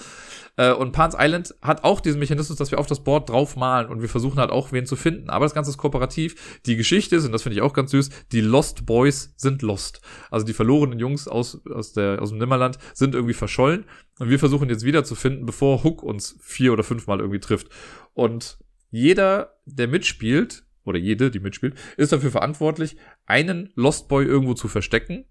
Äh, 0.57 0.73
und 0.73 0.91
Pan's 0.91 1.15
Island 1.17 1.55
hat 1.61 1.83
auch 1.83 1.99
diesen 1.99 2.19
Mechanismus, 2.19 2.57
dass 2.57 2.71
wir 2.71 2.79
auf 2.79 2.87
das 2.87 3.03
Board 3.03 3.29
draufmalen 3.29 3.89
und 3.89 4.01
wir 4.01 4.09
versuchen 4.09 4.39
halt 4.39 4.51
auch 4.51 4.71
wen 4.71 4.85
zu 4.85 4.95
finden. 4.95 5.29
Aber 5.29 5.45
das 5.45 5.53
Ganze 5.53 5.71
ist 5.71 5.77
kooperativ. 5.77 6.59
Die 6.65 6.75
Geschichte 6.75 7.15
ist, 7.15 7.25
und 7.25 7.31
das 7.31 7.43
finde 7.43 7.55
ich 7.55 7.61
auch 7.61 7.73
ganz 7.73 7.91
süß, 7.91 8.09
die 8.31 8.41
Lost 8.41 8.85
Boys 8.85 9.33
sind 9.37 9.61
lost. 9.61 10.01
Also 10.29 10.45
die 10.45 10.53
verlorenen 10.53 10.99
Jungs 10.99 11.27
aus, 11.27 11.61
aus, 11.67 11.93
der, 11.93 12.21
aus 12.21 12.29
dem 12.29 12.37
Nimmerland 12.37 12.77
sind 12.93 13.15
irgendwie 13.15 13.33
verschollen. 13.33 13.85
Und 14.19 14.29
wir 14.29 14.39
versuchen 14.39 14.69
jetzt 14.69 14.85
wieder 14.85 15.03
zu 15.03 15.15
finden, 15.15 15.45
bevor 15.45 15.83
Hook 15.83 16.03
uns 16.03 16.37
vier 16.41 16.73
oder 16.73 16.83
fünfmal 16.83 17.19
irgendwie 17.19 17.39
trifft. 17.39 17.69
Und 18.13 18.59
jeder, 18.91 19.55
der 19.65 19.87
mitspielt, 19.87 20.63
oder 20.83 20.97
jede, 20.97 21.31
die 21.31 21.39
mitspielt, 21.39 21.75
ist 21.97 22.11
dafür 22.11 22.31
verantwortlich, 22.31 22.97
einen 23.25 23.69
Lost 23.75 24.07
Boy 24.07 24.25
irgendwo 24.25 24.53
zu 24.53 24.67
verstecken 24.67 25.25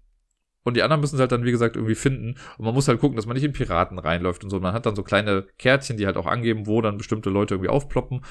und 0.63 0.77
die 0.77 0.83
anderen 0.83 1.01
müssen 1.01 1.15
es 1.15 1.21
halt 1.21 1.31
dann, 1.31 1.43
wie 1.43 1.51
gesagt, 1.51 1.75
irgendwie 1.75 1.95
finden. 1.95 2.35
Und 2.57 2.65
man 2.65 2.73
muss 2.73 2.87
halt 2.87 2.99
gucken, 2.99 3.15
dass 3.15 3.25
man 3.25 3.35
nicht 3.35 3.43
in 3.43 3.53
Piraten 3.53 3.97
reinläuft 3.97 4.43
und 4.43 4.49
so. 4.49 4.59
Man 4.59 4.73
hat 4.73 4.85
dann 4.85 4.95
so 4.95 5.03
kleine 5.03 5.47
Kärtchen, 5.57 5.97
die 5.97 6.05
halt 6.05 6.17
auch 6.17 6.27
angeben, 6.27 6.67
wo 6.67 6.81
dann 6.81 6.97
bestimmte 6.97 7.29
Leute 7.29 7.55
irgendwie 7.55 7.69
aufploppen. 7.69 8.23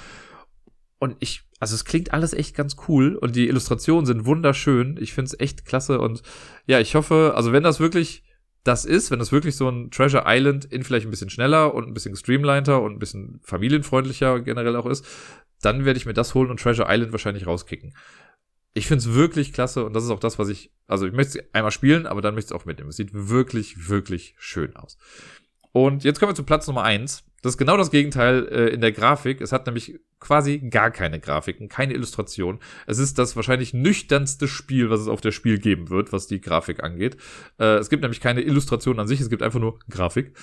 Und 1.00 1.16
ich, 1.18 1.42
also 1.58 1.74
es 1.74 1.84
klingt 1.84 2.12
alles 2.12 2.32
echt 2.32 2.54
ganz 2.54 2.76
cool 2.86 3.16
und 3.16 3.34
die 3.34 3.48
Illustrationen 3.48 4.06
sind 4.06 4.26
wunderschön. 4.26 4.98
Ich 5.00 5.12
finde 5.12 5.28
es 5.28 5.40
echt 5.40 5.64
klasse 5.64 5.98
und 5.98 6.22
ja, 6.66 6.78
ich 6.78 6.94
hoffe, 6.94 7.32
also 7.34 7.52
wenn 7.52 7.62
das 7.62 7.80
wirklich 7.80 8.22
das 8.64 8.84
ist, 8.84 9.10
wenn 9.10 9.18
das 9.18 9.32
wirklich 9.32 9.56
so 9.56 9.70
ein 9.70 9.90
Treasure 9.90 10.24
Island 10.26 10.66
in 10.66 10.84
vielleicht 10.84 11.06
ein 11.06 11.10
bisschen 11.10 11.30
schneller 11.30 11.74
und 11.74 11.88
ein 11.88 11.94
bisschen 11.94 12.14
streamliner 12.14 12.82
und 12.82 12.92
ein 12.92 12.98
bisschen 12.98 13.40
familienfreundlicher 13.42 14.40
generell 14.40 14.76
auch 14.76 14.84
ist, 14.84 15.06
dann 15.62 15.86
werde 15.86 15.96
ich 15.96 16.04
mir 16.04 16.12
das 16.12 16.34
holen 16.34 16.50
und 16.50 16.60
Treasure 16.60 16.88
Island 16.90 17.12
wahrscheinlich 17.12 17.46
rauskicken 17.46 17.94
ich 18.72 18.86
finde 18.86 19.00
es 19.00 19.14
wirklich 19.14 19.52
klasse 19.52 19.84
und 19.84 19.94
das 19.94 20.04
ist 20.04 20.10
auch 20.10 20.20
das, 20.20 20.38
was 20.38 20.48
ich, 20.48 20.72
also 20.86 21.06
ich 21.06 21.12
möchte 21.12 21.38
es 21.38 21.54
einmal 21.54 21.72
spielen, 21.72 22.06
aber 22.06 22.22
dann 22.22 22.34
möchte 22.34 22.52
ich 22.52 22.56
es 22.56 22.60
auch 22.60 22.66
mitnehmen. 22.66 22.90
Es 22.90 22.96
sieht 22.96 23.10
wirklich, 23.12 23.88
wirklich 23.88 24.34
schön 24.38 24.76
aus. 24.76 24.96
Und 25.72 26.04
jetzt 26.04 26.18
kommen 26.18 26.30
wir 26.30 26.36
zu 26.36 26.44
Platz 26.44 26.66
Nummer 26.66 26.82
eins. 26.82 27.24
Das 27.42 27.54
ist 27.54 27.58
genau 27.58 27.76
das 27.76 27.90
Gegenteil 27.90 28.46
äh, 28.50 28.68
in 28.68 28.80
der 28.80 28.92
Grafik. 28.92 29.40
Es 29.40 29.52
hat 29.52 29.66
nämlich 29.66 29.98
quasi 30.18 30.58
gar 30.58 30.90
keine 30.90 31.20
Grafiken, 31.20 31.68
keine 31.68 31.94
Illustration. 31.94 32.60
Es 32.86 32.98
ist 32.98 33.18
das 33.18 33.34
wahrscheinlich 33.34 33.72
nüchternste 33.72 34.46
Spiel, 34.46 34.90
was 34.90 35.00
es 35.00 35.08
auf 35.08 35.20
der 35.20 35.32
Spiel 35.32 35.58
geben 35.58 35.88
wird, 35.88 36.12
was 36.12 36.26
die 36.26 36.40
Grafik 36.40 36.82
angeht. 36.82 37.16
Äh, 37.58 37.76
es 37.76 37.88
gibt 37.88 38.02
nämlich 38.02 38.20
keine 38.20 38.42
Illustration 38.42 38.98
an 38.98 39.08
sich, 39.08 39.20
es 39.20 39.30
gibt 39.30 39.42
einfach 39.42 39.60
nur 39.60 39.78
Grafik. 39.88 40.36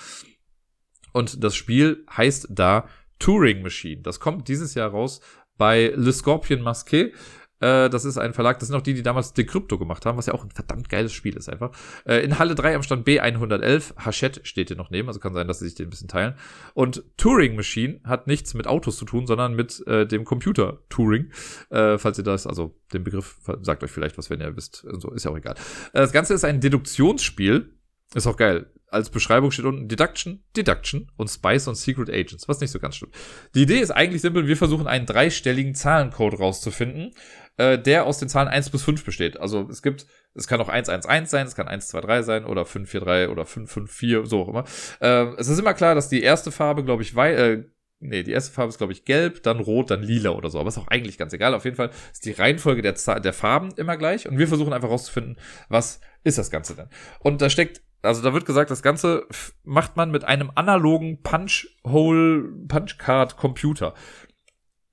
Und 1.12 1.42
das 1.44 1.54
Spiel 1.54 2.04
heißt 2.10 2.48
da 2.50 2.88
Turing 3.18 3.62
Machine. 3.62 4.02
Das 4.02 4.20
kommt 4.20 4.48
dieses 4.48 4.74
Jahr 4.74 4.90
raus 4.90 5.20
bei 5.56 5.92
Le 5.94 6.12
Scorpion 6.12 6.62
Masqué. 6.62 7.12
Äh, 7.60 7.90
das 7.90 8.04
ist 8.04 8.18
ein 8.18 8.34
Verlag, 8.34 8.58
das 8.58 8.68
sind 8.68 8.76
auch 8.76 8.82
die, 8.82 8.94
die 8.94 9.02
damals 9.02 9.32
Decrypto 9.32 9.78
gemacht 9.78 10.06
haben, 10.06 10.16
was 10.16 10.26
ja 10.26 10.34
auch 10.34 10.44
ein 10.44 10.50
verdammt 10.50 10.88
geiles 10.88 11.12
Spiel 11.12 11.36
ist 11.36 11.48
einfach. 11.48 11.70
Äh, 12.04 12.24
in 12.24 12.38
Halle 12.38 12.54
3 12.54 12.76
am 12.76 12.82
Stand 12.82 13.06
B111, 13.06 13.96
Hachette 13.96 14.40
steht 14.44 14.68
hier 14.68 14.76
noch 14.76 14.90
neben, 14.90 15.08
also 15.08 15.20
kann 15.20 15.34
sein, 15.34 15.48
dass 15.48 15.58
sie 15.58 15.66
sich 15.66 15.74
den 15.74 15.86
ein 15.86 15.90
bisschen 15.90 16.08
teilen. 16.08 16.34
Und 16.74 17.04
Turing 17.16 17.56
Machine 17.56 18.00
hat 18.04 18.26
nichts 18.26 18.54
mit 18.54 18.66
Autos 18.66 18.96
zu 18.96 19.04
tun, 19.04 19.26
sondern 19.26 19.54
mit 19.54 19.86
äh, 19.86 20.06
dem 20.06 20.24
Computer 20.24 20.78
Turing. 20.88 21.30
Äh, 21.70 21.98
falls 21.98 22.18
ihr 22.18 22.24
das, 22.24 22.46
also 22.46 22.74
den 22.92 23.04
Begriff, 23.04 23.38
sagt 23.62 23.82
euch 23.82 23.90
vielleicht 23.90 24.18
was, 24.18 24.30
wenn 24.30 24.40
ihr 24.40 24.56
wisst. 24.56 24.86
So, 24.98 25.12
ist 25.12 25.24
ja 25.24 25.30
auch 25.30 25.36
egal. 25.36 25.54
Äh, 25.92 26.00
das 26.00 26.12
Ganze 26.12 26.34
ist 26.34 26.44
ein 26.44 26.60
Deduktionsspiel. 26.60 27.74
Ist 28.14 28.26
auch 28.26 28.36
geil 28.36 28.66
als 28.90 29.10
Beschreibung 29.10 29.50
steht 29.50 29.64
unten 29.64 29.88
Deduction, 29.88 30.42
Deduction 30.56 31.10
und 31.16 31.28
Spice 31.28 31.68
und 31.68 31.74
Secret 31.76 32.10
Agents, 32.10 32.48
was 32.48 32.60
nicht 32.60 32.70
so 32.70 32.78
ganz 32.78 32.96
stimmt. 32.96 33.14
Die 33.54 33.62
Idee 33.62 33.80
ist 33.80 33.90
eigentlich 33.90 34.22
simpel, 34.22 34.46
wir 34.46 34.56
versuchen 34.56 34.86
einen 34.86 35.06
dreistelligen 35.06 35.74
Zahlencode 35.74 36.38
rauszufinden, 36.38 37.12
äh, 37.56 37.78
der 37.78 38.06
aus 38.06 38.18
den 38.18 38.28
Zahlen 38.28 38.48
1 38.48 38.70
bis 38.70 38.82
5 38.82 39.04
besteht. 39.04 39.38
Also 39.38 39.68
es 39.68 39.82
gibt, 39.82 40.06
es 40.34 40.46
kann 40.46 40.60
auch 40.60 40.68
111 40.68 41.28
sein, 41.28 41.46
es 41.46 41.54
kann 41.54 41.68
123 41.68 42.24
sein 42.24 42.44
oder 42.44 42.64
543 42.64 43.30
oder 43.30 43.44
554, 43.44 44.28
so 44.28 44.42
auch 44.42 44.48
immer. 44.48 44.64
Äh, 45.00 45.34
es 45.38 45.48
ist 45.48 45.58
immer 45.58 45.74
klar, 45.74 45.94
dass 45.94 46.08
die 46.08 46.22
erste 46.22 46.50
Farbe, 46.50 46.84
glaube 46.84 47.02
ich, 47.02 47.14
wei 47.14 47.34
äh, 47.34 47.64
Nee, 48.00 48.22
die 48.22 48.30
erste 48.30 48.52
Farbe 48.52 48.68
ist, 48.68 48.78
glaube 48.78 48.92
ich, 48.92 49.04
gelb, 49.04 49.42
dann 49.42 49.58
rot, 49.58 49.90
dann 49.90 50.04
lila 50.04 50.30
oder 50.30 50.50
so. 50.50 50.60
Aber 50.60 50.68
ist 50.68 50.78
auch 50.78 50.86
eigentlich 50.86 51.18
ganz 51.18 51.32
egal. 51.32 51.52
Auf 51.52 51.64
jeden 51.64 51.76
Fall 51.76 51.90
ist 52.12 52.24
die 52.24 52.30
Reihenfolge 52.30 52.80
der, 52.80 52.92
der 52.92 53.32
Farben 53.32 53.72
immer 53.76 53.96
gleich. 53.96 54.28
Und 54.28 54.38
wir 54.38 54.46
versuchen 54.46 54.72
einfach 54.72 54.88
rauszufinden, 54.88 55.36
was 55.68 56.00
ist 56.22 56.38
das 56.38 56.52
Ganze 56.52 56.76
denn. 56.76 56.88
Und 57.18 57.42
da 57.42 57.50
steckt 57.50 57.82
also 58.02 58.22
da 58.22 58.32
wird 58.32 58.46
gesagt, 58.46 58.70
das 58.70 58.82
Ganze 58.82 59.26
macht 59.64 59.96
man 59.96 60.10
mit 60.10 60.24
einem 60.24 60.50
analogen 60.54 61.22
Punch-Hole, 61.22 62.44
Punch-Card-Computer. 62.68 63.94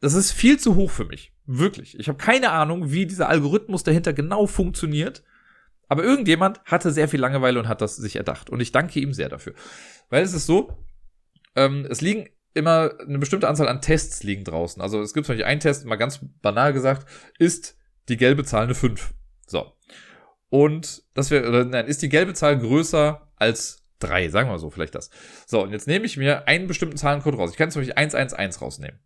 Das 0.02 0.14
ist 0.14 0.32
viel 0.32 0.60
zu 0.60 0.76
hoch 0.76 0.92
für 0.92 1.06
mich. 1.06 1.34
Wirklich. 1.46 2.00
Ich 2.00 2.08
habe 2.08 2.18
keine 2.18 2.52
Ahnung, 2.52 2.92
wie 2.92 3.06
dieser 3.06 3.30
Algorithmus 3.30 3.84
dahinter 3.84 4.14
genau 4.14 4.48
funktioniert. 4.48 5.24
Aber 5.88 6.04
irgendjemand 6.04 6.64
hatte 6.66 6.92
sehr 6.92 7.08
viel 7.08 7.20
Langeweile 7.20 7.60
und 7.60 7.68
hat 7.68 7.82
das 7.82 7.96
sich 7.96 8.16
erdacht. 8.16 8.50
Und 8.50 8.60
ich 8.60 8.72
danke 8.72 9.00
ihm 9.00 9.14
sehr 9.14 9.30
dafür. 9.30 9.54
Weil 10.10 10.24
es 10.24 10.34
ist 10.34 10.48
so, 10.48 10.76
ähm, 11.56 11.86
es 11.90 12.02
liegen 12.02 12.28
immer 12.56 12.92
eine 13.00 13.20
bestimmte 13.20 13.48
Anzahl 13.48 13.68
an 13.68 13.82
Tests 13.82 14.24
liegen 14.24 14.44
draußen. 14.44 14.82
Also 14.82 15.02
es 15.02 15.14
gibt 15.14 15.28
Beispiel 15.28 15.46
einen 15.46 15.60
Test, 15.60 15.86
mal 15.86 15.98
ganz 15.98 16.22
banal 16.42 16.74
gesagt, 16.74 17.08
ist 17.38 17.78
die 18.10 18.18
gelbe 18.18 18.44
Zahl 18.44 18.64
eine 18.64 18.76
5. 18.76 19.14
So. 19.46 19.75
Und 20.50 21.04
das 21.14 21.32
wäre, 21.32 21.48
oder 21.48 21.66
nein, 21.66 21.88
ist 21.88 22.02
die 22.02 22.10
gelbe 22.10 22.34
Zahl 22.34 22.58
größer 22.58 23.32
als 23.36 23.86
3, 24.00 24.30
sagen 24.30 24.50
wir 24.50 24.60
so, 24.60 24.70
vielleicht 24.70 24.96
das. 24.96 25.10
So, 25.48 25.64
und 25.64 25.72
jetzt 25.72 25.88
nehme 25.88 26.06
ich 26.06 26.18
mir 26.18 26.48
einen 26.48 26.68
bestimmten 26.68 26.98
Zahlencode 26.98 27.38
raus. 27.38 27.52
Ich 27.52 27.58
kann 27.58 27.72
zum 27.72 27.82
Beispiel 27.82 27.96
111 27.96 28.62
rausnehmen. 28.62 29.00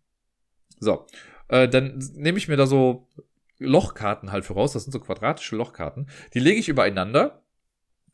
So, 0.78 1.06
äh, 1.48 1.68
dann 1.68 1.98
nehme 2.14 2.38
ich 2.38 2.48
mir 2.48 2.56
da 2.56 2.66
so 2.66 3.08
Lochkarten 3.58 4.32
halt 4.32 4.44
für 4.44 4.54
raus. 4.54 4.72
Das 4.72 4.84
sind 4.84 4.92
so 4.92 5.00
quadratische 5.00 5.56
Lochkarten. 5.56 6.08
Die 6.34 6.40
lege 6.40 6.58
ich 6.58 6.68
übereinander. 6.68 7.42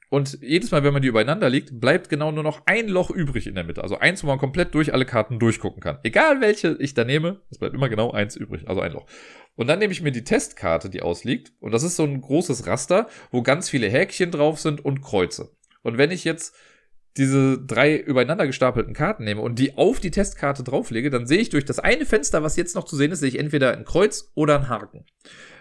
Und 0.08 0.38
jedes 0.40 0.70
Mal, 0.70 0.84
wenn 0.84 0.92
man 0.92 1.02
die 1.02 1.08
übereinander 1.08 1.50
legt, 1.50 1.80
bleibt 1.80 2.08
genau 2.08 2.30
nur 2.30 2.44
noch 2.44 2.62
ein 2.66 2.88
Loch 2.88 3.10
übrig 3.10 3.46
in 3.46 3.56
der 3.56 3.64
Mitte. 3.64 3.82
Also 3.82 3.98
eins, 3.98 4.22
wo 4.22 4.28
man 4.28 4.38
komplett 4.38 4.74
durch 4.74 4.94
alle 4.94 5.04
Karten 5.04 5.40
durchgucken 5.40 5.82
kann. 5.82 5.98
Egal 6.04 6.40
welche 6.40 6.76
ich 6.78 6.94
da 6.94 7.04
nehme, 7.04 7.40
es 7.50 7.58
bleibt 7.58 7.74
immer 7.74 7.88
genau 7.88 8.12
eins 8.12 8.36
übrig. 8.36 8.68
Also 8.68 8.80
ein 8.80 8.92
Loch. 8.92 9.06
Und 9.56 9.66
dann 9.66 9.78
nehme 9.78 9.92
ich 9.92 10.02
mir 10.02 10.12
die 10.12 10.24
Testkarte, 10.24 10.88
die 10.90 11.02
ausliegt. 11.02 11.52
Und 11.60 11.72
das 11.72 11.82
ist 11.82 11.96
so 11.96 12.04
ein 12.04 12.20
großes 12.20 12.66
Raster, 12.66 13.08
wo 13.30 13.42
ganz 13.42 13.68
viele 13.68 13.88
Häkchen 13.88 14.30
drauf 14.30 14.60
sind 14.60 14.84
und 14.84 15.02
Kreuze. 15.02 15.56
Und 15.82 15.98
wenn 15.98 16.10
ich 16.10 16.24
jetzt 16.24 16.54
diese 17.16 17.58
drei 17.58 17.96
übereinander 17.96 18.46
gestapelten 18.46 18.92
Karten 18.92 19.24
nehme 19.24 19.40
und 19.40 19.58
die 19.58 19.76
auf 19.76 20.00
die 20.00 20.10
Testkarte 20.10 20.62
drauflege, 20.62 21.08
dann 21.10 21.26
sehe 21.26 21.38
ich 21.38 21.48
durch 21.48 21.64
das 21.64 21.78
eine 21.78 22.04
Fenster, 22.04 22.42
was 22.42 22.56
jetzt 22.56 22.74
noch 22.74 22.84
zu 22.84 22.96
sehen 22.96 23.10
ist, 23.10 23.20
sehe 23.20 23.30
ich 23.30 23.38
entweder 23.38 23.72
ein 23.72 23.84
Kreuz 23.84 24.30
oder 24.34 24.56
ein 24.56 24.68
Haken. 24.68 25.06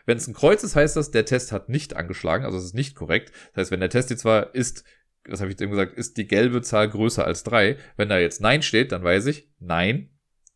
Wenn 0.05 0.17
es 0.17 0.27
ein 0.27 0.33
Kreuz 0.33 0.63
ist, 0.63 0.75
heißt 0.75 0.97
das, 0.97 1.11
der 1.11 1.25
Test 1.25 1.51
hat 1.51 1.69
nicht 1.69 1.95
angeschlagen, 1.95 2.45
also 2.45 2.57
es 2.57 2.65
ist 2.65 2.75
nicht 2.75 2.95
korrekt. 2.95 3.31
Das 3.53 3.61
heißt, 3.61 3.71
wenn 3.71 3.79
der 3.79 3.89
Test 3.89 4.09
jetzt 4.09 4.25
war, 4.25 4.53
ist, 4.53 4.83
was 5.27 5.39
habe 5.39 5.51
ich 5.51 5.59
eben 5.59 5.71
gesagt, 5.71 5.97
ist 5.97 6.17
die 6.17 6.27
gelbe 6.27 6.61
Zahl 6.61 6.89
größer 6.89 7.25
als 7.25 7.43
drei. 7.43 7.77
Wenn 7.95 8.09
da 8.09 8.19
jetzt 8.19 8.41
Nein 8.41 8.61
steht, 8.61 8.91
dann 8.91 9.03
weiß 9.03 9.25
ich, 9.27 9.49
nein, 9.59 10.09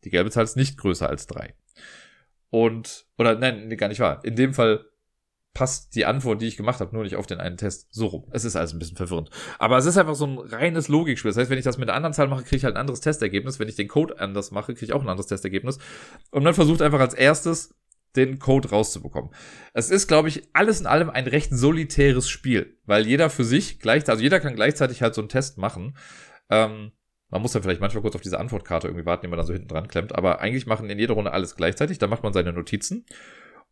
die 0.04 0.10
gelbe 0.10 0.32
Zahl 0.32 0.44
ist 0.44 0.58
nicht 0.58 0.78
größer 0.78 1.10
als 1.10 1.28
drei. 1.28 1.54
Und, 2.50 3.06
oder 3.18 3.36
nein, 3.36 3.70
gar 3.78 3.90
nicht 3.90 4.00
wahr. 4.00 4.22
In 4.24 4.36
dem 4.36 4.54
Fall 4.54 4.86
passt 5.54 5.96
die 5.96 6.06
Antwort, 6.06 6.42
die 6.42 6.48
ich 6.48 6.58
gemacht 6.58 6.80
habe, 6.80 6.94
nur 6.94 7.04
nicht 7.04 7.16
auf 7.16 7.26
den 7.26 7.40
einen 7.40 7.58
Test 7.58 7.88
so 7.92 8.08
rum. 8.08 8.28
Es 8.32 8.46
ist 8.46 8.56
alles 8.56 8.74
ein 8.74 8.80
bisschen 8.80 8.98
verwirrend. 8.98 9.30
Aber 9.58 9.78
es 9.78 9.86
ist 9.86 9.98
einfach 9.98 10.16
so 10.16 10.26
ein 10.26 10.38
reines 10.38 10.88
Logikspiel. 10.88 11.30
Das 11.30 11.38
heißt, 11.38 11.50
wenn 11.50 11.58
ich 11.58 11.66
das 11.66 11.78
mit 11.78 11.90
einer 11.90 11.96
anderen 11.96 12.14
Zahl 12.14 12.28
mache, 12.28 12.44
kriege 12.44 12.58
ich 12.58 12.64
halt 12.64 12.76
ein 12.76 12.82
anderes 12.82 13.02
Testergebnis. 13.02 13.60
Wenn 13.60 13.68
ich 13.68 13.76
den 13.76 13.88
Code 13.88 14.20
anders 14.20 14.52
mache, 14.52 14.74
kriege 14.74 14.86
ich 14.86 14.94
auch 14.94 15.02
ein 15.02 15.10
anderes 15.10 15.28
Testergebnis. 15.28 15.80
Und 16.32 16.44
man 16.44 16.54
versucht 16.54 16.82
einfach 16.82 17.00
als 17.00 17.14
erstes 17.14 17.76
den 18.16 18.40
Code 18.40 18.70
rauszubekommen. 18.70 19.32
Es 19.74 19.92
ist, 19.92 20.08
glaube 20.08 20.30
ich, 20.30 20.44
alles 20.54 20.80
in 20.80 20.88
allem 20.88 21.10
ein 21.10 21.28
recht 21.28 21.52
solitäres 21.52 22.30
Spiel, 22.30 22.78
weil 22.86 23.06
jeder 23.06 23.30
für 23.30 23.44
sich 23.44 23.80
gleich, 23.80 24.08
also 24.10 24.22
jeder 24.24 24.40
kann 24.40 24.56
gleichzeitig 24.56 25.02
halt 25.02 25.14
so 25.14 25.22
einen 25.22 25.30
Test 25.30 25.58
machen. 25.58 25.96
Ähm, 26.50 26.92
man 27.30 27.42
muss 27.42 27.52
dann 27.52 27.64
vielleicht 27.64 27.82
manchmal 27.82 28.02
kurz 28.02 28.16
auf 28.16 28.22
diese 28.22 28.40
Antwortkarte 28.40 28.88
irgendwie 28.88 29.06
warten, 29.06 29.24
die 29.24 29.28
man 29.28 29.38
dann 29.38 29.46
so 29.46 29.54
hinten 29.54 29.68
dran 29.68 29.88
klemmt. 29.88 30.16
Aber 30.16 30.40
eigentlich 30.40 30.66
machen 30.66 30.90
in 30.90 31.00
jeder 31.00 31.14
Runde 31.14 31.32
alles 31.32 31.56
gleichzeitig. 31.56 31.98
Da 32.00 32.08
macht 32.08 32.24
man 32.24 32.34
seine 32.34 32.54
Notizen. 32.54 33.06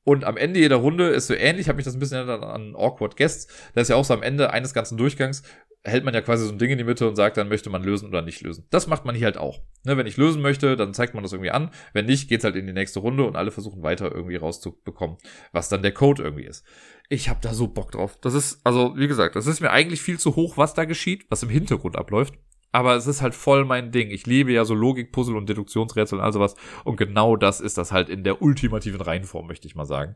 Und 0.03 0.23
am 0.23 0.37
Ende 0.37 0.59
jeder 0.59 0.77
Runde 0.77 1.09
ist 1.09 1.27
so 1.27 1.33
ähnlich, 1.33 1.67
habe 1.67 1.81
ich 1.81 1.85
das 1.85 1.93
ein 1.93 1.99
bisschen 1.99 2.29
an, 2.29 2.43
an 2.43 2.75
Awkward 2.75 3.17
Guests. 3.17 3.47
Da 3.73 3.81
ist 3.81 3.89
ja 3.89 3.97
auch 3.97 4.05
so 4.05 4.13
am 4.13 4.23
Ende 4.23 4.51
eines 4.51 4.73
ganzen 4.73 4.97
Durchgangs, 4.97 5.43
hält 5.83 6.05
man 6.05 6.13
ja 6.13 6.21
quasi 6.21 6.45
so 6.45 6.51
ein 6.51 6.57
Ding 6.57 6.69
in 6.69 6.77
die 6.77 6.83
Mitte 6.83 7.07
und 7.07 7.15
sagt, 7.15 7.35
dann 7.35 7.49
möchte 7.49 7.69
man 7.69 7.83
lösen 7.83 8.07
oder 8.07 8.21
nicht 8.21 8.41
lösen. 8.41 8.65
Das 8.69 8.87
macht 8.87 9.03
man 9.03 9.15
hier 9.15 9.25
halt 9.25 9.37
auch. 9.37 9.61
Ne, 9.83 9.97
wenn 9.97 10.07
ich 10.07 10.17
lösen 10.17 10.41
möchte, 10.41 10.75
dann 10.75 10.93
zeigt 10.93 11.13
man 11.13 11.23
das 11.23 11.33
irgendwie 11.33 11.51
an. 11.51 11.71
Wenn 11.93 12.05
nicht, 12.05 12.29
geht's 12.29 12.43
halt 12.43 12.55
in 12.55 12.67
die 12.67 12.73
nächste 12.73 12.99
Runde 12.99 13.25
und 13.25 13.35
alle 13.35 13.51
versuchen 13.51 13.83
weiter 13.83 14.13
irgendwie 14.13 14.37
rauszubekommen, 14.37 15.17
was 15.51 15.69
dann 15.69 15.81
der 15.81 15.93
Code 15.93 16.23
irgendwie 16.23 16.45
ist. 16.45 16.65
Ich 17.09 17.27
habe 17.27 17.39
da 17.41 17.53
so 17.53 17.67
Bock 17.67 17.91
drauf. 17.91 18.17
Das 18.21 18.33
ist, 18.33 18.61
also 18.63 18.95
wie 18.95 19.07
gesagt, 19.07 19.35
das 19.35 19.47
ist 19.47 19.59
mir 19.59 19.71
eigentlich 19.71 20.01
viel 20.01 20.19
zu 20.19 20.35
hoch, 20.35 20.57
was 20.57 20.73
da 20.73 20.85
geschieht, 20.85 21.25
was 21.29 21.43
im 21.43 21.49
Hintergrund 21.49 21.97
abläuft 21.97 22.33
aber 22.77 22.95
es 22.95 23.07
ist 23.07 23.23
halt 23.23 23.33
voll 23.33 23.65
mein 23.65 23.91
Ding. 23.91 24.11
Ich 24.11 24.27
liebe 24.27 24.51
ja 24.51 24.63
so 24.63 24.75
Logikpuzzle 24.75 25.35
und 25.35 25.49
Deduktionsrätsel 25.49 26.19
und 26.19 26.23
all 26.23 26.31
sowas. 26.31 26.53
Und 26.83 26.95
genau 26.95 27.35
das 27.35 27.59
ist 27.59 27.79
das 27.79 27.91
halt 27.91 28.07
in 28.07 28.23
der 28.23 28.43
ultimativen 28.43 29.01
Reihenform, 29.01 29.47
möchte 29.47 29.67
ich 29.67 29.73
mal 29.73 29.85
sagen. 29.85 30.13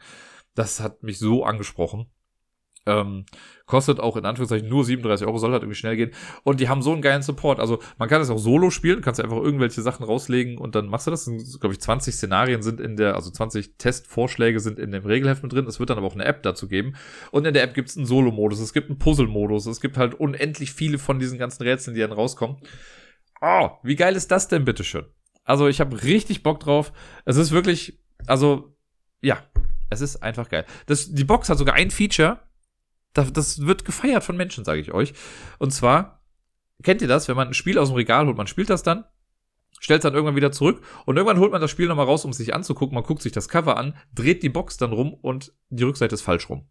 Das 0.53 0.79
hat 0.79 1.01
mich 1.01 1.17
so 1.17 1.43
angesprochen. 1.43 2.05
Ähm, 2.87 3.25
kostet 3.67 3.99
auch 3.99 4.17
in 4.17 4.25
Anführungszeichen 4.25 4.67
nur 4.67 4.83
37 4.83 5.25
Euro, 5.27 5.37
soll 5.37 5.51
halt 5.51 5.61
irgendwie 5.61 5.77
schnell 5.77 5.95
gehen. 5.95 6.11
Und 6.43 6.59
die 6.59 6.67
haben 6.67 6.81
so 6.81 6.91
einen 6.91 7.01
geilen 7.01 7.21
Support. 7.21 7.59
Also 7.59 7.79
man 7.97 8.09
kann 8.09 8.19
das 8.19 8.29
auch 8.29 8.39
solo 8.39 8.69
spielen, 8.69 9.01
kannst 9.01 9.21
einfach 9.21 9.37
irgendwelche 9.37 9.81
Sachen 9.81 10.03
rauslegen 10.03 10.57
und 10.57 10.75
dann 10.75 10.87
machst 10.87 11.07
du 11.07 11.11
das. 11.11 11.29
Glaube 11.59 11.73
ich, 11.73 11.79
20 11.79 12.13
Szenarien 12.13 12.63
sind 12.63 12.81
in 12.81 12.97
der, 12.97 13.15
also 13.15 13.29
20 13.29 13.77
Testvorschläge 13.77 14.59
sind 14.59 14.79
in 14.79 14.91
dem 14.91 15.05
Regelheft 15.05 15.43
mit 15.43 15.53
drin. 15.53 15.67
Es 15.67 15.79
wird 15.79 15.89
dann 15.89 15.97
aber 15.97 16.07
auch 16.07 16.15
eine 16.15 16.25
App 16.25 16.43
dazu 16.43 16.67
geben. 16.67 16.95
Und 17.31 17.45
in 17.45 17.53
der 17.53 17.63
App 17.63 17.73
gibt 17.73 17.89
es 17.89 17.97
einen 17.97 18.05
Solo-Modus, 18.05 18.59
es 18.59 18.73
gibt 18.73 18.89
einen 18.89 18.99
Puzzle-Modus, 18.99 19.67
es 19.67 19.79
gibt 19.79 19.97
halt 19.97 20.15
unendlich 20.15 20.73
viele 20.73 20.97
von 20.97 21.19
diesen 21.19 21.37
ganzen 21.37 21.63
Rätseln, 21.63 21.95
die 21.95 22.01
dann 22.01 22.11
rauskommen. 22.11 22.57
Oh, 23.41 23.69
wie 23.83 23.95
geil 23.95 24.15
ist 24.15 24.31
das 24.31 24.47
denn, 24.47 24.65
bitteschön? 24.65 25.05
Also 25.43 25.67
ich 25.67 25.79
habe 25.79 26.03
richtig 26.03 26.43
Bock 26.43 26.59
drauf. 26.59 26.93
Es 27.25 27.37
ist 27.37 27.51
wirklich, 27.51 27.99
also 28.27 28.75
ja, 29.21 29.37
es 29.89 30.01
ist 30.01 30.23
einfach 30.23 30.49
geil. 30.49 30.65
Das, 30.85 31.13
die 31.13 31.23
Box 31.23 31.49
hat 31.49 31.57
sogar 31.57 31.75
ein 31.75 31.91
Feature, 31.91 32.39
das 33.13 33.65
wird 33.65 33.85
gefeiert 33.85 34.23
von 34.23 34.37
Menschen, 34.37 34.65
sage 34.65 34.81
ich 34.81 34.93
euch. 34.93 35.13
Und 35.59 35.71
zwar, 35.71 36.23
kennt 36.83 37.01
ihr 37.01 37.07
das, 37.07 37.27
wenn 37.27 37.35
man 37.35 37.49
ein 37.49 37.53
Spiel 37.53 37.77
aus 37.77 37.89
dem 37.89 37.95
Regal 37.95 38.25
holt, 38.25 38.37
man 38.37 38.47
spielt 38.47 38.69
das 38.69 38.83
dann, 38.83 39.05
stellt 39.79 39.99
es 39.99 40.03
dann 40.03 40.13
irgendwann 40.13 40.35
wieder 40.35 40.51
zurück 40.51 40.81
und 41.05 41.17
irgendwann 41.17 41.39
holt 41.39 41.51
man 41.51 41.61
das 41.61 41.71
Spiel 41.71 41.87
nochmal 41.87 42.05
raus, 42.05 42.25
um 42.25 42.31
es 42.31 42.37
sich 42.37 42.53
anzugucken, 42.53 42.95
man 42.95 43.03
guckt 43.03 43.21
sich 43.21 43.31
das 43.31 43.49
Cover 43.49 43.77
an, 43.77 43.95
dreht 44.13 44.43
die 44.43 44.49
Box 44.49 44.77
dann 44.77 44.93
rum 44.93 45.13
und 45.13 45.53
die 45.69 45.83
Rückseite 45.83 46.15
ist 46.15 46.21
falsch 46.21 46.49
rum. 46.49 46.67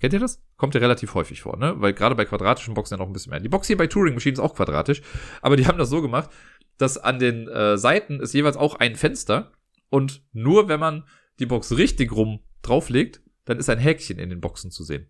Kennt 0.00 0.12
ihr 0.12 0.20
das? 0.20 0.42
Kommt 0.56 0.74
ja 0.74 0.80
relativ 0.80 1.14
häufig 1.14 1.40
vor, 1.40 1.56
ne? 1.56 1.74
Weil 1.78 1.94
gerade 1.94 2.14
bei 2.14 2.26
quadratischen 2.26 2.74
Boxen 2.74 2.94
ja 2.94 2.98
noch 2.98 3.06
ein 3.06 3.14
bisschen 3.14 3.30
mehr. 3.30 3.40
Die 3.40 3.48
Box 3.48 3.66
hier 3.66 3.78
bei 3.78 3.86
Touring 3.86 4.12
Machine 4.12 4.34
ist 4.34 4.40
auch 4.40 4.54
quadratisch, 4.54 5.00
aber 5.40 5.56
die 5.56 5.66
haben 5.66 5.78
das 5.78 5.88
so 5.88 6.02
gemacht, 6.02 6.28
dass 6.76 6.98
an 6.98 7.18
den 7.18 7.48
äh, 7.48 7.78
Seiten 7.78 8.20
ist 8.20 8.34
jeweils 8.34 8.58
auch 8.58 8.74
ein 8.74 8.96
Fenster 8.96 9.52
und 9.88 10.22
nur 10.32 10.68
wenn 10.68 10.80
man 10.80 11.04
die 11.38 11.46
Box 11.46 11.76
richtig 11.76 12.12
rum 12.12 12.40
drauflegt, 12.62 13.22
dann 13.46 13.58
ist 13.58 13.70
ein 13.70 13.78
Häkchen 13.78 14.18
in 14.18 14.28
den 14.28 14.40
Boxen 14.40 14.70
zu 14.70 14.84
sehen. 14.84 15.08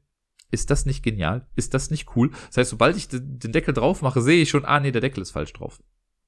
Ist 0.51 0.70
das 0.70 0.86
nicht 0.86 1.03
genial? 1.03 1.47
Ist 1.57 1.74
das 1.74 1.90
nicht 1.90 2.16
cool? 2.16 2.30
Das 2.49 2.59
heißt, 2.59 2.70
sobald 2.70 2.97
ich 2.97 3.09
den 3.09 3.53
Deckel 3.53 3.74
drauf 3.74 4.03
mache, 4.03 4.22
sehe 4.22 4.42
ich 4.42 4.51
schon, 4.51 4.64
ah 4.64 4.80
nee, 4.80 4.92
der 4.92 5.01
Deckel 5.01 5.22
ist 5.22 5.32
falsch 5.32 5.53
drauf. 5.53 5.80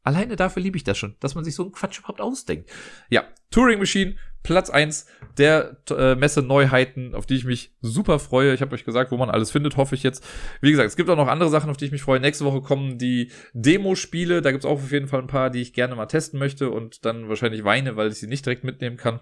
Alleine 0.02 0.36
dafür 0.36 0.62
liebe 0.62 0.76
ich 0.76 0.84
das 0.84 0.96
schon, 0.96 1.16
dass 1.20 1.34
man 1.34 1.44
sich 1.44 1.54
so 1.54 1.64
einen 1.64 1.72
Quatsch 1.72 1.98
überhaupt 1.98 2.20
ausdenkt. 2.20 2.70
Ja, 3.10 3.24
Touring 3.50 3.78
Machine, 3.78 4.16
Platz 4.42 4.70
eins 4.70 5.06
der 5.36 5.82
äh, 5.90 6.14
Messe 6.14 6.40
Neuheiten, 6.40 7.14
auf 7.14 7.26
die 7.26 7.34
ich 7.34 7.44
mich 7.44 7.76
super 7.80 8.18
freue. 8.18 8.54
Ich 8.54 8.62
habe 8.62 8.74
euch 8.74 8.84
gesagt, 8.84 9.10
wo 9.10 9.16
man 9.16 9.28
alles 9.28 9.50
findet, 9.50 9.76
hoffe 9.76 9.94
ich 9.94 10.02
jetzt. 10.02 10.24
Wie 10.62 10.70
gesagt, 10.70 10.88
es 10.88 10.96
gibt 10.96 11.10
auch 11.10 11.16
noch 11.16 11.28
andere 11.28 11.50
Sachen, 11.50 11.68
auf 11.68 11.76
die 11.76 11.84
ich 11.84 11.92
mich 11.92 12.02
freue. 12.02 12.20
Nächste 12.20 12.44
Woche 12.44 12.62
kommen 12.62 12.96
die 12.96 13.30
Demo-Spiele. 13.52 14.40
Da 14.40 14.50
gibt's 14.50 14.64
auch 14.64 14.82
auf 14.82 14.92
jeden 14.92 15.08
Fall 15.08 15.20
ein 15.20 15.26
paar, 15.26 15.50
die 15.50 15.60
ich 15.60 15.74
gerne 15.74 15.94
mal 15.94 16.06
testen 16.06 16.38
möchte 16.38 16.70
und 16.70 17.04
dann 17.04 17.28
wahrscheinlich 17.28 17.64
weine, 17.64 17.96
weil 17.96 18.08
ich 18.08 18.18
sie 18.18 18.28
nicht 18.28 18.46
direkt 18.46 18.64
mitnehmen 18.64 18.96
kann. 18.96 19.20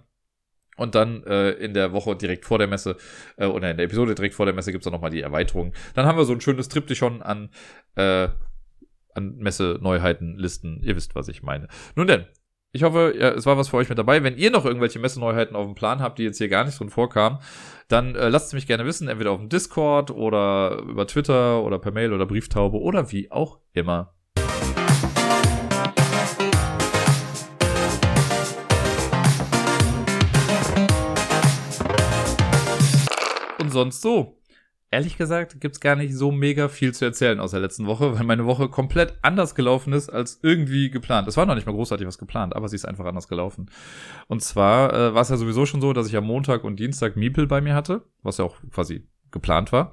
Und 0.76 0.94
dann 0.94 1.24
äh, 1.24 1.52
in 1.52 1.74
der 1.74 1.92
Woche 1.92 2.16
direkt 2.16 2.44
vor 2.44 2.58
der 2.58 2.66
Messe 2.66 2.96
äh, 3.36 3.46
oder 3.46 3.70
in 3.70 3.76
der 3.76 3.86
Episode 3.86 4.14
direkt 4.14 4.34
vor 4.34 4.46
der 4.46 4.54
Messe 4.54 4.72
gibt's 4.72 4.84
dann 4.84 4.92
nochmal 4.92 5.10
die 5.10 5.22
Erweiterung. 5.22 5.72
Dann 5.94 6.06
haben 6.06 6.18
wir 6.18 6.24
so 6.24 6.34
ein 6.34 6.40
schönes 6.40 6.68
Triptychon 6.68 7.22
an, 7.22 7.50
äh, 7.94 8.28
an 9.14 9.36
Messe-Neuheiten, 9.38 10.36
Listen. 10.36 10.80
Ihr 10.82 10.96
wisst, 10.96 11.14
was 11.14 11.28
ich 11.28 11.42
meine. 11.42 11.68
Nun 11.94 12.06
denn, 12.06 12.26
ich 12.76 12.82
hoffe, 12.82 13.14
ja, 13.18 13.30
es 13.30 13.46
war 13.46 13.56
was 13.56 13.68
für 13.68 13.78
euch 13.78 13.88
mit 13.88 13.96
dabei. 13.96 14.22
Wenn 14.22 14.36
ihr 14.36 14.50
noch 14.50 14.66
irgendwelche 14.66 14.98
Messeneuheiten 14.98 15.56
auf 15.56 15.64
dem 15.64 15.74
Plan 15.74 16.00
habt, 16.00 16.18
die 16.18 16.24
jetzt 16.24 16.36
hier 16.36 16.50
gar 16.50 16.64
nicht 16.64 16.78
drin 16.78 16.90
vorkamen, 16.90 17.38
dann 17.88 18.14
äh, 18.14 18.28
lasst 18.28 18.48
es 18.48 18.52
mich 18.52 18.66
gerne 18.66 18.84
wissen, 18.84 19.08
entweder 19.08 19.30
auf 19.30 19.40
dem 19.40 19.48
Discord 19.48 20.10
oder 20.10 20.82
über 20.86 21.06
Twitter 21.06 21.62
oder 21.62 21.78
per 21.78 21.92
Mail 21.92 22.12
oder 22.12 22.26
Brieftaube 22.26 22.78
oder 22.78 23.10
wie 23.12 23.30
auch 23.30 23.60
immer. 23.72 24.15
Sonst 33.76 34.02
so 34.02 34.36
ehrlich 34.90 35.18
gesagt 35.18 35.60
gibt's 35.60 35.80
gar 35.80 35.96
nicht 35.96 36.14
so 36.14 36.30
mega 36.30 36.68
viel 36.68 36.94
zu 36.94 37.04
erzählen 37.04 37.40
aus 37.40 37.50
der 37.50 37.60
letzten 37.60 37.86
Woche, 37.86 38.14
weil 38.16 38.24
meine 38.24 38.46
Woche 38.46 38.68
komplett 38.68 39.18
anders 39.22 39.54
gelaufen 39.54 39.92
ist 39.92 40.08
als 40.08 40.40
irgendwie 40.42 40.90
geplant. 40.90 41.28
Es 41.28 41.36
war 41.36 41.46
noch 41.46 41.54
nicht 41.54 41.66
mal 41.66 41.72
großartig 41.72 42.06
was 42.06 42.18
geplant, 42.18 42.54
aber 42.54 42.68
sie 42.68 42.76
ist 42.76 42.86
einfach 42.86 43.04
anders 43.04 43.28
gelaufen. 43.28 43.70
Und 44.28 44.42
zwar 44.42 44.92
äh, 44.92 45.14
war 45.14 45.22
es 45.22 45.28
ja 45.28 45.36
sowieso 45.36 45.66
schon 45.66 45.80
so, 45.80 45.92
dass 45.92 46.08
ich 46.08 46.16
am 46.16 46.24
Montag 46.24 46.64
und 46.64 46.78
Dienstag 46.78 47.16
Miepel 47.16 47.46
bei 47.46 47.60
mir 47.60 47.74
hatte, 47.74 48.02
was 48.22 48.38
ja 48.38 48.44
auch 48.44 48.56
quasi 48.70 49.06
geplant 49.30 49.72
war. 49.72 49.92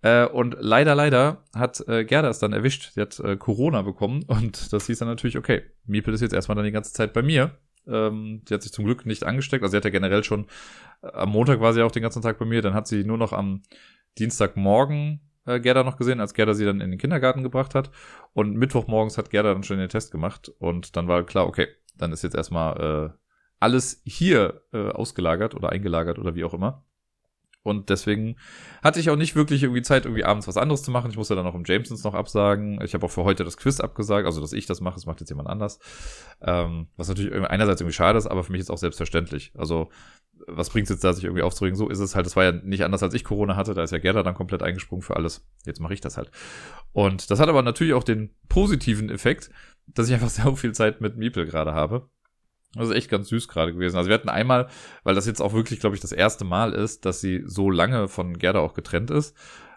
Äh, 0.00 0.26
und 0.26 0.56
leider, 0.58 0.94
leider 0.94 1.44
hat 1.54 1.86
äh, 1.86 2.04
Gerda 2.04 2.28
es 2.28 2.38
dann 2.38 2.52
erwischt. 2.52 2.92
Sie 2.94 3.00
hat 3.00 3.20
äh, 3.20 3.36
Corona 3.36 3.82
bekommen 3.82 4.24
und 4.26 4.72
das 4.72 4.86
hieß 4.86 4.98
dann 4.98 5.08
natürlich, 5.08 5.38
okay, 5.38 5.62
Miepel 5.86 6.14
ist 6.14 6.20
jetzt 6.20 6.34
erstmal 6.34 6.56
dann 6.56 6.64
die 6.64 6.72
ganze 6.72 6.92
Zeit 6.92 7.12
bei 7.12 7.22
mir. 7.22 7.58
Ähm, 7.86 8.42
die 8.48 8.54
hat 8.54 8.62
sich 8.62 8.72
zum 8.72 8.84
Glück 8.84 9.06
nicht 9.06 9.24
angesteckt. 9.24 9.62
Also 9.62 9.72
sie 9.72 9.76
hat 9.76 9.84
ja 9.84 9.90
generell 9.90 10.24
schon, 10.24 10.46
am 11.02 11.30
Montag 11.30 11.60
war 11.60 11.72
sie 11.72 11.82
auch 11.82 11.90
den 11.90 12.02
ganzen 12.02 12.22
Tag 12.22 12.38
bei 12.38 12.44
mir. 12.44 12.62
Dann 12.62 12.74
hat 12.74 12.86
sie 12.86 13.04
nur 13.04 13.18
noch 13.18 13.32
am 13.32 13.62
Dienstagmorgen 14.18 15.20
äh, 15.46 15.60
Gerda 15.60 15.82
noch 15.82 15.96
gesehen, 15.96 16.20
als 16.20 16.34
Gerda 16.34 16.54
sie 16.54 16.64
dann 16.64 16.80
in 16.80 16.90
den 16.90 16.98
Kindergarten 16.98 17.42
gebracht 17.42 17.74
hat. 17.74 17.90
Und 18.32 18.56
Mittwochmorgens 18.56 19.18
hat 19.18 19.30
Gerda 19.30 19.52
dann 19.52 19.64
schon 19.64 19.78
den 19.78 19.88
Test 19.88 20.12
gemacht. 20.12 20.52
Und 20.58 20.96
dann 20.96 21.08
war 21.08 21.24
klar, 21.24 21.46
okay, 21.46 21.68
dann 21.96 22.12
ist 22.12 22.22
jetzt 22.22 22.36
erstmal 22.36 23.10
äh, 23.10 23.18
alles 23.60 24.02
hier 24.04 24.62
äh, 24.72 24.88
ausgelagert 24.88 25.54
oder 25.54 25.70
eingelagert 25.70 26.18
oder 26.18 26.34
wie 26.34 26.44
auch 26.44 26.54
immer. 26.54 26.84
Und 27.62 27.90
deswegen 27.90 28.36
hatte 28.82 28.98
ich 28.98 29.10
auch 29.10 29.16
nicht 29.16 29.36
wirklich 29.36 29.62
irgendwie 29.62 29.82
Zeit, 29.82 30.04
irgendwie 30.04 30.24
abends 30.24 30.48
was 30.48 30.56
anderes 30.56 30.82
zu 30.82 30.90
machen. 30.90 31.10
Ich 31.10 31.16
musste 31.16 31.36
dann 31.36 31.46
auch 31.46 31.54
im 31.54 31.64
Jamesons 31.64 32.02
noch 32.02 32.14
absagen. 32.14 32.80
Ich 32.82 32.94
habe 32.94 33.06
auch 33.06 33.10
für 33.10 33.24
heute 33.24 33.44
das 33.44 33.56
Quiz 33.56 33.78
abgesagt, 33.80 34.26
also 34.26 34.40
dass 34.40 34.52
ich 34.52 34.66
das 34.66 34.80
mache, 34.80 34.94
das 34.94 35.06
macht 35.06 35.20
jetzt 35.20 35.28
jemand 35.28 35.48
anders. 35.48 35.78
Ähm, 36.40 36.88
was 36.96 37.08
natürlich 37.08 37.32
einerseits 37.32 37.80
irgendwie 37.80 37.94
schade 37.94 38.18
ist, 38.18 38.26
aber 38.26 38.42
für 38.42 38.52
mich 38.52 38.60
ist 38.60 38.70
auch 38.70 38.78
selbstverständlich. 38.78 39.52
Also 39.56 39.90
was 40.46 40.70
bringt 40.70 40.84
es 40.84 40.90
jetzt 40.90 41.04
da, 41.04 41.12
sich 41.12 41.24
irgendwie 41.24 41.42
aufzuregen? 41.42 41.76
So 41.76 41.88
ist 41.88 41.98
es 41.98 42.14
halt. 42.14 42.26
Das 42.26 42.36
war 42.36 42.44
ja 42.44 42.52
nicht 42.52 42.84
anders, 42.84 43.02
als 43.02 43.14
ich 43.14 43.24
Corona 43.24 43.56
hatte. 43.56 43.74
Da 43.74 43.82
ist 43.82 43.92
ja 43.92 43.98
Gerda 43.98 44.22
dann 44.22 44.34
komplett 44.34 44.62
eingesprungen 44.62 45.02
für 45.02 45.16
alles. 45.16 45.46
Jetzt 45.64 45.80
mache 45.80 45.94
ich 45.94 46.00
das 46.00 46.16
halt. 46.16 46.30
Und 46.92 47.30
das 47.30 47.40
hat 47.40 47.48
aber 47.48 47.62
natürlich 47.62 47.94
auch 47.94 48.04
den 48.04 48.34
positiven 48.48 49.08
Effekt, 49.10 49.50
dass 49.86 50.08
ich 50.08 50.14
einfach 50.14 50.30
sehr 50.30 50.54
viel 50.56 50.72
Zeit 50.72 51.00
mit 51.00 51.16
Miepel 51.16 51.46
gerade 51.46 51.72
habe. 51.72 52.08
Das 52.74 52.88
ist 52.88 52.94
echt 52.94 53.10
ganz 53.10 53.28
süß 53.28 53.48
gerade 53.48 53.72
gewesen. 53.72 53.96
Also 53.96 54.08
wir 54.08 54.14
hatten 54.14 54.28
einmal, 54.28 54.68
weil 55.04 55.14
das 55.14 55.26
jetzt 55.26 55.42
auch 55.42 55.52
wirklich, 55.52 55.80
glaube 55.80 55.94
ich, 55.94 56.00
das 56.00 56.12
erste 56.12 56.44
Mal 56.44 56.72
ist, 56.72 57.04
dass 57.04 57.20
sie 57.20 57.42
so 57.46 57.70
lange 57.70 58.08
von 58.08 58.38
Gerda 58.38 58.60
auch 58.60 58.74
getrennt 58.74 59.10
ist. 59.10 59.36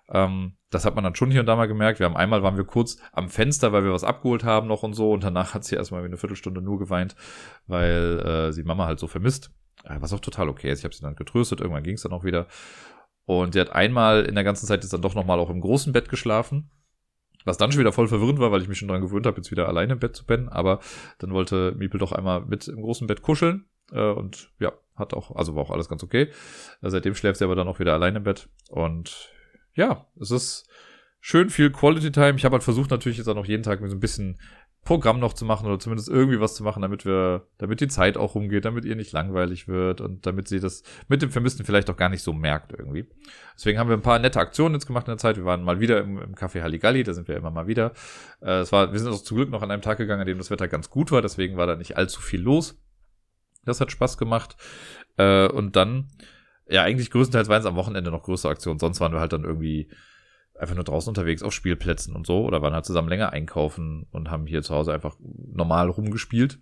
Ähm, 0.09 0.55
das 0.69 0.85
hat 0.85 0.95
man 0.95 1.03
dann 1.03 1.15
schon 1.15 1.31
hier 1.31 1.41
und 1.41 1.45
da 1.45 1.55
mal 1.55 1.67
gemerkt. 1.67 1.99
Wir 1.99 2.05
haben 2.05 2.15
einmal 2.15 2.43
waren 2.43 2.57
wir 2.57 2.63
kurz 2.63 2.97
am 3.11 3.29
Fenster, 3.29 3.73
weil 3.73 3.83
wir 3.83 3.91
was 3.91 4.03
abgeholt 4.03 4.43
haben 4.43 4.67
noch 4.67 4.83
und 4.83 4.93
so. 4.93 5.11
Und 5.11 5.23
danach 5.23 5.53
hat 5.53 5.63
sie 5.63 5.75
erstmal 5.75 6.03
eine 6.03 6.17
Viertelstunde 6.17 6.61
nur 6.61 6.79
geweint, 6.79 7.15
weil 7.67 8.19
äh, 8.19 8.53
sie 8.53 8.63
Mama 8.63 8.85
halt 8.85 8.99
so 8.99 9.07
vermisst. 9.07 9.51
Äh, 9.83 9.97
was 9.99 10.13
auch 10.13 10.19
total 10.19 10.49
okay 10.49 10.71
ist. 10.71 10.79
Ich 10.79 10.85
habe 10.85 10.95
sie 10.95 11.01
dann 11.01 11.15
getröstet, 11.15 11.59
irgendwann 11.59 11.83
ging 11.83 11.95
es 11.95 12.03
dann 12.03 12.13
auch 12.13 12.23
wieder. 12.23 12.47
Und 13.25 13.53
sie 13.53 13.59
hat 13.59 13.71
einmal 13.71 14.23
in 14.23 14.35
der 14.35 14.43
ganzen 14.43 14.67
Zeit 14.67 14.83
jetzt 14.83 14.93
dann 14.93 15.01
doch 15.01 15.15
nochmal 15.15 15.39
auch 15.39 15.49
im 15.49 15.61
großen 15.61 15.91
Bett 15.91 16.09
geschlafen. 16.09 16.69
Was 17.45 17.57
dann 17.57 17.71
schon 17.71 17.79
wieder 17.79 17.93
voll 17.93 18.07
verwirrend 18.07 18.39
war, 18.39 18.51
weil 18.51 18.61
ich 18.61 18.67
mich 18.67 18.79
schon 18.79 18.87
dran 18.87 19.01
gewöhnt 19.01 19.25
habe, 19.25 19.37
jetzt 19.37 19.51
wieder 19.51 19.67
alleine 19.67 19.93
im 19.93 19.99
Bett 19.99 20.15
zu 20.15 20.25
pennen. 20.25 20.49
Aber 20.49 20.79
dann 21.19 21.31
wollte 21.31 21.73
Miepel 21.77 21.99
doch 21.99 22.11
einmal 22.11 22.41
mit 22.41 22.67
im 22.67 22.81
großen 22.81 23.07
Bett 23.07 23.21
kuscheln. 23.21 23.65
Äh, 23.91 24.11
und 24.11 24.51
ja, 24.59 24.73
hat 24.95 25.13
auch, 25.13 25.35
also 25.35 25.55
war 25.55 25.63
auch 25.63 25.71
alles 25.71 25.87
ganz 25.87 26.03
okay. 26.03 26.29
Äh, 26.81 26.89
seitdem 26.89 27.15
schläft 27.15 27.39
sie 27.39 27.45
aber 27.45 27.55
dann 27.55 27.67
auch 27.67 27.79
wieder 27.79 27.93
alleine 27.93 28.17
im 28.17 28.23
Bett. 28.23 28.49
Und 28.69 29.29
ja, 29.73 30.07
es 30.19 30.31
ist 30.31 30.67
schön 31.19 31.49
viel 31.49 31.71
Quality 31.71 32.11
Time. 32.11 32.35
Ich 32.35 32.45
habe 32.45 32.53
halt 32.53 32.63
versucht 32.63 32.91
natürlich 32.91 33.17
jetzt 33.17 33.27
auch 33.27 33.35
noch 33.35 33.45
jeden 33.45 33.63
Tag 33.63 33.79
so 33.79 33.95
ein 33.95 33.99
bisschen 33.99 34.39
Programm 34.85 35.19
noch 35.19 35.33
zu 35.33 35.45
machen 35.45 35.65
oder 35.65 35.79
zumindest 35.79 36.09
irgendwie 36.09 36.39
was 36.39 36.53
zu 36.53 36.63
machen, 36.63 36.83
damit 36.83 37.05
wir, 37.05 37.47
damit 37.57 37.81
die 37.81 37.87
Zeit 37.87 38.17
auch 38.17 38.35
rumgeht, 38.35 38.65
damit 38.65 38.85
ihr 38.85 38.95
nicht 38.95 39.11
langweilig 39.11 39.67
wird 39.67 39.99
und 39.99 40.27
damit 40.27 40.47
sie 40.47 40.59
das 40.59 40.83
mit 41.07 41.23
dem 41.23 41.31
Vermissten 41.31 41.65
vielleicht 41.65 41.89
auch 41.89 41.97
gar 41.97 42.09
nicht 42.09 42.21
so 42.21 42.33
merkt 42.33 42.71
irgendwie. 42.71 43.09
Deswegen 43.55 43.79
haben 43.79 43.89
wir 43.89 43.97
ein 43.97 44.03
paar 44.03 44.19
nette 44.19 44.39
Aktionen 44.39 44.75
jetzt 44.75 44.85
gemacht 44.85 45.07
in 45.07 45.13
der 45.13 45.17
Zeit. 45.17 45.37
Wir 45.37 45.45
waren 45.45 45.63
mal 45.63 45.79
wieder 45.79 46.01
im, 46.01 46.19
im 46.19 46.35
Café 46.35 46.61
Halligalli, 46.61 47.03
da 47.03 47.13
sind 47.13 47.27
wir 47.27 47.35
immer 47.35 47.49
mal 47.49 47.65
wieder. 47.65 47.93
Äh, 48.41 48.59
es 48.59 48.71
war, 48.71 48.93
wir 48.93 48.99
sind 48.99 49.11
auch 49.11 49.23
zum 49.23 49.37
Glück 49.37 49.49
noch 49.49 49.63
an 49.63 49.71
einem 49.71 49.81
Tag 49.81 49.97
gegangen, 49.97 50.21
an 50.21 50.27
dem 50.27 50.37
das 50.37 50.51
Wetter 50.51 50.67
ganz 50.67 50.91
gut 50.91 51.11
war, 51.11 51.23
deswegen 51.23 51.57
war 51.57 51.65
da 51.65 51.75
nicht 51.75 51.97
allzu 51.97 52.21
viel 52.21 52.41
los. 52.41 52.79
Das 53.65 53.81
hat 53.81 53.91
Spaß 53.91 54.19
gemacht. 54.19 54.55
Äh, 55.17 55.47
und 55.47 55.75
dann, 55.75 56.09
ja, 56.69 56.83
eigentlich 56.83 57.09
größtenteils 57.09 57.49
waren 57.49 57.61
es 57.61 57.65
am 57.65 57.75
Wochenende 57.75 58.11
noch 58.11 58.21
größere 58.21 58.51
Aktionen, 58.51 58.77
sonst 58.77 58.99
waren 58.99 59.13
wir 59.13 59.19
halt 59.19 59.33
dann 59.33 59.45
irgendwie 59.45 59.89
einfach 60.57 60.75
nur 60.75 60.83
draußen 60.83 61.09
unterwegs 61.09 61.43
auf 61.43 61.53
Spielplätzen 61.53 62.15
und 62.15 62.25
so 62.25 62.45
oder 62.45 62.61
waren 62.61 62.73
halt 62.73 62.85
zusammen 62.85 63.09
länger 63.09 63.33
einkaufen 63.33 64.07
und 64.11 64.31
haben 64.31 64.47
hier 64.47 64.61
zu 64.61 64.73
Hause 64.73 64.93
einfach 64.93 65.15
normal 65.19 65.89
rumgespielt. 65.89 66.59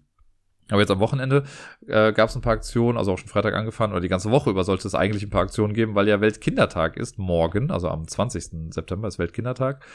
Aber 0.69 0.79
jetzt 0.79 0.91
am 0.91 0.99
Wochenende 0.99 1.43
äh, 1.87 2.13
gab 2.13 2.29
es 2.29 2.35
ein 2.35 2.41
paar 2.41 2.53
Aktionen, 2.53 2.97
also 2.97 3.11
auch 3.11 3.17
schon 3.17 3.27
Freitag 3.27 3.53
angefangen, 3.53 3.91
oder 3.91 4.01
die 4.01 4.07
ganze 4.07 4.31
Woche 4.31 4.49
über 4.49 4.63
sollte 4.63 4.87
es 4.87 4.95
eigentlich 4.95 5.23
ein 5.23 5.29
paar 5.29 5.41
Aktionen 5.41 5.73
geben, 5.73 5.93
weil 5.93 6.07
ja 6.07 6.21
Weltkindertag 6.21 6.95
ist, 6.95 7.19
morgen, 7.19 7.69
also 7.69 7.89
am 7.89 8.07
20. 8.07 8.73
September 8.73 9.07
ist 9.07 9.19
Weltkindertag. 9.19 9.85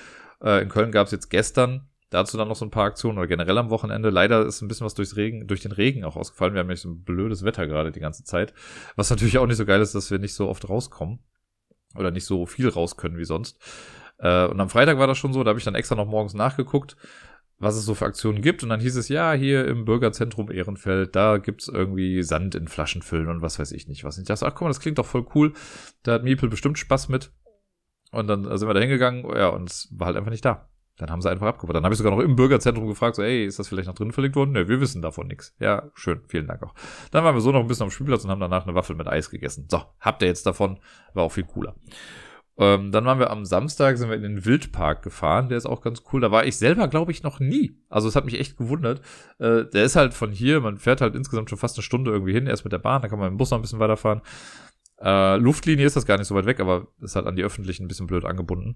Äh, 0.43 0.63
in 0.63 0.69
Köln 0.69 0.93
gab 0.93 1.07
es 1.07 1.13
jetzt 1.13 1.31
gestern 1.31 1.89
dazu 2.11 2.37
dann 2.37 2.49
noch 2.49 2.57
so 2.57 2.65
ein 2.65 2.71
paar 2.71 2.87
Aktionen 2.87 3.19
oder 3.19 3.27
generell 3.27 3.59
am 3.59 3.71
Wochenende. 3.71 4.11
Leider 4.11 4.45
ist 4.47 4.63
ein 4.63 4.69
bisschen 4.69 4.85
was 4.85 4.95
durchs 4.95 5.17
Regen, 5.17 5.47
durch 5.47 5.61
den 5.61 5.73
Regen 5.73 6.05
auch 6.05 6.17
ausgefallen. 6.17 6.55
Wir 6.55 6.61
haben 6.61 6.67
nämlich 6.67 6.81
so 6.81 6.91
ein 6.91 7.03
blödes 7.03 7.45
Wetter 7.45 7.67
gerade 7.67 7.93
die 7.93 8.01
ganze 8.01 8.25
Zeit. 8.25 8.55
Was 8.97 9.11
natürlich 9.11 9.39
auch 9.39 9.47
nicht 9.47 9.59
so 9.59 9.67
geil 9.67 9.81
ist, 9.81 9.95
dass 9.95 10.11
wir 10.11 10.19
nicht 10.19 10.35
so 10.35 10.49
oft 10.49 10.69
rauskommen 10.69 11.21
oder 11.95 12.11
nicht 12.11 12.25
so 12.25 12.47
viel 12.47 12.69
raus 12.69 12.97
können 12.97 13.19
wie 13.19 13.25
sonst. 13.25 13.59
Äh, 14.19 14.47
und 14.47 14.61
am 14.61 14.69
Freitag 14.69 14.99
war 14.99 15.07
das 15.07 15.19
schon 15.19 15.33
so, 15.33 15.43
da 15.45 15.51
habe 15.51 15.59
ich 15.59 15.65
dann 15.65 15.75
extra 15.75 15.95
noch 15.95 16.07
morgens 16.07 16.35
nachgeguckt, 16.35 16.97
was 17.59 17.77
es 17.77 17.85
so 17.85 17.95
für 17.95 18.07
Aktionen 18.07 18.43
gibt. 18.43 18.63
Und 18.63 18.69
dann 18.69 18.81
hieß 18.81 18.97
es, 18.97 19.09
ja, 19.09 19.33
hier 19.33 19.67
im 19.67 19.85
Bürgerzentrum 19.85 20.51
Ehrenfeld, 20.51 21.17
da 21.17 21.39
gibt's 21.39 21.69
irgendwie 21.69 22.23
Sand 22.23 22.55
in 22.55 22.69
Flaschen 22.69 23.03
füllen 23.03 23.29
und 23.29 23.43
was 23.43 23.59
weiß 23.59 23.73
ich 23.73 23.89
nicht. 23.89 24.05
Was 24.05 24.19
ich 24.19 24.27
dachte, 24.27 24.47
ach 24.47 24.55
guck 24.55 24.63
mal, 24.63 24.69
das 24.69 24.81
klingt 24.81 24.99
doch 24.99 25.07
voll 25.07 25.27
cool. 25.35 25.53
Da 26.03 26.15
hat 26.15 26.25
Miepel 26.25 26.49
bestimmt 26.49 26.79
Spaß 26.79 27.09
mit. 27.09 27.33
Und 28.11 28.27
dann 28.27 28.45
sind 28.57 28.69
wir 28.69 28.75
da 28.75 28.81
hingegangen, 28.81 29.25
ja, 29.37 29.49
und 29.49 29.69
es 29.69 29.89
war 29.93 30.07
halt 30.07 30.17
einfach 30.17 30.31
nicht 30.31 30.45
da. 30.45 30.68
Dann 30.99 31.11
haben 31.11 31.23
sie 31.23 31.31
einfach 31.31 31.47
abgebaut. 31.47 31.77
Dann 31.77 31.85
habe 31.85 31.95
ich 31.95 31.99
sogar 31.99 32.15
noch 32.15 32.23
im 32.23 32.37
Bürgerzentrum 32.37 32.87
gefragt, 32.87 33.17
so, 33.17 33.23
ey, 33.23 33.47
ist 33.47 33.59
das 33.59 33.69
vielleicht 33.69 33.89
noch 33.89 33.95
drin 33.95 34.13
verlegt 34.13 34.37
worden? 34.37 34.53
Ne, 34.53 34.69
wir 34.69 34.81
wissen 34.81 35.01
davon 35.01 35.29
nichts. 35.29 35.55
Ja, 35.61 35.91
schön, 35.95 36.21
vielen 36.27 36.47
Dank 36.47 36.63
auch. 36.63 36.75
Dann 37.13 37.25
waren 37.25 37.35
wir 37.35 37.41
so 37.41 37.53
noch 37.53 37.61
ein 37.61 37.69
bisschen 37.69 37.85
am 37.85 37.91
Spielplatz 37.91 38.25
und 38.25 38.31
haben 38.31 38.41
danach 38.41 38.67
eine 38.67 38.75
Waffel 38.75 38.97
mit 38.97 39.07
Eis 39.07 39.31
gegessen. 39.31 39.67
So, 39.71 39.83
habt 40.01 40.23
ihr 40.23 40.29
jetzt 40.29 40.45
davon? 40.45 40.79
War 41.15 41.25
auch 41.25 41.33
viel 41.33 41.45
cooler. 41.45 41.77
Ähm, 42.59 42.91
dann 42.91 43.05
waren 43.05 43.21
wir 43.21 43.31
am 43.31 43.45
Samstag, 43.45 43.97
sind 43.97 44.09
wir 44.09 44.17
in 44.17 44.23
den 44.23 44.45
Wildpark 44.45 45.03
gefahren, 45.03 45.49
der 45.49 45.57
ist 45.57 45.67
auch 45.67 45.81
ganz 45.81 46.03
cool. 46.13 46.21
Da 46.21 46.33
war 46.33 46.45
ich 46.45 46.57
selber, 46.57 46.89
glaube 46.89 47.13
ich, 47.13 47.23
noch 47.23 47.39
nie. 47.39 47.77
Also 47.89 48.09
es 48.09 48.17
hat 48.17 48.25
mich 48.25 48.39
echt 48.39 48.57
gewundert. 48.57 49.01
Äh, 49.39 49.65
der 49.67 49.85
ist 49.85 49.95
halt 49.95 50.13
von 50.13 50.33
hier, 50.33 50.61
man 50.61 50.77
fährt 50.77 51.01
halt 51.01 51.15
insgesamt 51.15 51.51
schon 51.51 51.59
fast 51.59 51.77
eine 51.77 51.85
Stunde 51.85 52.11
irgendwie 52.11 52.33
hin, 52.33 52.49
erst 52.49 52.65
mit 52.65 52.73
der 52.73 52.79
Bahn, 52.79 53.01
dann 53.01 53.11
kann 53.11 53.21
man 53.21 53.29
mit 53.29 53.37
dem 53.37 53.39
Bus 53.39 53.53
noch 53.53 53.59
ein 53.59 53.63
bisschen 53.63 53.79
weiterfahren. 53.79 54.23
Äh, 55.01 55.37
Luftlinie 55.37 55.87
ist 55.87 55.95
das 55.95 56.05
gar 56.05 56.19
nicht 56.19 56.27
so 56.27 56.35
weit 56.35 56.47
weg, 56.47 56.59
aber 56.59 56.89
ist 57.01 57.15
halt 57.15 57.27
an 57.27 57.37
die 57.37 57.45
öffentlichen 57.45 57.85
ein 57.85 57.89
bisschen 57.89 58.09
blöd 58.09 58.25
angebunden. 58.25 58.75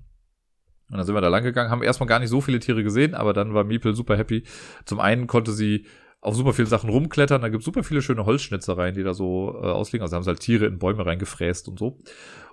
Und 0.93 0.99
dann 0.99 1.07
sind 1.07 1.15
wir 1.15 1.23
da 1.23 1.29
lang 1.29 1.43
gegangen, 1.43 1.71
haben 1.71 1.83
erstmal 1.83 2.07
gar 2.07 2.19
nicht 2.19 2.29
so 2.29 2.43
viele 2.43 2.61
Tiere 2.61 2.85
gesehen, 2.85 3.15
aber 3.15 3.33
dann 3.33 3.55
war 3.55 3.65
Miepel 3.65 3.95
super 3.95 4.17
happy. 4.17 4.45
Zum 4.85 5.01
einen 5.01 5.27
konnte 5.27 5.53
sie 5.53 5.87
auf 6.21 6.37
super 6.37 6.53
vielen 6.53 6.69
Sachen 6.69 6.89
rumklettern. 6.89 7.43
Da 7.43 7.49
gibt 7.49 7.63
es 7.63 7.65
super 7.65 7.83
viele 7.83 8.01
schöne 8.01 8.25
Holzschnitzereien, 8.25 8.95
die 8.95 9.03
da 9.03 9.13
so 9.13 9.59
äh, 9.61 9.67
ausliegen. 9.67 10.03
Also 10.03 10.15
haben 10.15 10.23
sie 10.23 10.29
halt 10.29 10.41
Tiere 10.41 10.67
in 10.67 10.79
Bäume 10.79 11.05
reingefräst 11.05 11.67
und 11.67 11.79
so. 11.79 11.99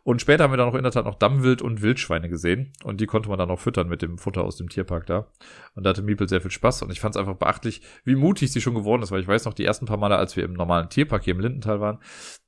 Und 0.04 0.22
später 0.22 0.46
haben 0.46 0.54
wir 0.54 0.58
dann 0.58 0.70
noch 0.70 0.76
in 0.76 0.82
der 0.82 0.92
Tat 0.92 1.06
noch 1.06 1.16
Dammwild 1.16 1.62
und 1.62 1.84
Wildschweine 1.84 2.30
gesehen. 2.30 2.72
Und 2.84 3.00
die 3.00 3.06
konnte 3.06 3.30
man 3.30 3.38
dann 3.38 3.52
auch 3.52 3.60
füttern 3.60 3.88
mit 3.88 4.02
dem 4.02 4.18
Futter 4.18 4.44
aus 4.44 4.56
dem 4.56 4.70
Tierpark 4.70 5.06
da. 5.06 5.28
Und 5.76 5.84
da 5.84 5.92
hatte 5.92 6.02
Miepel 6.02 6.28
sehr 6.28 6.42
viel 6.42 6.50
Spaß. 6.50 6.82
Und 6.82 6.92
ich 6.92 7.00
fand 7.00 7.16
es 7.16 7.20
einfach 7.20 7.36
beachtlich, 7.36 7.82
wie 8.06 8.16
mutig 8.16 8.52
sie 8.52 8.62
schon 8.62 8.74
geworden 8.74 9.04
ist. 9.04 9.12
Weil 9.12 9.22
ich 9.22 9.28
weiß 9.28 9.46
noch, 9.46 9.54
die 9.54 9.66
ersten 9.66 9.86
paar 9.86 9.98
Male, 9.98 10.16
als 10.16 10.36
wir 10.36 10.46
im 10.46 10.54
normalen 10.54 10.90
Tierpark 10.90 11.24
hier 11.24 11.36
im 11.36 11.40
Lindental 11.40 11.80
waren, 11.80 12.00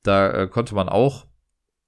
da 0.01 0.31
äh, 0.31 0.47
konnte 0.47 0.73
man 0.73 0.89
auch 0.89 1.27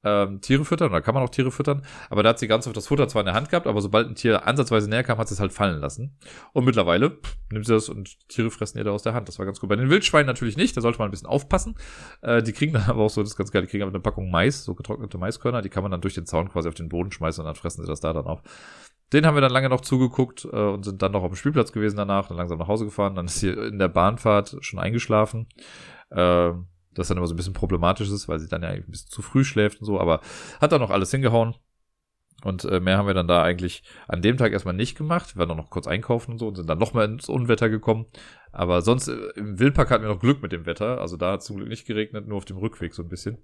ähm, 0.04 0.42
Tiere 0.42 0.66
füttern, 0.66 0.90
oder 0.90 1.02
kann 1.02 1.14
man 1.14 1.24
auch 1.24 1.30
Tiere 1.30 1.52
füttern, 1.52 1.84
aber 2.10 2.24
da 2.24 2.30
hat 2.30 2.40
sie 2.40 2.48
ganz 2.48 2.68
oft 2.68 2.76
das 2.76 2.88
Futter 2.88 3.08
zwar 3.08 3.22
in 3.22 3.28
der 3.28 3.36
Hand 3.36 3.50
gehabt, 3.50 3.68
aber 3.68 3.82
sobald 3.82 4.08
ein 4.08 4.16
Tier 4.16 4.46
ansatzweise 4.46 4.90
näher 4.90 5.04
kam, 5.04 5.18
hat 5.18 5.28
sie 5.28 5.34
es 5.34 5.40
halt 5.40 5.54
fallen 5.54 5.80
lassen. 5.80 6.18
Und 6.52 6.66
mittlerweile 6.66 7.12
pff, 7.12 7.38
nimmt 7.52 7.66
sie 7.66 7.74
das 7.74 7.90
und 7.90 8.28
Tiere 8.30 8.52
fressen 8.52 8.78
ihr 8.78 8.84
da 8.84 8.92
aus 8.92 9.04
der 9.04 9.14
Hand. 9.14 9.28
Das 9.28 9.40
war 9.40 9.46
ganz 9.46 9.60
gut. 9.60 9.70
Bei 9.70 9.76
den 9.76 9.90
Wildschweinen 9.90 10.28
natürlich 10.28 10.58
nicht, 10.58 10.76
da 10.76 10.82
sollte 10.82 11.00
man 11.00 11.08
ein 11.08 11.12
bisschen 11.12 11.28
aufpassen. 11.28 11.76
Äh, 12.22 12.44
die 12.44 12.54
kriegen 12.54 12.74
dann 12.74 12.84
aber 12.88 13.04
auch 13.04 13.10
so, 13.10 13.22
das 13.22 13.32
ist 13.32 13.38
ganz 13.38 13.52
geil, 13.52 13.62
die 13.62 13.68
kriegen 13.68 13.84
aber 13.84 13.92
eine 13.92 14.02
Packung 14.02 14.30
Mais, 14.30 14.64
so 14.64 14.76
getrocknete 14.76 15.18
Maiskörner, 15.18 15.62
die 15.62 15.70
kann 15.70 15.84
man 15.84 15.92
dann 15.92 16.02
durch 16.02 16.14
den 16.14 16.26
Zaun 16.26 16.50
quasi 16.50 16.68
auf 16.68 16.76
den 16.76 16.90
Boden 16.90 17.12
schmeißen 17.12 17.42
und 17.42 17.46
dann 17.46 17.56
fressen 17.56 17.84
sie 17.84 17.88
das 17.88 18.00
da 18.00 18.14
dann 18.14 18.26
auf. 18.26 18.42
Den 19.14 19.28
haben 19.28 19.36
wir 19.36 19.42
dann 19.42 19.52
lange 19.52 19.70
noch 19.70 19.82
zugeguckt 19.82 20.46
äh, 20.46 20.58
und 20.58 20.84
sind 20.84 21.02
dann 21.02 21.12
noch 21.12 21.24
auf 21.24 21.32
dem 21.32 21.36
Spielplatz 21.36 21.72
gewesen 21.72 21.98
danach, 21.98 22.28
dann 22.28 22.38
langsam 22.38 22.58
nach 22.58 22.68
Hause 22.68 22.86
gefahren, 22.86 23.16
dann 23.16 23.28
ist 23.28 23.40
hier 23.40 23.58
in 23.64 23.78
der 23.78 23.88
Bahnfahrt 23.88 24.58
schon 24.62 24.80
eingeschlafen. 24.80 25.48
Äh, 26.10 26.54
das 26.94 27.08
dann 27.08 27.18
immer 27.18 27.28
so 27.28 27.34
ein 27.34 27.38
bisschen 27.38 27.54
problematisch 27.54 28.10
ist, 28.10 28.28
weil 28.28 28.40
sie 28.40 28.48
dann 28.48 28.64
ja 28.64 28.70
ein 28.70 28.86
bisschen 28.88 29.10
zu 29.10 29.22
früh 29.22 29.44
schläft 29.44 29.82
und 29.82 29.86
so, 29.86 30.00
aber 30.00 30.22
hat 30.62 30.72
dann 30.72 30.82
noch 30.82 30.92
alles 30.92 31.12
hingehauen. 31.12 31.56
Und 32.44 32.66
äh, 32.66 32.80
mehr 32.80 32.98
haben 32.98 33.08
wir 33.08 33.14
dann 33.14 33.28
da 33.28 33.42
eigentlich 33.42 33.84
an 34.08 34.22
dem 34.22 34.36
Tag 34.36 34.52
erstmal 34.52 34.74
nicht 34.74 34.98
gemacht. 34.98 35.36
Wir 35.36 35.48
waren 35.48 35.56
noch 35.56 35.70
kurz 35.70 35.88
einkaufen 35.88 36.32
und 36.32 36.40
so 36.40 36.48
und 36.50 36.56
sind 36.56 36.70
dann 36.70 36.78
nochmal 36.78 37.06
ins 37.06 37.30
Unwetter 37.30 37.70
gekommen. 37.70 38.06
Aber 38.52 38.82
sonst 38.82 39.08
äh, 39.08 39.16
im 39.36 39.60
Wildpark 39.60 39.90
hatten 39.90 40.04
wir 40.04 40.10
noch 40.10 40.20
Glück 40.20 40.42
mit 40.42 40.52
dem 40.52 40.66
Wetter. 40.66 41.00
Also 41.00 41.16
da 41.16 41.34
hat 41.34 41.40
es 41.40 41.46
zum 41.46 41.56
Glück 41.56 41.70
nicht 41.70 41.88
geregnet, 41.88 42.28
nur 42.28 42.38
auf 42.38 42.46
dem 42.46 42.58
Rückweg 42.58 42.94
so 42.94 43.02
ein 43.02 43.08
bisschen. 43.08 43.38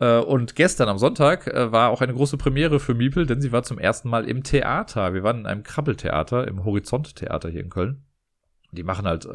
Äh, 0.00 0.18
und 0.18 0.54
gestern 0.54 0.90
am 0.90 0.98
Sonntag 0.98 1.46
war 1.46 1.88
auch 1.88 2.02
eine 2.02 2.12
große 2.12 2.36
Premiere 2.36 2.78
für 2.78 2.94
Miepel, 2.94 3.24
denn 3.24 3.40
sie 3.40 3.52
war 3.52 3.62
zum 3.62 3.78
ersten 3.78 4.10
Mal 4.10 4.28
im 4.28 4.42
Theater. 4.42 5.14
Wir 5.14 5.22
waren 5.22 5.40
in 5.40 5.46
einem 5.46 5.62
Krabbeltheater, 5.62 6.46
im 6.46 6.64
Horizont-Theater 6.64 7.48
hier 7.48 7.62
in 7.62 7.70
Köln. 7.70 8.04
Die 8.70 8.82
machen 8.82 9.06
halt 9.06 9.26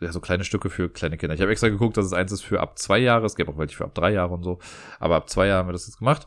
ja, 0.00 0.12
so 0.12 0.20
kleine 0.20 0.44
Stücke 0.44 0.68
für 0.68 0.88
kleine 0.88 1.16
Kinder. 1.16 1.34
Ich 1.34 1.40
habe 1.40 1.50
extra 1.50 1.68
geguckt, 1.68 1.96
dass 1.96 2.06
es 2.06 2.12
eins 2.12 2.32
ist 2.32 2.42
für 2.42 2.60
ab 2.60 2.78
zwei 2.78 2.98
Jahre. 2.98 3.26
Es 3.26 3.34
gäbe 3.34 3.50
auch 3.50 3.58
welche 3.58 3.76
für 3.76 3.84
ab 3.84 3.94
drei 3.94 4.12
Jahre 4.12 4.34
und 4.34 4.42
so. 4.42 4.58
Aber 4.98 5.16
ab 5.16 5.30
zwei 5.30 5.46
Jahren 5.46 5.60
haben 5.60 5.68
wir 5.68 5.72
das 5.72 5.86
jetzt 5.86 5.98
gemacht. 5.98 6.26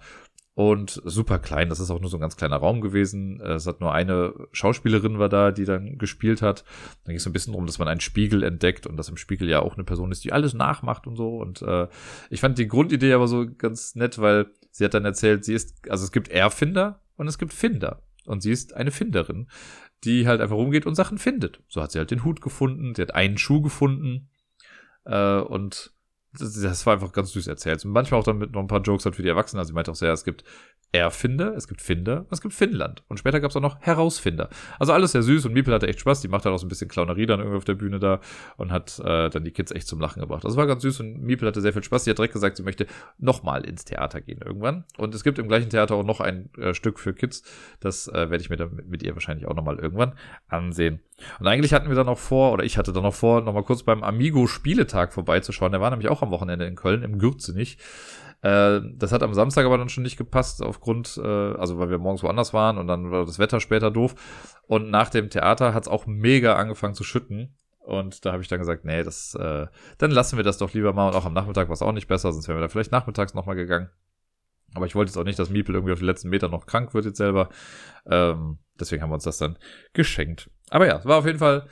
Und 0.55 1.01
super 1.05 1.39
klein. 1.39 1.69
Das 1.69 1.79
ist 1.79 1.89
auch 1.89 2.01
nur 2.01 2.09
so 2.09 2.17
ein 2.17 2.21
ganz 2.21 2.35
kleiner 2.35 2.57
Raum 2.57 2.81
gewesen. 2.81 3.39
Es 3.39 3.65
hat 3.65 3.79
nur 3.79 3.93
eine 3.93 4.33
Schauspielerin 4.51 5.17
war 5.17 5.29
da, 5.29 5.51
die 5.51 5.63
dann 5.63 5.97
gespielt 5.97 6.41
hat. 6.41 6.65
Dann 7.03 7.11
ging 7.11 7.17
es 7.17 7.23
so 7.23 7.29
ein 7.29 7.33
bisschen 7.33 7.53
darum, 7.53 7.65
dass 7.65 7.79
man 7.79 7.87
einen 7.87 8.01
Spiegel 8.01 8.43
entdeckt 8.43 8.85
und 8.85 8.97
dass 8.97 9.07
im 9.07 9.15
Spiegel 9.15 9.47
ja 9.47 9.61
auch 9.61 9.75
eine 9.75 9.85
Person 9.85 10.11
ist, 10.11 10.23
die 10.25 10.33
alles 10.33 10.53
nachmacht 10.53 11.07
und 11.07 11.15
so. 11.15 11.37
Und 11.37 11.61
äh, 11.61 11.87
ich 12.29 12.41
fand 12.41 12.57
die 12.57 12.67
Grundidee 12.67 13.13
aber 13.13 13.27
so 13.27 13.45
ganz 13.57 13.95
nett, 13.95 14.19
weil 14.19 14.47
sie 14.71 14.83
hat 14.83 14.93
dann 14.93 15.05
erzählt, 15.05 15.45
sie 15.45 15.53
ist, 15.53 15.89
also 15.89 16.03
es 16.03 16.11
gibt 16.11 16.27
Erfinder 16.27 17.01
und 17.15 17.27
es 17.27 17.37
gibt 17.37 17.53
Finder. 17.53 18.01
Und 18.25 18.41
sie 18.41 18.51
ist 18.51 18.75
eine 18.75 18.91
Finderin 18.91 19.47
die 20.03 20.27
halt 20.27 20.41
einfach 20.41 20.55
rumgeht 20.55 20.85
und 20.85 20.95
Sachen 20.95 21.17
findet. 21.17 21.61
So 21.67 21.81
hat 21.81 21.91
sie 21.91 21.99
halt 21.99 22.11
den 22.11 22.23
Hut 22.23 22.41
gefunden, 22.41 22.95
sie 22.95 23.01
hat 23.01 23.15
einen 23.15 23.37
Schuh 23.37 23.61
gefunden 23.61 24.29
äh, 25.05 25.39
und 25.39 25.93
das, 26.33 26.53
das, 26.61 26.85
war 26.85 26.93
einfach 26.93 27.11
ganz 27.11 27.31
süß 27.31 27.47
erzählt. 27.47 27.83
Und 27.85 27.91
manchmal 27.91 28.19
auch 28.19 28.23
dann 28.23 28.37
mit 28.37 28.51
noch 28.51 28.61
ein 28.61 28.67
paar 28.67 28.81
Jokes 28.81 29.05
halt 29.05 29.15
für 29.15 29.23
die 29.23 29.29
Erwachsenen. 29.29 29.59
Also 29.59 29.69
sie 29.69 29.73
meinte 29.73 29.91
auch 29.91 29.95
sehr, 29.95 30.13
es 30.13 30.23
gibt 30.23 30.43
Erfinder, 30.91 31.55
es 31.55 31.67
gibt 31.67 31.81
Finder 31.81 32.25
es 32.31 32.41
gibt 32.41 32.53
Finnland. 32.53 33.03
Und 33.07 33.17
später 33.17 33.39
gab 33.39 33.51
es 33.51 33.57
auch 33.57 33.61
noch 33.61 33.79
Herausfinder. 33.79 34.49
Also 34.79 34.91
alles 34.91 35.11
sehr 35.11 35.21
süß 35.21 35.45
und 35.45 35.53
Miepel 35.53 35.73
hatte 35.73 35.87
echt 35.87 35.99
Spaß. 35.99 36.21
Die 36.21 36.27
macht 36.27 36.45
halt 36.45 36.55
auch 36.55 36.59
so 36.59 36.65
ein 36.65 36.69
bisschen 36.69 36.87
Clownerie 36.87 37.27
dann 37.27 37.39
irgendwie 37.39 37.57
auf 37.57 37.65
der 37.65 37.75
Bühne 37.75 37.99
da 37.99 38.19
und 38.57 38.71
hat 38.71 38.99
äh, 38.99 39.29
dann 39.29 39.43
die 39.43 39.51
Kids 39.51 39.71
echt 39.71 39.87
zum 39.87 39.99
Lachen 39.99 40.19
gebracht. 40.19 40.43
Das 40.43 40.55
war 40.55 40.65
ganz 40.65 40.81
süß 40.81 40.99
und 41.01 41.21
Miepel 41.21 41.47
hatte 41.47 41.61
sehr 41.61 41.73
viel 41.73 41.83
Spaß. 41.83 42.05
Sie 42.05 42.09
hat 42.09 42.17
direkt 42.17 42.33
gesagt, 42.33 42.57
sie 42.57 42.63
möchte 42.63 42.87
nochmal 43.19 43.65
ins 43.65 43.85
Theater 43.85 44.21
gehen 44.21 44.41
irgendwann. 44.43 44.83
Und 44.97 45.13
es 45.13 45.23
gibt 45.23 45.37
im 45.37 45.47
gleichen 45.47 45.69
Theater 45.69 45.93
auch 45.95 46.03
noch 46.03 46.21
ein 46.21 46.49
äh, 46.57 46.73
Stück 46.73 46.99
für 46.99 47.13
Kids. 47.13 47.43
Das 47.79 48.07
äh, 48.07 48.31
werde 48.31 48.37
ich 48.37 48.49
mir 48.49 48.57
dann 48.57 48.81
mit, 48.87 49.03
ihr 49.03 49.13
wahrscheinlich 49.13 49.47
auch 49.47 49.55
nochmal 49.55 49.77
irgendwann 49.77 50.13
ansehen. 50.47 51.01
Und 51.39 51.47
eigentlich 51.47 51.73
hatten 51.73 51.89
wir 51.89 51.95
dann 51.95 52.07
noch 52.07 52.17
vor, 52.17 52.51
oder 52.51 52.63
ich 52.63 52.77
hatte 52.77 52.93
dann 52.93 53.03
noch 53.03 53.13
vor, 53.13 53.41
nochmal 53.41 53.63
kurz 53.63 53.83
beim 53.83 54.03
Amigo 54.03 54.47
Spieletag 54.47 55.13
vorbeizuschauen. 55.13 55.71
Der 55.71 55.81
war 55.81 55.91
nämlich 55.91 56.09
auch 56.09 56.23
am 56.23 56.31
Wochenende 56.31 56.65
in 56.65 56.75
Köln, 56.75 57.03
im 57.03 57.19
Gürzenich. 57.19 57.77
Äh, 58.41 58.81
das 58.95 59.11
hat 59.11 59.23
am 59.23 59.33
Samstag 59.33 59.65
aber 59.65 59.77
dann 59.77 59.89
schon 59.89 60.03
nicht 60.03 60.17
gepasst, 60.17 60.63
aufgrund, 60.63 61.19
äh, 61.21 61.27
also 61.27 61.77
weil 61.77 61.89
wir 61.89 61.97
morgens 61.97 62.23
woanders 62.23 62.53
waren 62.53 62.77
und 62.77 62.87
dann 62.87 63.11
war 63.11 63.25
das 63.25 63.39
Wetter 63.39 63.59
später 63.59 63.91
doof. 63.91 64.15
Und 64.67 64.89
nach 64.89 65.09
dem 65.09 65.29
Theater 65.29 65.73
hat 65.73 65.83
es 65.83 65.89
auch 65.89 66.05
mega 66.05 66.55
angefangen 66.55 66.93
zu 66.93 67.03
schütten. 67.03 67.55
Und 67.79 68.23
da 68.23 68.31
habe 68.33 68.43
ich 68.43 68.47
dann 68.47 68.59
gesagt, 68.59 68.85
nee, 68.85 69.03
das, 69.03 69.33
äh, 69.35 69.67
dann 69.97 70.11
lassen 70.11 70.37
wir 70.37 70.43
das 70.43 70.59
doch 70.59 70.73
lieber 70.73 70.93
mal. 70.93 71.07
Und 71.07 71.15
auch 71.15 71.25
am 71.25 71.33
Nachmittag 71.33 71.69
war 71.69 71.73
es 71.73 71.81
auch 71.81 71.91
nicht 71.91 72.07
besser, 72.07 72.31
sonst 72.31 72.47
wären 72.47 72.57
wir 72.57 72.61
da 72.61 72.67
vielleicht 72.67 72.91
nachmittags 72.91 73.33
nochmal 73.33 73.55
gegangen. 73.55 73.89
Aber 74.75 74.85
ich 74.85 74.93
wollte 74.93 75.09
jetzt 75.09 75.17
auch 75.17 75.23
nicht, 75.23 75.39
dass 75.39 75.49
Miepel 75.49 75.73
irgendwie 75.73 75.93
auf 75.93 75.99
die 75.99 76.05
letzten 76.05 76.29
Meter 76.29 76.49
noch 76.49 76.67
krank 76.67 76.93
wird 76.93 77.05
jetzt 77.05 77.17
selber. 77.17 77.49
Ähm, 78.05 78.59
deswegen 78.79 79.01
haben 79.01 79.09
wir 79.09 79.15
uns 79.15 79.23
das 79.23 79.39
dann 79.39 79.57
geschenkt. 79.93 80.51
Aber 80.69 80.85
ja, 80.85 80.97
es 80.97 81.05
war 81.05 81.17
auf 81.17 81.25
jeden 81.25 81.39
Fall 81.39 81.67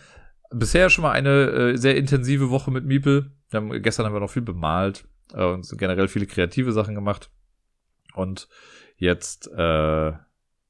bisher 0.49 0.89
schon 0.89 1.03
mal 1.03 1.11
eine 1.11 1.29
äh, 1.29 1.77
sehr 1.77 1.95
intensive 1.95 2.49
Woche 2.49 2.71
mit 2.71 2.85
Miepel. 2.85 3.31
Haben, 3.53 3.81
gestern 3.83 4.07
haben 4.07 4.13
wir 4.13 4.19
noch 4.19 4.31
viel 4.31 4.41
bemalt 4.41 5.07
äh, 5.33 5.45
und 5.45 5.67
generell 5.77 6.07
viele 6.07 6.27
kreative 6.27 6.71
Sachen 6.71 6.95
gemacht. 6.95 7.29
Und 8.13 8.47
jetzt, 8.97 9.47
äh, 9.51 10.11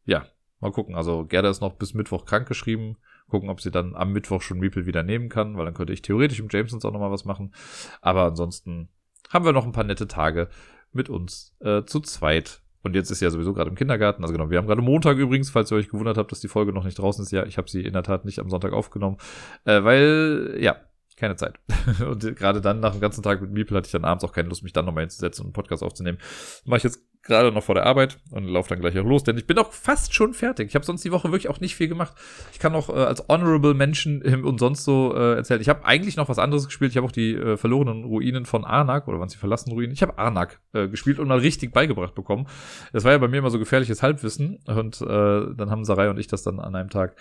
ja, 0.05 0.25
mal 0.59 0.71
gucken. 0.71 0.95
Also 0.95 1.25
Gerda 1.25 1.49
ist 1.49 1.61
noch 1.61 1.73
bis 1.73 1.93
Mittwoch 1.93 2.25
krank 2.25 2.47
geschrieben. 2.47 2.97
Gucken, 3.29 3.49
ob 3.49 3.59
sie 3.59 3.71
dann 3.71 3.95
am 3.95 4.13
Mittwoch 4.13 4.41
schon 4.41 4.59
Miepel 4.59 4.85
wieder 4.85 5.03
nehmen 5.03 5.27
kann, 5.27 5.57
weil 5.57 5.65
dann 5.65 5.73
könnte 5.73 5.93
ich 5.93 6.01
theoretisch 6.01 6.39
im 6.39 6.47
Jamesons 6.49 6.85
auch 6.85 6.93
nochmal 6.93 7.11
was 7.11 7.25
machen. 7.25 7.53
Aber 8.01 8.23
ansonsten 8.23 8.89
haben 9.29 9.45
wir 9.45 9.51
noch 9.51 9.65
ein 9.65 9.73
paar 9.73 9.83
nette 9.83 10.07
Tage 10.07 10.49
mit 10.93 11.09
uns 11.09 11.55
äh, 11.59 11.83
zu 11.83 11.99
zweit. 11.99 12.61
Und 12.83 12.95
jetzt 12.95 13.11
ist 13.11 13.21
ja 13.21 13.29
sowieso 13.29 13.53
gerade 13.53 13.69
im 13.69 13.75
Kindergarten. 13.75 14.23
Also 14.23 14.33
genau, 14.33 14.49
wir 14.49 14.57
haben 14.57 14.67
gerade 14.67 14.81
Montag 14.81 15.17
übrigens, 15.17 15.49
falls 15.49 15.71
ihr 15.71 15.75
euch 15.75 15.89
gewundert 15.89 16.17
habt, 16.17 16.31
dass 16.31 16.39
die 16.39 16.47
Folge 16.47 16.71
noch 16.71 16.85
nicht 16.85 16.97
draußen 16.97 17.21
ist. 17.21 17.31
Ja, 17.31 17.45
ich 17.45 17.57
habe 17.57 17.69
sie 17.69 17.81
in 17.81 17.91
der 17.91 18.03
Tat 18.03 18.23
nicht 18.23 18.39
am 18.39 18.49
Sonntag 18.49 18.71
aufgenommen, 18.71 19.17
äh, 19.65 19.83
weil, 19.83 20.57
ja, 20.59 20.77
keine 21.17 21.35
Zeit. 21.35 21.59
und 22.07 22.35
gerade 22.35 22.61
dann 22.61 22.79
nach 22.79 22.93
dem 22.93 23.01
ganzen 23.01 23.23
Tag 23.23 23.41
mit 23.41 23.51
Miepel 23.51 23.75
hatte 23.75 23.87
ich 23.87 23.91
dann 23.91 24.05
abends 24.05 24.23
auch 24.23 24.31
keine 24.31 24.49
Lust, 24.49 24.63
mich 24.63 24.73
dann 24.73 24.85
nochmal 24.85 25.03
hinzusetzen 25.03 25.41
und 25.41 25.47
einen 25.47 25.53
Podcast 25.53 25.83
aufzunehmen. 25.83 26.19
Mache 26.63 26.77
ich 26.77 26.83
jetzt 26.83 27.01
gerade 27.23 27.51
noch 27.51 27.63
vor 27.63 27.75
der 27.75 27.85
Arbeit 27.85 28.19
und 28.31 28.45
laufe 28.45 28.69
dann 28.69 28.79
gleich 28.79 28.97
auch 28.97 29.03
los, 29.03 29.23
denn 29.23 29.37
ich 29.37 29.45
bin 29.45 29.57
auch 29.57 29.71
fast 29.71 30.13
schon 30.13 30.33
fertig. 30.33 30.69
Ich 30.69 30.75
habe 30.75 30.85
sonst 30.85 31.03
die 31.03 31.11
Woche 31.11 31.27
wirklich 31.31 31.49
auch 31.49 31.59
nicht 31.59 31.75
viel 31.75 31.87
gemacht. 31.87 32.13
Ich 32.53 32.59
kann 32.59 32.73
auch 32.73 32.89
äh, 32.89 32.93
als 32.93 33.27
Honorable 33.27 33.73
Menschen 33.73 34.21
und 34.45 34.59
sonst 34.59 34.83
so 34.83 35.13
äh, 35.13 35.35
erzählen. 35.35 35.59
Ich 35.59 35.69
habe 35.69 35.85
eigentlich 35.85 36.15
noch 36.15 36.29
was 36.29 36.39
anderes 36.39 36.65
gespielt. 36.65 36.91
Ich 36.91 36.97
habe 36.97 37.07
auch 37.07 37.11
die 37.11 37.33
äh, 37.33 37.57
verlorenen 37.57 38.03
Ruinen 38.05 38.45
von 38.45 38.63
Arnak 38.63 39.07
oder 39.07 39.19
waren 39.19 39.29
sie 39.29 39.37
verlassenen 39.37 39.75
Ruinen? 39.75 39.91
Ich 39.91 40.01
habe 40.01 40.17
Arnak 40.17 40.61
äh, 40.73 40.87
gespielt 40.87 41.19
und 41.19 41.27
mal 41.27 41.39
richtig 41.39 41.73
beigebracht 41.73 42.15
bekommen. 42.15 42.47
Das 42.93 43.03
war 43.03 43.11
ja 43.11 43.17
bei 43.17 43.27
mir 43.27 43.37
immer 43.37 43.51
so 43.51 43.59
gefährliches 43.59 44.01
Halbwissen 44.01 44.59
und 44.65 45.01
äh, 45.01 45.05
dann 45.05 45.69
haben 45.69 45.83
Sarai 45.83 46.09
und 46.09 46.19
ich 46.19 46.27
das 46.27 46.43
dann 46.43 46.59
an 46.59 46.75
einem 46.75 46.89
Tag 46.89 47.15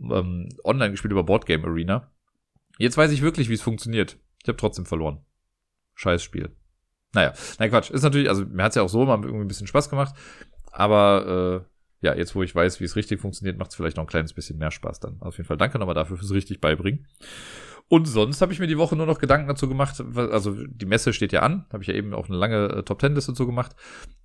ähm, 0.00 0.48
online 0.64 0.92
gespielt 0.92 1.12
über 1.12 1.24
Boardgame 1.24 1.66
Arena. 1.66 2.10
Jetzt 2.78 2.96
weiß 2.96 3.10
ich 3.12 3.22
wirklich, 3.22 3.48
wie 3.48 3.54
es 3.54 3.62
funktioniert. 3.62 4.18
Ich 4.42 4.48
habe 4.48 4.58
trotzdem 4.58 4.86
verloren. 4.86 5.24
Scheiß 5.94 6.22
Spiel. 6.22 6.50
Naja, 7.12 7.32
nein, 7.58 7.70
Quatsch. 7.70 7.90
Ist 7.90 8.02
natürlich, 8.02 8.28
also 8.28 8.44
mir 8.44 8.64
hat's 8.64 8.76
ja 8.76 8.82
auch 8.82 8.88
so 8.88 9.04
mal 9.04 9.22
irgendwie 9.22 9.44
ein 9.44 9.48
bisschen 9.48 9.66
Spaß 9.66 9.90
gemacht. 9.90 10.14
Aber 10.70 11.64
äh, 12.02 12.06
ja, 12.06 12.16
jetzt 12.16 12.34
wo 12.34 12.42
ich 12.42 12.54
weiß, 12.54 12.80
wie 12.80 12.84
es 12.84 12.96
richtig 12.96 13.20
funktioniert, 13.20 13.58
macht 13.58 13.70
es 13.70 13.76
vielleicht 13.76 13.96
noch 13.96 14.04
ein 14.04 14.08
kleines 14.08 14.32
bisschen 14.32 14.58
mehr 14.58 14.70
Spaß 14.70 15.00
dann. 15.00 15.20
Auf 15.20 15.36
jeden 15.36 15.46
Fall 15.46 15.56
danke 15.56 15.78
nochmal 15.78 15.94
dafür 15.94 16.16
fürs 16.16 16.32
richtig 16.32 16.60
beibringen. 16.60 17.06
Und 17.88 18.06
sonst 18.06 18.40
habe 18.40 18.52
ich 18.52 18.58
mir 18.58 18.66
die 18.66 18.78
Woche 18.78 18.96
nur 18.96 19.06
noch 19.06 19.18
Gedanken 19.18 19.48
dazu 19.48 19.68
gemacht. 19.68 20.02
Also 20.16 20.56
die 20.66 20.86
Messe 20.86 21.12
steht 21.12 21.32
ja 21.32 21.40
an, 21.42 21.66
habe 21.72 21.82
ich 21.82 21.88
ja 21.88 21.94
eben 21.94 22.14
auch 22.14 22.28
eine 22.28 22.38
lange 22.38 22.68
äh, 22.68 22.82
Top 22.82 22.98
Ten 22.98 23.14
Liste 23.14 23.32
dazu 23.32 23.46
gemacht. 23.46 23.76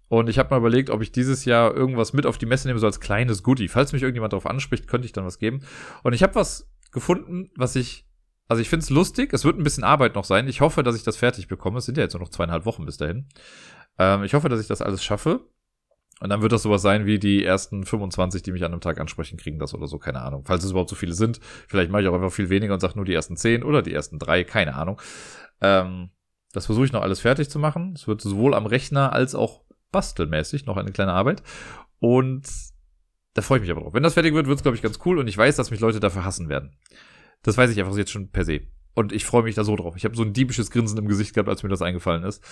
Und 0.08 0.30
ich 0.30 0.40
habe 0.40 0.52
mal 0.52 0.60
überlegt, 0.60 0.90
ob 0.90 1.02
ich 1.02 1.12
dieses 1.12 1.44
Jahr 1.44 1.76
irgendwas 1.76 2.14
mit 2.14 2.26
auf 2.26 2.38
die 2.38 2.46
Messe 2.46 2.68
nehme, 2.68 2.80
so 2.80 2.88
als 2.88 3.02
kleines 3.02 3.44
Goodie. 3.44 3.68
Falls 3.68 3.92
mich 3.92 4.04
irgendjemand 4.04 4.32
darauf 4.32 4.46
anspricht, 4.46 4.88
könnte 4.88 5.06
ich 5.06 5.12
dann 5.12 5.26
was 5.26 5.38
geben. 5.38 5.64
Und 6.02 6.14
ich 6.14 6.24
habe 6.24 6.36
was 6.36 6.72
gefunden, 6.92 7.52
was 7.58 7.76
ich 7.76 8.07
also 8.48 8.62
ich 8.62 8.70
finde 8.70 8.84
es 8.84 8.90
lustig, 8.90 9.34
es 9.34 9.44
wird 9.44 9.58
ein 9.58 9.64
bisschen 9.64 9.84
Arbeit 9.84 10.16
noch 10.16 10.24
sein. 10.24 10.48
Ich 10.48 10.62
hoffe, 10.62 10.84
dass 10.84 10.96
ich 10.96 11.04
das 11.04 11.18
fertig 11.18 11.48
bekomme. 11.48 11.80
Es 11.80 11.86
sind 11.86 11.98
ja 11.98 12.04
jetzt 12.04 12.14
nur 12.14 12.22
noch 12.22 12.30
zweieinhalb 12.30 12.66
Wochen 12.66 12.86
bis 12.86 12.98
dahin. 12.98 13.28
Ähm, 13.98 14.24
ich 14.24 14.34
hoffe, 14.34 14.50
dass 14.50 14.62
ich 14.62 14.68
das 14.68 14.82
alles 14.82 15.04
schaffe. 15.04 15.42
Und 16.20 16.30
dann 16.30 16.42
wird 16.42 16.52
das 16.52 16.64
sowas 16.64 16.82
sein 16.82 17.06
wie 17.06 17.20
die 17.20 17.44
ersten 17.44 17.86
25, 17.86 18.42
die 18.42 18.52
mich 18.52 18.64
an 18.64 18.72
einem 18.72 18.82
Tag 18.82 19.00
ansprechen, 19.00 19.38
kriegen 19.38 19.60
das 19.60 19.76
oder 19.76 19.86
so, 19.86 20.00
keine 20.00 20.22
Ahnung. 20.22 20.46
Falls 20.46 20.64
es 20.64 20.72
überhaupt 20.72 20.90
so 20.90 20.96
viele 20.96 21.14
sind. 21.14 21.40
Vielleicht 21.68 21.92
mache 21.92 22.02
ich 22.02 22.08
auch 22.08 22.16
einfach 22.16 22.32
viel 22.32 22.50
weniger 22.50 22.74
und 22.74 22.80
sage 22.80 22.96
nur 22.96 23.06
die 23.06 23.14
ersten 23.14 23.38
10 23.38 23.64
oder 23.64 23.84
die 23.84 23.94
ersten 23.94 24.18
drei, 24.18 24.44
keine 24.44 24.76
Ahnung. 24.76 25.00
Ähm, 25.62 26.10
das 26.54 26.66
versuche 26.66 26.86
ich 26.86 26.92
noch 26.92 27.04
alles 27.04 27.20
fertig 27.20 27.50
zu 27.50 27.60
machen. 27.60 27.94
Es 27.94 28.08
wird 28.08 28.22
sowohl 28.22 28.56
am 28.56 28.66
Rechner 28.66 29.14
als 29.14 29.36
auch 29.36 29.62
bastelmäßig 29.92 30.66
noch 30.66 30.78
eine 30.78 30.92
kleine 30.92 31.14
Arbeit. 31.14 31.44
Und 32.00 32.48
da 33.36 33.44
freue 33.44 33.60
ich 33.60 33.62
mich 33.62 33.72
aber 33.72 33.82
drauf. 33.82 33.94
Wenn 33.94 34.04
das 34.04 34.16
fertig 34.16 34.34
wird, 34.34 34.48
wird 34.48 34.58
es, 34.58 34.64
glaube 34.64 34.76
ich, 34.76 34.82
ganz 34.82 35.00
cool. 35.06 35.20
Und 35.20 35.28
ich 35.28 35.38
weiß, 35.38 35.56
dass 35.56 35.70
mich 35.70 35.80
Leute 35.80 36.00
dafür 36.00 36.26
hassen 36.26 36.50
werden. 36.50 36.76
Das 37.44 37.58
weiß 37.58 37.70
ich 37.72 37.80
einfach 37.80 37.96
jetzt 37.98 38.12
schon 38.12 38.30
per 38.30 38.46
se. 38.46 38.62
Und 38.94 39.14
ich 39.14 39.26
freue 39.26 39.44
mich 39.44 39.56
da 39.56 39.64
so 39.64 39.76
drauf. 39.76 39.96
Ich 39.96 40.06
habe 40.06 40.16
so 40.16 40.24
ein 40.24 40.34
diebisches 40.34 40.72
Grinsen 40.72 40.98
im 40.98 41.08
Gesicht 41.08 41.34
gehabt, 41.34 41.50
als 41.50 41.64
mir 41.64 41.70
das 41.70 41.82
eingefallen 41.82 42.24
ist. 42.24 42.44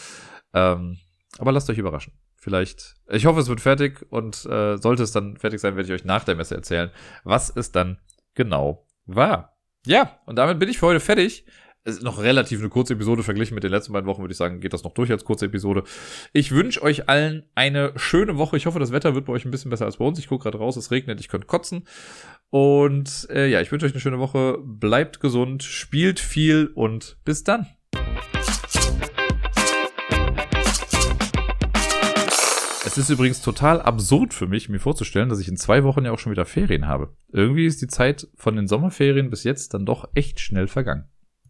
Ähm, 0.54 0.98
aber 1.40 1.52
lasst 1.52 1.70
euch 1.70 1.78
überraschen. 1.78 2.14
Vielleicht. 2.36 2.96
Ich 3.10 3.26
hoffe, 3.26 3.40
es 3.40 3.48
wird 3.48 3.62
fertig 3.62 4.06
und 4.12 4.46
äh, 4.46 4.78
sollte 4.78 5.02
es 5.02 5.12
dann 5.12 5.38
fertig 5.38 5.60
sein, 5.60 5.76
werde 5.76 5.88
ich 5.88 6.02
euch 6.02 6.06
nach 6.06 6.24
der 6.24 6.36
Messe 6.36 6.56
erzählen, 6.56 6.92
was 7.24 7.50
es 7.50 7.72
dann 7.72 8.00
genau 8.36 8.86
war. 9.06 9.58
Ja, 9.88 10.20
und 10.26 10.36
damit 10.36 10.60
bin 10.60 10.70
ich 10.70 10.78
für 10.78 10.88
heute 10.88 11.00
fertig. 11.00 11.46
Es 11.88 11.98
ist 11.98 12.04
noch 12.04 12.20
relativ 12.20 12.62
eine 12.62 12.70
kurze 12.70 12.94
Episode 12.94 13.22
verglichen 13.22 13.54
mit 13.54 13.64
den 13.64 13.70
letzten 13.70 13.94
beiden 13.94 14.08
Wochen, 14.08 14.22
würde 14.22 14.32
ich 14.32 14.40
sagen, 14.40 14.60
geht 14.60 14.74
das 14.74 14.84
noch 14.84 14.96
durch 14.96 15.12
als 15.12 15.24
kurze 15.24 15.46
Episode. 15.46 15.84
Ich 16.34 16.52
wünsche 16.52 16.82
euch 16.82 17.10
allen 17.10 17.44
eine 17.54 17.94
schöne 17.96 18.40
Woche. 18.40 18.58
Ich 18.58 18.66
hoffe, 18.66 18.80
das 18.80 18.92
Wetter 18.92 19.14
wird 19.14 19.26
bei 19.26 19.34
euch 19.34 19.46
ein 19.46 19.52
bisschen 19.52 19.70
besser 19.70 19.86
als 19.86 19.98
bei 19.98 20.06
uns. 20.06 20.18
Ich 20.18 20.28
gucke 20.28 20.42
gerade 20.42 20.58
raus, 20.58 20.78
es 20.78 20.90
regnet, 20.90 21.20
ich 21.20 21.28
könnte 21.28 21.46
kotzen. 21.46 21.84
Und 22.50 23.28
äh, 23.30 23.48
ja, 23.50 23.62
ich 23.62 23.72
wünsche 23.72 23.86
euch 23.86 23.92
eine 23.92 24.02
schöne 24.02 24.18
Woche. 24.18 24.58
Bleibt 24.64 25.20
gesund, 25.20 25.62
spielt 25.62 26.20
viel 26.20 26.72
und 26.74 27.20
bis 27.24 27.44
dann. 27.44 27.68
Es 32.84 32.98
ist 32.98 33.12
übrigens 33.12 33.44
total 33.44 33.80
absurd 33.80 34.34
für 34.34 34.48
mich, 34.48 34.70
mir 34.70 34.80
vorzustellen, 34.80 35.30
dass 35.30 35.40
ich 35.40 35.50
in 35.50 35.58
zwei 35.58 35.84
Wochen 35.84 36.04
ja 36.04 36.12
auch 36.12 36.20
schon 36.20 36.32
wieder 36.32 36.46
Ferien 36.46 36.88
habe. 36.88 37.14
Irgendwie 37.32 37.68
ist 37.68 37.80
die 37.84 37.88
Zeit 37.88 38.28
von 38.34 38.56
den 38.56 38.68
Sommerferien 38.68 39.30
bis 39.30 39.44
jetzt 39.44 39.76
dann 39.76 39.86
doch 39.86 40.10
echt 40.16 40.40
schnell 40.40 40.68
vergangen. 40.68 41.10